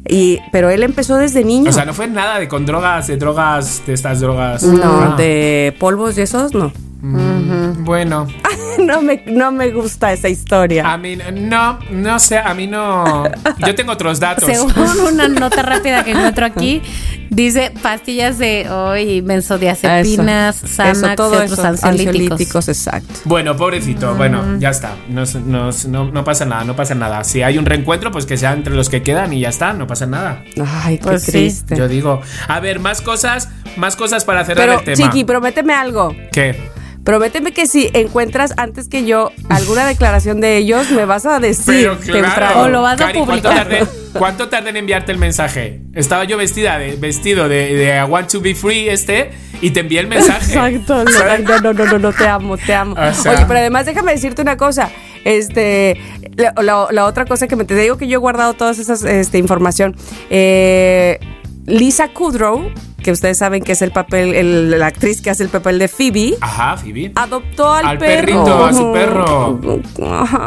y 0.08 0.38
pero 0.52 0.70
él 0.70 0.82
empezó 0.82 1.16
desde 1.16 1.44
niño. 1.44 1.70
O 1.70 1.72
sea, 1.72 1.84
no 1.84 1.92
fue 1.94 2.08
nada 2.08 2.38
de 2.38 2.48
con 2.48 2.64
drogas, 2.66 3.06
de 3.08 3.16
drogas, 3.16 3.82
de 3.86 3.92
estas 3.94 4.20
drogas. 4.20 4.62
no, 4.62 4.82
Ah. 4.82 5.14
de 5.18 5.74
polvos 5.78 6.16
y 6.18 6.22
esos 6.22 6.54
no. 6.54 6.72
Mm, 7.00 7.84
Bueno, 7.84 8.26
no 8.84 9.00
me 9.02 9.22
no 9.26 9.52
me 9.52 9.70
gusta 9.70 10.12
esa 10.12 10.28
historia. 10.28 10.90
a 10.90 10.96
mí 10.98 11.16
no, 11.16 11.78
no 11.90 12.18
sé, 12.18 12.38
a 12.38 12.54
mí 12.54 12.66
no. 12.66 13.24
Yo 13.64 13.74
tengo 13.74 13.92
otros 13.92 14.18
datos. 14.18 14.44
Según 14.44 14.72
una 15.12 15.28
nota 15.28 15.62
rápida 15.62 16.02
que 16.02 16.10
encuentro 16.10 16.44
aquí, 16.44 16.82
dice 17.30 17.72
pastillas 17.82 18.38
de 18.38 18.68
hoy, 18.68 19.20
benzodiazepinas, 19.20 20.64
Eso, 20.64 20.66
Xanax 20.74 21.20
otros 21.20 21.58
ansiolíticos. 21.84 22.68
exacto. 22.68 23.14
Bueno, 23.24 23.56
pobrecito, 23.56 24.14
Mm. 24.14 24.16
bueno, 24.16 24.58
ya 24.58 24.70
está. 24.70 24.96
No, 25.08 25.22
no, 25.46 25.68
es- 25.70 25.86
no- 25.86 26.10
no 26.10 26.24
pasa 26.24 26.44
nada, 26.46 26.64
no 26.64 26.74
pasa 26.74 26.94
nada. 26.96 27.22
Si 27.24 27.42
hay 27.42 27.58
un 27.58 27.66
reencuentro, 27.66 28.10
pues 28.10 28.26
que 28.26 28.36
sea 28.36 28.52
entre 28.52 28.74
los 28.74 28.88
que 28.88 29.02
quedan 29.02 29.32
y 29.32 29.40
ya 29.40 29.50
está, 29.50 29.72
no 29.72 29.86
pasa 29.86 30.06
nada. 30.06 30.42
Ay, 30.82 30.98
qué 30.98 31.04
Pues 31.04 31.22
sí. 31.22 31.30
triste. 31.32 31.76
Yo 31.76 31.86
digo, 31.86 32.20
a 32.48 32.58
ver, 32.60 32.80
más 32.80 33.00
cosas, 33.02 33.48
más 33.76 33.94
cosas 33.94 34.24
para 34.24 34.44
cerrar 34.44 34.66
Pero 34.66 34.78
el 34.80 34.84
tema. 34.84 34.96
Chiqui, 35.10 35.24
prométeme 35.24 35.74
algo. 35.74 36.14
¿Qué? 36.32 36.76
Prométeme 37.08 37.52
que 37.52 37.66
si 37.66 37.88
encuentras 37.94 38.52
antes 38.58 38.86
que 38.86 39.06
yo 39.06 39.32
alguna 39.48 39.86
declaración 39.94 40.42
de 40.42 40.58
ellos, 40.58 40.90
me 40.90 41.06
vas 41.06 41.24
a 41.24 41.40
decir 41.40 41.64
Pero 41.64 41.98
claro. 41.98 42.22
temprano. 42.22 42.60
O 42.60 42.68
lo 42.68 42.82
vas 42.82 43.00
a 43.00 43.06
Cari, 43.06 43.20
¿cuánto 43.20 43.48
publicar. 43.48 43.66
tardé, 43.68 43.86
cuánto 44.12 44.48
tardé 44.50 44.68
en 44.68 44.76
enviarte 44.76 45.10
el 45.12 45.16
mensaje? 45.16 45.80
Estaba 45.94 46.24
yo 46.24 46.36
vestida 46.36 46.78
de 46.78 46.96
vestido 46.96 47.48
de, 47.48 47.74
de 47.76 47.96
I 47.98 48.02
want 48.02 48.30
to 48.30 48.42
be 48.42 48.54
free 48.54 48.90
este 48.90 49.30
y 49.62 49.70
te 49.70 49.80
envié 49.80 50.00
el 50.00 50.06
mensaje. 50.06 50.52
Exacto, 50.52 51.02
no, 51.06 51.60
no, 51.62 51.72
no, 51.72 51.84
no, 51.86 51.98
no, 51.98 52.12
te 52.12 52.26
amo, 52.28 52.58
te 52.58 52.74
amo. 52.74 52.94
O 52.94 53.14
sea- 53.14 53.32
Oye, 53.32 53.44
pero 53.48 53.58
además 53.60 53.86
déjame 53.86 54.12
decirte 54.12 54.42
una 54.42 54.58
cosa. 54.58 54.90
Este, 55.24 55.96
la, 56.36 56.52
la- 56.62 56.88
la 56.90 57.06
otra 57.06 57.24
cosa 57.24 57.48
que 57.48 57.56
me 57.56 57.64
te 57.64 57.74
digo 57.74 57.96
que 57.96 58.06
yo 58.06 58.16
he 58.16 58.20
guardado 58.20 58.52
toda 58.52 58.72
esa 58.72 58.92
este, 59.10 59.38
información. 59.38 59.96
Eh, 60.28 61.18
Lisa 61.64 62.08
Kudrow, 62.08 62.70
que 63.08 63.12
ustedes 63.12 63.38
saben 63.38 63.62
que 63.62 63.72
es 63.72 63.80
el 63.80 63.90
papel, 63.90 64.34
el- 64.34 64.78
la 64.78 64.88
actriz 64.88 65.22
que 65.22 65.30
hace 65.30 65.42
el 65.42 65.48
papel 65.48 65.78
de 65.78 65.88
Phoebe. 65.88 66.34
Ajá, 66.42 66.76
Phoebe. 66.76 67.10
Adoptó 67.14 67.72
al, 67.72 67.86
Al 67.86 67.96
perro. 67.98 68.14
perrito, 68.44 68.64
a 68.66 68.72
su 68.74 68.92
perro. 68.92 69.60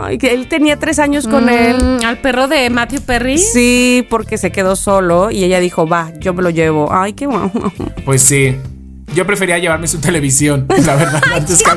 Ay, 0.03 0.20
que 0.20 0.32
él 0.32 0.47
tenía 0.47 0.78
tres 0.78 0.99
años 0.99 1.28
con 1.28 1.49
él. 1.49 1.78
Mm, 2.01 2.05
al 2.05 2.20
perro 2.20 2.47
de 2.47 2.70
Matthew 2.70 3.01
Perry. 3.01 3.39
Sí, 3.39 4.05
porque 4.12 4.38
se 4.38 4.51
quedó 4.51 4.76
solo 4.76 5.32
y 5.32 5.43
ella 5.43 5.59
dijo, 5.59 5.88
va, 5.88 6.12
yo 6.20 6.36
me 6.36 6.43
lo 6.43 6.51
llevo. 6.51 6.93
Ay, 6.93 7.14
qué 7.14 7.26
guau. 7.26 7.51
Pues 8.05 8.22
sí. 8.22 8.55
Yo 9.16 9.26
prefería 9.26 9.57
llevarme 9.57 9.88
su 9.88 9.99
televisión, 9.99 10.68
la 10.86 10.95
verdad, 10.95 11.22
antes 11.36 11.64
que. 11.64 11.70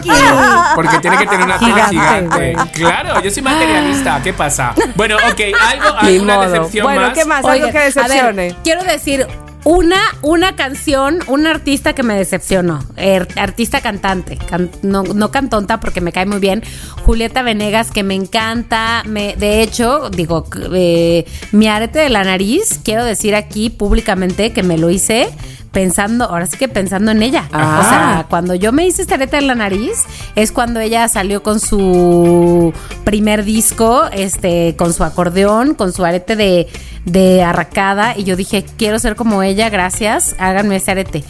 Porque 0.75 0.99
tiene 1.01 1.17
que 1.17 1.27
tener 1.27 1.47
una 1.47 1.59
tele 1.59 1.83
Gigante. 1.89 2.57
Claro, 2.75 3.23
yo 3.23 3.31
soy 3.31 3.43
materialista. 3.43 4.21
¿Qué 4.23 4.35
pasa? 4.35 4.75
Bueno, 4.95 5.17
ok, 5.17 5.41
algo, 5.71 5.99
alguna 5.99 6.47
decepción 6.47 6.85
Bueno, 6.85 7.01
más. 7.01 7.15
¿qué 7.15 7.25
más? 7.25 7.43
Algo 7.45 7.71
que 7.71 7.79
a 7.79 7.85
decepcione. 7.85 8.33
ver, 8.49 8.57
quiero 8.63 8.85
decir 8.85 9.27
una, 9.65 9.99
una 10.23 10.57
canción, 10.57 11.19
un 11.27 11.47
artista 11.47 11.95
que 11.95 12.03
me 12.03 12.15
decepcionó. 12.15 12.85
Er- 12.97 13.29
artista 13.37 13.81
cantante. 13.81 14.37
can- 14.37 14.71
no, 14.83 15.03
no 15.03 15.31
cantonta 15.31 15.81
porque 15.81 16.01
me 16.01 16.13
cae 16.13 16.27
muy 16.27 16.39
bien. 16.39 16.63
Julieta 17.05 17.43
Venegas, 17.43 17.91
que 17.91 18.03
me 18.03 18.15
encanta. 18.15 19.03
De 19.07 19.63
hecho, 19.63 20.11
digo, 20.11 20.47
eh, 20.75 21.25
mi 21.53 21.67
arete 21.67 21.99
de 21.99 22.11
la 22.11 22.25
nariz, 22.25 22.81
quiero 22.85 23.05
decir 23.05 23.35
aquí 23.35 23.71
públicamente 23.71 24.53
que 24.53 24.63
me 24.63 24.77
lo 24.79 24.91
hice 24.91 25.29
pensando, 25.75 26.25
ahora 26.25 26.47
sí 26.47 26.57
que 26.57 26.69
pensando 26.69 27.11
en 27.11 27.23
ella. 27.23 27.45
Ah. 27.53 27.81
O 27.81 27.89
sea, 27.89 28.27
cuando 28.31 28.55
yo 28.55 28.73
me 28.73 28.87
hice 28.87 29.03
esta 29.03 29.17
arete 29.17 29.37
de 29.37 29.43
la 29.43 29.55
nariz, 29.55 30.05
es 30.37 30.53
cuando 30.53 30.81
ella 30.81 31.07
salió 31.09 31.43
con 31.43 31.61
su 31.61 32.73
primer 33.05 33.45
disco, 33.45 34.05
este, 34.13 34.75
con 34.79 34.95
su 34.95 35.05
acordeón, 35.05 35.75
con 35.75 35.93
su 35.93 36.05
arete 36.05 36.37
de, 36.37 36.69
de 37.05 37.43
arracada, 37.43 38.17
y 38.17 38.25
yo 38.25 38.37
dije, 38.37 38.65
quiero 38.79 38.99
ser 38.99 39.17
como 39.17 39.43
ella, 39.43 39.69
gracias, 39.69 40.35
háganme 40.39 40.77
ese 40.77 40.93
arete. 40.93 41.25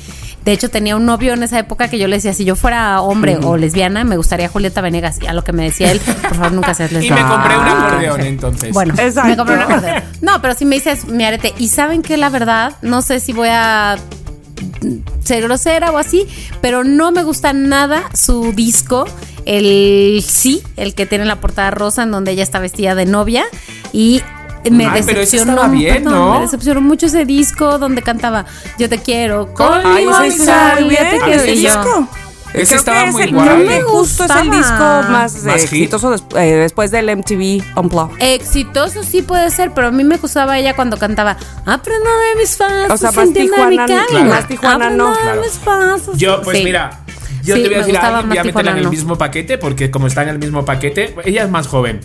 De 0.44 0.52
hecho, 0.52 0.68
tenía 0.68 0.94
un 0.94 1.06
novio 1.06 1.32
en 1.32 1.42
esa 1.42 1.58
época 1.58 1.88
que 1.88 1.96
yo 1.98 2.06
le 2.06 2.16
decía, 2.16 2.34
si 2.34 2.44
yo 2.44 2.54
fuera 2.54 3.00
hombre 3.00 3.38
o 3.42 3.56
lesbiana, 3.56 4.04
me 4.04 4.18
gustaría 4.18 4.46
Julieta 4.50 4.82
Venegas. 4.82 5.18
Y 5.22 5.26
a 5.26 5.32
lo 5.32 5.42
que 5.42 5.54
me 5.54 5.62
decía 5.64 5.90
él, 5.90 6.00
por 6.00 6.34
favor, 6.34 6.52
nunca 6.52 6.74
seas 6.74 6.92
Y 6.92 6.96
lesbiana. 6.96 7.22
me 7.22 7.30
compré 7.32 7.56
un 7.56 7.62
Ah, 7.64 7.86
acordeón 7.88 8.20
entonces. 8.20 8.70
Bueno, 8.74 8.92
Exacto. 8.98 9.30
me 9.30 9.36
compré 9.38 9.56
un 9.56 9.62
acordeón. 9.62 10.02
No, 10.20 10.42
pero 10.42 10.52
si 10.54 10.66
me 10.66 10.74
dices 10.74 11.06
mi 11.06 11.24
arete. 11.24 11.54
Y 11.56 11.68
saben 11.68 12.02
que 12.02 12.18
la 12.18 12.28
verdad, 12.28 12.74
no 12.82 13.00
sé 13.00 13.20
si 13.20 13.32
voy 13.32 13.48
a 13.50 13.96
ser 15.22 15.42
grosera 15.42 15.90
o 15.92 15.98
así, 15.98 16.26
pero 16.60 16.84
no 16.84 17.12
me 17.12 17.22
gusta 17.22 17.52
nada 17.52 18.02
su 18.14 18.52
disco. 18.52 19.06
El 19.46 20.24
sí, 20.26 20.62
el 20.76 20.94
que 20.94 21.06
tiene 21.06 21.24
la 21.26 21.40
portada 21.40 21.70
rosa 21.70 22.02
en 22.02 22.10
donde 22.10 22.32
ella 22.32 22.42
está 22.42 22.58
vestida 22.60 22.94
de 22.94 23.06
novia. 23.06 23.44
Y 23.92 24.22
me 24.70 24.86
Ay, 24.86 25.02
decepcionó. 25.02 25.68
bien, 25.68 26.04
perdón, 26.04 26.12
¿no? 26.12 26.34
Me 26.34 26.40
decepcionó 26.40 26.80
mucho 26.80 27.06
ese 27.06 27.24
disco 27.26 27.78
donde 27.78 28.02
cantaba 28.02 28.46
Yo 28.78 28.88
te 28.88 28.98
quiero 28.98 29.52
con 29.52 29.84
Ay, 29.84 30.06
ese 30.28 30.46
te 30.46 31.34
ese 31.34 31.60
yo. 31.60 32.08
Ese 32.54 32.66
Creo 32.66 32.78
estaba 32.78 33.04
que 33.06 33.10
muy 33.10 33.22
es 33.22 33.28
el- 33.28 33.34
guay. 33.34 33.48
no 33.48 33.56
me 33.58 33.82
justo 33.82 34.24
es 34.24 34.30
el 34.30 34.50
disco 34.50 34.78
más, 34.78 35.08
Más 35.42 35.46
eh, 35.46 35.54
exitoso 35.56 36.10
des- 36.12 36.22
eh, 36.36 36.54
después 36.54 36.90
del 36.92 37.08
MTV 37.10 37.62
Unplugged. 37.76 38.16
Exitoso 38.22 39.02
sí 39.02 39.22
puede 39.22 39.50
ser, 39.50 39.72
pero 39.74 39.88
a 39.88 39.90
mí 39.90 40.04
me 40.04 40.16
gustaba 40.18 40.56
ella 40.58 40.74
cuando 40.76 40.96
cantaba 40.96 41.36
Aprendo 41.66 42.08
de 42.08 42.40
mis 42.40 42.54
pasos, 42.56 42.90
O 42.92 42.96
sea, 42.96 43.10
más 43.12 43.32
Tijuana, 43.32 43.68
mi 43.68 43.76
claro. 43.76 44.24
más 44.26 44.46
Tijuana 44.48 44.74
Aprendo 44.86 45.04
no. 45.08 45.14
de 45.16 45.20
Claro. 45.20 45.40
mis 45.42 45.50
pasos. 45.56 46.16
Yo, 46.16 46.42
pues 46.42 46.58
Sí. 46.58 46.64
mira, 46.64 47.00
yo 47.42 47.56
Sí, 47.56 47.62
te 47.62 47.68
voy 47.68 47.74
a 47.74 47.78
decir 47.78 47.94
voy 48.28 48.38
a 48.38 48.44
meterla 48.44 48.70
en 48.70 48.78
el 48.78 48.88
mismo 48.88 49.18
paquete, 49.18 49.58
porque 49.58 49.90
como 49.90 50.06
está 50.06 50.22
en 50.22 50.28
el 50.28 50.38
mismo 50.38 50.64
paquete, 50.64 51.14
ella 51.24 51.42
es 51.44 51.50
más 51.50 51.66
joven. 51.66 52.00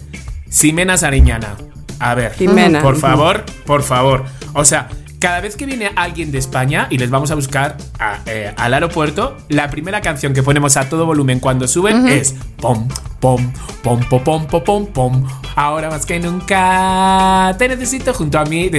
Ximena 0.50 0.98
Sariñana. 0.98 1.56
A 2.00 2.16
ver, 2.16 2.34
Jimena. 2.34 2.82
por 2.82 2.98
favor, 2.98 3.44
por 3.68 3.84
favor. 3.84 4.26
O 4.54 4.66
sea, 4.66 4.90
cada 5.20 5.42
vez 5.42 5.56
que 5.56 5.66
viene 5.66 5.92
alguien 5.96 6.32
de 6.32 6.38
España 6.38 6.88
y 6.90 6.98
les 6.98 7.10
vamos 7.10 7.30
a 7.32 7.36
buscar 7.36 7.78
a, 8.00 8.20
eh, 8.26 8.54
al 8.58 8.74
aeropuerto, 8.74 9.38
la 9.50 9.70
primera 9.70 10.02
canción 10.02 10.34
que 10.34 10.42
ponemos 10.44 10.78
a 10.78 10.90
todo 10.90 11.06
volumen 11.06 11.40
cuando 11.40 11.68
suben 11.68 12.08
es 12.08 12.36
pom, 12.58 12.88
pom, 13.20 13.52
pom, 13.84 14.00
pom, 14.10 14.24
pom, 14.24 14.48
pom, 14.48 14.64
pom, 14.64 14.88
pom. 14.88 15.28
Ahora 15.56 15.90
más 15.90 16.06
que 16.06 16.20
nunca 16.20 17.54
te 17.58 17.68
necesito 17.68 18.14
junto 18.14 18.40
a 18.40 18.46
mí. 18.46 18.72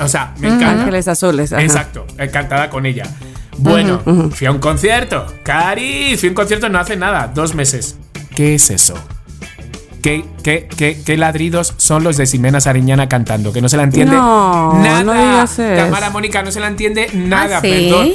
O 0.00 0.08
sea, 0.08 0.34
me 0.38 0.48
encanta. 0.48 0.82
Ángeles 0.82 1.08
Azules. 1.08 1.52
ajá. 1.52 1.62
Exacto, 1.62 2.06
encantada 2.18 2.70
con 2.70 2.86
ella. 2.86 3.04
Bueno, 3.58 4.00
fui 4.30 4.46
a 4.46 4.50
un 4.50 4.58
concierto. 4.58 5.26
Cari, 5.42 6.16
fui 6.16 6.28
a 6.28 6.30
un 6.30 6.34
concierto 6.34 6.68
no 6.68 6.78
hace 6.78 6.96
nada, 6.96 7.30
dos 7.32 7.54
meses. 7.54 7.96
¿Qué 8.34 8.54
es 8.54 8.70
eso? 8.70 8.94
¿Qué, 10.02 10.24
qué, 10.42 10.68
qué, 10.76 11.00
qué 11.04 11.16
ladridos 11.16 11.74
son 11.76 12.02
los 12.02 12.16
de 12.16 12.26
Ximena 12.26 12.60
Sariñana 12.60 13.08
cantando? 13.08 13.52
Que 13.52 13.60
no 13.62 13.68
se 13.68 13.76
la 13.76 13.84
entiende 13.84 14.16
No, 14.16 14.74
nada. 14.82 15.04
no 15.04 15.12
digas 15.12 15.58
eso. 15.58 15.76
Tamara 15.84 16.10
Mónica 16.10 16.42
no 16.42 16.50
se 16.50 16.58
la 16.58 16.66
entiende 16.66 17.08
nada, 17.14 17.58
¿Ah, 17.58 17.60
sí? 17.62 17.68
perdón. 17.70 18.10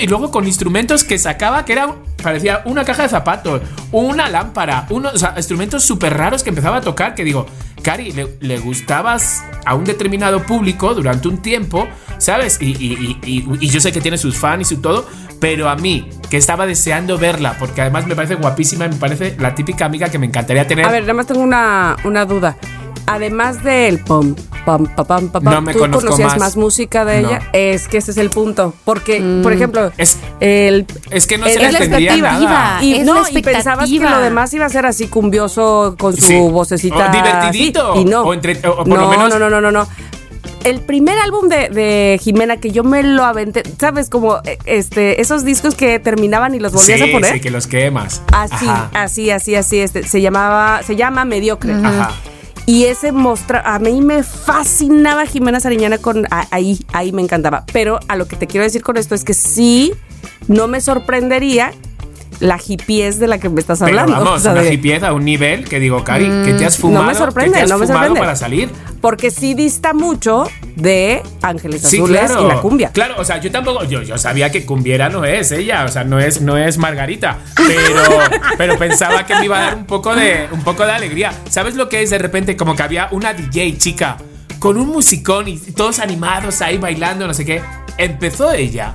Y 0.00 0.06
luego 0.06 0.30
con 0.30 0.46
instrumentos 0.46 1.04
que 1.04 1.18
sacaba 1.18 1.64
que 1.64 1.72
era 1.72 1.94
parecía 2.22 2.62
una 2.64 2.84
caja 2.84 3.02
de 3.04 3.08
zapatos, 3.10 3.60
una 3.92 4.28
lámpara, 4.30 4.86
unos 4.90 5.14
o 5.14 5.18
sea, 5.18 5.34
instrumentos 5.36 5.84
súper 5.84 6.16
raros 6.16 6.42
que 6.42 6.48
empezaba 6.50 6.78
a 6.78 6.80
tocar. 6.80 7.14
Que 7.14 7.22
digo, 7.24 7.46
Cari, 7.84 8.10
le, 8.12 8.26
le 8.40 8.58
gustabas 8.58 9.44
a 9.64 9.74
un 9.76 9.84
determinado 9.84 10.42
público 10.42 10.94
durante 10.94 11.28
un 11.28 11.40
tiempo, 11.42 11.86
¿sabes? 12.18 12.58
Y, 12.60 12.70
y- 12.70 13.18
y- 13.24 13.46
y- 13.60 13.68
yo 13.68 13.78
sé 13.80 13.92
que 13.92 14.00
tiene 14.00 14.18
sus 14.18 14.36
fans 14.36 14.62
y 14.62 14.74
su 14.74 14.80
todo, 14.80 15.06
pero 15.38 15.68
a 15.68 15.76
mí, 15.76 16.08
que 16.30 16.36
estaba 16.38 16.66
deseando 16.66 17.18
verla, 17.18 17.56
porque 17.58 17.82
además 17.82 18.06
me 18.06 18.16
parece 18.16 18.34
guapísima 18.36 18.88
me 18.88 18.96
parece 18.96 19.36
la 19.38 19.54
típica 19.54 19.84
amiga 19.84 20.08
que 20.08 20.18
me 20.18 20.26
encantaría 20.26 20.66
tener. 20.66 20.86
A 20.86 20.90
ver, 20.90 21.02
nada 21.02 21.14
más 21.14 21.26
tengo 21.26 21.42
una, 21.42 21.96
una 22.04 22.24
duda. 22.24 22.56
Además 23.06 23.62
del 23.62 23.98
pom, 23.98 24.34
pam, 24.64 24.86
pam, 24.94 25.06
pam, 25.06 25.28
pam, 25.28 25.44
No 25.44 25.60
me 25.60 25.72
¿tú 25.74 25.80
conocías 25.80 26.18
más. 26.32 26.38
más. 26.38 26.56
música 26.56 27.04
de 27.04 27.20
No. 27.22 27.28
ella? 27.28 27.42
Es 27.52 27.86
que 27.86 27.98
ese 27.98 28.12
es 28.12 28.16
el 28.16 28.30
punto. 28.30 28.72
Porque, 28.84 29.20
por 29.42 29.52
ejemplo, 29.52 29.92
Es- 29.98 30.18
el, 30.40 30.86
es 31.10 31.26
que 31.26 31.36
no 31.36 31.44
el- 31.46 31.52
se 31.52 31.58
le 31.58 31.66
es 31.66 31.72
la 31.72 31.78
entendía 31.84 32.12
expectativa. 32.14 32.50
nada. 32.50 32.82
Y, 32.82 32.94
Es 32.96 33.06
no, 33.06 33.22
la 33.22 33.30
y 33.30 33.42
pensabas 33.42 33.90
que 33.90 33.98
lo 34.00 34.20
demás 34.20 34.54
iba 34.54 34.64
a 34.64 34.68
ser 34.70 34.86
así 34.86 35.06
cumbioso 35.08 35.96
con 35.98 36.16
su 36.16 36.22
Sí. 36.22 36.38
vocecita. 36.38 37.08
O 37.10 37.12
divertidito, 37.12 37.92
así, 37.92 38.00
y 38.00 38.04
no. 38.06 38.22
o 38.22 38.32
entre- 38.32 38.56
o 38.66 38.76
por 38.76 38.88
no, 38.88 38.96
lo 38.96 39.08
menos- 39.08 39.28
no, 39.30 39.38
no, 39.38 39.50
no, 39.50 39.60
no, 39.60 39.70
no. 39.70 39.86
el 40.64 40.80
primer 40.80 41.18
álbum 41.18 41.48
de, 41.50 41.68
de 41.68 42.18
Jimena 42.22 42.56
que 42.56 42.70
yo 42.70 42.84
me 42.84 43.02
lo 43.02 43.22
aventé, 43.24 43.62
¿sabes? 43.78 44.08
Como 44.08 44.38
eh, 44.44 44.56
este, 44.64 45.20
esos 45.20 45.44
discos 45.44 45.74
que 45.74 45.98
terminaban 45.98 46.54
y 46.54 46.58
los 46.58 46.72
volvías 46.72 47.00
sí, 47.00 47.10
a 47.10 47.12
poner. 47.12 47.34
sí, 47.34 47.40
que 47.40 47.50
los 47.50 47.66
quemas. 47.66 48.22
Así, 48.32 48.66
Ajá. 48.66 48.88
así, 48.94 49.30
así, 49.30 49.54
así. 49.56 49.78
Este, 49.80 50.04
se 50.04 50.22
llamaba, 50.22 50.80
se 50.82 50.96
llama 50.96 51.26
Mediocre. 51.26 51.74
Ajá. 51.74 52.12
Y 52.66 52.84
ese 52.84 53.12
mostra, 53.12 53.60
a 53.60 53.78
mí 53.78 54.00
me 54.00 54.22
fascinaba 54.22 55.26
Jimena 55.26 55.60
Sariñana 55.60 55.98
con 55.98 56.26
ahí, 56.30 56.84
ahí 56.92 57.12
me 57.12 57.20
encantaba. 57.20 57.64
Pero 57.72 58.00
a 58.08 58.16
lo 58.16 58.26
que 58.26 58.36
te 58.36 58.46
quiero 58.46 58.64
decir 58.64 58.82
con 58.82 58.96
esto 58.96 59.14
es 59.14 59.22
que 59.22 59.34
sí, 59.34 59.92
no 60.48 60.66
me 60.66 60.80
sorprendería 60.80 61.72
la 62.40 62.58
hipiez 62.66 63.18
de 63.18 63.26
la 63.26 63.38
que 63.38 63.48
me 63.48 63.60
estás 63.60 63.78
Pero 63.80 64.00
hablando. 64.00 64.12
vamos, 64.24 64.40
O 64.40 64.42
sea, 64.42 64.52
una 64.52 64.62
de- 64.62 65.00
a 65.06 65.12
un 65.12 65.24
nivel 65.24 65.64
que 65.68 65.80
digo, 65.80 66.02
Cari, 66.04 66.26
que 66.44 66.54
te 66.54 66.64
has 66.66 66.76
fumado. 66.78 67.04
Mm, 67.04 67.06
no 67.06 67.12
me 67.12 67.18
sorprende, 67.18 67.52
que 67.52 67.58
te 67.58 67.62
has 67.64 67.70
no 67.70 67.78
me 67.78 67.86
sorprende. 67.86 68.18
para 68.20 68.36
salir. 68.36 68.70
Porque 69.00 69.30
sí 69.30 69.54
dista 69.54 69.92
mucho 69.92 70.44
de 70.76 71.22
Ángeles 71.42 71.82
Sí, 71.82 71.98
Azules 71.98 72.22
claro. 72.26 72.44
y 72.44 72.48
la 72.48 72.60
cumbia. 72.60 72.90
Claro, 72.90 73.14
o 73.18 73.24
sea, 73.24 73.38
yo 73.40 73.50
tampoco, 73.50 73.84
yo, 73.84 74.02
yo 74.02 74.16
sabía 74.18 74.50
que 74.50 74.64
cumbiera 74.64 75.08
no 75.08 75.24
es 75.24 75.52
ella, 75.52 75.84
o 75.84 75.88
sea, 75.88 76.04
no 76.04 76.18
es, 76.18 76.40
no 76.40 76.56
es 76.56 76.78
Margarita, 76.78 77.38
pero, 77.54 78.20
pero 78.58 78.78
pensaba 78.78 79.26
que 79.26 79.34
me 79.36 79.44
iba 79.44 79.58
a 79.58 79.62
dar 79.64 79.74
un 79.76 79.84
poco 79.84 80.14
de, 80.16 80.48
un 80.52 80.62
poco 80.62 80.84
de 80.86 80.92
alegría. 80.92 81.32
¿Sabes 81.50 81.74
lo 81.74 81.88
que 81.88 82.02
es 82.02 82.10
de 82.10 82.18
repente 82.18 82.56
como 82.56 82.74
que 82.74 82.82
había 82.82 83.08
una 83.10 83.34
DJ 83.34 83.76
chica 83.78 84.16
con 84.58 84.78
un 84.78 84.88
musicón 84.88 85.48
y 85.48 85.58
todos 85.58 85.98
animados 85.98 86.62
ahí 86.62 86.78
bailando, 86.78 87.26
no 87.26 87.34
sé 87.34 87.44
qué? 87.44 87.60
Empezó 87.98 88.52
ella. 88.52 88.94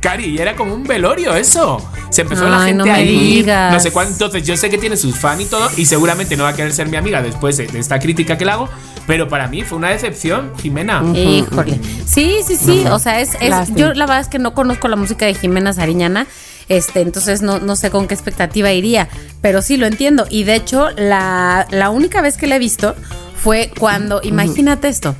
Cari, 0.00 0.26
y 0.26 0.38
era 0.38 0.54
como 0.56 0.74
un 0.74 0.84
velorio 0.84 1.34
eso. 1.34 1.78
Se 2.10 2.22
empezó 2.22 2.48
la 2.48 2.60
gente 2.60 2.84
no 2.84 2.92
ahí, 2.94 3.08
digas. 3.42 3.72
no 3.72 3.80
sé 3.80 3.90
cuánto. 3.90 4.12
Entonces, 4.12 4.44
yo 4.46 4.56
sé 4.56 4.70
que 4.70 4.78
tiene 4.78 4.96
sus 4.96 5.18
fans 5.18 5.42
y 5.42 5.44
todo, 5.46 5.68
y 5.76 5.86
seguramente 5.86 6.36
no 6.36 6.44
va 6.44 6.50
a 6.50 6.54
querer 6.54 6.72
ser 6.72 6.88
mi 6.88 6.96
amiga 6.96 7.22
después 7.22 7.56
de, 7.56 7.66
de 7.66 7.78
esta 7.78 7.98
crítica 7.98 8.38
que 8.38 8.44
le 8.44 8.52
hago, 8.52 8.68
pero 9.06 9.28
para 9.28 9.48
mí 9.48 9.62
fue 9.62 9.78
una 9.78 9.88
decepción, 9.90 10.52
Jimena. 10.60 11.02
Híjole. 11.14 11.80
Sí, 12.06 12.36
sí, 12.46 12.56
sí. 12.56 12.84
O 12.90 12.98
sea, 12.98 13.20
es, 13.20 13.30
es- 13.40 13.50
Lástima. 13.50 13.78
yo 13.78 13.94
la 13.94 14.06
verdad 14.06 14.20
es 14.20 14.28
que 14.28 14.38
no 14.38 14.54
conozco 14.54 14.88
la 14.88 14.96
música 14.96 15.26
de 15.26 15.34
Jimena 15.34 15.72
Sariñana. 15.72 16.26
Este, 16.68 17.00
entonces 17.00 17.42
no, 17.42 17.60
no 17.60 17.76
sé 17.76 17.90
con 17.90 18.08
qué 18.08 18.14
expectativa 18.14 18.72
iría. 18.72 19.08
Pero 19.40 19.62
sí 19.62 19.76
lo 19.76 19.86
entiendo. 19.86 20.26
Y 20.30 20.42
de 20.44 20.56
hecho, 20.56 20.90
la, 20.96 21.66
la 21.70 21.90
única 21.90 22.20
vez 22.22 22.36
que 22.36 22.46
la 22.48 22.56
he 22.56 22.58
visto 22.58 22.96
fue 23.40 23.70
cuando, 23.78 24.20
imagínate 24.24 24.88
esto. 24.88 25.14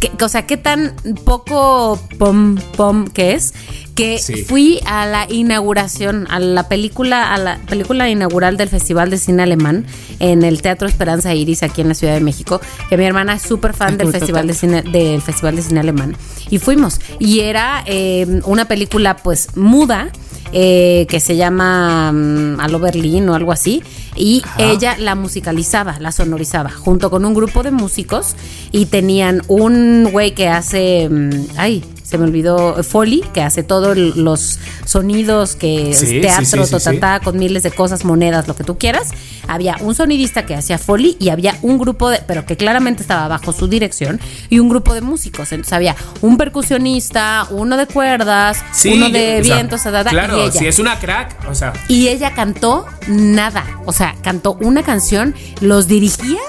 que- 0.00 0.12
o 0.24 0.28
sea, 0.28 0.46
qué 0.46 0.56
tan 0.56 0.94
poco 1.24 2.00
pom 2.18 2.56
pom 2.76 3.06
que 3.08 3.32
es. 3.34 3.52
Que 3.94 4.18
Sí. 4.18 4.44
fui 4.44 4.80
a 4.86 5.04
la 5.06 5.26
inauguración, 5.30 6.26
a 6.30 6.38
la 6.38 6.66
película, 6.68 7.32
a 7.34 7.38
la 7.38 7.58
película 7.68 8.08
inaugural 8.08 8.56
del 8.56 8.68
Festival 8.70 9.10
de 9.10 9.18
Cine 9.18 9.42
Alemán 9.42 9.84
en 10.18 10.42
el 10.44 10.62
Teatro 10.62 10.88
Esperanza 10.88 11.34
Iris 11.34 11.62
aquí 11.62 11.82
en 11.82 11.88
la 11.88 11.94
Ciudad 11.94 12.14
de 12.14 12.20
México, 12.20 12.60
que 12.88 12.96
mi 12.96 13.04
hermana 13.04 13.34
es 13.34 13.42
súper 13.42 13.74
fan 13.74 13.98
del 13.98 14.06
Uy, 14.08 14.12
Festival 14.14 14.46
de. 14.46 14.54
Cine, 14.54 14.82
del 14.82 15.20
Festival 15.20 15.56
de 15.56 15.62
Cine 15.62 15.80
Alemán. 15.80 16.16
Y 16.50 16.58
fuimos. 16.58 17.00
Y 17.18 17.40
era 17.40 17.82
eh, 17.86 18.40
una 18.44 18.66
película 18.66 19.16
pues 19.16 19.56
muda. 19.56 20.08
eh, 20.54 21.06
que 21.08 21.18
se 21.18 21.36
llama 21.36 22.12
mm, 22.12 22.60
Aló 22.60 22.78
Berlín 22.78 23.26
o 23.30 23.34
algo 23.34 23.52
así 23.52 23.82
y 24.14 24.42
ella 24.58 24.96
la 24.98 25.14
musicalizaba, 25.14 25.98
la 25.98 26.12
sonorizaba 26.12 26.68
junto 26.70 27.08
con 27.10 27.24
un 27.24 27.32
grupo 27.32 27.62
de 27.62 27.70
músicos 27.70 28.36
y 28.70 28.84
tenían 28.84 29.40
un 29.48 30.10
güey 30.12 30.34
que 30.34 30.48
hace 30.48 31.08
mm, 31.10 31.30
ay, 31.56 31.82
se 32.12 32.18
me 32.18 32.24
olvidó 32.24 32.82
Foley, 32.84 33.24
que 33.32 33.40
hace 33.40 33.62
todos 33.62 33.96
los 33.96 34.58
sonidos 34.84 35.56
que 35.56 35.94
Sí, 35.94 36.20
teatro, 36.20 36.66
sí, 36.66 36.70
totatá, 36.70 37.20
con 37.20 37.38
miles 37.38 37.62
de 37.62 37.70
cosas, 37.70 38.04
monedas, 38.04 38.46
lo 38.48 38.54
que 38.54 38.64
tú 38.64 38.76
quieras. 38.76 39.08
Había 39.48 39.78
un 39.80 39.94
sonidista 39.94 40.44
que 40.44 40.54
hacía 40.54 40.76
Foley 40.76 41.16
y 41.18 41.30
había 41.30 41.56
un 41.62 41.78
grupo 41.78 42.10
de, 42.10 42.20
pero 42.26 42.44
que 42.44 42.58
claramente 42.58 43.00
estaba 43.00 43.28
bajo 43.28 43.54
su 43.54 43.66
dirección, 43.66 44.20
y 44.50 44.58
un 44.58 44.68
grupo 44.68 44.92
de 44.92 45.00
músicos. 45.00 45.52
Entonces 45.52 45.72
había 45.72 45.96
un 46.20 46.36
percusionista, 46.36 47.46
uno 47.48 47.78
de 47.78 47.86
cuerdas, 47.86 48.62
uno 48.84 49.08
de 49.08 49.40
o 49.40 49.44
sea, 49.44 49.54
vientos, 49.54 49.82
ta, 49.82 50.04
ta, 50.04 50.10
Claro, 50.10 50.36
y 50.36 50.40
ella. 50.42 50.52
si 50.52 50.66
es 50.66 50.78
una 50.78 51.00
crack, 51.00 51.48
o 51.48 51.54
sea, 51.54 51.72
Y 51.88 52.08
ella 52.08 52.34
cantó 52.34 52.84
nada. 53.08 53.64
O 53.86 53.94
sea, 53.94 54.16
cantó 54.22 54.58
una 54.60 54.82
canción, 54.82 55.34
los 55.62 55.88
dirigía 55.88 56.40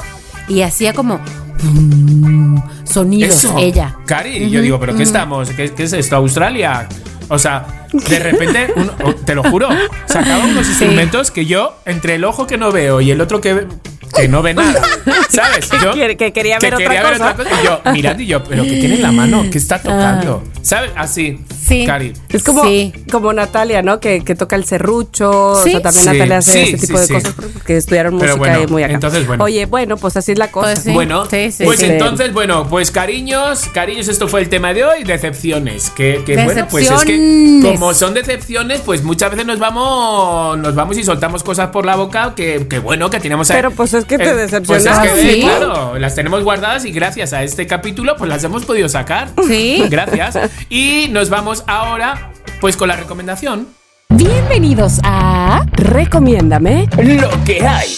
y 0.50 0.64
hacía 0.64 0.92
como 0.92 1.22
mm, 1.64 2.58
sonidos 2.86 3.36
eso. 3.44 3.56
ella. 3.58 3.96
Cari, 4.06 4.38
y 4.44 4.50
yo 4.50 4.62
digo, 4.62 4.80
¿pero 4.80 4.96
qué 4.96 5.04
estamos? 5.04 5.50
¿Qué, 5.52 5.72
qué 5.72 5.84
es 5.84 5.94
esto? 5.94 6.16
¿Australia? 6.18 6.88
O 7.30 7.40
sea, 7.40 7.88
de 7.92 8.20
repente, 8.20 8.68
uno- 8.76 8.94
te 9.26 9.34
lo 9.36 9.44
juro, 9.44 9.70
sacaban 10.06 10.50
unos 10.52 10.68
instrumentos 10.68 11.32
que 11.32 11.46
yo, 11.46 11.76
entre 11.86 12.16
el 12.16 12.26
ojo 12.26 12.46
que 12.48 12.58
no 12.58 12.72
veo 12.72 13.02
y 13.02 13.12
el 13.12 13.22
otro 13.22 13.40
que, 13.42 13.66
que 14.16 14.28
no 14.28 14.42
ve 14.42 14.54
nada, 14.56 14.82
¿sabes? 15.30 15.68
Que 15.70 15.78
Yo, 15.84 15.92
quiere- 15.94 16.18
que 16.18 16.32
quería 16.34 16.60
ver 16.60 16.74
otra 16.76 17.36
cosa. 17.36 17.50
Y 17.62 17.66
yo, 17.66 17.82
mirando 17.92 18.24
y 18.24 18.28
yo, 18.28 18.44
¿pero 18.44 18.64
qué 18.64 18.70
tiene 18.72 18.96
en 18.96 19.02
la 19.02 19.12
mano? 19.12 19.46
¿Qué 19.52 19.58
está 19.58 19.82
tocando? 19.82 20.44
¿Sabes? 20.62 20.92
Así, 20.96 21.40
Sí. 21.68 21.86
Cari. 21.86 22.12
Es 22.30 22.44
como, 22.44 22.64
Sí. 22.66 22.92
como 23.10 23.32
Natalia, 23.32 23.82
¿no? 23.82 24.02
Que, 24.02 24.22
que 24.22 24.36
toca 24.36 24.58
el 24.58 24.66
serrucho. 24.66 25.56
Sí. 25.64 25.70
O 25.70 25.72
sea, 25.72 25.82
también 25.82 26.04
Sí, 26.04 26.10
Natalia 26.12 26.38
hace 26.40 26.52
sí, 26.66 26.74
ese 26.74 26.88
tipo 26.88 26.98
sí, 26.98 27.02
de 27.02 27.08
sí. 27.08 27.14
cosas 27.14 27.34
porque 27.54 27.78
estudiaron 27.78 28.20
Pero 28.20 28.36
música 28.38 28.50
bueno, 28.58 28.64
y 28.68 28.72
muy 28.72 28.84
acá. 28.84 28.94
entonces, 28.96 29.26
bueno. 29.28 29.44
Oye, 29.46 29.66
bueno, 29.66 29.96
pues 29.96 30.18
así 30.18 30.34
es 30.34 30.38
la 30.38 30.52
cosa. 30.52 30.72
Pues 30.74 30.80
sí. 30.84 30.92
Bueno, 30.92 31.26
Sí, 31.30 31.52
sí, 31.54 31.64
pues 31.64 31.80
sí. 31.80 31.86
entonces, 31.86 32.34
bueno, 32.34 32.68
pues 32.70 32.92
cariños, 32.92 33.70
cariños, 33.74 34.10
esto 34.10 34.28
fue 34.28 34.42
el 34.42 34.50
tema 34.50 34.74
de 34.74 34.84
hoy, 34.84 35.04
decepciones. 35.06 35.90
Que, 35.90 36.22
que 36.26 36.44
bueno, 36.44 36.68
pues 36.70 36.84
es 36.92 37.04
que 37.06 37.14
Decepciones. 37.18 37.66
como 37.80 37.94
son 37.94 38.14
decepciones, 38.14 38.82
pues 38.82 39.04
muchas 39.04 39.32
veces 39.32 39.46
nos 39.46 39.60
vamos, 39.60 40.58
nos 40.58 40.76
vamos 40.76 40.98
y 40.98 41.04
soltamos 41.06 41.44
cosas 41.44 41.70
por 41.70 41.86
la 41.86 41.96
boca 41.96 42.34
que, 42.36 42.68
que 42.68 42.80
bueno, 42.80 43.10
que 43.10 43.20
tenemos 43.22 43.50
ahí. 43.50 43.56
Pero, 43.58 43.72
pues, 43.72 43.94
es 44.04 44.08
que 44.08 44.18
te 44.18 44.30
Eh, 44.30 44.36
decepcionas. 44.36 44.84
Pues 44.84 44.86
es 44.86 45.14
que, 45.26 45.34
Sí. 45.34 45.42
claro, 45.42 45.98
las 46.00 46.16
tenemos 46.16 46.44
guardadas 46.44 46.86
y 46.86 46.92
gracias 46.92 47.34
a 47.34 47.44
este 47.44 47.66
capítulo, 47.68 48.16
pues 48.18 48.30
las 48.30 48.44
hemos 48.44 48.66
podido 48.66 48.88
sacar. 48.90 49.30
Sí. 49.48 49.84
Gracias. 49.90 50.38
Y 50.70 51.08
nos 51.10 51.30
vamos 51.30 51.64
ahora, 51.68 52.32
pues 52.62 52.78
con 52.78 52.88
la 52.88 52.96
recomendación. 52.96 53.68
Bienvenidos 54.10 55.00
a 55.04 55.66
Recomiéndame. 55.74 56.88
Lo 57.02 57.30
que 57.44 57.66
hay. 57.66 57.90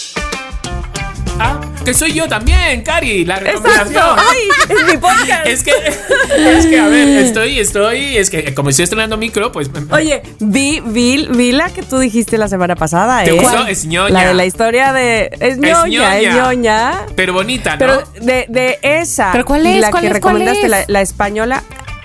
Que 1.86 1.94
soy 1.94 2.14
yo 2.14 2.26
también, 2.26 2.82
Cari, 2.82 3.24
la 3.24 3.36
recomendación. 3.38 3.94
Exacto. 3.94 4.16
Ay, 4.28 4.76
es 4.76 4.86
mi 4.92 4.98
podcast. 4.98 5.46
Es 5.46 5.62
que, 5.62 5.70
es 5.70 6.66
que, 6.66 6.80
a 6.80 6.88
ver, 6.88 7.06
estoy, 7.24 7.60
estoy, 7.60 8.16
es 8.16 8.28
que 8.28 8.52
como 8.54 8.70
estoy 8.70 8.82
estrenando 8.82 9.16
micro, 9.16 9.52
pues. 9.52 9.70
Oye, 9.92 10.20
vi, 10.40 10.82
vi, 10.84 11.28
vi 11.30 11.52
la 11.52 11.70
que 11.70 11.84
tú 11.84 12.00
dijiste 12.00 12.38
la 12.38 12.48
semana 12.48 12.74
pasada, 12.74 13.22
¿Te 13.22 13.30
¿eh? 13.30 13.38
gustó? 13.40 13.68
Es 13.68 13.84
ñoña. 13.84 14.12
La 14.12 14.26
de 14.26 14.34
la 14.34 14.46
historia 14.46 14.92
de. 14.92 15.30
Es 15.38 15.58
ñoña, 15.58 16.18
es 16.18 16.34
ñoña. 16.34 17.06
Pero 17.14 17.32
bonita, 17.34 17.74
¿no? 17.74 17.78
Pero 17.78 18.02
de, 18.20 18.46
de 18.48 18.80
esa. 18.82 19.30
¿Pero 19.30 19.44
cuál 19.44 19.64
y 19.64 19.74
es? 19.74 19.80
La 19.82 19.90
¿Cuál 19.92 20.00
que 20.00 20.08
es? 20.08 20.20
¿Cuál 20.20 20.40
recomendaste, 20.40 20.92
la 20.92 21.00
española. 21.00 21.62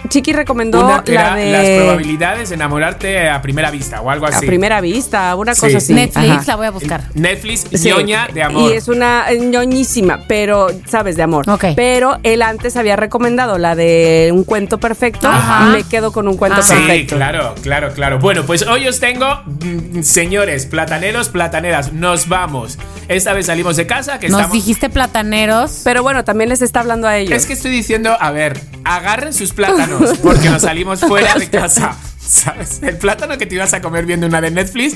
Chiqui 0.09 0.33
recomendó 0.33 0.83
Una 0.85 1.03
que 1.03 1.13
la 1.13 1.35
de. 1.35 1.51
las 1.51 1.69
probabilidades 1.83 2.49
de 2.49 2.55
enamorarte 2.55 3.29
a 3.29 3.41
primera 3.41 3.71
vista 3.71 4.01
o 4.01 4.09
algo 4.09 4.25
a 4.25 4.29
así. 4.29 4.45
primera 4.45 4.81
vista, 4.81 5.35
una 5.35 5.53
Sí. 5.55 5.61
cosa 5.61 5.77
así. 5.77 5.93
Netflix, 5.93 6.29
Ajá. 6.31 6.43
la 6.47 6.55
voy 6.55 6.65
a 6.67 6.71
buscar. 6.71 7.03
Netflix, 7.13 7.65
Sí. 7.73 7.89
ñoña 7.89 8.27
de 8.33 8.43
amor. 8.43 8.71
Y 8.71 8.75
es 8.75 8.87
una 8.87 9.25
ñoñísima, 9.31 10.21
pero, 10.27 10.67
¿sabes? 10.87 11.15
De 11.15 11.23
amor. 11.23 11.49
Ok. 11.49 11.65
Pero 11.75 12.17
él 12.23 12.41
antes 12.41 12.75
había 12.77 12.95
recomendado 12.95 13.57
la 13.57 13.75
de 13.75 14.31
un 14.33 14.43
cuento 14.43 14.79
perfecto. 14.79 15.27
Ajá. 15.27 15.67
Y 15.69 15.71
me 15.77 15.83
quedo 15.83 16.11
con 16.11 16.27
un 16.27 16.37
cuento 16.37 16.59
Ah. 16.59 16.63
Sí, 16.63 16.73
perfecto. 16.73 17.15
claro, 17.15 17.55
claro, 17.61 17.91
claro. 17.93 18.19
Bueno, 18.19 18.43
pues 18.45 18.63
hoy 18.67 18.87
os 18.87 18.99
tengo, 18.99 19.41
mm, 19.45 20.01
señores, 20.01 20.65
plataneros, 20.65 21.29
plataneras, 21.29 21.93
nos 21.93 22.27
vamos. 22.27 22.77
Esta 23.07 23.33
vez 23.33 23.45
salimos 23.47 23.75
de 23.77 23.85
casa, 23.87 24.19
que 24.19 24.29
Nos 24.29 24.39
estamos... 24.41 24.53
dijiste 24.55 24.89
plataneros. 24.89 25.81
Pero 25.83 26.01
bueno, 26.03 26.23
también 26.23 26.49
les 26.49 26.61
está 26.61 26.79
hablando 26.79 27.07
a 27.07 27.17
ellos. 27.17 27.33
Es 27.35 27.45
que 27.45 27.53
estoy 27.53 27.71
diciendo, 27.71 28.15
a 28.19 28.31
ver, 28.31 28.59
agarren 28.83 29.33
sus 29.33 29.53
plátanos, 29.53 29.90
porque 30.23 30.49
nos 30.49 30.61
salimos 30.63 30.99
fuera 31.07 31.35
de 31.35 31.49
casa. 31.49 31.95
¿Sabes? 32.19 32.81
El 32.83 32.97
plátano 32.97 33.37
que 33.37 33.45
te 33.45 33.55
ibas 33.55 33.73
a 33.73 33.81
comer 33.81 34.05
viendo 34.05 34.25
una 34.27 34.39
de 34.39 34.51
Netflix, 34.51 34.95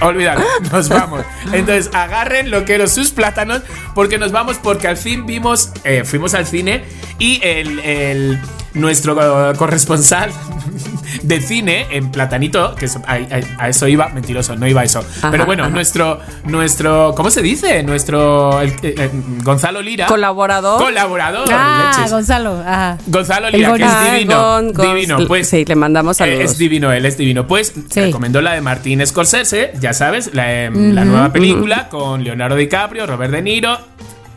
olvídalo, 0.00 0.44
nos 0.72 0.88
vamos. 0.88 1.24
Entonces, 1.52 1.90
agarren 1.94 2.50
lo 2.50 2.64
que 2.64 2.74
eran 2.74 2.88
sus 2.88 3.10
plátanos, 3.10 3.62
porque 3.94 4.18
nos 4.18 4.32
vamos, 4.32 4.56
porque 4.62 4.88
al 4.88 4.96
fin 4.96 5.24
vimos, 5.26 5.70
eh, 5.84 6.02
fuimos 6.04 6.34
al 6.34 6.46
cine 6.46 6.84
y 7.18 7.40
el, 7.44 7.78
el- 7.80 8.40
nuestro 8.74 9.50
eh, 9.50 9.56
corresponsal 9.56 10.30
de 11.22 11.40
cine 11.40 11.86
en 11.90 12.10
Platanito, 12.10 12.74
que 12.74 12.86
a, 13.06 13.68
eso 13.68 13.86
iba, 13.88 14.08
mentiroso, 14.08 14.56
no 14.56 14.66
iba 14.66 14.80
a 14.80 14.84
eso. 14.84 15.04
Pero 15.30 15.46
bueno, 15.46 15.64
ajá. 15.64 15.72
nuestro, 15.72 16.20
nuestro, 16.44 17.14
¿cómo 17.16 17.30
se 17.30 17.40
dice? 17.40 17.82
Nuestro 17.82 18.60
el- 18.60 18.74
Gonzalo 19.42 19.80
Lira. 19.80 20.06
Colaborador. 20.06 20.78
Colaborador. 20.82 21.46
ah, 21.52 21.92
leches. 21.96 22.10
Gonzalo. 22.10 22.60
Ajá. 22.66 22.98
Gonzalo 23.06 23.48
El 23.48 23.54
Lira, 23.54 23.74
que 23.74 23.84
es 23.84 23.90
Ah, 23.92 24.12
divino. 24.14 24.36
Gon- 24.42 24.72
Gon- 24.72 24.94
divino, 24.94 25.18
pues. 25.26 25.48
Sí, 25.48 25.64
le 25.64 25.74
mandamos 25.76 26.16
eh, 26.20 26.24
saludos. 26.24 26.50
Es 26.52 26.58
divino, 26.58 26.92
él 26.92 27.06
es 27.06 27.16
divino. 27.16 27.46
Pues 27.46 27.72
Sí. 27.90 28.00
recomendó 28.00 28.40
la 28.42 28.52
de 28.54 28.60
Martín 28.60 29.06
Scorsese, 29.06 29.72
ya 29.80 29.92
sabes, 29.92 30.30
la, 30.34 30.52
eh, 30.52 30.70
la 30.72 31.04
nueva 31.04 31.32
película 31.32 31.88
con 31.88 32.24
Leonardo 32.24 32.56
DiCaprio, 32.56 33.06
Robert 33.06 33.32
De 33.32 33.42
Niro. 33.42 33.78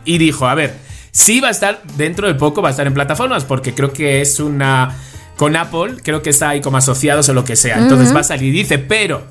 Y 0.04 0.16
dijo, 0.18 0.46
a 0.46 0.54
ver, 0.54 0.74
sí 1.18 1.40
va 1.40 1.48
a 1.48 1.50
estar 1.50 1.82
dentro 1.96 2.28
de 2.28 2.34
poco, 2.34 2.62
va 2.62 2.68
a 2.68 2.70
estar 2.70 2.86
en 2.86 2.94
plataformas, 2.94 3.44
porque 3.44 3.74
creo 3.74 3.92
que 3.92 4.20
es 4.20 4.38
una. 4.40 4.96
Con 5.36 5.54
Apple, 5.54 5.96
creo 6.02 6.20
que 6.20 6.30
está 6.30 6.48
ahí 6.48 6.60
como 6.60 6.78
asociados 6.78 7.28
o 7.28 7.34
lo 7.34 7.44
que 7.44 7.54
sea. 7.54 7.78
Entonces 7.78 8.12
va 8.12 8.20
a 8.20 8.24
salir 8.24 8.52
y 8.52 8.58
dice, 8.58 8.78
pero 8.78 9.22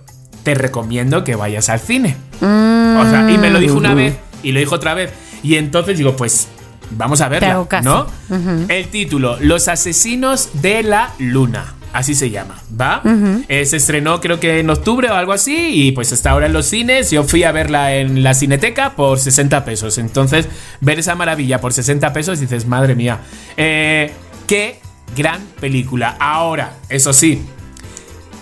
te 0.43 0.55
recomiendo 0.55 1.25
que 1.25 1.35
vayas 1.35 1.67
al 1.67 1.81
cine. 1.81 2.15
O 2.37 3.09
sea, 3.09 3.29
y 3.29 3.37
me 3.37 3.49
lo 3.49 3.59
dijo 3.59 3.75
una 3.75 3.93
vez 3.93 4.15
y 4.41 4.53
lo 4.53 4.59
dijo 4.59 4.75
otra 4.75 4.93
vez. 4.93 5.11
Y 5.43 5.55
entonces 5.55 5.97
digo, 5.97 6.15
pues 6.15 6.47
vamos 6.91 7.19
a 7.19 7.27
verla, 7.27 7.51
hago 7.51 7.67
caso. 7.67 8.07
¿no? 8.29 8.67
El 8.69 8.87
título, 8.87 9.37
Los 9.41 9.67
asesinos 9.67 10.61
de 10.61 10.83
la 10.83 11.11
luna. 11.19 11.76
Así 11.97 12.13
se 12.13 12.29
llama, 12.29 12.61
¿va? 12.79 13.01
Eh, 13.47 13.65
se 13.65 13.77
estrenó 13.77 14.21
creo 14.21 14.39
que 14.39 14.59
en 14.59 14.69
octubre 14.69 15.09
o 15.09 15.15
algo 15.15 15.33
así 15.33 15.69
y 15.73 15.93
pues 15.93 16.11
está 16.11 16.29
ahora 16.29 16.45
en 16.45 16.53
los 16.53 16.67
cines. 16.67 17.09
Yo 17.09 17.23
fui 17.23 17.43
a 17.43 17.51
verla 17.51 17.95
en 17.95 18.21
la 18.21 18.35
cineteca 18.35 18.95
por 18.95 19.17
60 19.17 19.65
pesos. 19.65 19.97
Entonces, 19.97 20.47
ver 20.79 20.99
esa 20.99 21.15
maravilla 21.15 21.59
por 21.59 21.73
60 21.73 22.13
pesos 22.13 22.39
dices, 22.39 22.67
madre 22.67 22.93
mía. 22.93 23.21
Eh, 23.57 24.11
qué 24.45 24.79
gran 25.15 25.41
película. 25.59 26.15
Ahora, 26.19 26.75
eso 26.87 27.13
sí, 27.13 27.41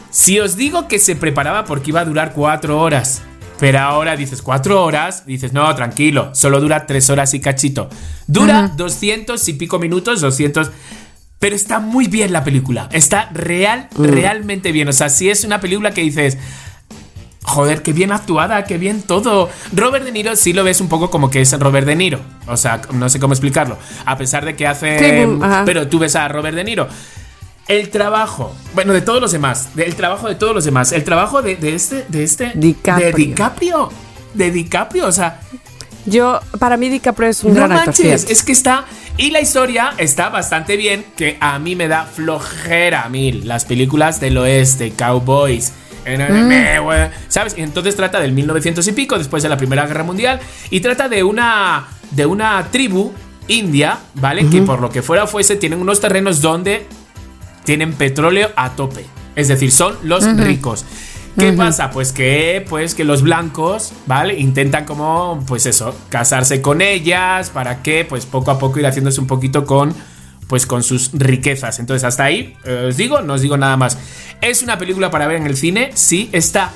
si 0.10 0.38
os 0.41 0.57
digo 0.57 0.90
que 0.90 0.99
se 0.99 1.15
preparaba 1.15 1.64
porque 1.64 1.91
iba 1.91 2.02
a 2.02 2.06
durar 2.06 2.34
cuatro 2.34 2.82
horas, 2.82 3.22
pero 3.57 3.80
ahora 3.80 4.18
dices 4.18 4.41
cuatro 4.41 4.84
horas, 4.84 5.26
dices, 5.26 5.53
no, 5.53 5.73
tranquilo, 5.76 6.36
solo 6.36 6.60
dura 6.60 6.86
tres 6.86 7.10
horas 7.10 7.34
y 7.34 7.40
cachito. 7.40 7.88
Dura 8.27 8.69
200 8.76 9.48
y 9.48 9.53
pico 9.53 9.80
minutos, 9.80 10.19
200... 10.19 10.72
Pero 11.46 11.56
está 11.56 11.80
muy 11.80 12.08
bien 12.08 12.34
la 12.34 12.44
película. 12.44 12.90
Está 12.92 13.30
real, 13.32 13.88
realmente 13.96 14.72
bien. 14.72 14.88
O 14.88 14.94
sea, 14.94 15.10
si 15.10 15.30
es 15.30 15.44
una 15.44 15.60
película 15.60 15.92
que 15.92 16.02
dices, 16.02 16.40
Joder, 17.44 17.84
qué 17.84 17.94
bien 17.94 18.12
actuada, 18.12 18.64
qué 18.64 18.80
bien 18.80 19.04
todo. 19.04 19.52
Robert 19.72 20.06
De 20.06 20.12
Niro 20.12 20.36
sí 20.36 20.54
lo 20.54 20.64
ves 20.64 20.82
un 20.82 20.90
poco 20.90 21.12
como 21.12 21.30
que 21.30 21.42
es 21.42 21.60
Robert 21.60 21.86
De 21.86 21.96
Niro. 21.96 22.20
O 22.48 22.58
sea, 22.58 22.82
no 22.94 23.10
sé 23.10 23.20
cómo 23.20 23.36
explicarlo. 23.36 23.78
A 24.06 24.18
pesar 24.18 24.44
de 24.44 24.56
que 24.56 24.66
hace. 24.66 24.98
Sí, 24.98 25.28
mm, 25.28 25.66
pero 25.68 25.88
tú 25.88 26.00
ves 26.00 26.16
a 26.16 26.28
Robert 26.28 26.56
De 26.56 26.64
Niro. 26.64 26.88
El 27.68 27.92
trabajo, 27.92 28.52
bueno, 28.74 28.92
de 28.92 29.02
todos 29.02 29.22
los 29.22 29.32
demás, 29.32 29.70
el 29.78 29.94
trabajo 29.94 30.28
de 30.28 30.34
todos 30.34 30.56
los 30.56 30.66
demás, 30.66 30.94
el 30.94 31.04
trabajo 31.04 31.44
de, 31.44 31.58
de 31.58 31.76
este, 31.76 32.06
de 32.08 32.24
este, 32.24 32.54
DiCaprio. 32.56 33.06
de 33.06 33.14
DiCaprio, 33.14 33.90
de 34.34 34.50
DiCaprio, 34.50 35.06
o 35.06 35.12
sea, 35.12 35.42
Yo, 36.06 36.40
para 36.60 36.77
mí 36.77 36.90
DiCaprio 36.90 37.30
es 37.30 37.44
un 37.44 37.53
no 37.53 37.61
gran 37.61 37.72
actor. 37.72 37.88
manches, 37.88 38.30
es 38.30 38.44
que 38.44 38.52
está. 38.52 38.86
Y 39.18 39.32
la 39.32 39.41
historia 39.41 39.94
está 39.98 40.30
bastante 40.30 40.77
bien, 40.77 41.06
que 41.15 41.38
a 41.40 41.57
mí 41.60 41.76
me 41.76 41.88
da 41.88 42.06
flojera 42.06 43.03
a 43.03 43.10
mí. 43.10 43.32
Las 43.32 43.65
películas 43.65 44.19
del 44.19 44.38
oeste, 44.38 44.91
Cowboys. 44.91 45.72
Mm. 46.06 46.52
¿Sabes? 47.30 47.56
Entonces 47.57 47.95
trata 47.95 48.19
del 48.19 48.32
1900 48.34 48.88
y 48.88 48.91
pico, 48.91 49.18
después 49.18 49.41
de 49.41 49.49
la 49.49 49.57
Primera 49.57 49.88
Guerra 49.88 50.03
Mundial. 50.03 50.40
Y 50.69 50.82
trata 50.82 51.10
de 51.10 51.23
una. 51.23 51.88
de 52.11 52.26
una 52.26 52.68
tribu 52.72 53.14
india, 53.48 53.99
¿vale? 54.15 54.48
Que 54.49 54.61
por 54.61 54.82
lo 54.82 54.90
que 54.90 55.02
fuera 55.02 55.27
fuese, 55.27 55.56
tienen 55.56 55.80
unos 55.80 56.02
terrenos 56.02 56.41
donde 56.41 56.88
tienen 57.64 57.94
petróleo 57.94 58.52
a 58.56 58.72
tope. 58.72 59.06
Es 59.36 59.48
decir, 59.49 59.72
son 59.72 59.98
los 60.03 60.26
ricos. 60.38 60.86
¿Qué 61.38 61.52
pasa? 61.52 61.91
Pues 61.91 62.14
que, 62.14 62.66
pues 62.70 62.95
que 62.95 63.03
los 63.03 63.22
blancos, 63.22 63.91
¿vale? 64.06 64.40
Intentan 64.40 64.86
como, 64.86 65.44
pues 65.48 65.66
eso, 65.66 65.94
casarse 66.10 66.62
con 66.62 66.82
ellas, 66.82 67.49
¿para 67.49 67.82
qué? 67.84 68.06
Pues 68.07 68.26
poco 68.26 68.52
a 68.52 68.60
poco 68.60 68.80
ir 68.80 68.86
haciéndose 68.86 69.20
un 69.20 69.28
poquito 69.28 69.66
con, 69.66 69.94
pues 70.48 70.66
con 70.66 70.82
sus 70.84 71.12
riquezas. 71.14 71.80
Entonces 71.80 72.06
hasta 72.06 72.24
ahí, 72.24 72.56
eh, 72.64 72.86
os 72.88 72.98
digo, 72.98 73.22
no 73.22 73.34
os 73.34 73.41
digo 73.41 73.57
nada 73.57 73.76
más. 73.76 73.98
Es 74.41 74.64
una 74.64 74.78
película 74.78 75.12
para 75.12 75.28
ver 75.28 75.38
en 75.38 75.48
el 75.48 75.57
cine, 75.57 75.91
sí, 75.94 76.30
está 76.32 76.72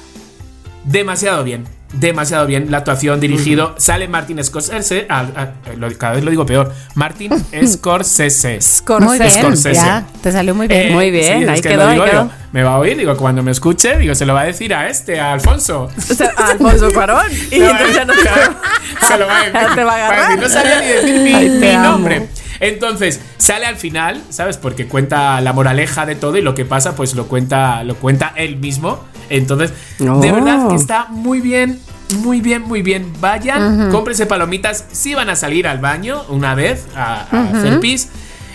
demasiado 0.84 1.44
bien. 1.44 1.79
Demasiado 1.92 2.46
bien 2.46 2.70
la 2.70 2.78
actuación 2.78 3.20
dirigido. 3.20 3.74
Sale 3.78 4.08
Martin 4.08 4.44
Scorsese. 4.44 5.08
ah, 5.10 5.26
ah, 5.36 5.48
lo- 5.76 5.92
cada 5.98 6.14
vez 6.14 6.24
lo 6.24 6.30
digo 6.30 6.46
peor. 6.46 6.72
Martin 6.94 7.32
Scorsese. 7.68 8.60
Muy 9.00 9.18
bien, 9.18 9.32
Scorsese. 9.32 9.74
ya, 9.74 10.06
te 10.22 10.32
salió 10.32 10.54
muy 10.54 10.68
bien. 10.68 10.88
Eh, 10.88 10.92
Muy 10.92 11.10
bien, 11.10 11.44
es 11.44 11.50
ahí 11.50 11.62
que 11.62 11.70
quedó, 11.70 11.84
lo 11.84 11.88
ahí 11.90 11.94
digo 11.96 12.06
quedó. 12.06 12.24
yo. 12.26 12.32
Me 12.52 12.64
va 12.64 12.74
a 12.76 12.78
oír, 12.80 12.98
digo, 12.98 13.16
cuando 13.18 13.42
me 13.44 13.52
escuche, 13.52 13.98
digo, 13.98 14.14
se 14.16 14.26
lo 14.26 14.34
va 14.34 14.42
a 14.42 14.46
decir 14.46 14.74
a 14.74 14.88
este, 14.90 15.20
a 15.20 15.34
Alfonso. 15.34 15.90
O 15.98 16.02
sea, 16.14 16.32
a 16.38 16.52
Alfonso 16.52 16.92
Cuarón. 16.92 17.26
Y 17.52 17.56
entonces 17.62 17.96
ya 17.96 18.06
no 18.06 18.14
se 19.08 19.18
lo 19.18 19.28
va 19.28 19.40
a 19.40 19.44
decir. 19.50 19.76
Te 19.76 19.84
va 19.84 19.92
a 19.92 19.96
agarrar. 19.96 20.30
decir, 20.30 20.42
No 20.44 20.50
sabía 20.50 20.82
ni 20.82 20.88
decir 20.88 21.22
mi, 21.22 21.34
Ay, 21.34 21.50
te 21.50 21.60
mi 21.60 21.68
amo. 21.70 21.90
nombre. 21.90 22.30
Entonces, 22.60 23.22
sale 23.38 23.66
al 23.66 23.76
final, 23.78 24.22
¿sabes? 24.30 24.58
Porque 24.58 24.88
cuenta 24.88 25.40
la 25.42 25.54
moraleja 25.54 26.06
de 26.06 26.16
todo 26.16 26.38
y 26.38 26.42
lo 26.42 26.56
que 26.56 26.66
pasa, 26.66 26.96
pues 26.96 27.16
lo 27.16 27.28
cuenta, 27.28 27.84
lo 27.84 27.96
cuenta 27.96 28.34
él 28.36 28.58
mismo. 28.58 29.04
Entonces, 29.30 29.72
de 30.00 30.10
Oh. 30.10 30.20
verdad 30.20 30.68
que 30.70 30.76
está 30.76 31.06
muy 31.10 31.40
bien, 31.42 31.80
muy 32.18 32.42
bien, 32.42 32.64
muy 32.64 32.82
bien. 32.82 33.14
Vayan, 33.22 33.90
cómprense 33.92 34.26
palomitas. 34.26 34.86
Si 34.92 35.14
van 35.16 35.30
a 35.30 35.36
salir 35.36 35.68
al 35.68 35.80
baño 35.80 36.24
una 36.30 36.56
vez 36.56 36.88
a, 36.96 37.28
a 37.32 37.50
hacer 37.58 37.80
pis. 37.80 38.10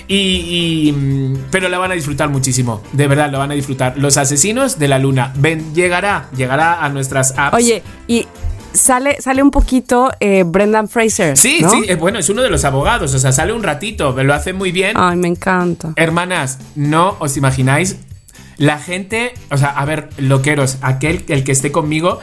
Y, 0.07 0.17
y, 0.89 0.93
mm, 0.93 1.45
pero 1.51 1.71
la 1.71 1.79
van 1.79 1.91
a 1.91 1.95
disfrutar 1.95 2.29
muchísimo. 2.29 2.83
De 2.93 3.07
verdad, 3.09 3.31
lo 3.31 3.39
van 3.39 3.53
a 3.53 3.55
disfrutar. 3.55 3.95
Los 3.97 4.19
asesinos 4.19 4.79
de 4.79 4.89
la 4.89 4.99
luna. 4.99 5.33
Ven, 5.37 5.75
llegará, 5.75 6.29
llegará 6.37 6.85
a 6.85 6.91
nuestras 6.91 7.33
apps. 7.39 7.55
Oye, 7.57 7.83
y 8.07 8.27
sale, 8.75 9.21
sale 9.21 9.43
un 9.43 9.51
poquito 9.51 10.11
eh, 10.21 10.43
Brendan 10.45 10.89
Fraser. 10.89 11.37
Sí, 11.37 11.61
¿no? 11.63 11.71
sí, 11.71 11.85
eh, 11.89 11.95
bueno, 11.95 12.19
es 12.19 12.29
uno 12.29 12.43
de 12.43 12.51
los 12.51 12.65
abogados, 12.65 13.15
o 13.15 13.19
sea, 13.19 13.33
sale 13.33 13.53
un 13.53 13.63
ratito, 13.63 14.13
lo 14.23 14.35
hace 14.35 14.53
muy 14.53 14.73
bien. 14.73 14.97
Ay, 14.99 15.17
me 15.17 15.29
encanta. 15.29 15.93
Hermanas, 15.97 16.59
no 16.75 17.17
os 17.21 17.37
imagináis 17.37 17.97
la 18.57 18.79
gente, 18.79 19.35
o 19.51 19.57
sea, 19.57 19.71
a 19.71 19.85
ver, 19.85 20.11
loqueros, 20.19 20.79
aquel 20.83 21.25
el 21.29 21.45
que 21.45 21.53
esté 21.53 21.73
conmigo, 21.73 22.21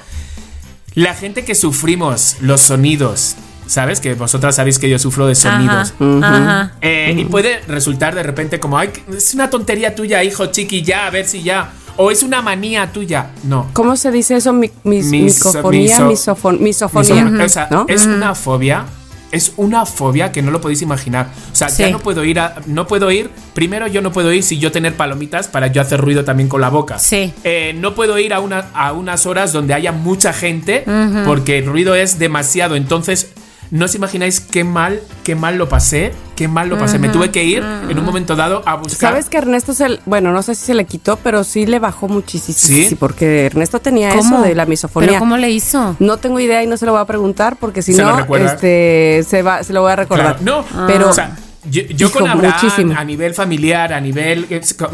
la 0.93 1.13
gente 1.13 1.43
que 1.43 1.55
sufrimos 1.55 2.37
los 2.41 2.61
sonidos, 2.61 3.35
¿sabes? 3.65 3.99
Que 3.99 4.13
vosotras 4.13 4.55
sabéis 4.55 4.79
que 4.79 4.89
yo 4.89 4.99
sufro 4.99 5.27
de 5.27 5.35
sonidos. 5.35 5.93
Ajá, 5.99 6.37
ajá. 6.37 6.71
Eh, 6.81 7.15
Y 7.17 7.25
puede 7.25 7.59
resultar 7.67 8.13
de 8.15 8.23
repente 8.23 8.59
como, 8.59 8.77
ay, 8.77 8.91
es 9.15 9.33
una 9.33 9.49
tontería 9.49 9.95
tuya, 9.95 10.23
hijo 10.23 10.47
chiqui, 10.47 10.81
ya, 10.81 11.07
a 11.07 11.09
ver 11.09 11.25
si 11.25 11.43
ya. 11.43 11.71
O 11.97 12.11
es 12.11 12.23
una 12.23 12.41
manía 12.41 12.91
tuya. 12.91 13.31
No. 13.43 13.67
¿Cómo 13.73 13.95
se 13.95 14.11
dice 14.11 14.35
eso? 14.35 14.53
Mi, 14.53 14.71
mis- 14.83 15.11
Miso- 15.11 15.47
micofonía, 15.49 15.99
miso- 15.99 16.35
misofon- 16.35 16.59
misofonía. 16.59 17.15
Misofonía. 17.25 17.45
O 17.45 17.49
sea, 17.49 17.67
¿no? 17.71 17.85
es 17.87 18.05
una 18.05 18.35
fobia. 18.35 18.85
Es 19.31 19.53
una 19.55 19.85
fobia 19.85 20.33
que 20.33 20.41
no 20.41 20.51
lo 20.51 20.59
podéis 20.59 20.81
imaginar. 20.81 21.27
O 21.53 21.55
sea, 21.55 21.69
ya 21.69 21.89
no 21.89 21.99
puedo 21.99 22.25
ir 22.25 22.37
a. 22.41 22.55
No 22.65 22.85
puedo 22.85 23.09
ir. 23.11 23.29
Primero, 23.53 23.87
yo 23.87 24.01
no 24.01 24.11
puedo 24.11 24.33
ir 24.33 24.43
si 24.43 24.59
yo 24.59 24.73
tener 24.73 24.97
palomitas 24.97 25.47
para 25.47 25.67
yo 25.67 25.81
hacer 25.81 26.01
ruido 26.01 26.25
también 26.25 26.49
con 26.49 26.59
la 26.59 26.67
boca. 26.69 26.99
Sí. 26.99 27.31
Eh, 27.45 27.73
no 27.77 27.95
puedo 27.95 28.19
ir 28.19 28.33
a, 28.33 28.41
una, 28.41 28.65
a 28.73 28.91
unas 28.91 29.25
horas 29.25 29.53
donde 29.53 29.73
haya 29.73 29.93
mucha 29.93 30.33
gente 30.33 30.83
porque 31.25 31.59
el 31.59 31.65
ruido 31.67 31.95
es 31.95 32.19
demasiado. 32.19 32.75
Entonces, 32.75 33.31
no 33.71 33.85
os 33.85 33.95
imagináis 33.95 34.41
qué 34.41 34.63
mal, 34.65 35.01
qué 35.23 35.33
mal 35.33 35.57
lo 35.57 35.69
pasé. 35.69 36.11
Qué 36.35 36.47
mal 36.47 36.69
lo 36.69 36.77
pasé. 36.77 36.97
Me 36.99 37.09
tuve 37.09 37.29
que 37.29 37.43
ir 37.43 37.63
en 37.63 37.99
un 37.99 38.03
momento 38.03 38.35
dado 38.35 38.63
a 38.65 38.75
buscar. 38.75 39.11
¿Sabes 39.11 39.29
que 39.29 39.37
Ernesto 39.37 39.73
se, 39.73 39.99
bueno, 40.05 40.31
no 40.33 40.41
sé 40.41 40.55
si 40.55 40.65
se 40.65 40.73
le 40.73 40.85
quitó, 40.85 41.17
pero 41.17 41.43
sí 41.43 41.65
le 41.67 41.77
bajó 41.77 42.07
muchísimo. 42.07 42.57
¿Sí? 42.57 42.95
porque 42.95 43.45
Ernesto 43.45 43.79
tenía 43.79 44.09
¿Cómo? 44.09 44.37
eso 44.37 44.41
de 44.41 44.55
la 44.55 44.65
misofonía. 44.65 45.09
¿Pero 45.09 45.19
cómo 45.19 45.37
le 45.37 45.51
hizo? 45.51 45.95
No 45.99 46.17
tengo 46.17 46.39
idea 46.39 46.63
y 46.63 46.67
no 46.67 46.77
se 46.77 46.85
lo 46.85 46.93
voy 46.93 47.01
a 47.01 47.05
preguntar 47.05 47.57
porque 47.57 47.81
si 47.81 47.93
¿Se 47.93 48.01
lo 48.01 48.25
no, 48.25 48.35
este, 48.37 49.23
se 49.27 49.43
va, 49.43 49.63
se 49.63 49.71
lo 49.71 49.83
voy 49.83 49.91
a 49.91 49.95
recordar. 49.97 50.37
Claro, 50.39 50.65
no, 50.73 50.87
pero 50.87 51.09
o 51.09 51.13
sea, 51.13 51.37
yo, 51.69 51.83
yo 51.83 52.07
Hijo, 52.07 52.19
con 52.19 52.29
Abraham 52.29 52.55
muchísimo. 52.59 52.93
a 52.97 53.03
nivel 53.03 53.35
familiar, 53.35 53.93
a 53.93 54.01
nivel, 54.01 54.47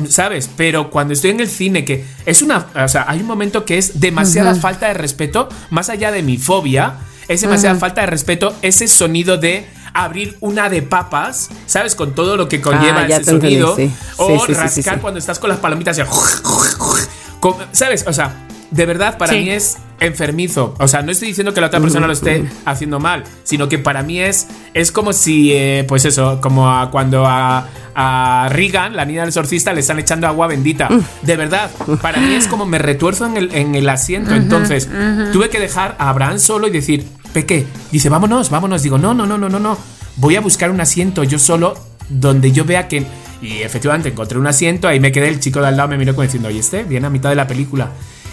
¿sabes? 0.09 0.49
Pero 0.55 0.89
cuando 0.89 1.13
estoy 1.13 1.31
en 1.31 1.39
el 1.39 1.47
cine, 1.47 1.85
que 1.85 2.03
es 2.25 2.41
una, 2.41 2.67
o 2.75 2.87
sea, 2.89 3.05
hay 3.07 3.21
un 3.21 3.27
momento 3.27 3.63
que 3.63 3.77
es 3.77 4.01
demasiada 4.01 4.53
falta 4.55 4.87
de 4.89 4.93
respeto, 4.95 5.47
más 5.69 5.89
allá 5.89 6.11
de 6.11 6.23
mi 6.23 6.37
fobia, 6.37 6.95
es 7.27 7.41
demasiada 7.41 7.75
falta 7.79 8.01
de 8.01 8.07
respeto 8.07 8.55
ese 8.61 8.87
sonido 8.87 9.37
de 9.37 9.67
abrir 9.93 10.37
una 10.41 10.69
de 10.69 10.81
papas, 10.83 11.49
¿sabes? 11.65 11.95
Con 11.95 12.13
todo 12.13 12.37
lo 12.37 12.47
que 12.47 12.61
conlleva 12.61 13.01
Ah, 13.01 13.05
ese 13.07 13.15
entendí, 13.31 13.47
sonido. 13.59 13.75
sí. 13.75 13.91
O 14.17 14.27
Sí, 14.27 14.39
sí, 14.39 14.45
sí, 14.47 14.53
rascar 14.53 15.01
cuando 15.01 15.19
estás 15.19 15.39
con 15.39 15.49
las 15.49 15.59
palomitas 15.59 15.97
y 15.97 16.01
¿Sabes? 17.71 18.05
O 18.07 18.13
sea, 18.13 18.33
de 18.71 18.85
verdad, 18.85 19.17
para 19.17 19.33
Sí. 19.33 19.39
mí 19.39 19.49
es 19.49 19.77
enfermizo. 19.99 20.75
O 20.79 20.87
sea, 20.87 21.01
no 21.01 21.11
estoy 21.11 21.29
diciendo 21.29 21.53
que 21.53 21.61
la 21.61 21.67
otra 21.67 21.79
persona 21.79 22.05
lo 22.07 22.13
esté 22.13 22.45
haciendo 22.65 22.99
mal, 22.99 23.23
sino 23.43 23.67
que 23.67 23.79
para 23.79 24.03
mí 24.03 24.19
es, 24.19 24.47
es 24.73 24.91
como 24.91 25.11
si, 25.13 25.51
eh, 25.53 25.85
pues 25.87 26.05
eso, 26.05 26.39
como 26.41 26.69
a 26.69 26.91
cuando 26.91 27.25
a, 27.25 27.67
a 27.95 28.47
Regan, 28.51 28.95
la 28.95 29.05
niña 29.05 29.21
del 29.21 29.29
exorcista, 29.29 29.73
le 29.73 29.79
están 29.79 29.97
echando 29.99 30.27
agua 30.27 30.47
bendita. 30.47 30.87
De 31.23 31.35
verdad, 31.35 31.71
para 32.01 32.19
mí 32.19 32.33
es 32.35 32.47
como 32.47 32.65
me 32.65 32.77
retuerzo 32.77 33.25
en 33.25 33.37
el, 33.37 33.55
en 33.55 33.73
el 33.75 33.89
asiento. 33.89 34.35
Entonces, 34.35 34.87
tuve 35.33 35.49
que 35.49 35.59
dejar 35.59 35.95
a 35.97 36.09
Abraham 36.09 36.37
solo 36.39 36.67
y 36.67 36.71
decir, 36.71 37.07
Peque, 37.33 37.65
dice, 37.91 38.09
vámonos, 38.09 38.49
vámonos. 38.51 38.83
Digo, 38.83 38.97
no, 38.99 39.13
no, 39.13 39.25
no, 39.25 39.37
no, 39.37 39.49
no, 39.49 39.59
no. 39.59 39.77
Voy 40.17 40.35
a 40.35 40.41
buscar 40.41 40.69
un 40.71 40.79
asiento 40.81 41.23
yo 41.23 41.39
solo 41.39 41.75
donde 42.09 42.51
yo 42.51 42.65
vea 42.65 42.87
que... 42.87 43.05
Y 43.39 43.61
efectivamente 43.61 44.09
encontré 44.09 44.39
un 44.39 44.47
asiento, 44.47 44.87
ahí 44.87 44.99
me 44.99 45.11
quedé, 45.11 45.27
el 45.27 45.39
chico 45.39 45.61
de 45.61 45.67
al 45.67 45.77
lado 45.77 45.89
me 45.89 45.97
miró 45.99 46.13
como 46.15 46.23
diciendo, 46.23 46.49
oye, 46.49 46.57
este 46.59 46.83
viene 46.83 47.05
a 47.05 47.09
mitad 47.11 47.29
de 47.29 47.35
la 47.35 47.45
película. 47.45 47.91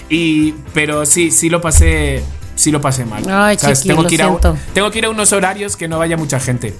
Y, 0.08 0.52
pero 0.72 1.06
sí, 1.06 1.30
sí 1.30 1.48
lo 1.48 1.60
pasé, 1.60 2.22
sí 2.54 2.70
lo 2.70 2.80
pasé 2.80 3.04
mal. 3.04 3.24
Ay, 3.28 3.56
chiqui, 3.56 3.88
tengo, 3.88 4.04
que 4.06 4.14
ir 4.14 4.22
a, 4.22 4.28
siento. 4.28 4.56
tengo 4.72 4.90
que 4.90 4.98
ir 4.98 5.04
a 5.06 5.10
unos 5.10 5.32
horarios 5.32 5.76
que 5.76 5.88
no 5.88 5.98
vaya 5.98 6.16
mucha 6.16 6.40
gente. 6.40 6.74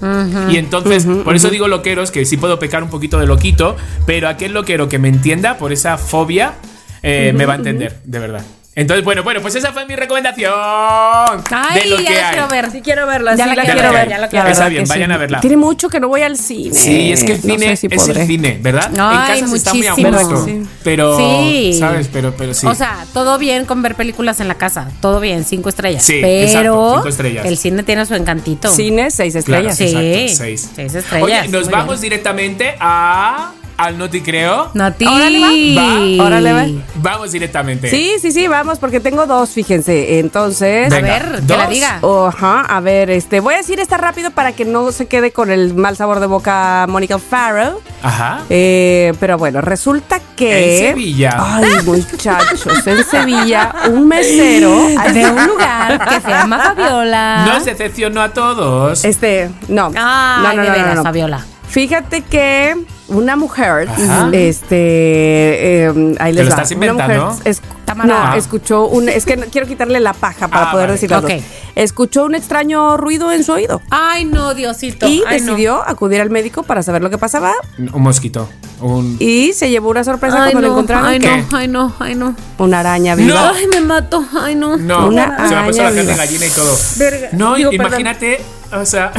Y 0.49 0.57
entonces, 0.57 1.05
por 1.05 1.35
eso 1.35 1.49
digo 1.49 1.67
loqueros, 1.67 2.11
que 2.11 2.25
sí 2.25 2.37
puedo 2.37 2.59
pecar 2.59 2.83
un 2.83 2.89
poquito 2.89 3.19
de 3.19 3.27
loquito, 3.27 3.75
pero 4.05 4.27
aquel 4.27 4.53
loquero 4.53 4.89
que 4.89 4.99
me 4.99 5.09
entienda 5.09 5.57
por 5.57 5.73
esa 5.73 5.97
fobia, 5.97 6.53
eh, 7.01 7.33
me 7.35 7.45
va 7.45 7.53
a 7.53 7.57
entender, 7.57 7.99
de 8.03 8.19
verdad. 8.19 8.45
Entonces, 8.77 9.05
bueno, 9.05 9.23
bueno, 9.23 9.41
pues 9.41 9.55
esa 9.55 9.71
fue 9.71 9.85
mi 9.85 9.95
recomendación 9.95 10.51
Ay, 10.53 11.79
de 11.79 11.85
lo 11.87 11.97
ya 11.99 12.03
que 12.09 12.13
la 12.13 12.27
hay. 12.27 12.33
quiero 12.33 12.47
ver. 12.49 12.71
Sí 12.71 12.81
quiero 12.81 13.07
verla, 13.07 13.35
Ya 13.35 13.45
sí 13.45 13.49
la 13.51 13.55
la, 13.55 13.61
quiero 13.63 13.79
quiero 13.79 13.93
ver, 13.93 14.09
ya 14.09 14.17
la 14.17 14.27
quiero 14.27 14.47
Está 14.49 14.67
bien, 14.67 14.83
que 14.83 14.89
vayan 14.89 15.11
a 15.13 15.17
verla. 15.17 15.39
Tiene 15.39 15.55
mucho 15.55 15.87
que 15.87 15.99
no 16.01 16.09
voy 16.09 16.23
al 16.23 16.37
cine. 16.37 16.75
Sí, 16.75 17.13
es 17.13 17.23
que 17.23 17.33
el 17.33 17.37
No 17.37 17.53
cine 17.53 17.67
sé 17.69 17.77
si 17.77 17.87
es 17.89 17.95
podré. 18.03 18.21
el 18.21 18.27
cine, 18.27 18.59
¿verdad? 18.61 18.91
Ay, 18.99 19.39
en 19.39 19.41
casa 19.43 19.47
se 19.47 19.55
está 19.55 19.73
muy 19.73 19.87
a 19.87 19.93
gusto. 19.93 20.43
Sí. 20.45 20.61
Pero, 20.83 21.17
Sí. 21.17 21.77
¿sabes? 21.79 22.09
Pero, 22.11 22.33
pero 22.37 22.53
sí. 22.53 22.67
O 22.67 22.75
sea, 22.75 23.05
todo 23.13 23.37
bien 23.37 23.63
con 23.65 23.81
ver 23.81 23.95
películas 23.95 24.41
en 24.41 24.49
la 24.49 24.55
casa, 24.55 24.89
todo 25.01 25.21
bien, 25.21 25.45
cinco 25.45 25.69
estrellas. 25.69 26.03
Sí, 26.03 26.19
pero 26.21 26.43
exacto, 26.43 26.93
cinco 26.95 27.07
estrellas. 27.07 27.45
el 27.45 27.57
cine 27.57 27.83
tiene 27.83 28.05
su 28.05 28.13
encantito. 28.15 28.69
Cine, 28.69 29.09
seis 29.09 29.37
Claro, 29.45 29.69
estrellas. 29.69 29.77
Sí. 29.77 29.85
exacto, 29.85 30.35
seis. 30.43 30.69
Seis 30.75 30.95
estrellas, 30.95 31.23
Oye, 31.43 31.47
nos 31.47 31.63
muy 31.65 31.73
vamos 31.73 32.01
directamente 32.01 32.75
a 32.79 33.53
al 33.77 33.97
Noti 33.97 34.21
Creo. 34.21 34.71
Nati. 34.73 35.05
Órale, 35.05 35.39
va. 35.39 35.47
Va, 35.81 36.25
órale, 36.25 36.53
va. 36.53 36.65
Vamos 36.95 37.31
directamente. 37.31 37.89
Sí, 37.89 38.13
sí, 38.21 38.31
sí, 38.31 38.47
vamos, 38.47 38.79
porque 38.79 38.99
tengo 38.99 39.25
dos, 39.25 39.49
fíjense. 39.49 40.19
Entonces. 40.19 40.91
A 40.91 41.01
ver, 41.01 41.41
que 41.45 41.55
la 41.55 41.63
dos. 41.63 41.69
diga. 41.69 41.99
Oh, 42.01 42.27
ajá, 42.27 42.61
a 42.61 42.79
ver, 42.79 43.09
este, 43.09 43.39
voy 43.39 43.55
a 43.55 43.57
decir 43.57 43.79
esta 43.79 43.97
rápido 43.97 44.31
para 44.31 44.53
que 44.53 44.65
no 44.65 44.91
se 44.91 45.07
quede 45.07 45.31
con 45.31 45.51
el 45.51 45.73
mal 45.73 45.97
sabor 45.97 46.19
de 46.19 46.27
boca 46.27 46.85
Mónica 46.87 47.19
Farrow. 47.19 47.81
Ajá. 48.01 48.41
Eh, 48.49 49.13
pero 49.19 49.37
bueno, 49.37 49.61
resulta 49.61 50.19
que. 50.35 50.87
En 50.87 50.93
Sevilla. 50.93 51.35
Ay, 51.37 51.65
muchachos, 51.85 52.87
en 52.87 53.03
Sevilla, 53.03 53.73
un 53.89 54.07
mesero. 54.07 54.75
De 55.15 55.29
un 55.29 55.47
lugar 55.47 56.09
que 56.09 56.21
se 56.21 56.29
llama 56.29 56.59
Fabiola. 56.59 57.45
Nos 57.45 57.65
decepcionó 57.65 58.21
a 58.21 58.33
todos. 58.33 59.05
Este, 59.05 59.49
no. 59.67 59.91
Ay, 59.95 60.55
no, 60.57 60.61
no, 60.61 60.61
de 60.61 60.67
no, 60.67 60.73
veras, 60.73 60.87
no, 60.87 60.95
no. 60.95 61.03
Fabiola. 61.03 61.45
Fíjate 61.67 62.21
que 62.21 62.75
una 63.07 63.35
mujer, 63.35 63.87
Ajá. 63.89 64.29
este, 64.33 65.85
eh, 65.85 66.15
ahí 66.19 66.31
¿Te 66.31 66.37
les 66.37 66.45
lo 66.49 66.55
va. 66.55 66.61
estás 66.63 66.71
Una 66.77 66.93
mujer 66.93 67.11
inventando? 67.15 67.41
es- 67.45 67.61
no, 68.03 68.33
escuchó 68.35 68.87
un, 68.87 69.09
es 69.09 69.25
que 69.25 69.37
no- 69.37 69.45
quiero 69.51 69.67
quitarle 69.67 69.99
la 69.99 70.13
paja 70.13 70.47
para 70.47 70.69
Ah, 70.69 70.71
poder 70.71 70.87
vale. 70.87 70.93
decirlo. 70.93 71.19
Ok. 71.19 71.29
Escuchó 71.75 72.25
un 72.25 72.33
extraño 72.35 72.97
ruido 72.97 73.31
en 73.31 73.43
su 73.43 73.51
oído 73.53 73.81
Ay, 73.91 74.25
no, 74.25 74.53
Diosito. 74.55 75.07
y 75.07 75.21
Ay, 75.27 75.39
no. 75.41 75.51
decidió 75.51 75.83
acudir 75.87 76.19
al 76.21 76.29
médico 76.31 76.63
para 76.63 76.81
saber 76.83 77.01
lo 77.03 77.09
que 77.09 77.17
pasaba 77.17 77.53
Un 77.93 78.01
mosquito. 78.01 78.49
Un. 78.81 79.17
y 79.19 79.53
se 79.53 79.69
llevó 79.69 79.89
una 79.89 80.03
sorpresa 80.03 80.43
Ay, 80.43 80.51
cuando 80.51 80.61
lo 80.61 80.67
no, 80.67 80.73
encontraron. 80.73 81.05
ay, 81.07 81.19
que 81.19 81.27
no, 81.27 81.57
ay, 81.57 81.67
no, 81.67 81.93
ay, 81.99 82.15
no. 82.15 82.35
Una 82.57 82.79
araña 82.79 83.15
viva. 83.15 83.33
No. 83.39 83.53
Ay, 83.55 83.67
me 83.67 83.81
mato, 83.81 84.25
ay, 84.41 84.55
no. 84.55 84.77
No, 84.77 85.07
Una 85.07 85.47
se 85.47 85.53
me 85.55 85.59
ha 85.61 85.63
puesto 85.65 85.81
la 85.83 85.89
araña 85.89 86.03
carne 86.05 86.17
gallina 86.17 86.45
y 86.45 86.49
todo. 86.49 86.77
Verga. 86.97 87.29
No, 87.33 87.55
Digo, 87.55 87.69
perdón. 87.71 87.85
imagínate, 87.87 88.41
o 88.73 88.85
sea, 88.85 89.11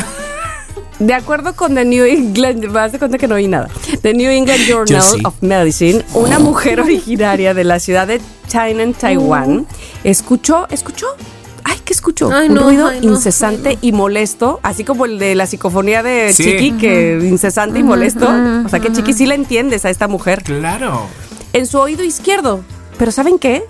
De 0.99 1.13
acuerdo 1.13 1.55
con 1.55 1.75
The 1.75 1.85
New 1.85 2.05
England, 2.07 2.67
vas 2.73 2.93
de 2.93 2.99
cuenta 2.99 3.19
que 3.19 3.29
no 3.29 3.35
oí 3.35 3.49
nada. 3.49 3.69
The 4.03 4.15
New 4.15 4.31
England 4.31 4.61
Journal 4.67 5.03
sí. 5.03 5.21
of 5.25 5.35
Medicine, 5.43 6.03
una 6.15 6.39
mujer 6.39 6.81
originaria 6.81 7.53
de 7.53 7.65
la 7.65 7.79
ciudad 7.81 8.07
de 8.07 8.21
China, 8.49 8.85
Taiwán, 8.99 9.67
escuchó, 10.05 10.67
escuchó. 10.71 11.07
Ay, 11.65 11.79
¿qué 11.85 11.93
escuchó? 11.93 12.31
Ay, 12.33 12.49
Un 12.49 12.55
no, 12.55 12.63
ruido 12.63 12.87
ay, 12.87 13.01
no, 13.03 13.13
incesante 13.13 13.71
ay, 13.71 13.79
y 13.83 13.93
molesto, 13.93 14.61
así 14.63 14.85
como 14.85 15.05
el 15.05 15.19
de 15.19 15.35
la 15.35 15.47
psicofonía 15.47 16.03
de 16.03 16.33
Sí. 16.33 16.45
Chiqui, 16.45 16.73
que 16.73 17.19
incesante 17.23 17.79
y 17.81 17.83
molesto. 17.83 18.27
O 18.65 18.69
sea 18.69 18.81
que 18.81 18.91
Chiqui 18.93 19.13
sí 19.13 19.27
la 19.27 19.35
entiendes 19.35 19.85
a 19.85 19.91
esta 19.91 20.09
mujer. 20.09 20.43
claro. 20.45 21.07
En 21.53 21.67
su 21.67 21.79
oído 21.79 22.05
izquierdo. 22.05 22.61
Pero 22.99 23.11
¿saben 23.13 23.39
qué? 23.39 23.65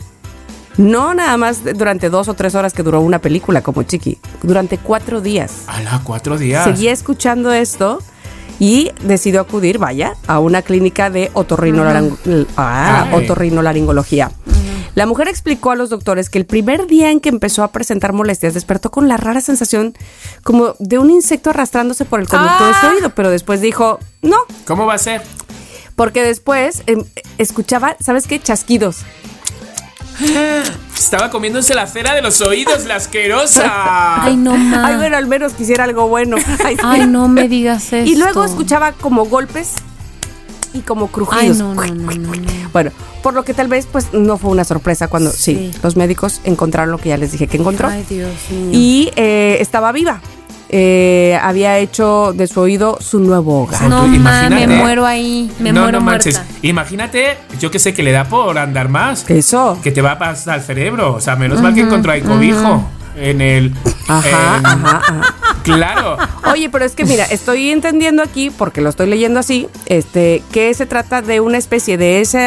No 0.79 1.15
nada 1.15 1.37
más 1.37 1.63
durante 1.65 2.11
dos 2.11 2.29
o 2.29 2.35
tres 2.35 2.55
horas 2.55 2.73
que 2.75 2.83
duró 2.83 3.01
una 3.01 3.19
película 3.19 3.63
como 3.63 3.83
Chiqui, 3.83 4.19
durante 4.43 4.77
cuatro 4.79 5.21
días. 5.21 5.63
A 5.69 5.81
las 5.83 6.01
cuatro 6.01 6.37
días. 6.37 6.65
Seguía 6.65 6.93
escuchando 6.93 7.53
esto 7.53 7.99
y 8.59 8.91
decidió 9.03 9.41
acudir, 9.41 9.79
vaya, 9.79 10.15
a 10.27 10.39
una 10.39 10.63
clínica 10.63 11.09
de 11.11 11.31
otorrinolaring- 11.33 12.47
ah, 12.57 13.09
Ay. 13.11 13.15
otorrinolaringología. 13.25 14.31
La 14.95 15.05
mujer 15.05 15.29
explicó 15.29 15.73
a 15.73 15.77
los 15.77 15.91
doctores 15.91 16.31
que 16.31 16.39
el 16.39 16.47
primer 16.47 16.87
día 16.87 17.11
en 17.11 17.21
que 17.21 17.29
empezó 17.29 17.63
a 17.63 17.69
presentar 17.69 18.15
molestias 18.15 18.55
despertó 18.55 18.91
con 18.91 19.09
la 19.09 19.19
rara 19.19 19.43
sensación 19.43 19.95
como 20.43 20.75
de 20.79 20.99
un 20.99 21.11
insecto 21.11 21.51
arrastrándose 21.51 22.07
por 22.07 22.19
el 22.21 22.29
conducto 22.29 22.67
de 22.67 22.73
su 22.73 22.87
Ah. 22.87 22.93
oído, 22.97 23.11
pero 23.15 23.31
después 23.31 23.61
dijo, 23.61 23.99
no, 24.23 24.37
¿Cómo 24.67 24.87
va 24.87 24.95
a 24.95 24.99
ser? 24.99 25.23
porque 25.97 26.23
después 26.23 26.83
em, 26.87 27.05
escuchaba, 27.37 27.97
¿sabes 28.01 28.27
qué? 28.27 28.41
Chasquidos. 28.41 28.99
Estaba 30.97 31.31
comiéndose 31.31 31.75
la 31.75 31.87
cera 31.87 32.15
de 32.15 32.23
los 32.23 32.41
oídos, 32.41 32.85
la 32.87 32.97
asquerosa. 32.97 34.23
Ay, 34.25 34.37
no, 34.37 34.57
ma. 34.57 34.87
Ay, 34.87 34.97
bueno, 34.97 35.17
al 35.17 35.27
menos 35.27 35.53
quisiera 35.53 35.85
algo 35.85 36.09
bueno. 36.09 36.37
Ay. 36.65 36.77
Ay, 36.83 37.07
no 37.07 37.29
me 37.29 37.49
digas 37.49 37.93
eso. 37.93 38.11
Y 38.11 38.17
luego 38.17 38.45
escuchaba 38.45 38.93
como 38.93 39.27
golpes 39.27 39.75
y 40.73 40.81
como 40.81 41.07
Ay, 41.07 41.11
crujidos. 41.13 41.59
no, 41.59 41.75
no, 41.75 41.85
no, 41.87 42.13
no, 42.13 42.35
no. 42.35 42.71
Bueno, 42.73 42.91
por 43.23 43.35
lo 43.35 43.45
que 43.45 43.55
tal 43.55 43.69
vez 43.69 43.87
pues 43.91 44.13
no 44.13 44.37
fue 44.39 44.51
una 44.51 44.65
sorpresa 44.65 45.09
cuando 45.09 45.31
sí, 45.31 45.71
Sí. 45.73 45.79
los 45.83 45.97
médicos 45.97 46.41
encontraron 46.45 46.91
lo 46.91 46.99
que 46.99 47.11
ya 47.11 47.17
les 47.17 47.33
dije 47.33 47.47
que 47.47 47.57
encontró 47.59 47.89
Ay, 47.89 48.05
Dios 48.09 48.31
mío. 48.51 48.71
y 48.73 49.11
eh, 49.17 49.59
estaba 49.61 49.93
viva. 49.93 50.21
Eh, 50.69 51.39
había 51.43 51.79
hecho 51.79 52.33
de 52.35 52.47
su 52.47 52.61
oído 52.61 52.99
su 53.01 53.21
nuevo 53.21 53.63
hogar. 53.63 53.83
no, 53.83 54.07
ma, 54.09 54.49
me 54.51 54.67
muero 54.67 55.07
ahí. 55.07 55.51
Me 55.61 55.73
no, 55.73 55.83
muero 55.83 56.01
no 56.01 56.05
manches. 56.05 56.37
muerta. 56.39 56.55
Imagínate, 56.63 57.39
yo 57.61 57.71
que 57.71 57.79
sé 57.79 57.95
que 57.95 58.03
le 58.03 58.13
da 58.13 58.25
por 58.25 58.59
andar 58.59 58.89
más. 58.89 59.29
Eso. 59.31 59.79
Que 59.83 59.93
te 59.93 60.03
va 60.03 60.13
a 60.13 60.19
pasar 60.19 60.59
el 60.59 60.65
cerebro. 60.65 61.15
O 61.15 61.21
sea, 61.21 61.37
menos 61.37 61.61
mal 61.63 61.75
que 61.75 61.81
encontró 61.81 62.13
ahí 62.13 62.21
cobijo. 62.23 62.85
En 63.17 63.41
el. 63.41 63.73
Ajá, 64.09 64.59
en- 64.59 64.67
ajá, 64.67 65.03
ajá. 65.09 65.35
Claro. 65.75 66.17
Oye, 66.53 66.69
pero 66.71 66.85
es 66.85 66.95
que 66.95 67.05
mira, 67.05 67.25
estoy 67.25 67.71
entendiendo 67.71 68.23
aquí, 68.23 68.51
porque 68.51 68.81
lo 68.81 68.89
estoy 68.89 69.09
leyendo 69.09 69.41
así, 69.41 69.69
este, 69.87 70.43
que 70.53 70.73
se 70.75 70.87
trata 70.87 71.23
de 71.23 71.41
una 71.41 71.59
especie 71.59 71.99
de 71.99 72.21
ese 72.21 72.41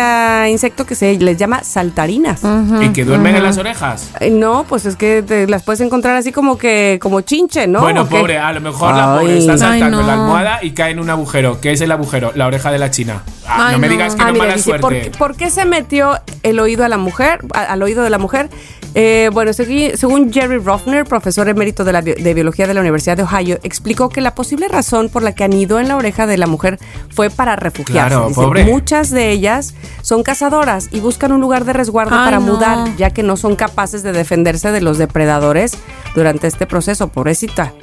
insecto 0.49 0.85
que 0.85 0.95
se 0.95 1.13
les 1.19 1.37
llama 1.37 1.63
saltarinas. 1.63 2.41
y 2.81 2.89
que 2.89 3.05
duermen 3.05 3.35
en 3.35 3.43
las 3.43 3.57
orejas. 3.57 4.09
Eh, 4.19 4.29
No, 4.29 4.63
pues 4.67 4.85
es 4.85 4.95
que 4.95 5.21
te 5.21 5.47
las 5.47 5.63
puedes 5.63 5.81
encontrar 5.81 6.15
así 6.15 6.31
como 6.31 6.57
que, 6.57 6.97
como 7.01 7.21
chinche, 7.21 7.67
¿no? 7.67 7.81
Bueno, 7.81 8.07
pobre, 8.07 8.37
a 8.37 8.51
lo 8.53 8.61
mejor 8.61 8.95
la 8.95 9.19
pobre 9.19 9.37
está 9.37 9.53
Ay, 9.53 9.59
saltando 9.59 9.97
no. 9.97 10.01
en 10.01 10.07
la 10.07 10.13
almohada 10.13 10.59
y 10.63 10.71
cae 10.71 10.91
en 10.91 10.99
un 10.99 11.09
agujero. 11.09 11.59
¿Qué 11.61 11.71
es 11.71 11.81
el 11.81 11.91
agujero? 11.91 12.31
La 12.35 12.47
oreja 12.47 12.71
de 12.71 12.79
la 12.79 12.89
china. 12.91 13.23
Ah, 13.47 13.67
Ay, 13.69 13.73
no 13.73 13.79
me 13.79 13.89
digas 13.89 14.15
que 14.15 14.21
Ah, 14.21 14.25
no 14.27 14.33
mira, 14.33 14.45
mala 14.45 14.55
dice, 14.55 14.71
¿por, 14.71 14.79
suerte. 14.91 15.11
qué- 15.11 15.17
por 15.17 15.35
qué 15.35 15.49
se 15.49 15.65
metió 15.65 16.19
el 16.43 16.59
oído 16.59 16.85
a 16.85 16.87
la 16.87 16.97
mujer, 16.97 17.39
a- 17.53 17.63
al 17.63 17.81
oído 17.83 18.03
de 18.03 18.09
la 18.09 18.17
mujer? 18.19 18.49
Eh, 18.95 19.29
bueno, 19.31 19.51
segui- 19.51 19.95
según 19.95 20.33
Jerry 20.33 20.57
Ruffner, 20.57 21.05
profesor 21.05 21.47
emérito 21.47 21.83
de, 21.83 21.93
la 21.93 22.01
bi- 22.01 22.15
de 22.15 22.33
biología 22.33 22.65
de 22.65 22.73
la 22.73 22.81
Universidad 22.81 23.15
de 23.15 23.23
Ohio, 23.23 23.59
explicó 23.61 24.09
que 24.09 24.19
la 24.19 24.33
posible 24.33 24.67
razón 24.67 25.09
por 25.09 25.21
la 25.21 25.33
que 25.35 25.43
anidó 25.43 25.79
en 25.79 25.87
la 25.87 25.95
oreja 25.95 26.25
de 26.25 26.37
la 26.37 26.47
mujer 26.47 26.79
fue 27.13 27.29
para 27.29 27.55
refugiarse. 27.55 28.09
Claro, 28.09 28.29
Dice, 28.29 28.41
pobre. 28.41 28.63
Muchas 28.65 29.11
de 29.11 29.29
ellas 29.29 29.75
son 30.01 30.23
cazadoras 30.23 30.89
y 30.91 31.01
buscan 31.01 31.31
un 31.31 31.39
lugar 31.39 31.65
de 31.65 31.73
resguardo 31.73 32.15
Ay, 32.17 32.25
para 32.25 32.39
no. 32.39 32.53
mudar, 32.53 32.95
ya 32.97 33.11
que 33.11 33.21
no 33.21 33.37
son 33.37 33.55
capaces 33.55 34.01
de 34.01 34.11
defenderse 34.11 34.71
de 34.71 34.81
los 34.81 34.97
depredadores 34.97 35.77
durante 36.15 36.47
este 36.47 36.65
proceso. 36.65 37.09
Pobrecita, 37.09 37.73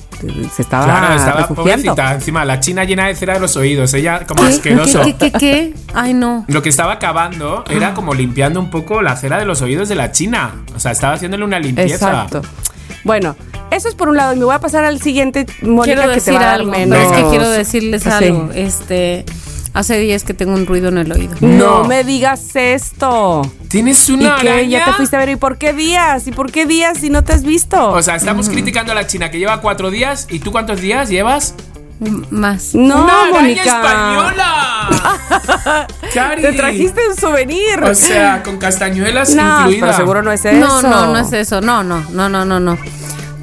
se 0.57 0.63
estaba, 0.63 0.85
Claro, 0.87 1.15
estaba 1.15 1.41
refugiando. 1.43 1.85
pobrecita. 1.95 2.15
Encima, 2.15 2.45
la 2.45 2.59
china 2.59 2.83
llena 2.85 3.07
de 3.07 3.15
cera 3.15 3.35
de 3.35 3.41
los 3.41 3.57
oídos. 3.57 3.95
Ella 3.95 4.27
como 4.27 4.43
¿Qué? 4.43 4.49
asqueroso. 4.49 5.03
¿Qué, 5.05 5.15
qué, 5.15 5.31
qué, 5.31 5.39
qué? 5.39 5.75
Ay, 5.95 6.15
no. 6.15 6.45
Lo 6.49 6.63
que 6.63 6.69
estaba 6.69 6.95
acabando 6.95 7.65
era 7.71 7.95
como 7.95 8.13
limpiando 8.13 8.59
un 8.59 8.71
poco 8.71 9.03
la 9.03 9.15
cera 9.17 9.39
de 9.39 9.45
los 9.45 9.63
oídos 9.63 9.89
de 9.89 9.95
la 9.95 10.11
china. 10.11 10.65
O 10.75 10.81
sea, 10.81 10.96
estaba 10.97 11.15
haciéndole 11.15 11.45
una 11.45 11.59
limpieza. 11.59 11.95
Exacto. 11.95 12.43
Bueno, 13.05 13.37
eso 13.71 13.89
es 13.89 13.95
por 13.95 14.09
un 14.09 14.17
lado. 14.17 14.33
Y 14.35 14.39
me 14.39 14.45
voy 14.45 14.55
a 14.55 14.59
pasar 14.61 14.85
al 14.85 15.01
siguiente, 15.01 15.47
Mónica, 15.63 15.85
quiero 15.85 16.03
que 16.03 16.09
te 16.09 16.15
decir 16.15 16.35
va 16.35 16.39
a 16.41 16.45
dar 16.45 16.55
algo. 16.57 16.71
menos. 16.73 16.99
pero 16.99 17.11
es 17.11 17.17
que 17.25 17.31
quiero 17.31 17.49
decirles 17.51 18.03
Sí. 18.03 18.09
algo. 18.11 18.51
Este, 18.55 19.25
hace 19.75 19.99
días 19.99 20.25
que 20.25 20.35
tengo 20.35 20.55
un 20.55 20.67
ruido 20.67 20.89
en 20.89 20.99
el 20.99 21.13
oído. 21.13 21.35
No 21.41 21.83
No. 21.83 21.85
me 21.85 22.03
digas 22.03 22.57
esto. 22.57 23.43
¿Tienes 23.69 24.09
¿Y 24.09 24.13
una 24.15 24.37
qué? 24.41 24.49
araña? 24.49 24.69
¿Ya 24.81 24.85
te 24.87 24.93
fuiste 24.95 25.17
a 25.17 25.19
ver? 25.21 25.29
¿Y 25.31 25.37
por 25.37 25.59
qué 25.59 25.73
días? 25.73 26.27
¿Y 26.27 26.33
por 26.33 26.51
qué 26.51 26.67
días 26.67 26.99
si 26.99 27.11
no 27.11 27.23
te 27.25 27.33
has 27.33 27.45
visto? 27.45 27.91
O 27.91 28.03
sea, 28.03 28.17
estamos 28.17 28.49
criticando 28.49 28.93
a 28.93 28.95
la 28.95 29.07
china 29.07 29.31
que 29.31 29.39
lleva 29.39 29.61
cuatro 29.61 29.91
días. 29.91 30.27
¿Y 30.31 30.39
tú 30.41 30.51
cuántos 30.53 30.81
días 30.81 31.09
llevas? 31.09 31.55
Más. 32.31 32.75
no, 32.75 33.05
¡Una 33.05 33.31
Mónica. 33.33 33.63
española! 33.63 35.87
Cari. 36.15 36.43
Te 36.43 36.53
trajiste 36.53 37.01
un 37.09 37.17
souvenir. 37.17 37.83
O 37.83 37.95
sea, 37.95 38.43
con 38.43 38.59
castañuelas 38.59 39.35
no, 39.35 39.61
incluida. 39.61 39.87
pero 39.87 39.97
seguro 39.97 40.23
no 40.23 40.33
es 40.33 40.45
eso. 40.45 40.59
No, 40.59 40.83
no, 40.83 41.07
no 41.13 41.19
es 41.19 41.33
eso. 41.33 41.61
No, 41.61 41.83
no, 41.83 42.05
no, 42.11 42.29
no, 42.29 42.45
no, 42.45 42.61
no. 42.61 42.79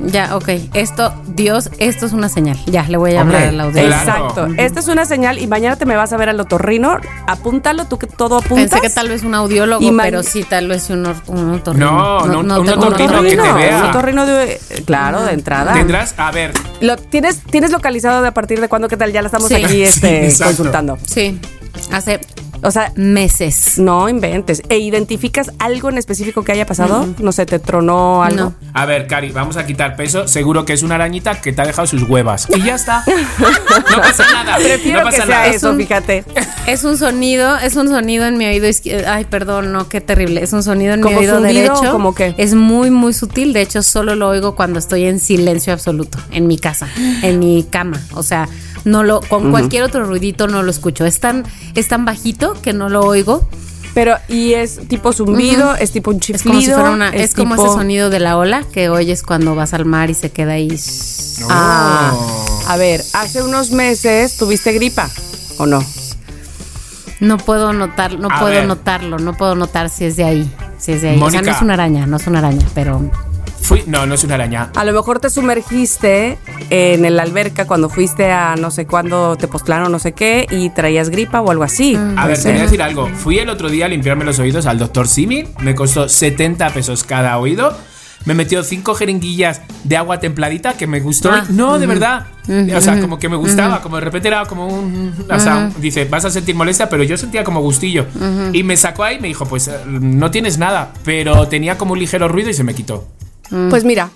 Ya, 0.06 0.36
ok. 0.36 0.50
Esto, 0.74 1.14
Dios, 1.28 1.70
esto 1.78 2.06
es 2.06 2.14
una 2.14 2.28
señal. 2.30 2.58
Ya, 2.66 2.84
le 2.88 2.98
voy 2.98 3.16
a 3.16 3.22
Hombre, 3.22 3.38
hablar 3.38 3.50
a 3.50 3.52
la 3.54 3.64
audiencia. 3.64 4.04
claro. 4.04 4.24
Exacto. 4.28 4.48
Esta 4.62 4.80
es 4.80 4.88
una 4.88 5.06
señal 5.06 5.40
y 5.40 5.48
mañana 5.48 5.76
te 5.76 5.86
me 5.86 5.96
vas 5.96 6.12
a 6.14 6.18
ver 6.18 6.30
al 6.30 6.40
otorrino. 6.40 6.98
Apúntalo, 7.28 7.86
tú 7.86 7.98
que 7.98 8.08
todo 8.08 8.38
apuntas. 8.38 8.70
Pensé 8.70 8.82
que 8.82 8.90
tal 8.90 9.10
vez 9.10 9.24
un 9.24 9.36
audiólogo, 9.36 9.82
Y 9.84 9.92
pero 9.96 10.24
sí, 10.24 10.44
tal 10.44 10.68
vez 10.68 10.90
un, 10.90 11.06
or- 11.06 11.16
un 11.28 11.52
otorrino. 11.56 12.26
No, 12.26 12.44
no, 12.44 12.60
un 12.60 12.66
tengo 12.66 12.86
otorrino 12.88 13.22
que 13.22 13.36
te 13.36 13.40
Otorrino, 13.42 13.56
vea. 13.56 13.78
un 13.78 13.84
otorrino 13.90 14.26
de, 14.26 14.62
claro, 14.86 15.22
de 15.24 15.34
entrada. 15.34 15.74
Tendrás, 15.74 16.16
a 16.18 16.32
ver, 16.32 16.52
Lo, 16.82 16.98
¿tienes, 16.98 17.40
¿Tienes 17.44 17.72
localizado 17.72 18.22
de 18.22 18.28
a 18.28 18.34
partir 18.34 18.60
de 18.62 18.68
cuándo? 18.68 18.88
¿Qué 18.88 18.98
tal? 18.98 19.12
Ya 19.12 19.22
la 19.22 19.28
estamos 19.28 19.48
Sí. 19.48 19.56
aquí 19.56 19.68
Sí, 19.68 19.84
este, 19.84 20.26
exacto. 20.26 20.46
consultando. 20.56 20.98
Sí, 21.06 21.40
hace 21.92 22.20
O 22.64 22.72
sea, 22.72 22.92
Meses. 22.96 23.78
no 23.78 24.08
inventes. 24.10 24.62
¿E 24.70 24.78
identificas 24.78 25.52
algo 25.60 25.90
en 25.90 25.98
específico 25.98 26.44
que 26.44 26.52
haya 26.52 26.66
pasado? 26.66 27.08
No 27.20 27.32
sé, 27.32 27.46
¿te 27.46 27.60
tronó 27.60 28.24
algo? 28.24 28.38
No. 28.46 28.54
A 28.74 28.86
ver, 28.86 29.08
Cari, 29.08 29.32
vamos 29.32 29.58
a 29.58 29.66
quitar 29.66 29.96
peso. 29.96 30.28
Seguro 30.28 30.66
que 30.66 30.74
es 30.74 30.84
una 30.84 30.96
arañita 30.96 31.42
que 31.42 31.52
te 31.54 31.62
ha 31.62 31.66
dejado 31.66 31.88
sus 31.88 32.04
huevas. 32.04 32.48
Y 32.56 32.62
ya 32.64 32.76
está. 32.76 33.04
No 33.40 34.02
pasa 34.02 34.26
nada. 34.34 34.58
Prefiero 34.58 35.00
no 35.04 35.06
que 35.10 35.12
pasa 35.18 35.26
sea 35.28 35.36
nada. 35.42 35.48
eso, 35.48 35.72
un- 35.72 35.78
fíjate. 35.78 36.24
Es 36.68 36.84
un 36.84 36.98
sonido, 36.98 37.58
es 37.58 37.76
un 37.76 37.88
sonido 37.90 38.26
en 38.26 38.38
mi 38.38 38.46
oído 38.46 38.68
izquierdo. 38.68 39.08
Ay, 39.12 39.26
perdón, 39.26 39.74
no, 39.74 39.90
qué 39.90 40.02
terrible. 40.02 40.42
Es 40.44 40.54
un 40.54 40.64
sonido 40.64 40.94
en 40.94 41.00
mi 41.02 41.04
¿Como 41.04 41.18
oído 41.20 41.42
derecho. 41.42 41.92
como 41.92 42.16
qué? 42.16 42.34
Es 42.38 42.54
muy, 42.54 42.90
muy 42.90 43.14
sutil. 43.14 43.54
De 43.54 43.62
hecho, 43.62 43.84
solo 43.84 44.16
lo 44.16 44.30
oigo 44.30 44.56
cuando 44.56 44.80
estoy 44.80 45.04
en 45.06 45.20
silencio 45.20 45.74
absoluto, 45.74 46.18
en 46.32 46.48
mi 46.48 46.58
casa, 46.58 46.88
en 47.22 47.40
mi 47.40 47.64
cama. 47.70 48.02
O 48.14 48.24
sea, 48.24 48.48
no 48.86 49.04
lo, 49.04 49.22
con 49.22 49.52
cualquier 49.52 49.84
otro 49.84 50.06
ruidito 50.06 50.48
no 50.48 50.62
lo 50.64 50.70
escucho. 50.72 51.06
Es 51.06 51.20
tan, 51.20 51.44
es 51.76 51.88
tan 51.88 52.06
bajito 52.06 52.53
que 52.62 52.74
no 52.74 52.90
lo 52.90 53.02
oigo. 53.02 53.48
Pero, 53.94 54.16
¿y 54.28 54.54
es 54.54 54.80
tipo 54.88 55.14
zumbido? 55.14 55.76
¿Es 55.76 55.92
tipo 55.92 56.10
un 56.10 56.20
chiflido? 56.20 56.38
Es 56.40 56.44
como 56.44 56.62
si 56.62 56.72
fuera 56.72 56.90
una, 56.92 57.10
es, 57.10 57.36
como 57.36 57.56
tipo- 57.56 57.68
ese 57.68 57.76
sonido 57.76 58.10
de 58.10 58.20
la 58.20 58.38
ola 58.38 58.64
que 58.74 58.90
oyes 58.90 59.22
cuando 59.22 59.54
vas 59.54 59.74
al 59.76 59.86
mar 59.86 60.10
y 60.10 60.16
se 60.16 60.32
queda 60.32 60.54
ahí. 60.54 60.76
Ah, 61.50 62.12
a 62.68 62.78
ver, 62.78 63.04
hace 63.14 63.44
unos 63.44 63.70
meses 63.72 64.36
tuviste 64.38 64.72
gripa, 64.74 65.10
¿o 65.60 65.68
no? 65.68 65.84
No 67.20 67.38
puedo 67.38 67.72
notar, 67.72 68.18
no 68.20 68.30
A 68.32 68.40
puedo 68.40 68.52
ver. 68.54 68.66
notarlo, 68.68 69.20
no 69.20 69.38
puedo 69.38 69.54
notar 69.56 69.90
si 69.92 70.06
es 70.06 70.16
de 70.16 70.24
ahí, 70.24 70.52
si 70.80 70.94
es 70.94 71.02
de 71.04 71.10
ahí. 71.10 71.18
o 71.18 71.20
Mónica. 71.20 71.44
sea, 71.44 71.52
no 71.52 71.56
es 71.58 71.62
una 71.62 71.74
araña, 71.76 72.06
no 72.08 72.18
es 72.18 72.26
una 72.28 72.40
araña, 72.40 72.66
pero 72.74 73.00
Fui, 73.64 73.82
no, 73.88 74.06
no 74.06 74.14
es 74.16 74.24
una 74.26 74.36
araña. 74.36 74.72
A 74.76 74.84
lo 74.84 74.92
mejor 74.92 75.20
te 75.20 75.30
sumergiste 75.30 76.38
en 76.70 77.16
la 77.16 77.24
alberca 77.24 77.66
cuando 77.66 77.90
fuiste 77.90 78.30
a 78.30 78.56
no 78.58 78.72
sé 78.72 78.86
cuándo 78.86 79.38
te 79.38 79.48
postlaron 79.48 79.90
no 79.90 80.00
sé 80.00 80.12
qué 80.12 80.46
y 80.52 80.70
traías 80.70 81.10
gripa 81.10 81.40
o 81.40 81.50
algo 81.50 81.64
así. 81.64 81.98
A 82.18 82.28
ver, 82.28 82.38
te 82.42 82.52
voy 82.52 82.60
a 82.60 82.64
decir 82.64 82.82
algo. 82.82 83.08
Fui 83.08 83.40
el 83.40 83.50
otro 83.50 83.70
día 83.70 83.86
a 83.86 83.88
limpiarme 83.88 84.26
los 84.26 84.38
oídos 84.40 84.66
al 84.66 84.80
doctor 84.80 85.08
Simi. 85.08 85.46
Me 85.62 85.76
costó 85.76 86.10
70 86.10 86.70
pesos 86.72 87.06
cada 87.06 87.38
oído. 87.38 87.74
Me 88.26 88.34
metió 88.34 88.64
cinco 88.64 88.96
jeringuillas 88.96 89.62
de 89.84 89.98
agua 89.98 90.20
templadita 90.20 90.74
que 90.74 90.88
me 90.88 91.00
gustó. 91.02 91.32
Ah, 91.32 91.46
no, 91.50 91.78
de 91.80 91.88
verdad. 91.88 92.28
O 92.76 92.82
sea, 92.82 93.00
como 93.00 93.18
que 93.20 93.30
me 93.30 93.36
gustaba. 93.36 93.82
Como 93.82 93.96
de 93.96 94.02
repente 94.02 94.28
era 94.28 94.46
como 94.46 94.68
un. 94.68 95.14
O 95.30 95.40
sea, 95.40 95.72
dice, 95.78 96.06
vas 96.06 96.26
a 96.26 96.30
sentir 96.30 96.56
molestia, 96.56 96.90
pero 96.90 97.04
yo 97.04 97.18
sentía 97.18 97.44
como 97.44 97.62
gustillo. 97.62 98.08
Y 98.52 98.64
me 98.64 98.76
sacó 98.76 99.04
ahí 99.04 99.18
y 99.18 99.20
me 99.20 99.30
dijo, 99.30 99.46
pues 99.46 99.70
eh, 99.70 99.78
no 99.86 100.32
tienes 100.32 100.58
nada. 100.58 100.92
Pero 101.06 101.48
tenía 101.48 101.78
como 101.78 101.94
un 101.94 102.00
ligero 102.00 102.28
ruido 102.28 102.50
y 102.50 102.54
se 102.54 102.64
me 102.64 102.74
quitó. 102.74 103.08
Pues 103.70 103.84
mira, 103.84 104.10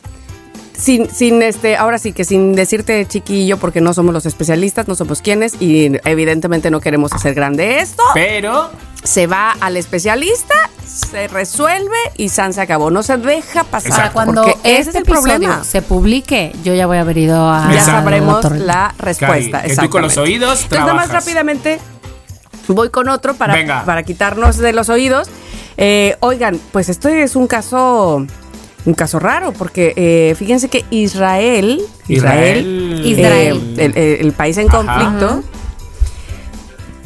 sin, 0.77 1.09
sin 1.09 1.41
este, 1.41 1.75
ahora 1.75 1.97
sí 1.99 2.11
que 2.13 2.23
sin 2.25 2.53
decirte 2.53 3.05
chiquillo, 3.07 3.57
porque 3.57 3.81
no 3.81 3.93
somos 3.93 4.13
los 4.13 4.25
especialistas, 4.25 4.87
no 4.87 4.95
somos 4.95 5.21
quienes, 5.21 5.59
y 5.61 5.91
evidentemente 6.05 6.71
no 6.71 6.79
queremos 6.79 7.13
hacer 7.13 7.33
grande 7.33 7.79
esto, 7.79 8.03
Pero. 8.13 8.69
se 9.03 9.27
va 9.27 9.55
al 9.59 9.77
especialista, 9.77 10.53
se 10.85 11.27
resuelve 11.27 11.97
y 12.15 12.29
San 12.29 12.53
se 12.53 12.61
acabó. 12.61 12.89
No 12.91 13.03
se 13.03 13.17
deja 13.17 13.63
pasar. 13.63 13.91
Exacto. 13.91 14.13
cuando 14.13 14.45
ese 14.63 14.79
este 14.79 14.89
es 14.89 14.95
el 14.95 15.03
problema. 15.03 15.63
se 15.63 15.81
publique, 15.81 16.53
yo 16.63 16.73
ya 16.73 16.87
voy 16.87 16.97
a 16.97 17.01
haber 17.01 17.17
ido 17.17 17.49
a 17.49 17.71
Ya 17.73 17.83
sabremos 17.83 18.41
doctor. 18.41 18.57
la 18.59 18.93
respuesta. 18.97 19.63
Que 19.63 19.75
tú 19.75 19.89
con 19.89 20.01
los 20.01 20.11
exactamente. 20.13 20.19
oídos 20.19 20.63
Entonces, 20.63 20.79
nada 20.79 20.93
más 20.93 21.09
rápidamente 21.09 21.79
voy 22.67 22.89
con 22.89 23.09
otro 23.09 23.33
para, 23.35 23.53
Venga. 23.53 23.83
para 23.85 24.03
quitarnos 24.03 24.57
de 24.57 24.73
los 24.73 24.89
oídos. 24.89 25.29
Eh, 25.77 26.15
oigan, 26.21 26.59
pues 26.71 26.89
esto 26.89 27.09
es 27.09 27.35
un 27.35 27.47
caso. 27.47 28.25
Un 28.87 28.93
caso 28.95 29.19
raro, 29.19 29.51
porque 29.51 29.93
eh, 29.95 30.33
fíjense 30.35 30.69
que 30.69 30.83
Israel, 30.89 31.79
Israel, 32.07 33.03
Israel. 33.03 33.05
Israel. 33.05 33.75
eh, 33.77 33.85
el, 33.85 33.97
el- 33.97 34.25
el 34.27 34.31
país 34.31 34.57
en 34.57 34.69
Ajá. 34.69 34.77
conflicto, 34.77 35.43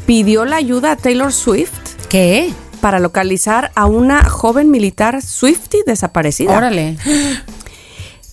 pidió 0.05 0.45
la 0.45 0.57
ayuda 0.57 0.91
a 0.91 0.95
Taylor 0.95 1.33
Swift 1.33 1.71
¿Qué? 2.09 2.53
para 2.81 2.99
localizar 2.99 3.71
a 3.75 3.85
una 3.85 4.23
joven 4.29 4.69
militar 4.71 5.21
Swiftie 5.21 5.81
desaparecida. 5.85 6.55
Órale. 6.57 6.97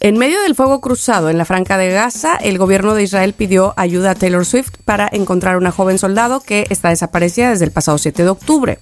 En 0.00 0.16
medio 0.16 0.40
del 0.42 0.54
fuego 0.54 0.80
cruzado 0.80 1.28
en 1.28 1.38
la 1.38 1.44
Franca 1.44 1.76
de 1.76 1.90
Gaza, 1.90 2.36
el 2.36 2.56
gobierno 2.58 2.94
de 2.94 3.02
Israel 3.02 3.32
pidió 3.32 3.74
ayuda 3.76 4.12
a 4.12 4.14
Taylor 4.14 4.46
Swift 4.46 4.70
para 4.84 5.08
encontrar 5.10 5.56
una 5.56 5.72
joven 5.72 5.98
soldado 5.98 6.40
que 6.40 6.66
está 6.70 6.90
desaparecida 6.90 7.50
desde 7.50 7.64
el 7.64 7.72
pasado 7.72 7.98
7 7.98 8.22
de 8.22 8.28
octubre. 8.28 8.78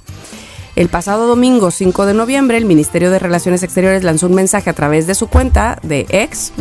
El 0.77 0.91
pasado 0.91 1.27
domingo 1.27 1.71
5 1.71 2.05
de 2.05 2.13
noviembre, 2.13 2.59
el 2.59 2.67
Ministerio 2.67 3.11
de 3.11 3.19
Relaciones 3.19 3.63
Exteriores 3.63 4.05
lanzó 4.05 4.27
un 4.27 4.35
mensaje 4.35 4.69
a 4.69 4.75
través 4.75 5.07
de 5.07 5.15
su 5.15 5.27
cuenta 5.27 5.79
de 5.83 6.05
X, 6.11 6.53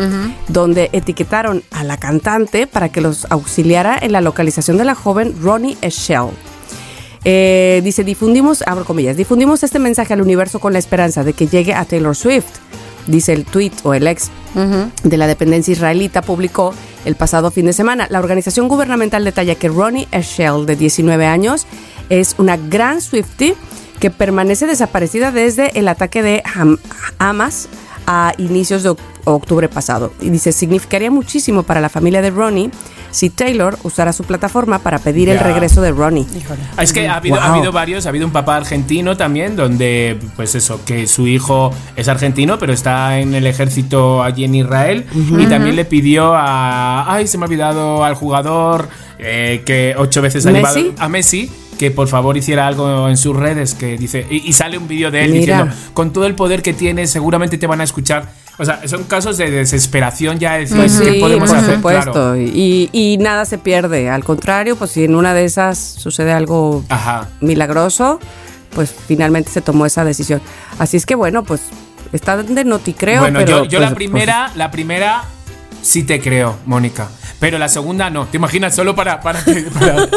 donde 0.48 0.90
etiquetaron 0.94 1.64
a 1.72 1.84
la 1.84 1.98
cantante 1.98 2.66
para 2.66 2.88
que 2.88 3.02
los 3.02 3.28
auxiliara 3.30 4.00
en 4.02 4.14
la 4.14 4.22
localización 4.22 4.78
de 4.78 4.86
la 4.86 4.96
joven 4.96 5.36
Ronnie 5.42 5.78
Eshell. 5.82 6.30
Eh, 7.26 7.82
dice, 7.84 8.06
difundimos, 8.06 8.64
abro 8.66 8.86
comillas, 8.86 9.18
difundimos 9.18 9.64
este 9.64 9.80
mensaje 9.80 10.14
al 10.14 10.22
universo 10.22 10.60
con 10.60 10.72
la 10.72 10.80
esperanza 10.80 11.26
de 11.26 11.34
que 11.34 11.48
llegue 11.48 11.74
a 11.74 11.84
Taylor 11.84 12.16
Swift. 12.16 12.46
Dice 13.08 13.34
el 13.34 13.44
tweet 13.44 13.74
o 13.84 13.94
el 13.94 14.08
ex 14.08 14.32
de 15.04 15.18
la 15.18 15.28
dependencia 15.28 15.74
israelita 15.74 16.22
publicó 16.22 16.74
el 17.04 17.16
pasado 17.16 17.52
fin 17.52 17.66
de 17.66 17.74
semana. 17.74 18.08
La 18.10 18.20
organización 18.20 18.70
gubernamental 18.70 19.26
detalla 19.26 19.56
que 19.56 19.68
Ronnie 19.68 20.08
Eshell, 20.14 20.66
de 20.66 20.78
19 20.78 21.26
años, 21.26 21.68
es 22.10 22.36
una 22.38 22.56
gran 22.56 23.02
Swiftie 23.02 23.56
que 24.00 24.10
permanece 24.12 24.66
desaparecida 24.68 25.32
desde 25.32 25.78
el 25.80 25.88
ataque 25.88 26.22
de 26.22 26.44
Ham- 26.44 26.80
Hamas 27.20 27.68
a 28.08 28.34
inicios 28.38 28.84
de 28.84 28.92
oc- 28.92 29.00
octubre 29.24 29.68
pasado. 29.68 30.14
Y 30.22 30.30
dice, 30.30 30.52
significaría 30.52 31.10
muchísimo 31.10 31.64
para 31.64 31.82
la 31.82 31.90
familia 31.90 32.22
de 32.22 32.30
Ronnie 32.30 32.70
si 33.10 33.30
Taylor 33.30 33.80
usara 33.84 34.12
su 34.14 34.26
plataforma 34.26 34.80
para 34.80 35.00
pedir 35.00 35.30
el 35.30 35.40
regreso 35.40 35.82
de 35.82 35.92
Ronnie. 35.92 36.28
Ah, 36.78 36.84
Es 36.84 36.92
que 36.94 37.08
ha 37.08 37.16
habido, 37.16 37.40
ha 37.40 37.54
habido 37.54 37.72
varios, 37.72 38.06
ha 38.06 38.10
habido 38.10 38.26
un 38.28 38.34
papá 38.34 38.58
argentino 38.58 39.16
también, 39.18 39.56
donde, 39.56 40.20
pues 40.36 40.54
eso, 40.54 40.82
que 40.86 41.08
su 41.08 41.26
hijo 41.26 41.72
es 41.96 42.10
argentino, 42.10 42.60
pero 42.60 42.74
está 42.74 43.18
en 43.20 43.34
el 43.34 43.48
ejército 43.48 44.22
allí 44.22 44.44
en 44.44 44.56
Israel. 44.56 45.06
Y 45.40 45.46
también 45.48 45.78
le 45.78 45.86
pidió 45.86 46.36
a. 46.36 47.12
Ay, 47.12 47.28
se 47.28 47.38
me 47.38 47.46
ha 47.46 47.48
olvidado 47.48 48.04
al 48.04 48.16
jugador 48.16 48.90
eh, 49.18 49.64
que 49.66 49.96
ocho 49.98 50.22
veces 50.22 50.46
ha 50.46 50.52
¿Messi? 50.52 50.84
llevado 50.84 51.02
a 51.02 51.08
Messi. 51.10 51.50
Que 51.78 51.92
por 51.92 52.08
favor 52.08 52.38
hiciera 52.38 52.68
algo 52.68 53.10
en 53.10 53.18
sus 53.18 53.36
redes, 53.36 53.74
que 53.74 53.98
dice, 53.98 54.26
y, 54.30 54.48
y 54.48 54.54
sale 54.54 54.78
un 54.78 54.88
vídeo 54.88 55.12
de 55.12 55.26
él 55.26 55.32
Mira. 55.34 55.64
diciendo, 55.64 55.76
con 55.94 56.14
todo 56.14 56.26
el 56.26 56.36
poder 56.36 56.62
que 56.62 56.74
tienes, 56.74 57.12
seguramente 57.12 57.58
te 57.58 57.68
van 57.68 57.82
a 57.82 57.84
escuchar. 57.84 58.30
O 58.58 58.64
sea, 58.64 58.88
son 58.88 59.04
casos 59.04 59.38
de 59.38 59.52
desesperación 59.52 60.40
ya 60.40 60.54
de 60.54 60.68
Pues 60.68 60.98
¿qué 60.98 61.12
sí, 61.14 61.20
podemos 61.20 61.50
por 61.50 61.60
hacer? 61.60 61.76
supuesto. 61.76 62.12
Claro. 62.14 62.38
Y, 62.38 62.90
y 62.94 63.18
nada 63.20 63.44
se 63.44 63.58
pierde. 63.58 64.10
Al 64.10 64.24
contrario, 64.24 64.78
pues 64.78 64.92
si 64.92 65.04
en 65.04 65.16
una 65.16 65.34
de 65.34 65.44
esas 65.44 65.78
sucede 65.78 66.32
algo 66.32 66.86
Ajá. 66.88 67.28
milagroso, 67.42 68.20
pues 68.74 68.96
finalmente 69.08 69.52
se 69.52 69.62
tomó 69.62 69.86
esa 69.86 70.06
decisión. 70.06 70.42
Así 70.80 70.96
es 70.96 71.06
que 71.06 71.16
bueno, 71.16 71.44
pues 71.44 71.64
está 72.14 72.38
de 72.38 72.64
noti 72.64 72.94
creo. 72.94 73.22
Bueno, 73.22 73.40
pero, 73.40 73.64
yo, 73.64 73.70
yo 73.70 73.80
pues, 73.80 73.90
la 73.90 73.96
primera, 73.96 74.52
la 74.56 74.72
primera 74.72 75.24
sí 75.86 76.04
te 76.04 76.20
creo, 76.20 76.58
Mónica. 76.66 77.08
Pero 77.40 77.58
la 77.60 77.70
segunda 77.70 78.10
no. 78.10 78.26
¿Te 78.26 78.38
imaginas 78.38 78.76
solo 78.76 78.96
para 78.96 79.20
para 79.22 79.40
para, 79.44 80.08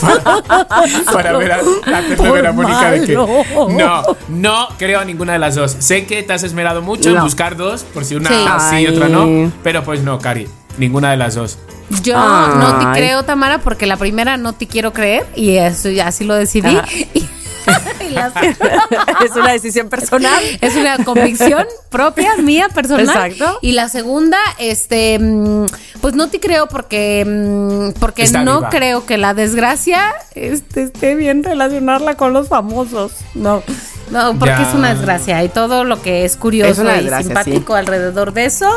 para- 0.00 1.04
para 1.12 1.38
ver 1.38 1.52
a, 1.52 1.56
hacerle 1.98 2.30
ver 2.30 2.46
a 2.46 2.52
Mónica 2.52 2.90
de 2.90 3.04
que 3.06 3.14
no, 3.14 4.02
no 4.28 4.68
creo 4.78 5.00
a 5.00 5.04
ninguna 5.04 5.32
de 5.34 5.38
las 5.38 5.54
dos. 5.54 5.76
Sé 5.78 6.04
que 6.06 6.22
te 6.22 6.32
has 6.32 6.42
esmerado 6.42 6.82
mucho 6.82 7.10
en 7.10 7.20
buscar 7.22 7.56
dos, 7.56 7.84
por 7.84 8.04
si 8.04 8.16
una 8.16 8.28
Sí. 8.28 8.44
sí, 8.70 8.76
y 8.82 8.86
otra 8.88 9.08
no. 9.08 9.50
Pero 9.62 9.82
pues 9.84 10.02
no, 10.02 10.18
Cari, 10.18 10.48
ninguna 10.78 11.10
de 11.10 11.16
las 11.16 11.34
dos. 11.34 11.58
Yo 12.02 12.18
no 12.18 12.78
te 12.78 12.98
creo, 12.98 13.22
Tamara, 13.22 13.60
porque 13.60 13.86
la 13.86 13.96
primera 13.96 14.36
no 14.36 14.52
te 14.52 14.66
quiero 14.66 14.92
creer 14.92 15.26
y 15.34 15.56
eso 15.56 15.88
ya 15.88 16.08
así 16.08 16.24
lo 16.24 16.34
decidí. 16.34 16.76
Y, 17.14 17.24
es 19.24 19.30
una 19.36 19.52
decisión 19.52 19.88
personal. 19.88 20.42
es 20.60 20.76
una 20.76 21.04
convicción 21.04 21.66
propia, 21.90 22.36
mía, 22.36 22.68
personal. 22.68 23.06
Exacto. 23.06 23.58
Y 23.62 23.72
la 23.72 23.88
segunda, 23.88 24.38
este, 24.58 25.18
mm, 25.18 25.66
pues 26.00 26.14
no 26.14 26.28
te 26.28 26.40
creo 26.40 26.68
porque, 26.68 27.24
mm, 27.26 27.98
porque 28.00 28.22
Está 28.22 28.42
no 28.44 28.58
viva. 28.58 28.70
creo 28.70 29.06
que 29.06 29.18
la 29.18 29.34
desgracia 29.34 30.12
este, 30.34 30.84
esté 30.84 31.14
bien 31.14 31.42
relacionarla 31.44 32.14
con 32.16 32.32
los 32.32 32.48
famosos. 32.48 33.12
No. 33.34 33.62
No, 34.10 34.38
porque 34.38 34.54
Ya. 34.58 34.68
es 34.68 34.74
una 34.74 34.94
desgracia 34.94 35.42
y 35.44 35.48
todo 35.50 35.84
lo 35.84 36.00
que 36.00 36.24
es 36.24 36.36
curioso 36.36 36.88
Es 36.88 37.04
y 37.04 37.24
simpático 37.24 37.74
alrededor 37.74 38.32
de 38.32 38.46
eso, 38.46 38.70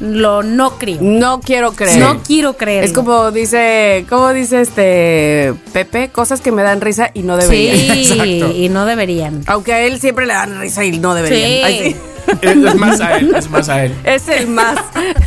lo 0.00 0.42
no 0.42 0.78
creo. 0.78 0.98
No 1.00 1.40
quiero 1.40 1.72
creer. 1.72 1.98
No 1.98 2.22
quiero 2.22 2.56
creer. 2.56 2.84
Es 2.84 2.92
como 2.92 3.30
dice, 3.30 4.06
¿cómo 4.08 4.32
dice 4.32 4.62
este 4.62 5.54
Pepe? 5.72 6.08
Cosas 6.08 6.40
que 6.40 6.52
me 6.52 6.62
dan 6.62 6.80
risa 6.80 7.10
y 7.14 7.22
no 7.22 7.36
deberían. 7.36 7.76
Sí, 7.76 8.02
Exacto. 8.12 8.56
y 8.56 8.68
no 8.70 8.86
deberían. 8.86 9.42
Aunque 9.46 9.74
a 9.74 9.80
él 9.82 10.00
siempre 10.00 10.26
le 10.26 10.32
dan 10.32 10.58
risa 10.58 10.84
y 10.84 10.98
no 10.98 11.14
deberían. 11.14 11.48
Sí. 11.48 11.62
Ay, 11.64 11.78
sí. 11.92 11.96
Es 12.42 12.74
más 12.76 13.00
a 13.00 13.16
él, 13.16 13.34
es 13.34 13.50
más 13.50 13.68
a 13.68 13.84
él. 13.84 13.94
Es 14.04 14.28
el 14.28 14.46
más, 14.46 14.78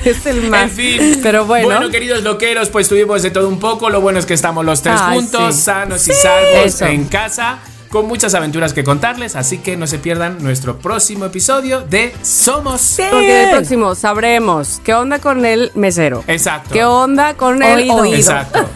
es 0.05 0.25
el 0.25 0.43
más. 0.49 0.63
En 0.63 0.69
fin. 0.69 1.19
Pero 1.21 1.45
bueno. 1.45 1.89
queridos 1.89 2.23
loqueros, 2.23 2.69
pues 2.69 2.87
tuvimos 2.87 3.21
de 3.23 3.31
todo 3.31 3.47
un 3.49 3.59
poco. 3.59 3.89
Lo 3.89 4.01
bueno 4.01 4.19
es 4.19 4.25
que 4.25 4.33
estamos 4.33 4.63
los 4.65 4.81
tres 4.81 4.99
Ay, 4.99 5.17
juntos, 5.19 5.55
sí. 5.55 5.61
sanos 5.61 6.07
y 6.07 6.13
salvos 6.13 6.65
Eso. 6.65 6.85
en 6.85 7.05
casa. 7.05 7.59
Con 7.93 8.07
muchas 8.07 8.33
aventuras 8.33 8.73
que 8.73 8.83
contarles, 8.83 9.35
así 9.35 9.59
que 9.59 9.77
no 9.77 9.85
se 9.85 9.99
pierdan 9.99 10.41
nuestro 10.41 10.79
próximo 10.79 11.25
episodio 11.25 11.81
de 11.81 12.11
Somos. 12.23 12.97
Porque 13.11 13.43
el 13.43 13.51
próximo 13.51 13.93
sabremos 13.93 14.81
qué 14.83 14.95
onda 14.95 15.19
con 15.19 15.45
el 15.45 15.71
mesero. 15.75 16.23
Exacto. 16.25 16.71
¿Qué 16.73 16.83
onda 16.85 17.35
con 17.35 17.61
el 17.61 17.91
Oído. 17.91 17.93
oído? 17.93 18.15
Exacto. 18.15 18.67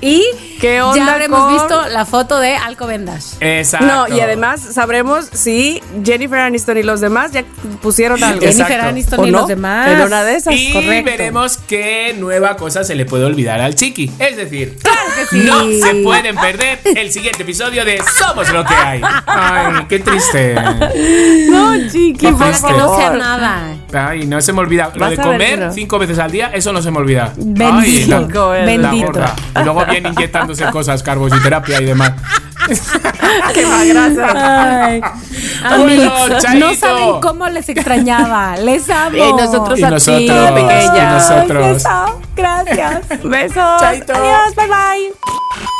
Y 0.00 0.24
¿Qué 0.60 0.80
onda 0.80 0.96
ya 1.04 1.12
habremos 1.12 1.40
con- 1.40 1.52
visto 1.52 1.88
la 1.88 2.06
foto 2.06 2.38
de 2.40 2.56
Alcobendas. 2.56 3.36
Exacto. 3.40 3.86
No, 3.86 4.08
y 4.08 4.20
además 4.20 4.60
sabremos 4.60 5.26
si 5.32 5.82
Jennifer 6.04 6.38
Aniston 6.38 6.78
y 6.78 6.82
los 6.82 7.00
demás 7.00 7.32
ya 7.32 7.44
pusieron 7.82 8.22
algo. 8.24 8.40
Exacto. 8.42 8.64
Jennifer 8.64 8.80
Aniston 8.88 9.20
¿O 9.20 9.26
y 9.26 9.30
no? 9.30 9.38
los 9.40 9.48
demás. 9.48 9.88
En 9.88 10.00
una 10.00 10.24
de 10.24 10.36
esas, 10.36 10.54
Y 10.54 10.72
correcto. 10.72 11.04
veremos 11.10 11.58
qué 11.58 12.14
nueva 12.18 12.56
cosa 12.56 12.82
se 12.84 12.94
le 12.94 13.04
puede 13.04 13.24
olvidar 13.24 13.60
al 13.60 13.74
chiqui. 13.74 14.10
Es 14.18 14.36
decir, 14.36 14.76
que 14.78 15.26
sí. 15.28 15.42
no 15.44 15.64
se 15.66 15.96
pueden 16.02 16.36
perder 16.36 16.80
el 16.84 17.12
siguiente 17.12 17.42
episodio 17.42 17.84
de 17.84 18.00
Somos 18.18 18.50
lo 18.52 18.64
que 18.64 18.74
hay. 18.74 19.00
Ay, 19.26 19.84
qué 19.88 19.98
triste. 19.98 20.54
No, 21.50 21.74
chiqui, 21.90 22.26
por 22.32 22.52
que 22.52 22.72
no 22.72 22.96
sea 22.96 23.10
nada. 23.10 23.76
Ay, 23.92 24.26
no 24.26 24.40
se 24.40 24.52
me 24.52 24.60
olvida. 24.60 24.90
Lo 24.94 25.08
de 25.10 25.16
comer 25.16 25.70
cinco 25.72 25.98
veces 25.98 26.18
al 26.18 26.30
día, 26.30 26.50
eso 26.52 26.72
no 26.72 26.80
se 26.82 26.90
me 26.90 26.98
olvida. 26.98 27.32
Ay, 27.36 27.44
Bendito. 27.44 28.28
veces. 28.28 28.66
la 28.78 28.90
Bendito. 28.90 29.20
Y 29.60 29.64
luego 29.64 29.84
viene 29.86 30.08
inyectándose 30.10 30.64
cosas, 30.70 31.02
cargos 31.02 31.32
y 31.36 31.40
terapia 31.42 31.80
y 31.80 31.84
demás. 31.86 32.12
Qué 33.54 33.66
más. 33.66 34.18
Ay, 34.34 35.00
amigos, 35.64 36.44
no 36.56 36.74
saben 36.74 37.20
cómo 37.20 37.48
les 37.48 37.68
extrañaba. 37.68 38.56
Les 38.56 38.88
amo. 38.90 39.16
Y 39.16 39.32
nosotros 39.32 39.78
Y 39.78 39.82
a 39.82 39.90
nosotros, 39.90 40.18
ti, 40.18 40.26
y 40.26 40.54
pequeña. 40.54 41.12
nosotros. 41.14 41.64
Ay, 41.66 41.72
beso. 41.72 42.20
Gracias. 42.36 43.08
Besos. 43.24 43.80
Chaito. 43.80 44.12
Adiós, 44.14 44.54
bye 44.56 44.66
bye. 44.66 45.79